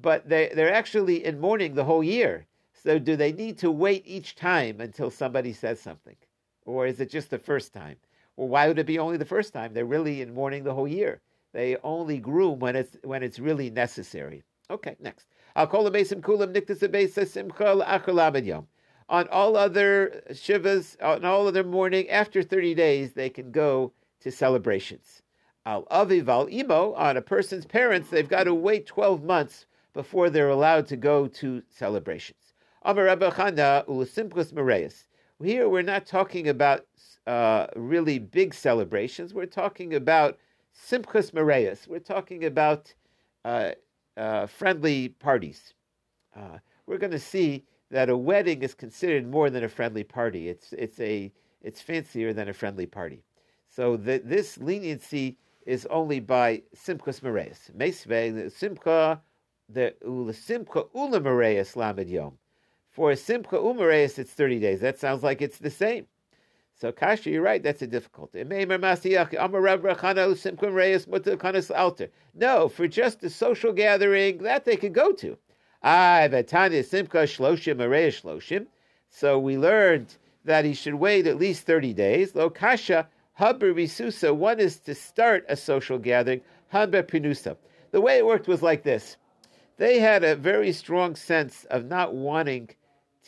but 0.00 0.28
they 0.28 0.50
they're 0.54 0.72
actually 0.72 1.24
in 1.24 1.40
mourning 1.40 1.74
the 1.74 1.84
whole 1.84 2.02
year. 2.02 2.46
So 2.72 2.98
do 2.98 3.16
they 3.16 3.32
need 3.32 3.58
to 3.58 3.70
wait 3.70 4.02
each 4.06 4.34
time 4.34 4.80
until 4.80 5.10
somebody 5.10 5.52
says 5.52 5.80
something, 5.80 6.16
or 6.64 6.86
is 6.86 7.00
it 7.00 7.10
just 7.10 7.30
the 7.30 7.38
first 7.38 7.72
time? 7.72 7.96
Well, 8.36 8.48
why 8.48 8.68
would 8.68 8.78
it 8.78 8.86
be 8.86 8.98
only 8.98 9.18
the 9.18 9.24
first 9.24 9.52
time? 9.52 9.74
They're 9.74 9.84
really 9.84 10.22
in 10.22 10.32
mourning 10.32 10.64
the 10.64 10.74
whole 10.74 10.88
year. 10.88 11.20
They 11.52 11.76
only 11.84 12.18
groom 12.18 12.58
when 12.58 12.76
it's 12.76 12.96
when 13.02 13.22
it's 13.22 13.38
really 13.38 13.70
necessary. 13.70 14.42
Okay, 14.70 14.96
next. 15.00 15.26
I'll 15.56 15.66
call 15.66 15.84
the 15.84 15.90
besim 15.90 16.20
kulam 16.20 16.54
yom. 18.46 18.68
On 19.10 19.26
all 19.26 19.56
other 19.56 20.22
shivas, 20.30 20.96
on 21.02 21.24
all 21.24 21.48
other 21.48 21.64
morning 21.64 22.08
after 22.08 22.44
30 22.44 22.74
days, 22.76 23.12
they 23.12 23.28
can 23.28 23.50
go 23.50 23.92
to 24.20 24.30
celebrations. 24.30 25.22
Al 25.66 25.84
aviv 25.86 26.28
al 26.28 26.48
imo, 26.48 26.94
on 26.94 27.16
a 27.16 27.20
person's 27.20 27.66
parents, 27.66 28.08
they've 28.08 28.28
got 28.28 28.44
to 28.44 28.54
wait 28.54 28.86
12 28.86 29.24
months 29.24 29.66
before 29.94 30.30
they're 30.30 30.48
allowed 30.48 30.86
to 30.86 30.96
go 30.96 31.26
to 31.26 31.60
celebrations. 31.68 32.54
Amar 32.82 33.06
Rabbi 33.06 33.30
Chana 33.30 33.84
mareis. 33.84 35.06
Here 35.42 35.68
we're 35.68 35.82
not 35.82 36.06
talking 36.06 36.48
about 36.48 36.86
uh, 37.26 37.66
really 37.74 38.20
big 38.20 38.54
celebrations. 38.54 39.34
We're 39.34 39.46
talking 39.46 39.94
about 39.94 40.38
simchas 40.72 41.32
mareis. 41.32 41.88
We're 41.88 41.98
talking 41.98 42.44
about 42.44 42.94
uh, 43.44 43.72
uh, 44.16 44.46
friendly 44.46 45.08
parties. 45.08 45.74
Uh, 46.36 46.58
we're 46.86 46.98
going 46.98 47.10
to 47.10 47.18
see 47.18 47.64
that 47.90 48.08
a 48.08 48.16
wedding 48.16 48.62
is 48.62 48.74
considered 48.74 49.26
more 49.26 49.50
than 49.50 49.64
a 49.64 49.68
friendly 49.68 50.04
party. 50.04 50.48
It's 50.48 50.72
it's 50.72 51.00
a 51.00 51.32
it's 51.62 51.80
fancier 51.80 52.32
than 52.32 52.48
a 52.48 52.54
friendly 52.54 52.86
party. 52.86 53.22
So 53.68 53.96
the, 53.96 54.20
this 54.24 54.58
leniency 54.58 55.38
is 55.66 55.86
only 55.86 56.20
by 56.20 56.62
simchas 56.74 57.20
mareis. 57.20 57.70
Meisve 57.76 58.50
simcha 58.52 59.20
the 59.68 59.94
simcha 60.32 60.84
ula 60.94 61.20
mareis 61.20 61.76
lamed 61.76 62.08
yom. 62.08 62.38
For 62.90 63.12
a 63.12 63.16
simcha 63.16 63.56
umareis, 63.56 64.18
it's 64.18 64.32
thirty 64.32 64.58
days. 64.58 64.80
That 64.80 64.98
sounds 64.98 65.22
like 65.22 65.42
it's 65.42 65.58
the 65.58 65.70
same. 65.70 66.06
So 66.74 66.90
Kasha, 66.90 67.30
you're 67.30 67.42
right. 67.42 67.62
That's 67.62 67.82
a 67.82 67.86
difficulty. 67.86 68.42
No, 68.42 68.56
for 72.68 72.88
just 72.88 73.22
a 73.22 73.30
social 73.30 73.72
gathering, 73.72 74.38
that 74.38 74.64
they 74.64 74.76
could 74.76 74.94
go 74.94 75.12
to. 75.12 75.38
So 75.82 76.28
we 79.38 79.56
learned 79.56 80.16
that 80.44 80.64
he 80.64 80.74
should 80.74 80.94
wait 80.94 81.26
at 81.26 81.38
least 81.38 81.66
30 81.66 81.94
days. 81.94 82.34
Lo 82.34 82.50
kasha 82.50 83.08
risusa. 83.38 84.34
One 84.34 84.60
is 84.60 84.78
to 84.80 84.94
start 84.94 85.44
a 85.48 85.56
social 85.56 85.98
gathering. 85.98 86.42
Hanber 86.72 87.02
pinusa. 87.02 87.56
The 87.92 88.00
way 88.00 88.18
it 88.18 88.26
worked 88.26 88.46
was 88.46 88.62
like 88.62 88.82
this. 88.82 89.16
They 89.78 89.98
had 89.98 90.22
a 90.22 90.36
very 90.36 90.72
strong 90.72 91.16
sense 91.16 91.64
of 91.70 91.86
not 91.86 92.14
wanting 92.14 92.68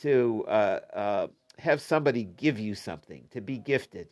to 0.02 0.44
uh, 0.46 0.80
uh, 0.92 1.26
have 1.58 1.80
somebody 1.80 2.24
give 2.24 2.58
you 2.58 2.74
something, 2.74 3.24
to 3.30 3.40
be 3.40 3.56
gifted. 3.56 4.08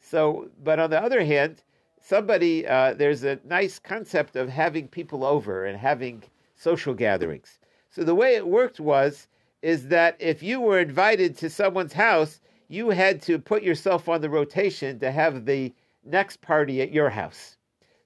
So, 0.00 0.50
but 0.62 0.80
on 0.80 0.90
the 0.90 1.00
other 1.00 1.24
hand, 1.24 1.62
somebody, 2.00 2.66
uh, 2.66 2.94
there's 2.94 3.22
a 3.22 3.38
nice 3.44 3.78
concept 3.78 4.36
of 4.36 4.48
having 4.48 4.88
people 4.88 5.24
over 5.24 5.64
and 5.64 5.78
having 5.78 6.24
social 6.56 6.94
gatherings. 6.94 7.60
So 7.94 8.02
the 8.02 8.14
way 8.14 8.34
it 8.34 8.48
worked 8.48 8.80
was, 8.80 9.28
is 9.62 9.88
that 9.88 10.16
if 10.18 10.42
you 10.42 10.60
were 10.60 10.80
invited 10.80 11.36
to 11.38 11.48
someone's 11.48 11.92
house, 11.92 12.40
you 12.66 12.90
had 12.90 13.22
to 13.22 13.38
put 13.38 13.62
yourself 13.62 14.08
on 14.08 14.20
the 14.20 14.28
rotation 14.28 14.98
to 14.98 15.12
have 15.12 15.44
the 15.46 15.72
next 16.04 16.40
party 16.40 16.82
at 16.82 16.90
your 16.90 17.10
house. 17.10 17.56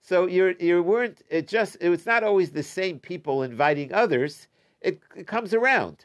So 0.02 0.26
you 0.26 0.54
you 0.60 0.82
weren't 0.82 1.22
it 1.30 1.48
just 1.48 1.78
it 1.80 1.88
was 1.88 2.04
not 2.04 2.22
always 2.22 2.50
the 2.50 2.62
same 2.62 2.98
people 2.98 3.42
inviting 3.42 3.92
others. 3.94 4.48
It, 4.82 5.00
it 5.16 5.26
comes 5.26 5.54
around. 5.54 6.04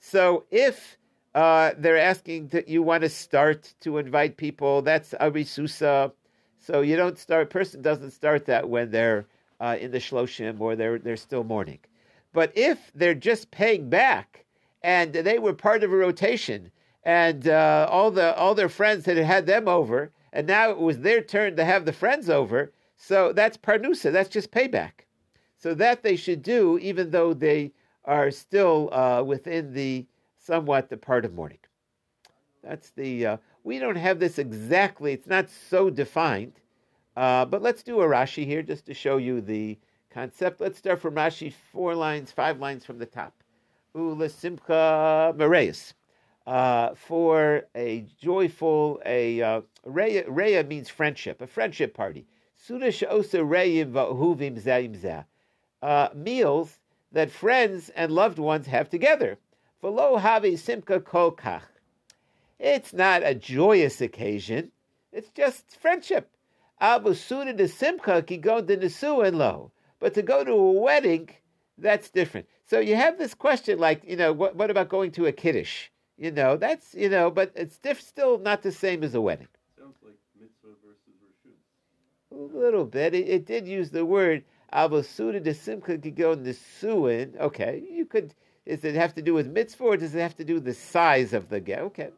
So 0.00 0.44
if 0.50 0.98
uh, 1.34 1.70
they're 1.78 1.98
asking 1.98 2.48
that 2.48 2.68
you 2.68 2.82
want 2.82 3.02
to 3.02 3.08
start 3.08 3.72
to 3.82 3.98
invite 3.98 4.36
people. 4.36 4.82
That's 4.82 5.14
arisusa. 5.20 6.12
So 6.58 6.80
you 6.80 6.96
don't 6.96 7.18
start. 7.18 7.50
Person 7.50 7.82
doesn't 7.82 8.10
start 8.10 8.46
that 8.46 8.68
when 8.68 8.90
they're 8.90 9.26
uh, 9.60 9.76
in 9.80 9.92
the 9.92 9.98
shloshim 9.98 10.60
or 10.60 10.74
they're 10.74 10.98
they're 10.98 11.16
still 11.16 11.44
mourning. 11.44 11.78
But 12.32 12.52
if 12.54 12.92
they're 12.94 13.14
just 13.14 13.50
paying 13.50 13.88
back 13.88 14.44
and 14.82 15.12
they 15.12 15.38
were 15.38 15.52
part 15.52 15.82
of 15.82 15.92
a 15.92 15.96
rotation 15.96 16.70
and 17.02 17.48
uh, 17.48 17.88
all 17.90 18.10
the 18.10 18.36
all 18.36 18.54
their 18.54 18.68
friends 18.68 19.06
had 19.06 19.16
had 19.16 19.46
them 19.46 19.68
over 19.68 20.12
and 20.32 20.46
now 20.46 20.70
it 20.70 20.78
was 20.78 21.00
their 21.00 21.22
turn 21.22 21.56
to 21.56 21.64
have 21.64 21.84
the 21.84 21.92
friends 21.92 22.30
over, 22.30 22.72
so 22.96 23.32
that's 23.32 23.56
parnusa. 23.56 24.12
That's 24.12 24.28
just 24.28 24.50
payback. 24.50 25.06
So 25.56 25.74
that 25.74 26.02
they 26.02 26.16
should 26.16 26.42
do, 26.42 26.78
even 26.78 27.10
though 27.10 27.34
they 27.34 27.72
are 28.04 28.30
still 28.30 28.92
uh, 28.92 29.22
within 29.22 29.72
the 29.72 30.06
somewhat 30.38 30.88
the 30.88 30.96
part 30.96 31.24
of 31.24 31.34
mourning. 31.34 31.58
That's 32.62 32.90
the. 32.90 33.26
Uh, 33.26 33.36
we 33.64 33.78
don't 33.78 33.96
have 33.96 34.20
this 34.20 34.38
exactly. 34.38 35.12
It's 35.12 35.26
not 35.26 35.50
so 35.50 35.90
defined, 35.90 36.52
uh, 37.16 37.44
but 37.44 37.62
let's 37.62 37.82
do 37.82 38.00
a 38.00 38.06
Rashi 38.06 38.46
here 38.46 38.62
just 38.62 38.86
to 38.86 38.94
show 38.94 39.16
you 39.16 39.40
the 39.40 39.78
concept. 40.10 40.60
Let's 40.60 40.78
start 40.78 41.00
from 41.00 41.14
Rashi, 41.14 41.52
four 41.72 41.94
lines, 41.94 42.32
five 42.32 42.58
lines 42.58 42.84
from 42.84 42.98
the 42.98 43.06
top. 43.06 43.32
Ula 43.94 44.28
simcha 44.28 45.34
mereis. 45.36 45.94
Uh, 46.46 46.94
for 46.94 47.64
a 47.74 48.06
joyful, 48.20 49.00
a 49.06 49.40
uh, 49.40 49.60
reya, 49.86 50.66
means 50.66 50.88
friendship, 50.88 51.40
a 51.40 51.46
friendship 51.46 51.94
party. 51.94 52.26
Uh, 55.82 56.08
Meals 56.14 56.78
that 57.12 57.30
friends 57.30 57.88
and 57.90 58.12
loved 58.12 58.38
ones 58.38 58.66
have 58.66 58.88
together. 58.88 59.38
V'lo 59.82 60.20
havi 60.20 60.54
simka 60.54 61.04
kol 61.04 61.32
kach. 61.32 61.62
It's 62.58 62.92
not 62.92 63.22
a 63.24 63.34
joyous 63.34 64.00
occasion. 64.00 64.72
It's 65.12 65.30
just 65.30 65.76
friendship. 65.80 66.30
Abu 66.80 67.14
suda 67.14 67.52
de 67.52 67.68
simcha 67.68 68.22
ki 68.22 68.36
go 68.38 68.60
to 68.60 68.76
nesu 68.76 69.32
lo. 69.32 69.72
But 70.00 70.14
to 70.14 70.22
go 70.22 70.42
to 70.42 70.52
a 70.52 70.72
wedding, 70.72 71.28
that's 71.78 72.10
different. 72.10 72.46
So 72.66 72.80
you 72.80 72.96
have 72.96 73.18
this 73.18 73.34
question 73.34 73.78
like, 73.78 74.02
you 74.04 74.16
know, 74.16 74.32
what, 74.32 74.56
what 74.56 74.70
about 74.70 74.88
going 74.88 75.12
to 75.12 75.26
a 75.26 75.32
kiddush? 75.32 75.88
You 76.16 76.30
know, 76.30 76.56
that's, 76.56 76.94
you 76.94 77.08
know, 77.08 77.30
but 77.30 77.52
it's 77.54 77.78
diff- 77.78 78.00
still 78.00 78.38
not 78.38 78.62
the 78.62 78.72
same 78.72 79.02
as 79.04 79.14
a 79.14 79.20
wedding. 79.20 79.48
Sounds 79.78 79.96
like 80.02 80.16
mitzvah 80.38 80.74
versus 80.84 81.14
reshus. 81.24 82.54
A 82.54 82.58
little 82.58 82.84
bit. 82.84 83.14
It, 83.14 83.28
it 83.28 83.46
did 83.46 83.66
use 83.68 83.90
the 83.90 84.04
word 84.04 84.44
suda 85.02 85.40
de 85.40 85.54
simcha 85.54 85.98
ki 85.98 86.10
go 86.10 86.36
nesuin. 86.36 87.38
Okay, 87.38 87.82
you 87.90 88.06
could 88.06 88.34
does 88.66 88.84
it 88.84 88.94
have 88.94 89.14
to 89.14 89.22
do 89.22 89.34
with 89.34 89.48
mitzvah 89.48 89.84
or 89.84 89.96
does 89.96 90.14
it 90.14 90.20
have 90.20 90.36
to 90.36 90.44
do 90.44 90.54
with 90.54 90.64
the 90.64 90.74
size 90.74 91.32
of 91.32 91.48
the 91.48 91.60
get? 91.60 91.80
Okay. 91.80 92.10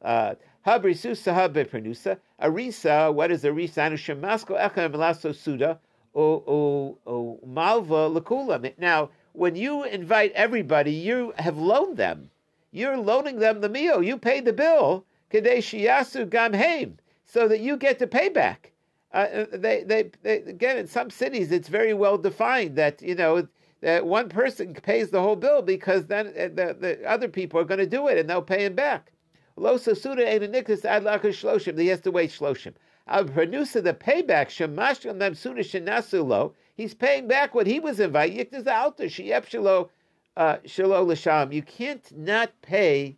Uh, 0.00 0.34
Habrisusa 0.66 1.34
habepernusa. 1.34 2.18
Arisa, 2.40 3.12
what 3.12 3.30
is 3.30 3.44
arisa? 3.44 3.90
Anushamasko 3.90 4.58
echem 4.58 4.92
laso 4.94 5.34
suda 5.34 5.78
malva 6.14 8.10
lakula. 8.10 8.72
Now, 8.78 9.10
when 9.32 9.56
you 9.56 9.84
invite 9.84 10.32
everybody, 10.32 10.92
you 10.92 11.32
have 11.38 11.56
loaned 11.58 11.96
them. 11.96 12.30
You're 12.72 12.96
loaning 12.96 13.38
them 13.38 13.60
the 13.60 13.68
meal. 13.68 14.02
You 14.02 14.18
paid 14.18 14.44
the 14.44 14.52
bill. 14.52 15.04
Kadeshiyasu 15.32 16.28
gamheim, 16.28 16.94
so 17.24 17.46
that 17.48 17.60
you 17.60 17.76
get 17.76 17.98
to 18.00 18.06
pay 18.06 18.28
back. 18.28 18.72
Uh, 19.12 19.46
they, 19.52 19.82
they, 19.84 20.10
they, 20.22 20.38
again, 20.42 20.76
in 20.76 20.86
some 20.86 21.10
cities, 21.10 21.50
it's 21.52 21.68
very 21.68 21.94
well 21.94 22.18
defined 22.18 22.76
that 22.76 23.00
you 23.02 23.14
know 23.14 23.46
that 23.80 24.06
one 24.06 24.28
person 24.28 24.74
pays 24.74 25.10
the 25.10 25.20
whole 25.20 25.36
bill 25.36 25.62
because 25.62 26.06
then 26.06 26.28
uh, 26.28 26.48
the, 26.48 26.76
the 26.78 27.08
other 27.08 27.28
people 27.28 27.58
are 27.60 27.64
going 27.64 27.78
to 27.78 27.86
do 27.86 28.08
it 28.08 28.18
and 28.18 28.28
they'll 28.28 28.42
pay 28.42 28.64
him 28.64 28.74
back. 28.74 29.12
Lo 29.56 29.76
sasuda 29.78 30.26
ein 30.26 30.52
nikas 30.52 30.84
ad. 30.84 31.78
He 31.78 31.86
has 31.88 32.00
to 32.00 32.10
wait 32.10 32.30
shloshim. 32.30 32.74
Producer 33.06 33.80
the 33.80 33.94
payback 33.94 34.48
shemashal 34.48 35.18
them 35.18 35.34
suda 35.34 35.62
shenasu. 35.62 36.52
He's 36.74 36.94
paying 36.94 37.28
back 37.28 37.54
what 37.54 37.66
he 37.66 37.80
was 37.80 38.00
invited. 38.00 38.50
Yiktas 38.50 38.66
alter 38.66 39.04
sheyep 39.04 39.46
shelo 39.46 39.88
uh, 40.36 40.56
shelo 40.66 41.06
l'sham. 41.06 41.52
You 41.52 41.62
can't 41.62 42.16
not 42.16 42.50
pay. 42.62 43.16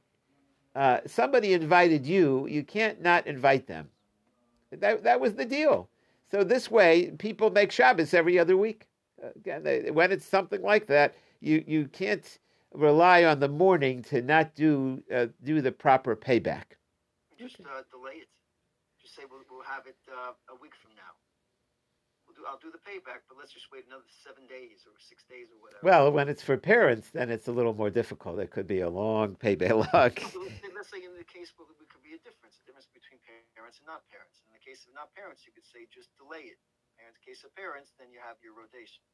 Uh, 0.74 1.00
somebody 1.06 1.52
invited 1.52 2.06
you. 2.06 2.46
You 2.48 2.62
can't 2.64 3.02
not 3.02 3.26
invite 3.26 3.66
them. 3.66 3.88
That 4.70 5.02
that 5.04 5.20
was 5.20 5.34
the 5.34 5.44
deal. 5.44 5.88
So 6.30 6.42
this 6.42 6.70
way, 6.70 7.12
people 7.18 7.50
make 7.50 7.70
Shabbos 7.70 8.14
every 8.14 8.38
other 8.38 8.56
week 8.56 8.86
again, 9.36 9.94
when 9.94 10.12
it's 10.12 10.24
something 10.24 10.62
like 10.62 10.86
that, 10.86 11.14
you, 11.40 11.64
you 11.66 11.86
can't 11.88 12.38
rely 12.72 13.24
on 13.24 13.40
the 13.40 13.48
morning 13.48 14.02
to 14.02 14.22
not 14.22 14.54
do 14.54 15.02
uh, 15.14 15.26
do 15.44 15.60
the 15.60 15.72
proper 15.72 16.16
payback. 16.16 16.64
Just 17.38 17.60
uh, 17.60 17.82
delay 17.90 18.22
it. 18.22 18.28
Say 19.12 19.28
we'll, 19.28 19.44
we'll 19.52 19.68
have 19.68 19.84
it 19.84 20.00
uh, 20.08 20.32
a 20.48 20.56
week 20.56 20.72
from 20.80 20.96
now. 20.96 21.12
We'll 22.24 22.32
do, 22.32 22.48
I'll 22.48 22.62
do 22.64 22.72
the 22.72 22.80
payback, 22.80 23.28
but 23.28 23.36
let's 23.36 23.52
just 23.52 23.68
wait 23.68 23.84
another 23.84 24.08
seven 24.08 24.48
days 24.48 24.88
or 24.88 24.96
six 24.96 25.28
days 25.28 25.52
or 25.52 25.60
whatever. 25.60 25.84
Well, 25.84 26.08
when 26.08 26.32
it's 26.32 26.40
for 26.40 26.56
parents, 26.56 27.12
then 27.12 27.28
it's 27.28 27.44
a 27.44 27.52
little 27.52 27.76
more 27.76 27.92
difficult. 27.92 28.40
It 28.40 28.48
could 28.48 28.64
be 28.64 28.80
a 28.80 28.88
long 28.88 29.36
payback. 29.36 30.16
let's 30.72 30.88
say 30.88 31.04
in 31.04 31.12
the 31.12 31.28
case 31.28 31.52
where 31.60 31.68
it 31.68 31.88
could 31.92 32.00
be 32.00 32.16
a 32.16 32.22
difference, 32.24 32.56
a 32.56 32.64
difference 32.64 32.88
between 32.88 33.20
parents 33.52 33.84
and 33.84 33.86
not 33.86 34.00
parents. 34.08 34.40
In 34.48 34.56
the 34.56 34.64
case 34.64 34.88
of 34.88 34.96
not 34.96 35.12
parents, 35.12 35.44
you 35.44 35.52
could 35.52 35.68
say 35.68 35.84
just 35.92 36.08
delay 36.16 36.48
it. 36.48 36.56
In 36.96 37.12
the 37.12 37.20
case 37.20 37.44
of 37.44 37.52
parents, 37.52 37.92
then 37.98 38.08
you 38.08 38.18
have 38.24 38.40
your 38.40 38.56
rotation. 38.56 39.04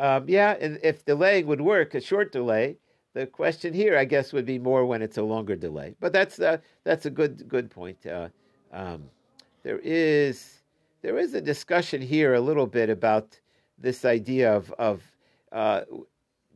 Um, 0.00 0.24
yeah, 0.28 0.56
if 0.58 1.04
delaying 1.04 1.46
would 1.46 1.60
work, 1.60 1.94
a 1.94 2.00
short 2.00 2.32
delay. 2.32 2.78
The 3.12 3.26
question 3.26 3.74
here, 3.74 3.98
I 3.98 4.04
guess, 4.04 4.32
would 4.32 4.46
be 4.46 4.58
more 4.58 4.86
when 4.86 5.02
it's 5.02 5.18
a 5.18 5.22
longer 5.22 5.56
delay. 5.56 5.96
But 5.98 6.12
that's 6.12 6.38
uh, 6.38 6.58
that's 6.84 7.06
a 7.06 7.10
good 7.10 7.48
good 7.48 7.68
point. 7.70 8.06
Uh, 8.06 8.28
um, 8.72 9.04
there 9.62 9.80
is 9.82 10.62
there 11.02 11.18
is 11.18 11.34
a 11.34 11.40
discussion 11.40 12.00
here 12.00 12.34
a 12.34 12.40
little 12.40 12.66
bit 12.66 12.90
about 12.90 13.38
this 13.78 14.04
idea 14.04 14.54
of 14.54 14.72
of 14.72 15.02
uh, 15.52 15.82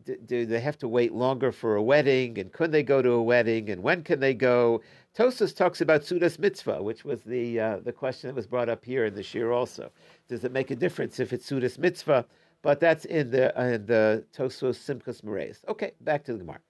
do, 0.04 0.16
do, 0.26 0.46
they 0.46 0.60
have 0.60 0.78
to 0.78 0.88
wait 0.88 1.12
longer 1.12 1.50
for 1.50 1.76
a 1.76 1.82
wedding, 1.82 2.38
and 2.38 2.52
could 2.52 2.70
they 2.70 2.82
go 2.82 3.00
to 3.00 3.12
a 3.12 3.22
wedding, 3.22 3.70
and 3.70 3.82
when 3.82 4.02
can 4.02 4.20
they 4.20 4.34
go? 4.34 4.82
Tosfos 5.16 5.56
talks 5.56 5.80
about 5.80 6.02
sudas 6.02 6.38
mitzvah, 6.38 6.82
which 6.82 7.04
was 7.04 7.22
the 7.22 7.58
uh, 7.58 7.78
the 7.78 7.92
question 7.92 8.28
that 8.28 8.34
was 8.34 8.46
brought 8.46 8.68
up 8.68 8.84
here 8.84 9.06
in 9.06 9.14
the 9.14 9.22
shiur 9.22 9.54
also. 9.54 9.90
Does 10.28 10.44
it 10.44 10.52
make 10.52 10.70
a 10.70 10.76
difference 10.76 11.20
if 11.20 11.32
it's 11.32 11.48
sudas 11.48 11.78
mitzvah? 11.78 12.26
But 12.62 12.80
that's 12.80 13.04
in 13.04 13.30
the 13.30 13.52
in 13.72 13.86
the 13.86 14.24
Tosfos 14.36 14.78
Simchas 14.78 15.22
Moreis. 15.22 15.64
Okay, 15.68 15.92
back 16.00 16.24
to 16.24 16.32
the 16.32 16.38
Gemara. 16.38 16.60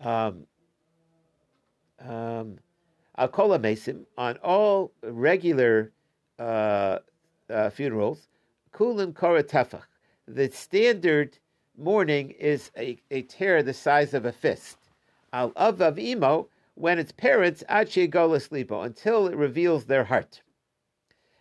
Um, 0.00 0.46
um, 2.00 2.58
Al 3.16 3.28
on 4.18 4.36
all 4.38 4.92
regular 5.02 5.92
uh, 6.38 6.98
uh, 7.48 7.70
funerals, 7.70 8.28
kulim 8.72 9.12
koratefach. 9.12 9.84
The 10.26 10.50
standard 10.50 11.38
mourning 11.76 12.30
is 12.30 12.70
a, 12.76 12.98
a 13.10 13.22
tear 13.22 13.62
the 13.62 13.74
size 13.74 14.14
of 14.14 14.24
a 14.24 14.32
fist. 14.32 14.78
Al 15.32 15.50
avav 15.52 15.98
imo 15.98 16.48
when 16.74 16.98
its 16.98 17.12
parents 17.12 17.62
achi 17.68 18.08
lipo 18.08 18.84
until 18.84 19.28
it 19.28 19.36
reveals 19.36 19.84
their 19.84 20.04
heart. 20.04 20.42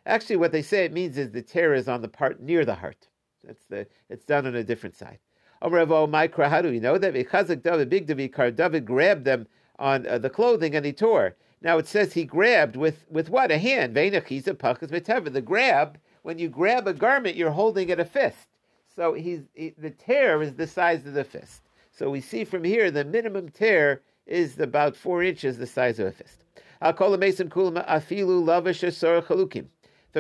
Actually, 0.06 0.36
what 0.36 0.52
they 0.52 0.62
say 0.62 0.86
it 0.86 0.94
means 0.94 1.18
is 1.18 1.32
the 1.32 1.42
tear 1.42 1.74
is 1.74 1.88
on 1.88 2.02
the 2.02 2.08
part 2.08 2.40
near 2.42 2.66
the 2.66 2.76
heart. 2.76 3.08
That's 3.44 3.66
the 3.66 3.88
it's 4.10 4.26
done 4.26 4.46
on 4.46 4.56
a 4.56 4.64
different 4.64 4.96
side. 4.96 5.20
Amravo 5.62 6.08
Mikra, 6.10 6.50
how 6.50 6.62
do 6.62 6.70
we 6.70 6.80
know 6.80 6.98
that? 6.98 7.14
Because 7.14 7.48
David, 7.48 7.90
big 7.90 8.06
David, 8.06 8.56
David 8.56 8.86
grabbed 8.86 9.26
them 9.26 9.48
on 9.80 10.06
uh, 10.06 10.18
the 10.18 10.30
clothing 10.30 10.76
and 10.76 10.86
he 10.86 10.94
tore. 10.94 11.36
Now 11.64 11.78
it 11.78 11.88
says 11.88 12.14
he 12.14 12.26
grabbed 12.26 12.76
with, 12.76 13.06
with 13.10 13.30
what? 13.30 13.50
A 13.50 13.58
hand. 13.58 13.96
The 13.96 15.44
grab, 15.44 15.98
when 16.22 16.38
you 16.38 16.50
grab 16.50 16.88
a 16.88 16.94
garment, 16.94 17.38
you're 17.38 17.52
holding 17.52 17.88
it 17.90 18.00
a 18.02 18.06
fist. 18.06 18.50
So 18.94 19.14
he's 19.14 19.42
he, 19.54 19.74
the 19.78 19.90
tear 19.90 20.42
is 20.42 20.54
the 20.54 20.68
size 20.68 21.06
of 21.08 21.14
the 21.14 21.24
fist. 21.24 21.62
So 21.92 22.10
we 22.10 22.20
see 22.22 22.44
from 22.44 22.64
here 22.64 22.92
the 22.92 23.06
minimum 23.06 23.50
tear 23.50 24.02
is 24.28 24.60
about 24.60 24.96
four 24.96 25.24
inches 25.24 25.58
the 25.58 25.66
size 25.66 26.00
of 26.00 26.08
a 26.08 26.12
fist. 26.12 26.44
A 26.82 26.94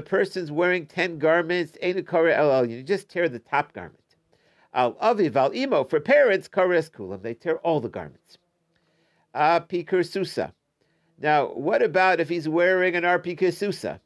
person's 0.02 0.52
wearing 0.52 0.86
ten 0.86 1.20
garments, 1.20 1.78
you 1.82 2.84
just 2.84 3.10
tear 3.10 3.30
the 3.30 3.40
top 3.40 3.74
garment. 3.74 4.00
For 4.74 6.00
parents. 6.00 6.50
They 7.22 7.34
tear 7.34 7.58
all 7.58 7.80
the 7.80 7.90
garments. 7.90 8.38
Ah, 9.36 9.60
Apikur 9.60 10.08
susa. 10.10 10.54
Now, 11.24 11.54
what 11.54 11.82
about 11.82 12.20
if 12.20 12.28
he's 12.28 12.50
wearing 12.50 12.98
an 12.98 13.04
arpi 13.04 13.40
kesusa? 13.40 14.02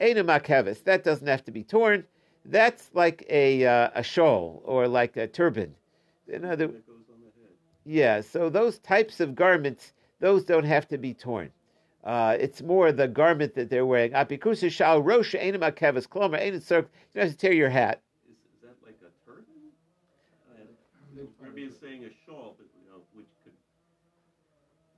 Enamakevis. 0.00 0.82
That 0.84 1.04
doesn't 1.04 1.26
have 1.26 1.44
to 1.44 1.50
be 1.50 1.62
torn. 1.62 2.04
That's 2.46 2.88
like 2.94 3.26
a 3.28 3.66
uh, 3.66 3.90
a 3.94 4.02
shawl 4.02 4.62
or 4.64 4.88
like 4.88 5.18
a 5.18 5.26
turban. 5.26 5.74
Another, 6.32 6.70
yeah. 7.84 8.22
So 8.22 8.48
those 8.48 8.78
types 8.78 9.20
of 9.20 9.34
garments, 9.34 9.92
those 10.18 10.44
don't 10.44 10.64
have 10.64 10.88
to 10.88 10.96
be 10.96 11.12
torn. 11.12 11.50
Uh, 12.04 12.38
it's 12.40 12.62
more 12.62 12.90
the 12.90 13.06
garment 13.06 13.54
that 13.54 13.68
they're 13.68 13.84
wearing. 13.84 14.12
Apikusa 14.12 14.70
shal 14.70 15.02
rosha 15.02 15.38
enamakevis 15.40 16.08
klomer 16.08 16.40
ein 16.40 16.54
You 16.54 16.60
don't 16.60 16.88
have 17.14 17.30
to 17.30 17.36
tear 17.36 17.52
your 17.52 17.68
hat. 17.68 18.00
Is, 18.26 18.32
is 18.32 18.62
that 18.62 18.76
like 18.82 18.98
a 19.02 19.12
turban? 19.26 19.44
Rabbi 21.38 21.68
is 21.68 21.78
saying 21.78 22.04
a 22.04 22.10
shawl, 22.24 22.56
but 22.56 22.66
you 22.74 22.90
know, 22.90 23.02
which 23.12 23.26
could. 23.44 23.52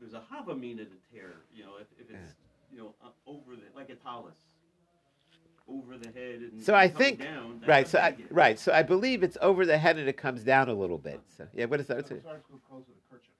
There's 0.01 0.15
a 0.15 0.23
havamina 0.33 0.87
to 0.89 0.99
tear. 1.13 1.35
You 1.55 1.63
know, 1.65 1.77
if, 1.81 1.87
if 1.99 2.11
it's 2.11 2.35
you 2.71 2.79
know 2.79 2.95
over 3.27 3.55
the 3.55 3.63
like 3.75 3.91
a 3.91 3.95
talus 3.95 4.35
over 5.69 5.97
the 5.97 6.09
head 6.09 6.41
and 6.41 6.63
so 6.63 6.75
I 6.75 6.89
think 6.89 7.21
down, 7.21 7.63
right. 7.67 7.89
So 7.89 7.99
I, 7.99 8.15
right. 8.31 8.59
So 8.59 8.73
I 8.73 8.83
believe 8.83 9.23
it's 9.23 9.39
over 9.41 9.65
the 9.65 9.79
head 9.79 9.97
and 9.97 10.09
it 10.09 10.17
comes 10.17 10.43
down 10.43 10.69
a 10.69 10.75
little 10.75 10.99
bit. 10.99 11.21
So 11.37 11.47
yeah, 11.55 11.65
what 11.67 11.81
is 11.81 11.87
that? 11.87 11.97
What's 11.97 12.11
it? 12.11 12.23
A 12.27 12.31
kerchief. 13.11 13.31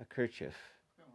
A 0.00 0.04
kerchief. 0.04 0.54
Kind 0.98 1.08
of 1.08 1.14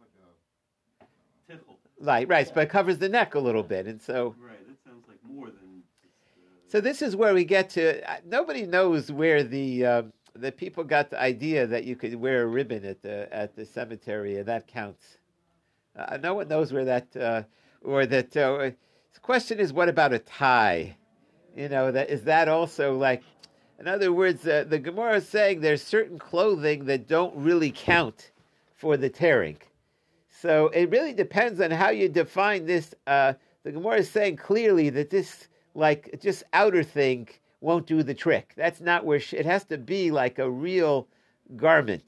like 0.98 1.08
a, 1.48 1.52
tickle. 1.52 1.78
Like 2.00 2.28
right, 2.28 2.46
right, 2.46 2.54
but 2.54 2.62
it 2.64 2.70
covers 2.70 2.98
the 2.98 3.08
neck 3.08 3.34
a 3.34 3.38
little 3.38 3.62
bit, 3.62 3.86
and 3.86 4.00
so. 4.00 4.34
Right, 4.40 4.66
that 4.66 4.76
sounds 4.84 5.04
like 5.08 5.18
more 5.24 5.46
than. 5.46 5.56
Uh, 5.56 6.68
so 6.68 6.80
this 6.80 7.02
is 7.02 7.14
where 7.14 7.34
we 7.34 7.44
get 7.44 7.68
to. 7.70 8.10
Uh, 8.10 8.16
nobody 8.24 8.64
knows 8.64 9.12
where 9.12 9.42
the 9.42 9.84
uh, 9.84 10.02
the 10.36 10.52
people 10.52 10.84
got 10.84 11.10
the 11.10 11.20
idea 11.20 11.66
that 11.66 11.84
you 11.84 11.96
could 11.96 12.14
wear 12.14 12.44
a 12.44 12.46
ribbon 12.46 12.84
at 12.84 13.02
the 13.02 13.28
at 13.30 13.56
the 13.56 13.66
cemetery, 13.66 14.38
and 14.38 14.46
that 14.46 14.66
counts. 14.66 15.18
Uh, 15.98 16.16
no 16.16 16.34
one 16.34 16.48
knows 16.48 16.72
where 16.72 16.84
that 16.84 17.16
uh, 17.16 17.42
or 17.82 18.06
that 18.06 18.36
uh, 18.36 18.70
the 19.14 19.20
question 19.20 19.58
is, 19.58 19.72
what 19.72 19.88
about 19.88 20.12
a 20.12 20.18
tie? 20.18 20.96
You 21.56 21.68
know, 21.68 21.90
that 21.90 22.08
is 22.08 22.22
that 22.24 22.48
also 22.48 22.96
like, 22.96 23.22
in 23.80 23.88
other 23.88 24.12
words, 24.12 24.46
uh, 24.46 24.64
the 24.68 24.78
Gemara 24.78 25.16
is 25.16 25.28
saying 25.28 25.60
there's 25.60 25.82
certain 25.82 26.18
clothing 26.18 26.84
that 26.84 27.08
don't 27.08 27.34
really 27.36 27.72
count 27.72 28.30
for 28.74 28.96
the 28.96 29.08
tearing. 29.08 29.58
So 30.28 30.68
it 30.68 30.90
really 30.90 31.12
depends 31.12 31.60
on 31.60 31.72
how 31.72 31.90
you 31.90 32.08
define 32.08 32.64
this. 32.64 32.94
Uh, 33.06 33.32
the 33.64 33.72
Gemara 33.72 33.98
is 33.98 34.10
saying 34.10 34.36
clearly 34.36 34.88
that 34.90 35.10
this, 35.10 35.48
like, 35.74 36.20
just 36.22 36.44
outer 36.52 36.84
thing 36.84 37.28
won't 37.60 37.86
do 37.86 38.04
the 38.04 38.14
trick. 38.14 38.52
That's 38.56 38.80
not 38.80 39.04
where 39.04 39.20
it 39.32 39.46
has 39.46 39.64
to 39.64 39.78
be 39.78 40.12
like 40.12 40.38
a 40.38 40.48
real 40.48 41.08
garment 41.56 42.04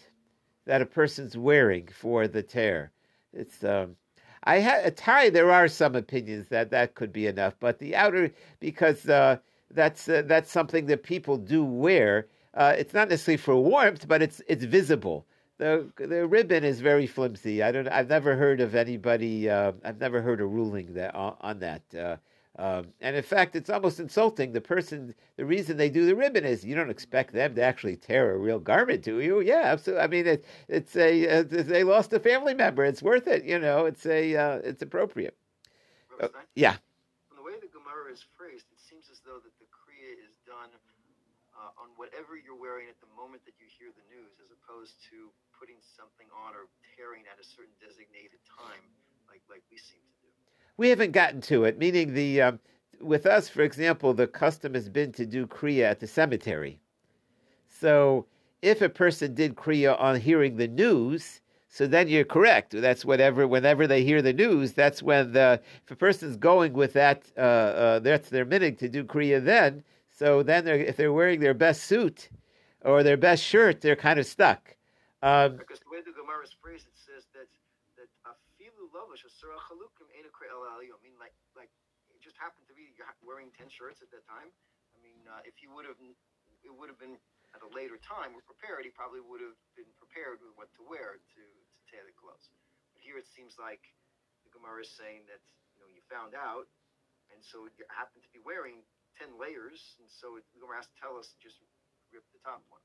that 0.66 0.80
a 0.80 0.86
person's 0.86 1.36
wearing 1.36 1.88
for 1.92 2.28
the 2.28 2.42
tear. 2.42 2.92
It's 3.32 3.62
um, 3.64 3.96
I 4.44 4.58
had 4.58 4.84
a 4.86 4.90
tie. 4.90 5.30
There 5.30 5.50
are 5.50 5.68
some 5.68 5.94
opinions 5.94 6.48
that 6.48 6.70
that 6.70 6.94
could 6.94 7.12
be 7.12 7.26
enough, 7.26 7.54
but 7.60 7.78
the 7.78 7.94
outer 7.96 8.32
because 8.58 9.08
uh, 9.08 9.38
that's 9.70 10.08
uh, 10.08 10.22
that's 10.26 10.50
something 10.50 10.86
that 10.86 11.02
people 11.02 11.36
do 11.36 11.64
wear. 11.64 12.26
Uh, 12.54 12.74
it's 12.76 12.94
not 12.94 13.08
necessarily 13.08 13.36
for 13.36 13.56
warmth, 13.56 14.08
but 14.08 14.22
it's 14.22 14.42
it's 14.48 14.64
visible. 14.64 15.26
The 15.58 15.86
the 15.96 16.26
ribbon 16.26 16.64
is 16.64 16.80
very 16.80 17.06
flimsy. 17.06 17.62
I 17.62 17.70
don't. 17.70 17.88
I've 17.88 18.08
never 18.08 18.34
heard 18.36 18.60
of 18.60 18.74
anybody. 18.74 19.48
Uh, 19.48 19.72
I've 19.84 20.00
never 20.00 20.22
heard 20.22 20.40
a 20.40 20.46
ruling 20.46 20.94
that 20.94 21.14
on, 21.14 21.36
on 21.40 21.58
that. 21.60 21.82
Um, 22.60 22.92
and 23.00 23.16
in 23.16 23.22
fact, 23.22 23.56
it's 23.56 23.70
almost 23.72 24.00
insulting. 24.04 24.52
The 24.52 24.60
person, 24.60 25.14
the 25.40 25.46
reason 25.48 25.78
they 25.80 25.88
do 25.88 26.04
the 26.04 26.14
ribbon 26.14 26.44
is 26.44 26.60
you 26.60 26.76
don't 26.76 26.92
expect 26.92 27.32
them 27.32 27.54
to 27.56 27.62
actually 27.64 27.96
tear 27.96 28.34
a 28.34 28.36
real 28.36 28.60
garment, 28.60 29.00
do 29.00 29.20
you? 29.20 29.40
Yeah, 29.40 29.64
absolutely. 29.64 30.04
I 30.04 30.06
mean, 30.12 30.26
it, 30.28 30.44
it's 30.68 30.92
a 30.94 31.40
uh, 31.40 31.44
they 31.48 31.84
lost 31.88 32.12
a 32.12 32.20
family 32.20 32.52
member. 32.52 32.84
It's 32.84 33.00
worth 33.00 33.26
it. 33.32 33.48
You 33.48 33.58
know, 33.58 33.86
it's 33.86 34.04
a 34.04 34.36
uh, 34.36 34.60
it's 34.60 34.82
appropriate. 34.84 35.32
Uh, 36.20 36.28
yeah. 36.52 36.76
From 37.32 37.40
the 37.40 37.46
way 37.48 37.56
the 37.56 37.72
Gemara 37.72 38.12
is 38.12 38.20
phrased, 38.36 38.68
it 38.68 38.76
seems 38.76 39.08
as 39.08 39.24
though 39.24 39.40
that 39.40 39.56
the 39.56 39.64
kriya 39.72 40.12
is 40.20 40.36
done 40.44 40.68
uh, 41.56 41.80
on 41.80 41.88
whatever 41.96 42.36
you're 42.36 42.60
wearing 42.60 42.92
at 42.92 43.00
the 43.00 43.08
moment 43.16 43.40
that 43.48 43.56
you 43.56 43.72
hear 43.72 43.88
the 43.88 44.04
news, 44.12 44.36
as 44.36 44.52
opposed 44.52 45.00
to 45.08 45.32
putting 45.56 45.80
something 45.80 46.28
on 46.44 46.52
or 46.52 46.68
tearing 46.92 47.24
at 47.24 47.40
a 47.40 47.46
certain 47.56 47.72
designated 47.80 48.44
time, 48.44 48.84
like 49.32 49.40
like 49.48 49.64
we 49.72 49.80
seem 49.80 50.04
to 50.04 50.19
we 50.80 50.88
haven't 50.88 51.12
gotten 51.12 51.42
to 51.42 51.64
it. 51.64 51.78
Meaning 51.78 52.14
the 52.14 52.40
um, 52.40 52.58
with 53.02 53.26
us, 53.26 53.50
for 53.50 53.60
example, 53.60 54.14
the 54.14 54.26
custom 54.26 54.72
has 54.72 54.88
been 54.88 55.12
to 55.12 55.26
do 55.26 55.46
kriya 55.46 55.84
at 55.90 56.00
the 56.00 56.06
cemetery. 56.06 56.80
So 57.68 58.24
if 58.62 58.80
a 58.80 58.88
person 58.88 59.34
did 59.34 59.56
kriya 59.56 60.00
on 60.00 60.18
hearing 60.18 60.56
the 60.56 60.68
news, 60.68 61.42
so 61.68 61.86
then 61.86 62.08
you're 62.08 62.24
correct. 62.24 62.70
That's 62.72 63.04
whatever. 63.04 63.46
Whenever 63.46 63.86
they 63.86 64.02
hear 64.02 64.22
the 64.22 64.32
news, 64.32 64.72
that's 64.72 65.02
when 65.02 65.32
the 65.32 65.60
if 65.84 65.90
a 65.90 65.96
person's 65.96 66.38
going 66.38 66.72
with 66.72 66.94
that, 66.94 67.30
uh, 67.36 67.40
uh, 67.40 67.98
that's 67.98 68.30
their 68.30 68.46
minhag 68.46 68.78
to 68.78 68.88
do 68.88 69.04
kriya. 69.04 69.44
Then, 69.44 69.84
so 70.10 70.42
then 70.42 70.64
they're, 70.64 70.78
if 70.78 70.96
they're 70.96 71.12
wearing 71.12 71.40
their 71.40 71.54
best 71.54 71.84
suit 71.84 72.30
or 72.86 73.02
their 73.02 73.18
best 73.18 73.44
shirt, 73.44 73.82
they're 73.82 73.96
kind 73.96 74.18
of 74.18 74.24
stuck. 74.24 74.74
Um, 75.22 75.58
because 75.58 75.80
the 75.80 75.90
way 75.92 75.98
the 76.00 76.12
Gemara 76.12 76.42
is 76.42 76.56
phrased, 76.62 76.86
it 76.86 76.96
asura 79.08 79.56
chalukim 79.68 80.08
I 80.12 80.98
mean, 81.00 81.16
like, 81.16 81.32
like 81.56 81.72
it 82.12 82.20
just 82.20 82.36
happened 82.36 82.68
to 82.68 82.76
be 82.76 82.92
you're 82.92 83.08
wearing 83.24 83.48
ten 83.56 83.72
shirts 83.72 84.04
at 84.04 84.10
that 84.12 84.24
time. 84.28 84.52
I 84.92 84.98
mean, 85.00 85.24
uh, 85.24 85.40
if 85.48 85.64
you 85.64 85.72
would 85.72 85.88
have, 85.88 85.96
it 86.00 86.72
would 86.72 86.92
have 86.92 87.00
been 87.00 87.16
at 87.56 87.64
a 87.64 87.70
later 87.72 87.96
time 88.04 88.36
or 88.36 88.42
prepared. 88.44 88.84
He 88.84 88.92
probably 88.92 89.24
would 89.24 89.40
have 89.40 89.56
been 89.72 89.88
prepared 89.96 90.44
with 90.44 90.52
what 90.60 90.68
to 90.76 90.82
wear 90.84 91.16
to 91.16 91.42
to 91.42 91.80
tear 91.88 92.04
the 92.04 92.14
clothes. 92.18 92.52
But 92.92 93.00
here 93.00 93.16
it 93.16 93.26
seems 93.32 93.56
like 93.56 93.80
the 94.44 94.52
Gemara 94.52 94.84
is 94.84 94.92
saying 94.92 95.24
that 95.30 95.40
you 95.72 95.78
know 95.80 95.88
you 95.88 96.04
found 96.10 96.36
out, 96.36 96.68
and 97.32 97.40
so 97.40 97.64
you 97.72 97.82
happened 97.88 98.26
to 98.26 98.32
be 98.34 98.42
wearing 98.44 98.84
ten 99.16 99.32
layers, 99.40 99.96
and 99.96 100.06
so 100.10 100.36
the 100.36 100.60
Gemara 100.60 100.84
has 100.84 100.90
to 100.90 100.98
tell 101.00 101.16
us 101.16 101.32
just 101.40 101.56
rip 102.12 102.26
the 102.34 102.42
top 102.42 102.60
one. 102.68 102.82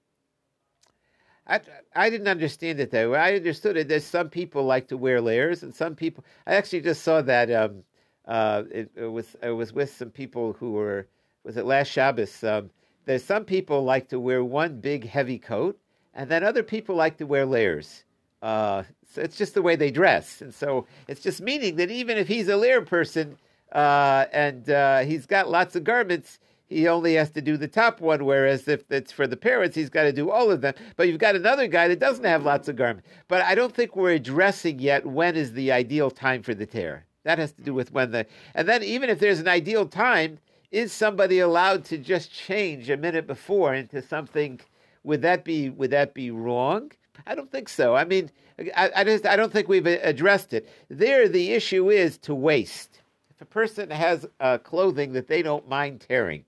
I, 1.47 1.61
I 1.95 2.09
didn't 2.09 2.27
understand 2.27 2.79
it 2.79 2.91
though. 2.91 3.13
I 3.13 3.35
understood 3.35 3.77
it. 3.77 3.87
There's 3.87 4.03
some 4.03 4.29
people 4.29 4.63
like 4.63 4.87
to 4.87 4.97
wear 4.97 5.21
layers, 5.21 5.63
and 5.63 5.73
some 5.73 5.95
people. 5.95 6.23
I 6.47 6.55
actually 6.55 6.81
just 6.81 7.03
saw 7.03 7.21
that. 7.21 7.51
Um, 7.51 7.83
uh, 8.27 8.63
it, 8.71 8.89
it, 8.95 9.05
was 9.05 9.35
it 9.43 9.51
was 9.51 9.71
with 9.71 9.93
some 9.95 10.09
people 10.09 10.53
who 10.53 10.71
were. 10.71 11.07
Was 11.43 11.57
it 11.57 11.65
last 11.65 11.89
Shabbos? 11.89 12.43
Um, 12.43 12.71
there's 13.05 13.23
some 13.23 13.45
people 13.45 13.83
like 13.83 14.09
to 14.09 14.19
wear 14.19 14.43
one 14.43 14.79
big 14.79 15.07
heavy 15.07 15.37
coat, 15.37 15.77
and 16.15 16.29
then 16.29 16.43
other 16.43 16.63
people 16.63 16.95
like 16.95 17.17
to 17.17 17.25
wear 17.25 17.45
layers. 17.45 18.03
Uh, 18.41 18.83
so 19.13 19.21
it's 19.21 19.37
just 19.37 19.53
the 19.53 19.61
way 19.61 19.75
they 19.75 19.91
dress, 19.91 20.41
and 20.41 20.53
so 20.53 20.87
it's 21.07 21.21
just 21.21 21.41
meaning 21.41 21.75
that 21.75 21.91
even 21.91 22.17
if 22.17 22.27
he's 22.27 22.47
a 22.47 22.57
layer 22.57 22.81
person, 22.81 23.37
uh, 23.71 24.25
and 24.33 24.69
uh, 24.69 24.99
he's 24.99 25.27
got 25.27 25.49
lots 25.49 25.75
of 25.75 25.83
garments, 25.83 26.39
he 26.67 26.87
only 26.87 27.13
has 27.15 27.29
to 27.31 27.41
do 27.41 27.57
the 27.57 27.67
top 27.67 28.01
one, 28.01 28.25
whereas 28.25 28.67
if 28.67 28.83
it's 28.89 29.11
for 29.11 29.27
the 29.27 29.37
parents, 29.37 29.75
he's 29.75 29.89
got 29.89 30.03
to 30.03 30.11
do 30.11 30.31
all 30.31 30.51
of 30.51 30.61
them. 30.61 30.73
But 30.95 31.07
you've 31.07 31.19
got 31.19 31.35
another 31.35 31.67
guy 31.67 31.87
that 31.87 31.99
doesn't 31.99 32.25
have 32.25 32.43
lots 32.43 32.67
of 32.67 32.75
garments. 32.75 33.07
But 33.27 33.43
I 33.43 33.53
don't 33.53 33.73
think 33.73 33.95
we're 33.95 34.11
addressing 34.11 34.79
yet 34.79 35.05
when 35.05 35.35
is 35.35 35.53
the 35.53 35.71
ideal 35.71 36.09
time 36.09 36.41
for 36.41 36.55
the 36.55 36.65
tear. 36.65 37.05
That 37.23 37.39
has 37.39 37.51
to 37.53 37.61
do 37.61 37.73
with 37.73 37.91
when 37.91 38.11
the. 38.11 38.25
And 38.55 38.67
then 38.67 38.83
even 38.83 39.09
if 39.09 39.19
there's 39.19 39.39
an 39.39 39.47
ideal 39.47 39.85
time, 39.87 40.39
is 40.71 40.91
somebody 40.91 41.39
allowed 41.39 41.85
to 41.85 41.97
just 41.97 42.33
change 42.33 42.89
a 42.89 42.97
minute 42.97 43.27
before 43.27 43.73
into 43.73 44.01
something? 44.01 44.59
Would 45.03 45.21
that 45.21 45.43
be 45.43 45.69
would 45.69 45.91
that 45.91 46.13
be 46.13 46.31
wrong? 46.31 46.91
I 47.27 47.35
don't 47.35 47.51
think 47.51 47.69
so. 47.69 47.95
I 47.95 48.05
mean, 48.05 48.31
I, 48.75 48.91
I 48.95 49.03
just 49.03 49.25
I 49.25 49.35
don't 49.35 49.51
think 49.51 49.67
we've 49.67 49.85
addressed 49.85 50.53
it. 50.53 50.67
There, 50.89 51.27
the 51.27 51.53
issue 51.53 51.89
is 51.89 52.17
to 52.19 52.35
waste. 52.35 53.01
If 53.29 53.41
a 53.41 53.45
person 53.45 53.89
has 53.91 54.25
uh, 54.39 54.57
clothing 54.59 55.13
that 55.13 55.27
they 55.27 55.41
don't 55.41 55.67
mind 55.67 56.01
tearing, 56.07 56.45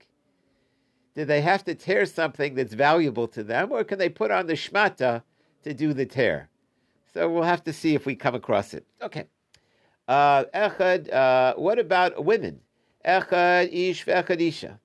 do 1.18 1.24
they 1.24 1.40
have 1.40 1.64
to 1.64 1.74
tear 1.74 2.06
something 2.06 2.54
that's 2.54 2.74
valuable 2.74 3.26
to 3.26 3.42
them, 3.42 3.72
or 3.72 3.82
can 3.82 3.98
they 3.98 4.08
put 4.08 4.30
on 4.30 4.46
the 4.46 4.52
shmata 4.52 5.20
to 5.64 5.74
do 5.74 5.92
the 5.92 6.06
tear? 6.06 6.48
So 7.12 7.28
we'll 7.28 7.42
have 7.42 7.64
to 7.64 7.72
see 7.72 7.96
if 7.96 8.06
we 8.06 8.14
come 8.14 8.36
across 8.36 8.72
it. 8.72 8.86
Okay. 9.02 9.24
Uh, 10.06 10.44
echad, 10.54 11.12
uh, 11.12 11.54
what 11.56 11.80
about 11.80 12.24
women? 12.24 12.60
Echad 13.04 13.68
ish 13.72 14.06
ve'echad 14.06 14.40
isha. 14.40 14.78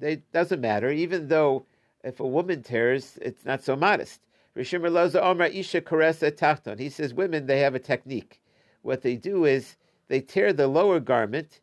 It 0.00 0.30
doesn't 0.30 0.60
matter, 0.60 0.88
even 0.92 1.26
though 1.26 1.66
if 2.04 2.20
a 2.20 2.26
woman 2.28 2.62
tears, 2.62 3.18
it's 3.20 3.44
not 3.44 3.64
so 3.64 3.74
modest. 3.74 4.20
Rishim 4.56 4.82
Loza 4.82 5.20
Omra 5.20 5.52
Isha 5.52 5.80
Karesa 5.80 6.30
Tachton. 6.30 6.78
He 6.78 6.90
says 6.90 7.12
women, 7.12 7.46
they 7.46 7.58
have 7.58 7.74
a 7.74 7.80
technique. 7.80 8.40
What 8.82 9.02
they 9.02 9.16
do 9.16 9.46
is 9.46 9.76
they 10.06 10.20
tear 10.20 10.52
the 10.52 10.68
lower 10.68 11.00
garment 11.00 11.58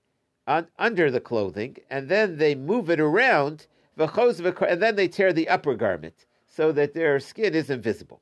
on, 0.45 0.67
under 0.77 1.09
the 1.09 1.21
clothing, 1.21 1.77
and 1.89 2.09
then 2.09 2.35
they 2.35 2.53
move 2.53 2.89
it 2.89 2.99
around 2.99 3.67
and 3.97 4.81
then 4.81 4.95
they 4.95 5.07
tear 5.07 5.33
the 5.33 5.49
upper 5.49 5.75
garment 5.75 6.25
so 6.47 6.71
that 6.71 6.93
their 6.93 7.19
skin 7.19 7.53
is 7.53 7.69
invisible. 7.69 8.21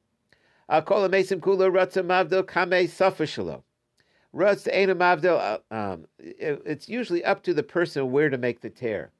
Uh, 0.70 0.82
um, 5.72 6.06
it's 6.20 6.90
usually 6.90 7.24
up 7.24 7.44
to 7.44 7.54
the 7.54 7.64
person 7.64 8.12
where 8.12 8.30
to 8.30 8.38
make 8.38 8.62
the 8.62 8.70
tear. 8.70 9.12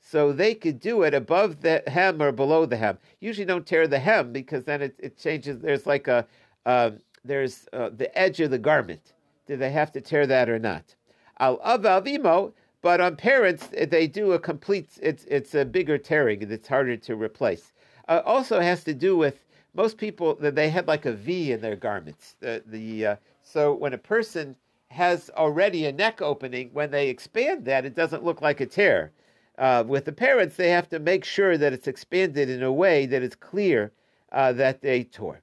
So 0.00 0.32
they 0.32 0.54
could 0.54 0.78
do 0.80 1.02
it 1.02 1.14
above 1.14 1.62
the 1.62 1.82
hem 1.86 2.22
or 2.22 2.32
below 2.32 2.66
the 2.66 2.76
hem. 2.76 2.98
Usually 3.20 3.44
don't 3.44 3.66
tear 3.66 3.88
the 3.88 3.98
hem 3.98 4.32
because 4.32 4.64
then 4.64 4.82
it, 4.82 4.94
it 4.98 5.16
changes. 5.16 5.60
There's 5.60 5.86
like 5.86 6.06
a, 6.08 6.26
uh, 6.64 6.90
there's 7.24 7.66
uh, 7.72 7.90
the 7.90 8.16
edge 8.16 8.40
of 8.40 8.50
the 8.50 8.58
garment. 8.58 9.14
Do 9.46 9.56
they 9.56 9.70
have 9.70 9.92
to 9.92 10.00
tear 10.00 10.26
that 10.26 10.48
or 10.48 10.58
not? 10.58 10.94
Al 11.38 11.58
avimo, 11.58 12.52
but 12.86 13.00
on 13.00 13.16
parents, 13.16 13.68
they 13.88 14.06
do 14.06 14.30
a 14.30 14.38
complete. 14.38 14.90
It's 15.02 15.24
it's 15.24 15.56
a 15.56 15.64
bigger 15.64 15.98
tearing. 15.98 16.40
It's 16.40 16.68
harder 16.68 16.96
to 16.96 17.16
replace. 17.16 17.72
Uh, 18.06 18.22
also 18.24 18.60
has 18.60 18.84
to 18.84 18.94
do 18.94 19.16
with 19.16 19.44
most 19.74 19.98
people 19.98 20.36
that 20.36 20.54
they 20.54 20.70
had 20.70 20.86
like 20.86 21.04
a 21.04 21.12
V 21.12 21.50
in 21.50 21.60
their 21.62 21.74
garments. 21.74 22.36
The 22.38 22.62
the 22.64 23.06
uh, 23.06 23.16
so 23.42 23.74
when 23.74 23.92
a 23.92 23.98
person 23.98 24.54
has 24.86 25.30
already 25.30 25.84
a 25.86 25.92
neck 25.92 26.22
opening, 26.22 26.70
when 26.74 26.92
they 26.92 27.08
expand 27.08 27.64
that, 27.64 27.84
it 27.84 27.96
doesn't 27.96 28.22
look 28.22 28.40
like 28.40 28.60
a 28.60 28.66
tear. 28.66 29.10
Uh, 29.58 29.82
with 29.84 30.04
the 30.04 30.12
parents, 30.12 30.54
they 30.54 30.70
have 30.70 30.88
to 30.90 31.00
make 31.00 31.24
sure 31.24 31.58
that 31.58 31.72
it's 31.72 31.88
expanded 31.88 32.48
in 32.48 32.62
a 32.62 32.72
way 32.72 33.04
that 33.04 33.20
it's 33.20 33.34
clear 33.34 33.90
uh, 34.30 34.52
that 34.52 34.80
they 34.80 35.02
tore. 35.02 35.42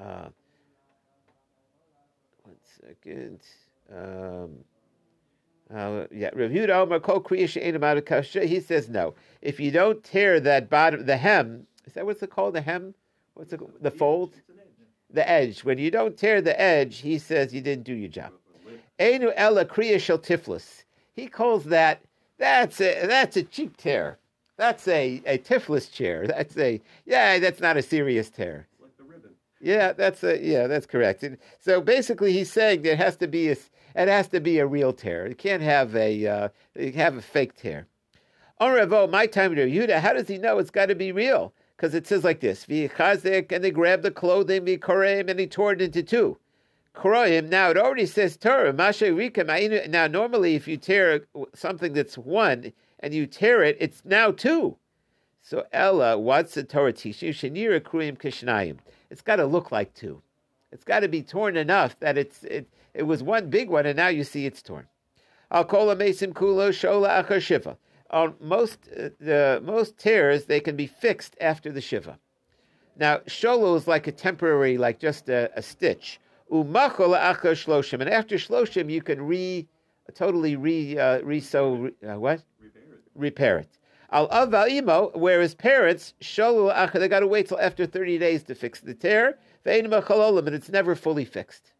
Uh, 0.00 0.28
one 2.44 2.60
second. 2.80 3.40
Um, 3.92 4.64
uh, 5.74 6.06
yeah, 6.10 6.30
Rav 6.34 6.52
Omer 6.70 7.00
Kol 7.00 7.24
He 7.30 7.46
says 8.60 8.88
no. 8.88 9.14
If 9.40 9.58
you 9.58 9.70
don't 9.70 10.02
tear 10.04 10.38
that 10.40 10.68
bottom, 10.68 11.06
the 11.06 11.16
hem, 11.16 11.66
is 11.86 11.94
that 11.94 12.04
what's 12.04 12.22
it 12.22 12.30
called? 12.30 12.54
The 12.54 12.60
hem, 12.60 12.94
what's 13.34 13.52
it 13.52 13.58
called? 13.58 13.72
The 13.80 13.90
fold, 13.90 14.34
the 15.10 15.28
edge. 15.28 15.64
When 15.64 15.78
you 15.78 15.90
don't 15.90 16.16
tear 16.16 16.40
the 16.40 16.58
edge, 16.60 16.98
he 16.98 17.18
says 17.18 17.54
you 17.54 17.60
didn't 17.60 17.84
do 17.84 17.94
your 17.94 18.08
job. 18.08 18.32
Einu 19.00 19.32
ella 19.34 19.64
kriya 19.64 20.00
shel 20.00 20.18
tiflis. 20.18 20.84
He 21.14 21.26
calls 21.26 21.64
that 21.64 22.02
that's 22.38 22.80
a 22.80 23.06
that's 23.06 23.36
a 23.36 23.42
cheap 23.42 23.76
tear. 23.76 24.18
That's 24.56 24.86
a 24.88 25.22
a 25.26 25.38
tiflis 25.38 25.90
chair. 25.90 26.26
That's 26.26 26.56
a 26.56 26.80
yeah. 27.06 27.38
That's 27.38 27.60
not 27.60 27.76
a 27.76 27.82
serious 27.82 28.30
tear. 28.30 28.66
Like 28.80 28.96
the 28.96 29.04
ribbon. 29.04 29.30
Yeah, 29.60 29.92
that's 29.92 30.22
a 30.22 30.42
yeah. 30.42 30.66
That's 30.66 30.86
correct. 30.86 31.22
And 31.22 31.38
so 31.60 31.80
basically, 31.80 32.32
he's 32.32 32.52
saying 32.52 32.82
there 32.82 32.96
has 32.96 33.16
to 33.16 33.26
be 33.26 33.50
a 33.50 33.56
it 33.94 34.08
has 34.08 34.28
to 34.28 34.40
be 34.40 34.58
a 34.58 34.66
real 34.66 34.92
tear. 34.92 35.28
You 35.28 35.34
can't 35.34 35.62
have 35.62 35.94
a 35.96 36.26
uh, 36.26 36.48
have 36.94 37.16
a 37.16 37.22
fake 37.22 37.54
tear. 37.54 37.86
On 38.58 38.70
Revo, 38.70 39.10
my 39.10 39.26
time 39.26 39.54
to 39.54 39.66
Yehuda, 39.66 40.00
how 40.00 40.12
does 40.12 40.28
he 40.28 40.38
know 40.38 40.58
it's 40.58 40.70
got 40.70 40.86
to 40.86 40.94
be 40.94 41.12
real? 41.12 41.52
Because 41.76 41.94
it 41.94 42.06
says 42.06 42.24
like 42.24 42.40
this: 42.40 42.66
V'chazek, 42.66 43.50
and 43.50 43.64
they 43.64 43.70
grabbed 43.70 44.02
the 44.02 44.10
clothing, 44.10 44.64
v'koreim, 44.64 45.28
and 45.28 45.40
he 45.40 45.46
tore 45.46 45.72
it 45.72 45.82
into 45.82 46.02
two. 46.02 46.38
Kroim. 46.94 47.48
Now 47.48 47.70
it 47.70 47.78
already 47.78 48.06
says 48.06 48.36
Torah. 48.36 48.72
Now 48.72 50.06
normally, 50.06 50.54
if 50.54 50.68
you 50.68 50.76
tear 50.76 51.26
something 51.54 51.92
that's 51.92 52.18
one 52.18 52.72
and 53.00 53.14
you 53.14 53.26
tear 53.26 53.62
it, 53.62 53.76
it's 53.80 54.04
now 54.04 54.30
two. 54.30 54.76
So 55.40 55.66
Ella, 55.72 56.18
what's 56.18 56.54
the 56.54 56.62
Torah 56.62 56.92
teach 56.92 57.22
you? 57.22 57.32
Shanira 57.32 57.80
Kruyim 57.80 58.18
Kishnayim. 58.18 58.78
It's 59.10 59.22
got 59.22 59.36
to 59.36 59.46
look 59.46 59.72
like 59.72 59.92
two. 59.94 60.22
It's 60.70 60.84
got 60.84 61.00
to 61.00 61.08
be 61.08 61.22
torn 61.22 61.56
enough 61.56 61.98
that 62.00 62.16
it's 62.16 62.44
it, 62.44 62.68
it 62.94 63.04
was 63.04 63.22
one 63.22 63.48
big 63.48 63.70
one, 63.70 63.86
and 63.86 63.96
now 63.96 64.08
you 64.08 64.24
see 64.24 64.46
it's 64.46 64.62
torn. 64.62 64.86
I'll 65.50 65.64
call 65.64 65.90
a 65.90 65.96
kulo 65.96 66.70
shola 66.70 67.24
achar 67.24 67.40
shiva. 67.40 67.76
On 68.10 68.34
most 68.40 68.88
uh, 68.94 69.08
the 69.18 69.60
most 69.64 69.96
tears, 69.98 70.44
they 70.44 70.60
can 70.60 70.76
be 70.76 70.86
fixed 70.86 71.36
after 71.40 71.72
the 71.72 71.80
shiva. 71.80 72.18
Now 72.96 73.18
sholo 73.18 73.76
is 73.76 73.86
like 73.86 74.06
a 74.06 74.12
temporary, 74.12 74.76
like 74.76 74.98
just 74.98 75.28
a, 75.28 75.50
a 75.56 75.62
stitch. 75.62 76.20
Umachol 76.50 77.18
achar 77.18 77.52
shloshim, 77.52 78.00
and 78.00 78.10
after 78.10 78.36
shloshim, 78.36 78.90
you 78.90 79.00
can 79.00 79.22
re 79.22 79.68
totally 80.14 80.56
re 80.56 80.98
uh, 80.98 81.20
re 81.22 81.40
sew 81.40 81.90
uh, 82.06 82.18
what 82.18 82.42
repair 82.60 82.82
it. 82.92 83.00
Repair 83.14 83.58
it. 83.58 83.78
Al 84.10 84.28
avaimo, 84.28 85.16
whereas 85.16 85.54
parents 85.54 86.12
sholo 86.20 86.74
achar, 86.74 87.00
they 87.00 87.08
got 87.08 87.20
to 87.20 87.26
wait 87.26 87.48
till 87.48 87.60
after 87.60 87.86
thirty 87.86 88.18
days 88.18 88.42
to 88.42 88.54
fix 88.54 88.80
the 88.80 88.92
tear. 88.92 89.38
and 89.64 90.48
it's 90.54 90.68
never 90.68 90.94
fully 90.94 91.24
fixed 91.24 91.72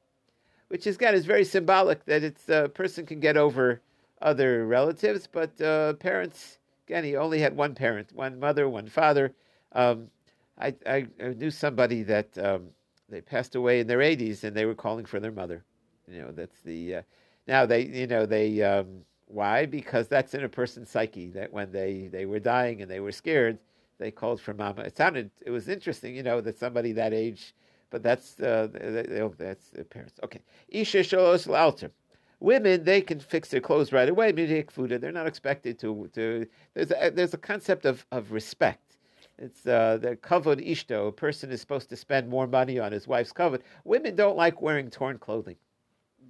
which 0.73 0.86
is 0.86 0.97
again 0.97 1.15
is 1.15 1.27
very 1.27 1.44
symbolic 1.44 2.03
that 2.07 2.24
it's 2.24 2.49
a 2.49 2.66
person 2.73 3.05
can 3.05 3.20
get 3.20 3.36
over 3.36 3.82
other 4.23 4.66
relatives, 4.66 5.28
but 5.31 5.61
uh, 5.61 5.93
parents 5.94 6.57
again 6.89 7.05
he 7.05 7.15
only 7.15 7.40
had 7.40 7.55
one 7.55 7.74
parent, 7.74 8.11
one 8.15 8.40
mother, 8.40 8.66
one 8.66 8.86
father. 8.86 9.35
Um, 9.73 10.09
I, 10.59 10.74
I, 10.86 11.07
I, 11.23 11.28
knew 11.28 11.51
somebody 11.51 12.03
that 12.05 12.39
um, 12.39 12.69
they 13.11 13.20
passed 13.20 13.55
away 13.55 13.81
in 13.81 13.86
their 13.86 13.99
80s 13.99 14.44
and 14.44 14.57
they 14.57 14.65
were 14.65 14.74
calling 14.74 15.05
for 15.05 15.20
their 15.20 15.31
mother. 15.31 15.62
You 16.09 16.23
know 16.23 16.32
that's 16.32 16.61
the 16.61 16.97
uh, 16.97 17.03
now 17.47 17.66
they 17.66 17.82
you 17.82 18.07
know 18.07 18.24
they 18.24 18.62
um, 18.62 19.03
why 19.27 19.66
because 19.66 20.09
that's 20.09 20.32
in 20.32 20.43
a 20.43 20.49
person's 20.49 20.89
psyche 20.89 21.28
that 21.32 21.53
when 21.53 21.70
they 21.70 22.09
they 22.11 22.24
were 22.24 22.40
dying 22.40 22.81
and 22.81 22.90
they 22.90 23.01
were 23.01 23.12
scared 23.12 23.59
they 23.99 24.11
called 24.11 24.40
for 24.40 24.55
mama. 24.55 24.85
It 24.85 24.97
sounded 24.97 25.31
it 25.43 25.51
was 25.51 25.69
interesting 25.69 26.16
you 26.16 26.23
know 26.23 26.40
that 26.40 26.59
somebody 26.59 26.93
that 26.93 27.12
age 27.12 27.55
but 27.93 28.02
that's 28.02 28.40
uh, 28.40 28.69
that's 29.39 29.69
the 29.69 29.85
parents. 29.85 30.14
Okay, 30.24 30.40
isha 30.69 31.01
shalos 31.01 31.47
alter. 31.55 31.90
Women, 32.40 32.82
they 32.82 33.02
can 33.02 33.20
fix 33.20 33.51
their 33.51 33.60
clothes 33.60 33.93
right 33.93 34.09
away. 34.09 34.32
They're 34.32 35.12
not 35.12 35.28
expected 35.28 35.78
to. 35.78 36.10
to 36.14 36.47
there's 36.74 36.90
a, 36.90 37.10
there's 37.10 37.35
a 37.35 37.39
concept 37.39 37.85
of, 37.85 38.05
of 38.10 38.32
respect. 38.32 38.97
It's 39.39 39.64
uh, 39.64 39.98
the 40.01 40.16
covered 40.16 40.59
ishto. 40.59 41.09
A 41.09 41.12
person 41.12 41.52
is 41.52 41.60
supposed 41.60 41.89
to 41.90 41.97
spend 41.97 42.28
more 42.28 42.48
money 42.48 42.81
on 42.81 42.90
his 42.90 43.06
wife's 43.06 43.32
covered. 43.32 43.62
Women 43.85 44.16
don't 44.16 44.36
like 44.36 44.60
wearing 44.60 44.90
torn 44.90 45.19
clothing. 45.19 45.56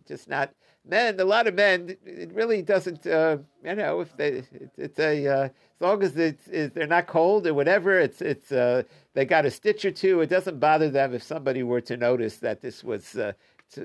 Just 0.07 0.29
not 0.29 0.53
men. 0.85 1.19
A 1.19 1.25
lot 1.25 1.47
of 1.47 1.55
men. 1.55 1.97
It 2.05 2.33
really 2.35 2.61
doesn't. 2.61 3.07
Uh, 3.07 3.39
you 3.65 3.75
know, 3.75 4.01
if 4.01 4.15
they, 4.17 4.29
it, 4.29 4.71
it's 4.77 4.99
a 4.99 5.27
uh, 5.27 5.45
as 5.45 5.51
long 5.81 6.03
as 6.03 6.17
it's, 6.17 6.47
it's, 6.49 6.75
they're 6.75 6.87
not 6.87 7.07
cold 7.07 7.47
or 7.47 7.55
whatever. 7.55 7.99
It's 7.99 8.21
it's 8.21 8.53
uh, 8.53 8.83
they 9.15 9.25
got 9.25 9.47
a 9.47 9.51
stitch 9.51 9.85
or 9.85 9.91
two. 9.91 10.21
It 10.21 10.31
doesn't 10.31 10.61
bother 10.61 10.91
them 10.91 11.15
if 11.15 11.23
somebody 11.23 11.63
were 11.63 11.81
to 11.83 11.97
notice 11.97 12.37
that 12.39 12.61
this 12.61 12.83
was 12.83 13.17
uh, 13.17 13.33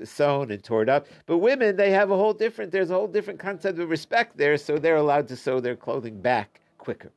sewn 0.04 0.50
and 0.50 0.62
torn 0.62 0.88
up. 0.88 1.06
But 1.26 1.38
women, 1.38 1.76
they 1.76 1.90
have 1.90 2.10
a 2.10 2.16
whole 2.16 2.32
different, 2.32 2.72
there's 2.72 2.90
a 2.90 2.94
whole 2.94 3.08
different 3.08 3.40
concept 3.40 3.78
of 3.78 3.90
respect 3.90 4.36
there, 4.36 4.56
so 4.56 4.78
they're 4.78 4.96
allowed 4.96 5.28
to 5.28 5.36
sew 5.36 5.60
their 5.60 5.76
clothing 5.76 6.20
back 6.20 6.60
quicker. 6.78 7.12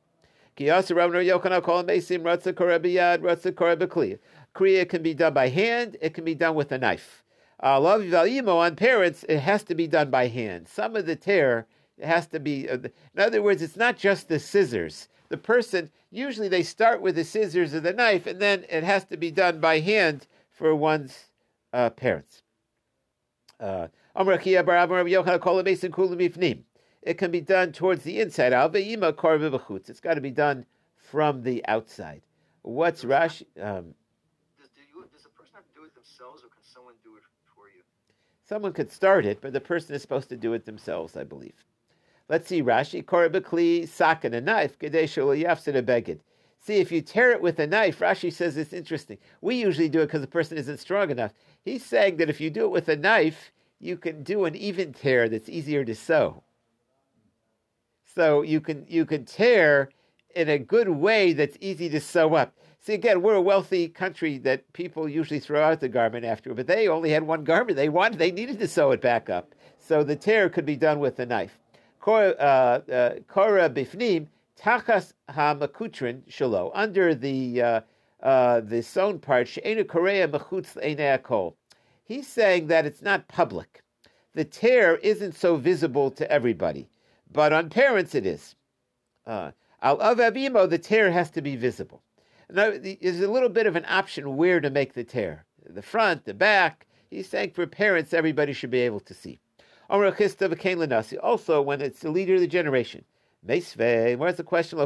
Kriya 4.53 4.89
can 4.89 5.01
be 5.01 5.13
done 5.13 5.33
by 5.33 5.47
hand, 5.47 5.97
it 6.01 6.13
can 6.13 6.25
be 6.25 6.35
done 6.35 6.55
with 6.55 6.71
a 6.71 6.77
knife. 6.77 7.23
Uh, 7.63 7.79
on 7.79 8.75
parents, 8.75 9.25
it 9.29 9.39
has 9.39 9.63
to 9.63 9.75
be 9.75 9.87
done 9.87 10.09
by 10.09 10.27
hand. 10.27 10.67
Some 10.67 10.95
of 10.95 11.05
the 11.05 11.15
tear 11.15 11.67
has 12.03 12.27
to 12.27 12.39
be, 12.39 12.67
uh, 12.67 12.77
in 13.15 13.19
other 13.19 13.41
words, 13.41 13.61
it's 13.61 13.77
not 13.77 13.97
just 13.97 14.27
the 14.27 14.39
scissors 14.39 15.07
the 15.31 15.37
person, 15.37 15.89
usually 16.11 16.49
they 16.49 16.61
start 16.61 17.01
with 17.01 17.15
the 17.15 17.23
scissors 17.23 17.73
or 17.73 17.79
the 17.79 17.93
knife, 17.93 18.27
and 18.27 18.39
then 18.39 18.65
it 18.69 18.83
has 18.83 19.05
to 19.05 19.17
be 19.17 19.31
done 19.31 19.59
by 19.59 19.79
hand 19.79 20.27
for 20.51 20.75
one's 20.75 21.31
uh, 21.73 21.89
parents. 21.89 22.43
Uh, 23.59 23.87
it 27.03 27.17
can 27.17 27.31
be 27.31 27.41
done 27.41 27.71
towards 27.71 28.03
the 28.03 28.19
inside. 28.19 28.53
It's 28.53 29.99
got 29.99 30.13
to 30.15 30.21
be 30.21 30.31
done 30.31 30.65
from 30.97 31.43
the 31.43 31.65
outside. 31.67 32.21
What's 32.63 33.03
Rashi? 33.03 33.45
Um, 33.59 33.95
does, 34.59 34.69
do 34.75 34.81
you, 34.81 35.05
does 35.11 35.23
the 35.23 35.29
person 35.29 35.53
have 35.55 35.65
to 35.65 35.73
do 35.73 35.83
it 35.85 35.95
themselves, 35.95 36.43
or 36.43 36.49
can 36.49 36.61
someone 36.61 36.95
do 37.03 37.15
it 37.15 37.23
for 37.55 37.67
you? 37.75 37.81
Someone 38.47 38.73
could 38.73 38.91
start 38.91 39.25
it, 39.25 39.41
but 39.41 39.53
the 39.53 39.61
person 39.61 39.95
is 39.95 40.01
supposed 40.01 40.29
to 40.29 40.37
do 40.37 40.53
it 40.53 40.65
themselves, 40.65 41.15
I 41.15 41.23
believe. 41.23 41.55
Let's 42.31 42.47
see 42.47 42.63
Rashi. 42.63 43.03
Korabakli 43.03 43.83
sakan 43.83 44.33
a 44.33 44.39
knife. 44.39 44.77
A 44.81 44.89
beged. 44.89 46.19
See, 46.61 46.75
if 46.75 46.89
you 46.89 47.01
tear 47.01 47.33
it 47.33 47.41
with 47.41 47.59
a 47.59 47.67
knife, 47.67 47.99
Rashi 47.99 48.31
says 48.31 48.55
it's 48.55 48.71
interesting. 48.71 49.17
We 49.41 49.55
usually 49.55 49.89
do 49.89 49.99
it 49.99 50.05
because 50.05 50.21
the 50.21 50.27
person 50.27 50.57
isn't 50.57 50.77
strong 50.77 51.11
enough. 51.11 51.33
He's 51.65 51.83
saying 51.83 52.15
that 52.17 52.29
if 52.29 52.39
you 52.39 52.49
do 52.49 52.63
it 52.63 52.71
with 52.71 52.87
a 52.87 52.95
knife, 52.95 53.51
you 53.81 53.97
can 53.97 54.23
do 54.23 54.45
an 54.45 54.55
even 54.55 54.93
tear 54.93 55.27
that's 55.27 55.49
easier 55.49 55.83
to 55.83 55.93
sew. 55.93 56.41
So 58.15 58.43
you 58.43 58.61
can 58.61 58.85
you 58.87 59.05
can 59.05 59.25
tear 59.25 59.89
in 60.33 60.47
a 60.47 60.57
good 60.57 60.87
way 60.87 61.33
that's 61.33 61.57
easy 61.59 61.89
to 61.89 61.99
sew 61.99 62.35
up. 62.35 62.55
See, 62.79 62.93
again, 62.93 63.21
we're 63.21 63.35
a 63.35 63.41
wealthy 63.41 63.89
country 63.89 64.37
that 64.37 64.71
people 64.71 65.09
usually 65.09 65.41
throw 65.41 65.61
out 65.61 65.81
the 65.81 65.89
garment 65.89 66.23
after, 66.23 66.53
but 66.53 66.67
they 66.67 66.87
only 66.87 67.09
had 67.09 67.23
one 67.23 67.43
garment. 67.43 67.75
They 67.75 67.89
wanted, 67.89 68.19
they 68.19 68.31
needed 68.31 68.57
to 68.59 68.69
sew 68.69 68.91
it 68.91 69.01
back 69.01 69.29
up. 69.29 69.53
So 69.79 70.05
the 70.05 70.15
tear 70.15 70.47
could 70.47 70.65
be 70.65 70.77
done 70.77 70.99
with 70.99 71.19
a 71.19 71.25
knife. 71.25 71.57
Kora 72.01 72.31
uh, 72.31 72.81
uh, 72.91 73.69
bifnim 73.69 74.27
tachas 74.59 75.13
hamakutrin 75.29 76.23
shalo 76.27 76.71
under 76.73 77.13
the 77.13 77.61
uh, 77.61 77.81
uh, 78.23 78.59
the 78.61 78.81
sewn 78.81 79.19
part 79.19 79.47
she'enu 79.47 79.83
korea 79.83 80.27
mechutz 80.27 81.23
kol. 81.23 81.55
He's 82.03 82.27
saying 82.27 82.67
that 82.67 82.87
it's 82.87 83.03
not 83.03 83.27
public. 83.27 83.83
The 84.33 84.43
tear 84.43 84.95
isn't 84.97 85.35
so 85.35 85.55
visible 85.57 86.09
to 86.11 86.29
everybody, 86.31 86.89
but 87.31 87.53
on 87.53 87.69
parents 87.69 88.15
it 88.15 88.25
is. 88.25 88.55
Uh, 89.27 89.51
Al 89.83 89.97
avavimo, 89.97 90.69
the 90.69 90.79
tear 90.79 91.11
has 91.11 91.29
to 91.31 91.41
be 91.41 91.55
visible. 91.55 92.01
Now, 92.49 92.71
there's 92.71 93.21
a 93.21 93.31
little 93.31 93.49
bit 93.49 93.67
of 93.67 93.75
an 93.75 93.85
option 93.87 94.37
where 94.37 94.59
to 94.59 94.69
make 94.69 94.93
the 94.93 95.03
tear 95.03 95.45
the 95.67 95.81
front, 95.81 96.25
the 96.25 96.33
back. 96.33 96.87
He's 97.09 97.29
saying 97.29 97.51
for 97.51 97.67
parents, 97.67 98.13
everybody 98.13 98.53
should 98.53 98.71
be 98.71 98.79
able 98.79 98.99
to 99.01 99.13
see. 99.13 99.39
Also, 99.91 101.61
when 101.61 101.81
it's 101.81 101.99
the 101.99 102.09
leader 102.09 102.35
of 102.35 102.41
the 102.41 102.47
generation. 102.47 103.03
Where's 103.43 103.75
the 103.75 104.43
question? 104.45 104.77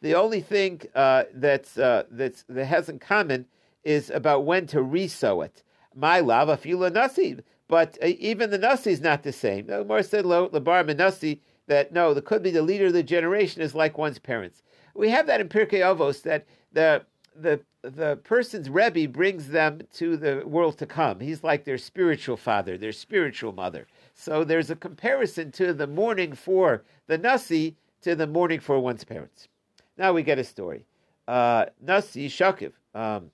The 0.00 0.14
only 0.14 0.40
thing 0.40 0.82
uh, 0.94 1.24
that's, 1.34 1.78
uh, 1.78 2.02
that's, 2.10 2.44
that 2.48 2.64
has 2.66 2.88
in 2.88 2.98
common 2.98 3.46
is 3.82 4.10
about 4.10 4.44
when 4.44 4.66
to 4.68 4.78
resow 4.78 5.44
it. 5.44 5.62
My 5.94 6.20
lava 6.20 6.56
fila 6.56 6.90
nasi. 6.90 7.38
But 7.68 7.98
uh, 8.02 8.06
even 8.06 8.50
the 8.50 8.58
nasi 8.58 8.90
is 8.92 9.00
not 9.00 9.22
the 9.22 9.32
same. 9.32 9.66
The 9.66 9.78
Gemara 9.78 10.02
said, 10.02 10.24
Labar 10.24 10.96
nasi 10.96 11.40
that 11.66 11.92
no, 11.92 12.12
the 12.12 12.22
could 12.22 12.42
be 12.42 12.50
the 12.50 12.62
leader 12.62 12.86
of 12.86 12.92
the 12.92 13.02
generation 13.02 13.62
is 13.62 13.74
like 13.74 13.96
one's 13.96 14.18
parents. 14.18 14.62
We 14.94 15.08
have 15.10 15.26
that 15.26 15.40
in 15.40 15.48
Pirkei 15.48 15.80
Avos 15.80 16.22
that 16.22 16.46
the 16.72 17.04
the 17.34 17.60
the 17.84 18.16
person's 18.24 18.70
Rebbe 18.70 19.10
brings 19.10 19.48
them 19.48 19.82
to 19.94 20.16
the 20.16 20.42
world 20.46 20.78
to 20.78 20.86
come. 20.86 21.20
He's 21.20 21.44
like 21.44 21.64
their 21.64 21.78
spiritual 21.78 22.36
father, 22.36 22.78
their 22.78 22.92
spiritual 22.92 23.52
mother. 23.52 23.86
So 24.14 24.44
there's 24.44 24.70
a 24.70 24.76
comparison 24.76 25.50
to 25.52 25.72
the 25.72 25.86
mourning 25.86 26.34
for 26.34 26.84
the 27.06 27.18
Nasi 27.18 27.76
to 28.02 28.14
the 28.14 28.26
mourning 28.26 28.60
for 28.60 28.78
one's 28.78 29.04
parents. 29.04 29.48
Now 29.96 30.12
we 30.12 30.22
get 30.22 30.38
a 30.38 30.44
story. 30.44 30.86
Uh, 31.26 31.66
Nasi 31.80 32.28
Shakiv, 32.28 32.72
um, 32.94 33.30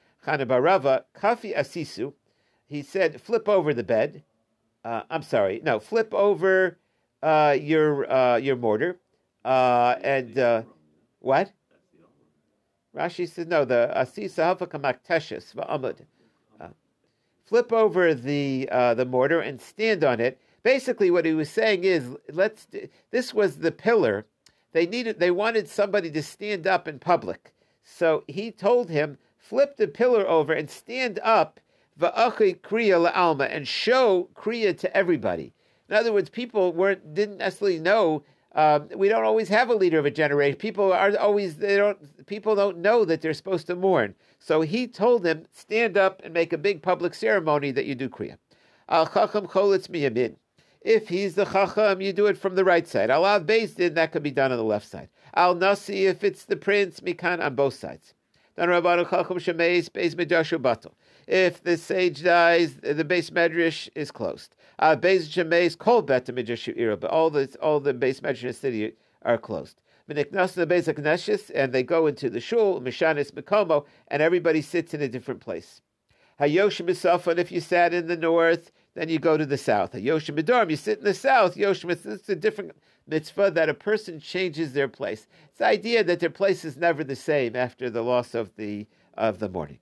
Asisu, 1.58 2.14
he 2.68 2.82
said, 2.82 3.22
flip 3.22 3.50
over 3.50 3.74
the 3.74 3.84
bed. 3.84 4.24
Uh, 4.84 5.04
I'm 5.10 5.22
sorry, 5.22 5.62
no, 5.64 5.80
flip 5.80 6.14
over 6.14 6.78
uh, 7.22 7.56
your 7.60 8.12
uh, 8.12 8.38
your 8.38 8.56
mortar, 8.56 8.98
uh, 9.44 9.96
and 10.04 10.38
uh, 10.38 10.64
what? 11.20 11.52
Rashi 12.96 13.30
says 13.30 13.48
no. 13.48 13.66
The 13.66 13.92
asisa 13.96 14.56
hafakamak 14.56 14.98
va'amud. 15.08 16.02
Uh, 16.60 16.68
flip 17.46 17.72
over 17.72 18.14
the 18.14 18.68
the 18.72 19.06
mortar 19.06 19.40
and 19.40 19.62
stand 19.62 20.04
on 20.04 20.20
it. 20.20 20.40
Basically, 20.64 21.10
what 21.10 21.26
he 21.26 21.34
was 21.34 21.50
saying 21.50 21.84
is, 21.84 22.08
let's. 22.32 22.68
This 23.12 23.34
was 23.34 23.58
the 23.58 23.72
pillar. 23.72 24.26
They 24.74 24.86
needed. 24.86 25.20
They 25.20 25.32
wanted 25.32 25.68
somebody 25.68 26.12
to 26.12 26.22
stand 26.24 26.68
up 26.68 26.88
in 26.88 27.00
public. 27.00 27.54
So 27.84 28.24
he 28.28 28.52
told 28.52 28.90
him, 28.90 29.18
flip 29.38 29.78
the 29.78 29.88
pillar 29.88 30.28
over 30.28 30.54
and 30.54 30.70
stand 30.70 31.20
up 31.24 31.60
va'achi 32.00 32.60
kriya 32.60 33.12
la'alma, 33.12 33.48
and 33.50 33.68
show 33.68 34.30
kriya 34.36 34.78
to 34.80 34.96
everybody. 34.96 35.54
In 35.90 35.96
other 35.96 36.14
words, 36.14 36.30
people 36.30 36.74
weren't 36.74 37.14
didn't 37.14 37.38
necessarily 37.38 37.80
know. 37.80 38.24
Um, 38.54 38.90
we 38.96 39.08
don't 39.08 39.24
always 39.24 39.48
have 39.48 39.70
a 39.70 39.76
leader 39.76 39.98
of 39.98 40.06
a 40.06 40.12
generation. 40.12 40.58
People 40.58 40.92
are 40.92 41.18
always 41.18 41.58
they 41.58 41.78
don't. 41.78 42.26
People 42.26 42.56
don't 42.56 42.78
know 42.80 43.06
that 43.06 43.22
they're 43.22 43.34
supposed 43.34 43.68
to 43.68 43.76
mourn. 43.76 44.14
So 44.40 44.62
he 44.62 44.88
told 44.88 45.24
them, 45.24 45.46
stand 45.54 45.98
up 45.98 46.22
and 46.24 46.34
make 46.34 46.52
a 46.52 46.58
big 46.58 46.82
public 46.82 47.14
ceremony 47.14 47.72
that 47.72 47.86
you 47.86 47.96
do 47.96 48.10
kriya. 48.10 48.38
Al 48.90 49.08
chacham 49.08 49.48
cholitz 49.48 49.88
miyamin. 49.88 50.36
If 50.82 51.10
he's 51.10 51.36
the 51.36 51.46
chacham, 51.46 52.02
you 52.02 52.12
do 52.12 52.26
it 52.26 52.38
from 52.38 52.56
the 52.56 52.66
right 52.66 52.88
side. 52.88 53.10
Al 53.10 53.24
av 53.24 53.46
din, 53.46 53.94
that 53.94 54.12
could 54.12 54.24
be 54.24 54.32
done 54.32 54.52
on 54.52 54.58
the 54.58 54.64
left 54.64 54.88
side. 54.88 55.10
Al 55.34 55.56
nasi, 55.56 56.08
if 56.08 56.24
it's 56.24 56.44
the 56.44 56.58
prince, 56.58 57.00
mikan 57.00 57.40
on 57.42 57.56
both 57.56 57.76
sides. 57.76 58.16
Then 58.56 58.68
rabbanu 58.68 59.10
chacham 59.10 59.38
shemeis 59.38 59.90
beis 59.90 60.16
medashu 60.16 60.60
batel. 60.60 60.92
If 61.32 61.64
the 61.64 61.78
sage 61.78 62.24
dies, 62.24 62.74
the 62.76 63.06
beis 63.06 63.32
medrash 63.32 63.88
is 63.96 64.12
closed. 64.12 64.54
Uh, 64.78 64.98
base 64.98 65.30
shemeis 65.30 65.78
kol 65.78 66.02
bet 66.02 66.26
midrash 66.26 66.68
but 67.00 67.10
all 67.10 67.30
the 67.30 67.56
all 67.62 67.80
the 67.80 67.94
beis 67.94 68.20
medrash 68.20 68.42
in 68.42 68.48
the 68.50 68.54
city 68.54 68.94
are 69.22 69.38
closed. 69.38 69.80
And 70.10 70.18
they 70.18 71.84
go 71.84 72.08
into 72.08 72.30
the 72.30 72.42
shul 72.42 72.82
mishanis 72.82 73.32
mekomo, 73.32 73.86
and 74.10 74.22
everybody 74.22 74.62
sits 74.62 74.94
in 74.94 75.02
a 75.02 75.08
different 75.08 75.40
place. 75.40 75.80
Hayoshim 76.42 77.28
and 77.28 77.40
if 77.40 77.50
you 77.50 77.62
sat 77.62 77.94
in 77.94 78.08
the 78.08 78.18
north, 78.18 78.74
then 78.96 79.08
you 79.08 79.18
go 79.18 79.38
to 79.38 79.46
the 79.46 79.58
south. 79.58 79.94
Hayoshim 79.94 80.38
Midorm, 80.38 80.70
you 80.70 80.76
sit 80.76 80.98
in 80.98 81.06
the 81.06 81.14
south. 81.14 81.56
Yoshim, 81.56 81.92
it's 81.92 82.28
a 82.28 82.36
different 82.36 82.74
mitzvah 83.08 83.52
that 83.52 83.70
a 83.70 83.74
person 83.74 84.20
changes 84.20 84.74
their 84.74 84.90
place. 84.90 85.28
It's 85.48 85.60
the 85.60 85.68
idea 85.68 86.04
that 86.04 86.20
their 86.20 86.30
place 86.30 86.66
is 86.66 86.76
never 86.76 87.06
the 87.06 87.16
same 87.16 87.56
after 87.56 87.90
the 87.90 88.04
loss 88.04 88.36
of 88.36 88.54
the 88.58 88.86
of 89.14 89.40
the 89.40 89.48
morning. 89.48 89.80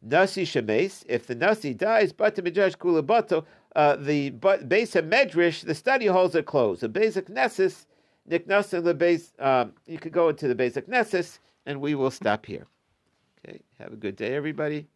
Nasi 0.00 0.44
shemes, 0.44 1.04
if 1.08 1.26
the 1.26 1.34
nasi 1.34 1.74
dies, 1.74 2.12
bata 2.12 2.40
midrash 2.40 2.74
kula 2.74 3.02
bato, 3.02 3.44
uh, 3.74 3.96
the 3.96 4.30
base 4.30 4.94
of 4.96 5.06
medrash, 5.06 5.64
the 5.64 5.74
study 5.74 6.06
halls 6.06 6.36
are 6.36 6.42
closed. 6.42 6.82
The 6.82 6.88
basic 6.88 7.28
nessus, 7.28 7.86
niknasin 8.30 8.84
the 8.84 8.94
base. 8.94 9.32
Um, 9.38 9.72
you 9.86 9.98
could 9.98 10.12
go 10.12 10.28
into 10.28 10.46
the 10.46 10.54
basic 10.54 10.88
nessus, 10.88 11.40
and 11.66 11.80
we 11.80 11.94
will 11.94 12.10
stop 12.10 12.46
here. 12.46 12.66
Okay, 13.46 13.60
have 13.78 13.92
a 13.92 13.96
good 13.96 14.16
day, 14.16 14.34
everybody. 14.34 14.86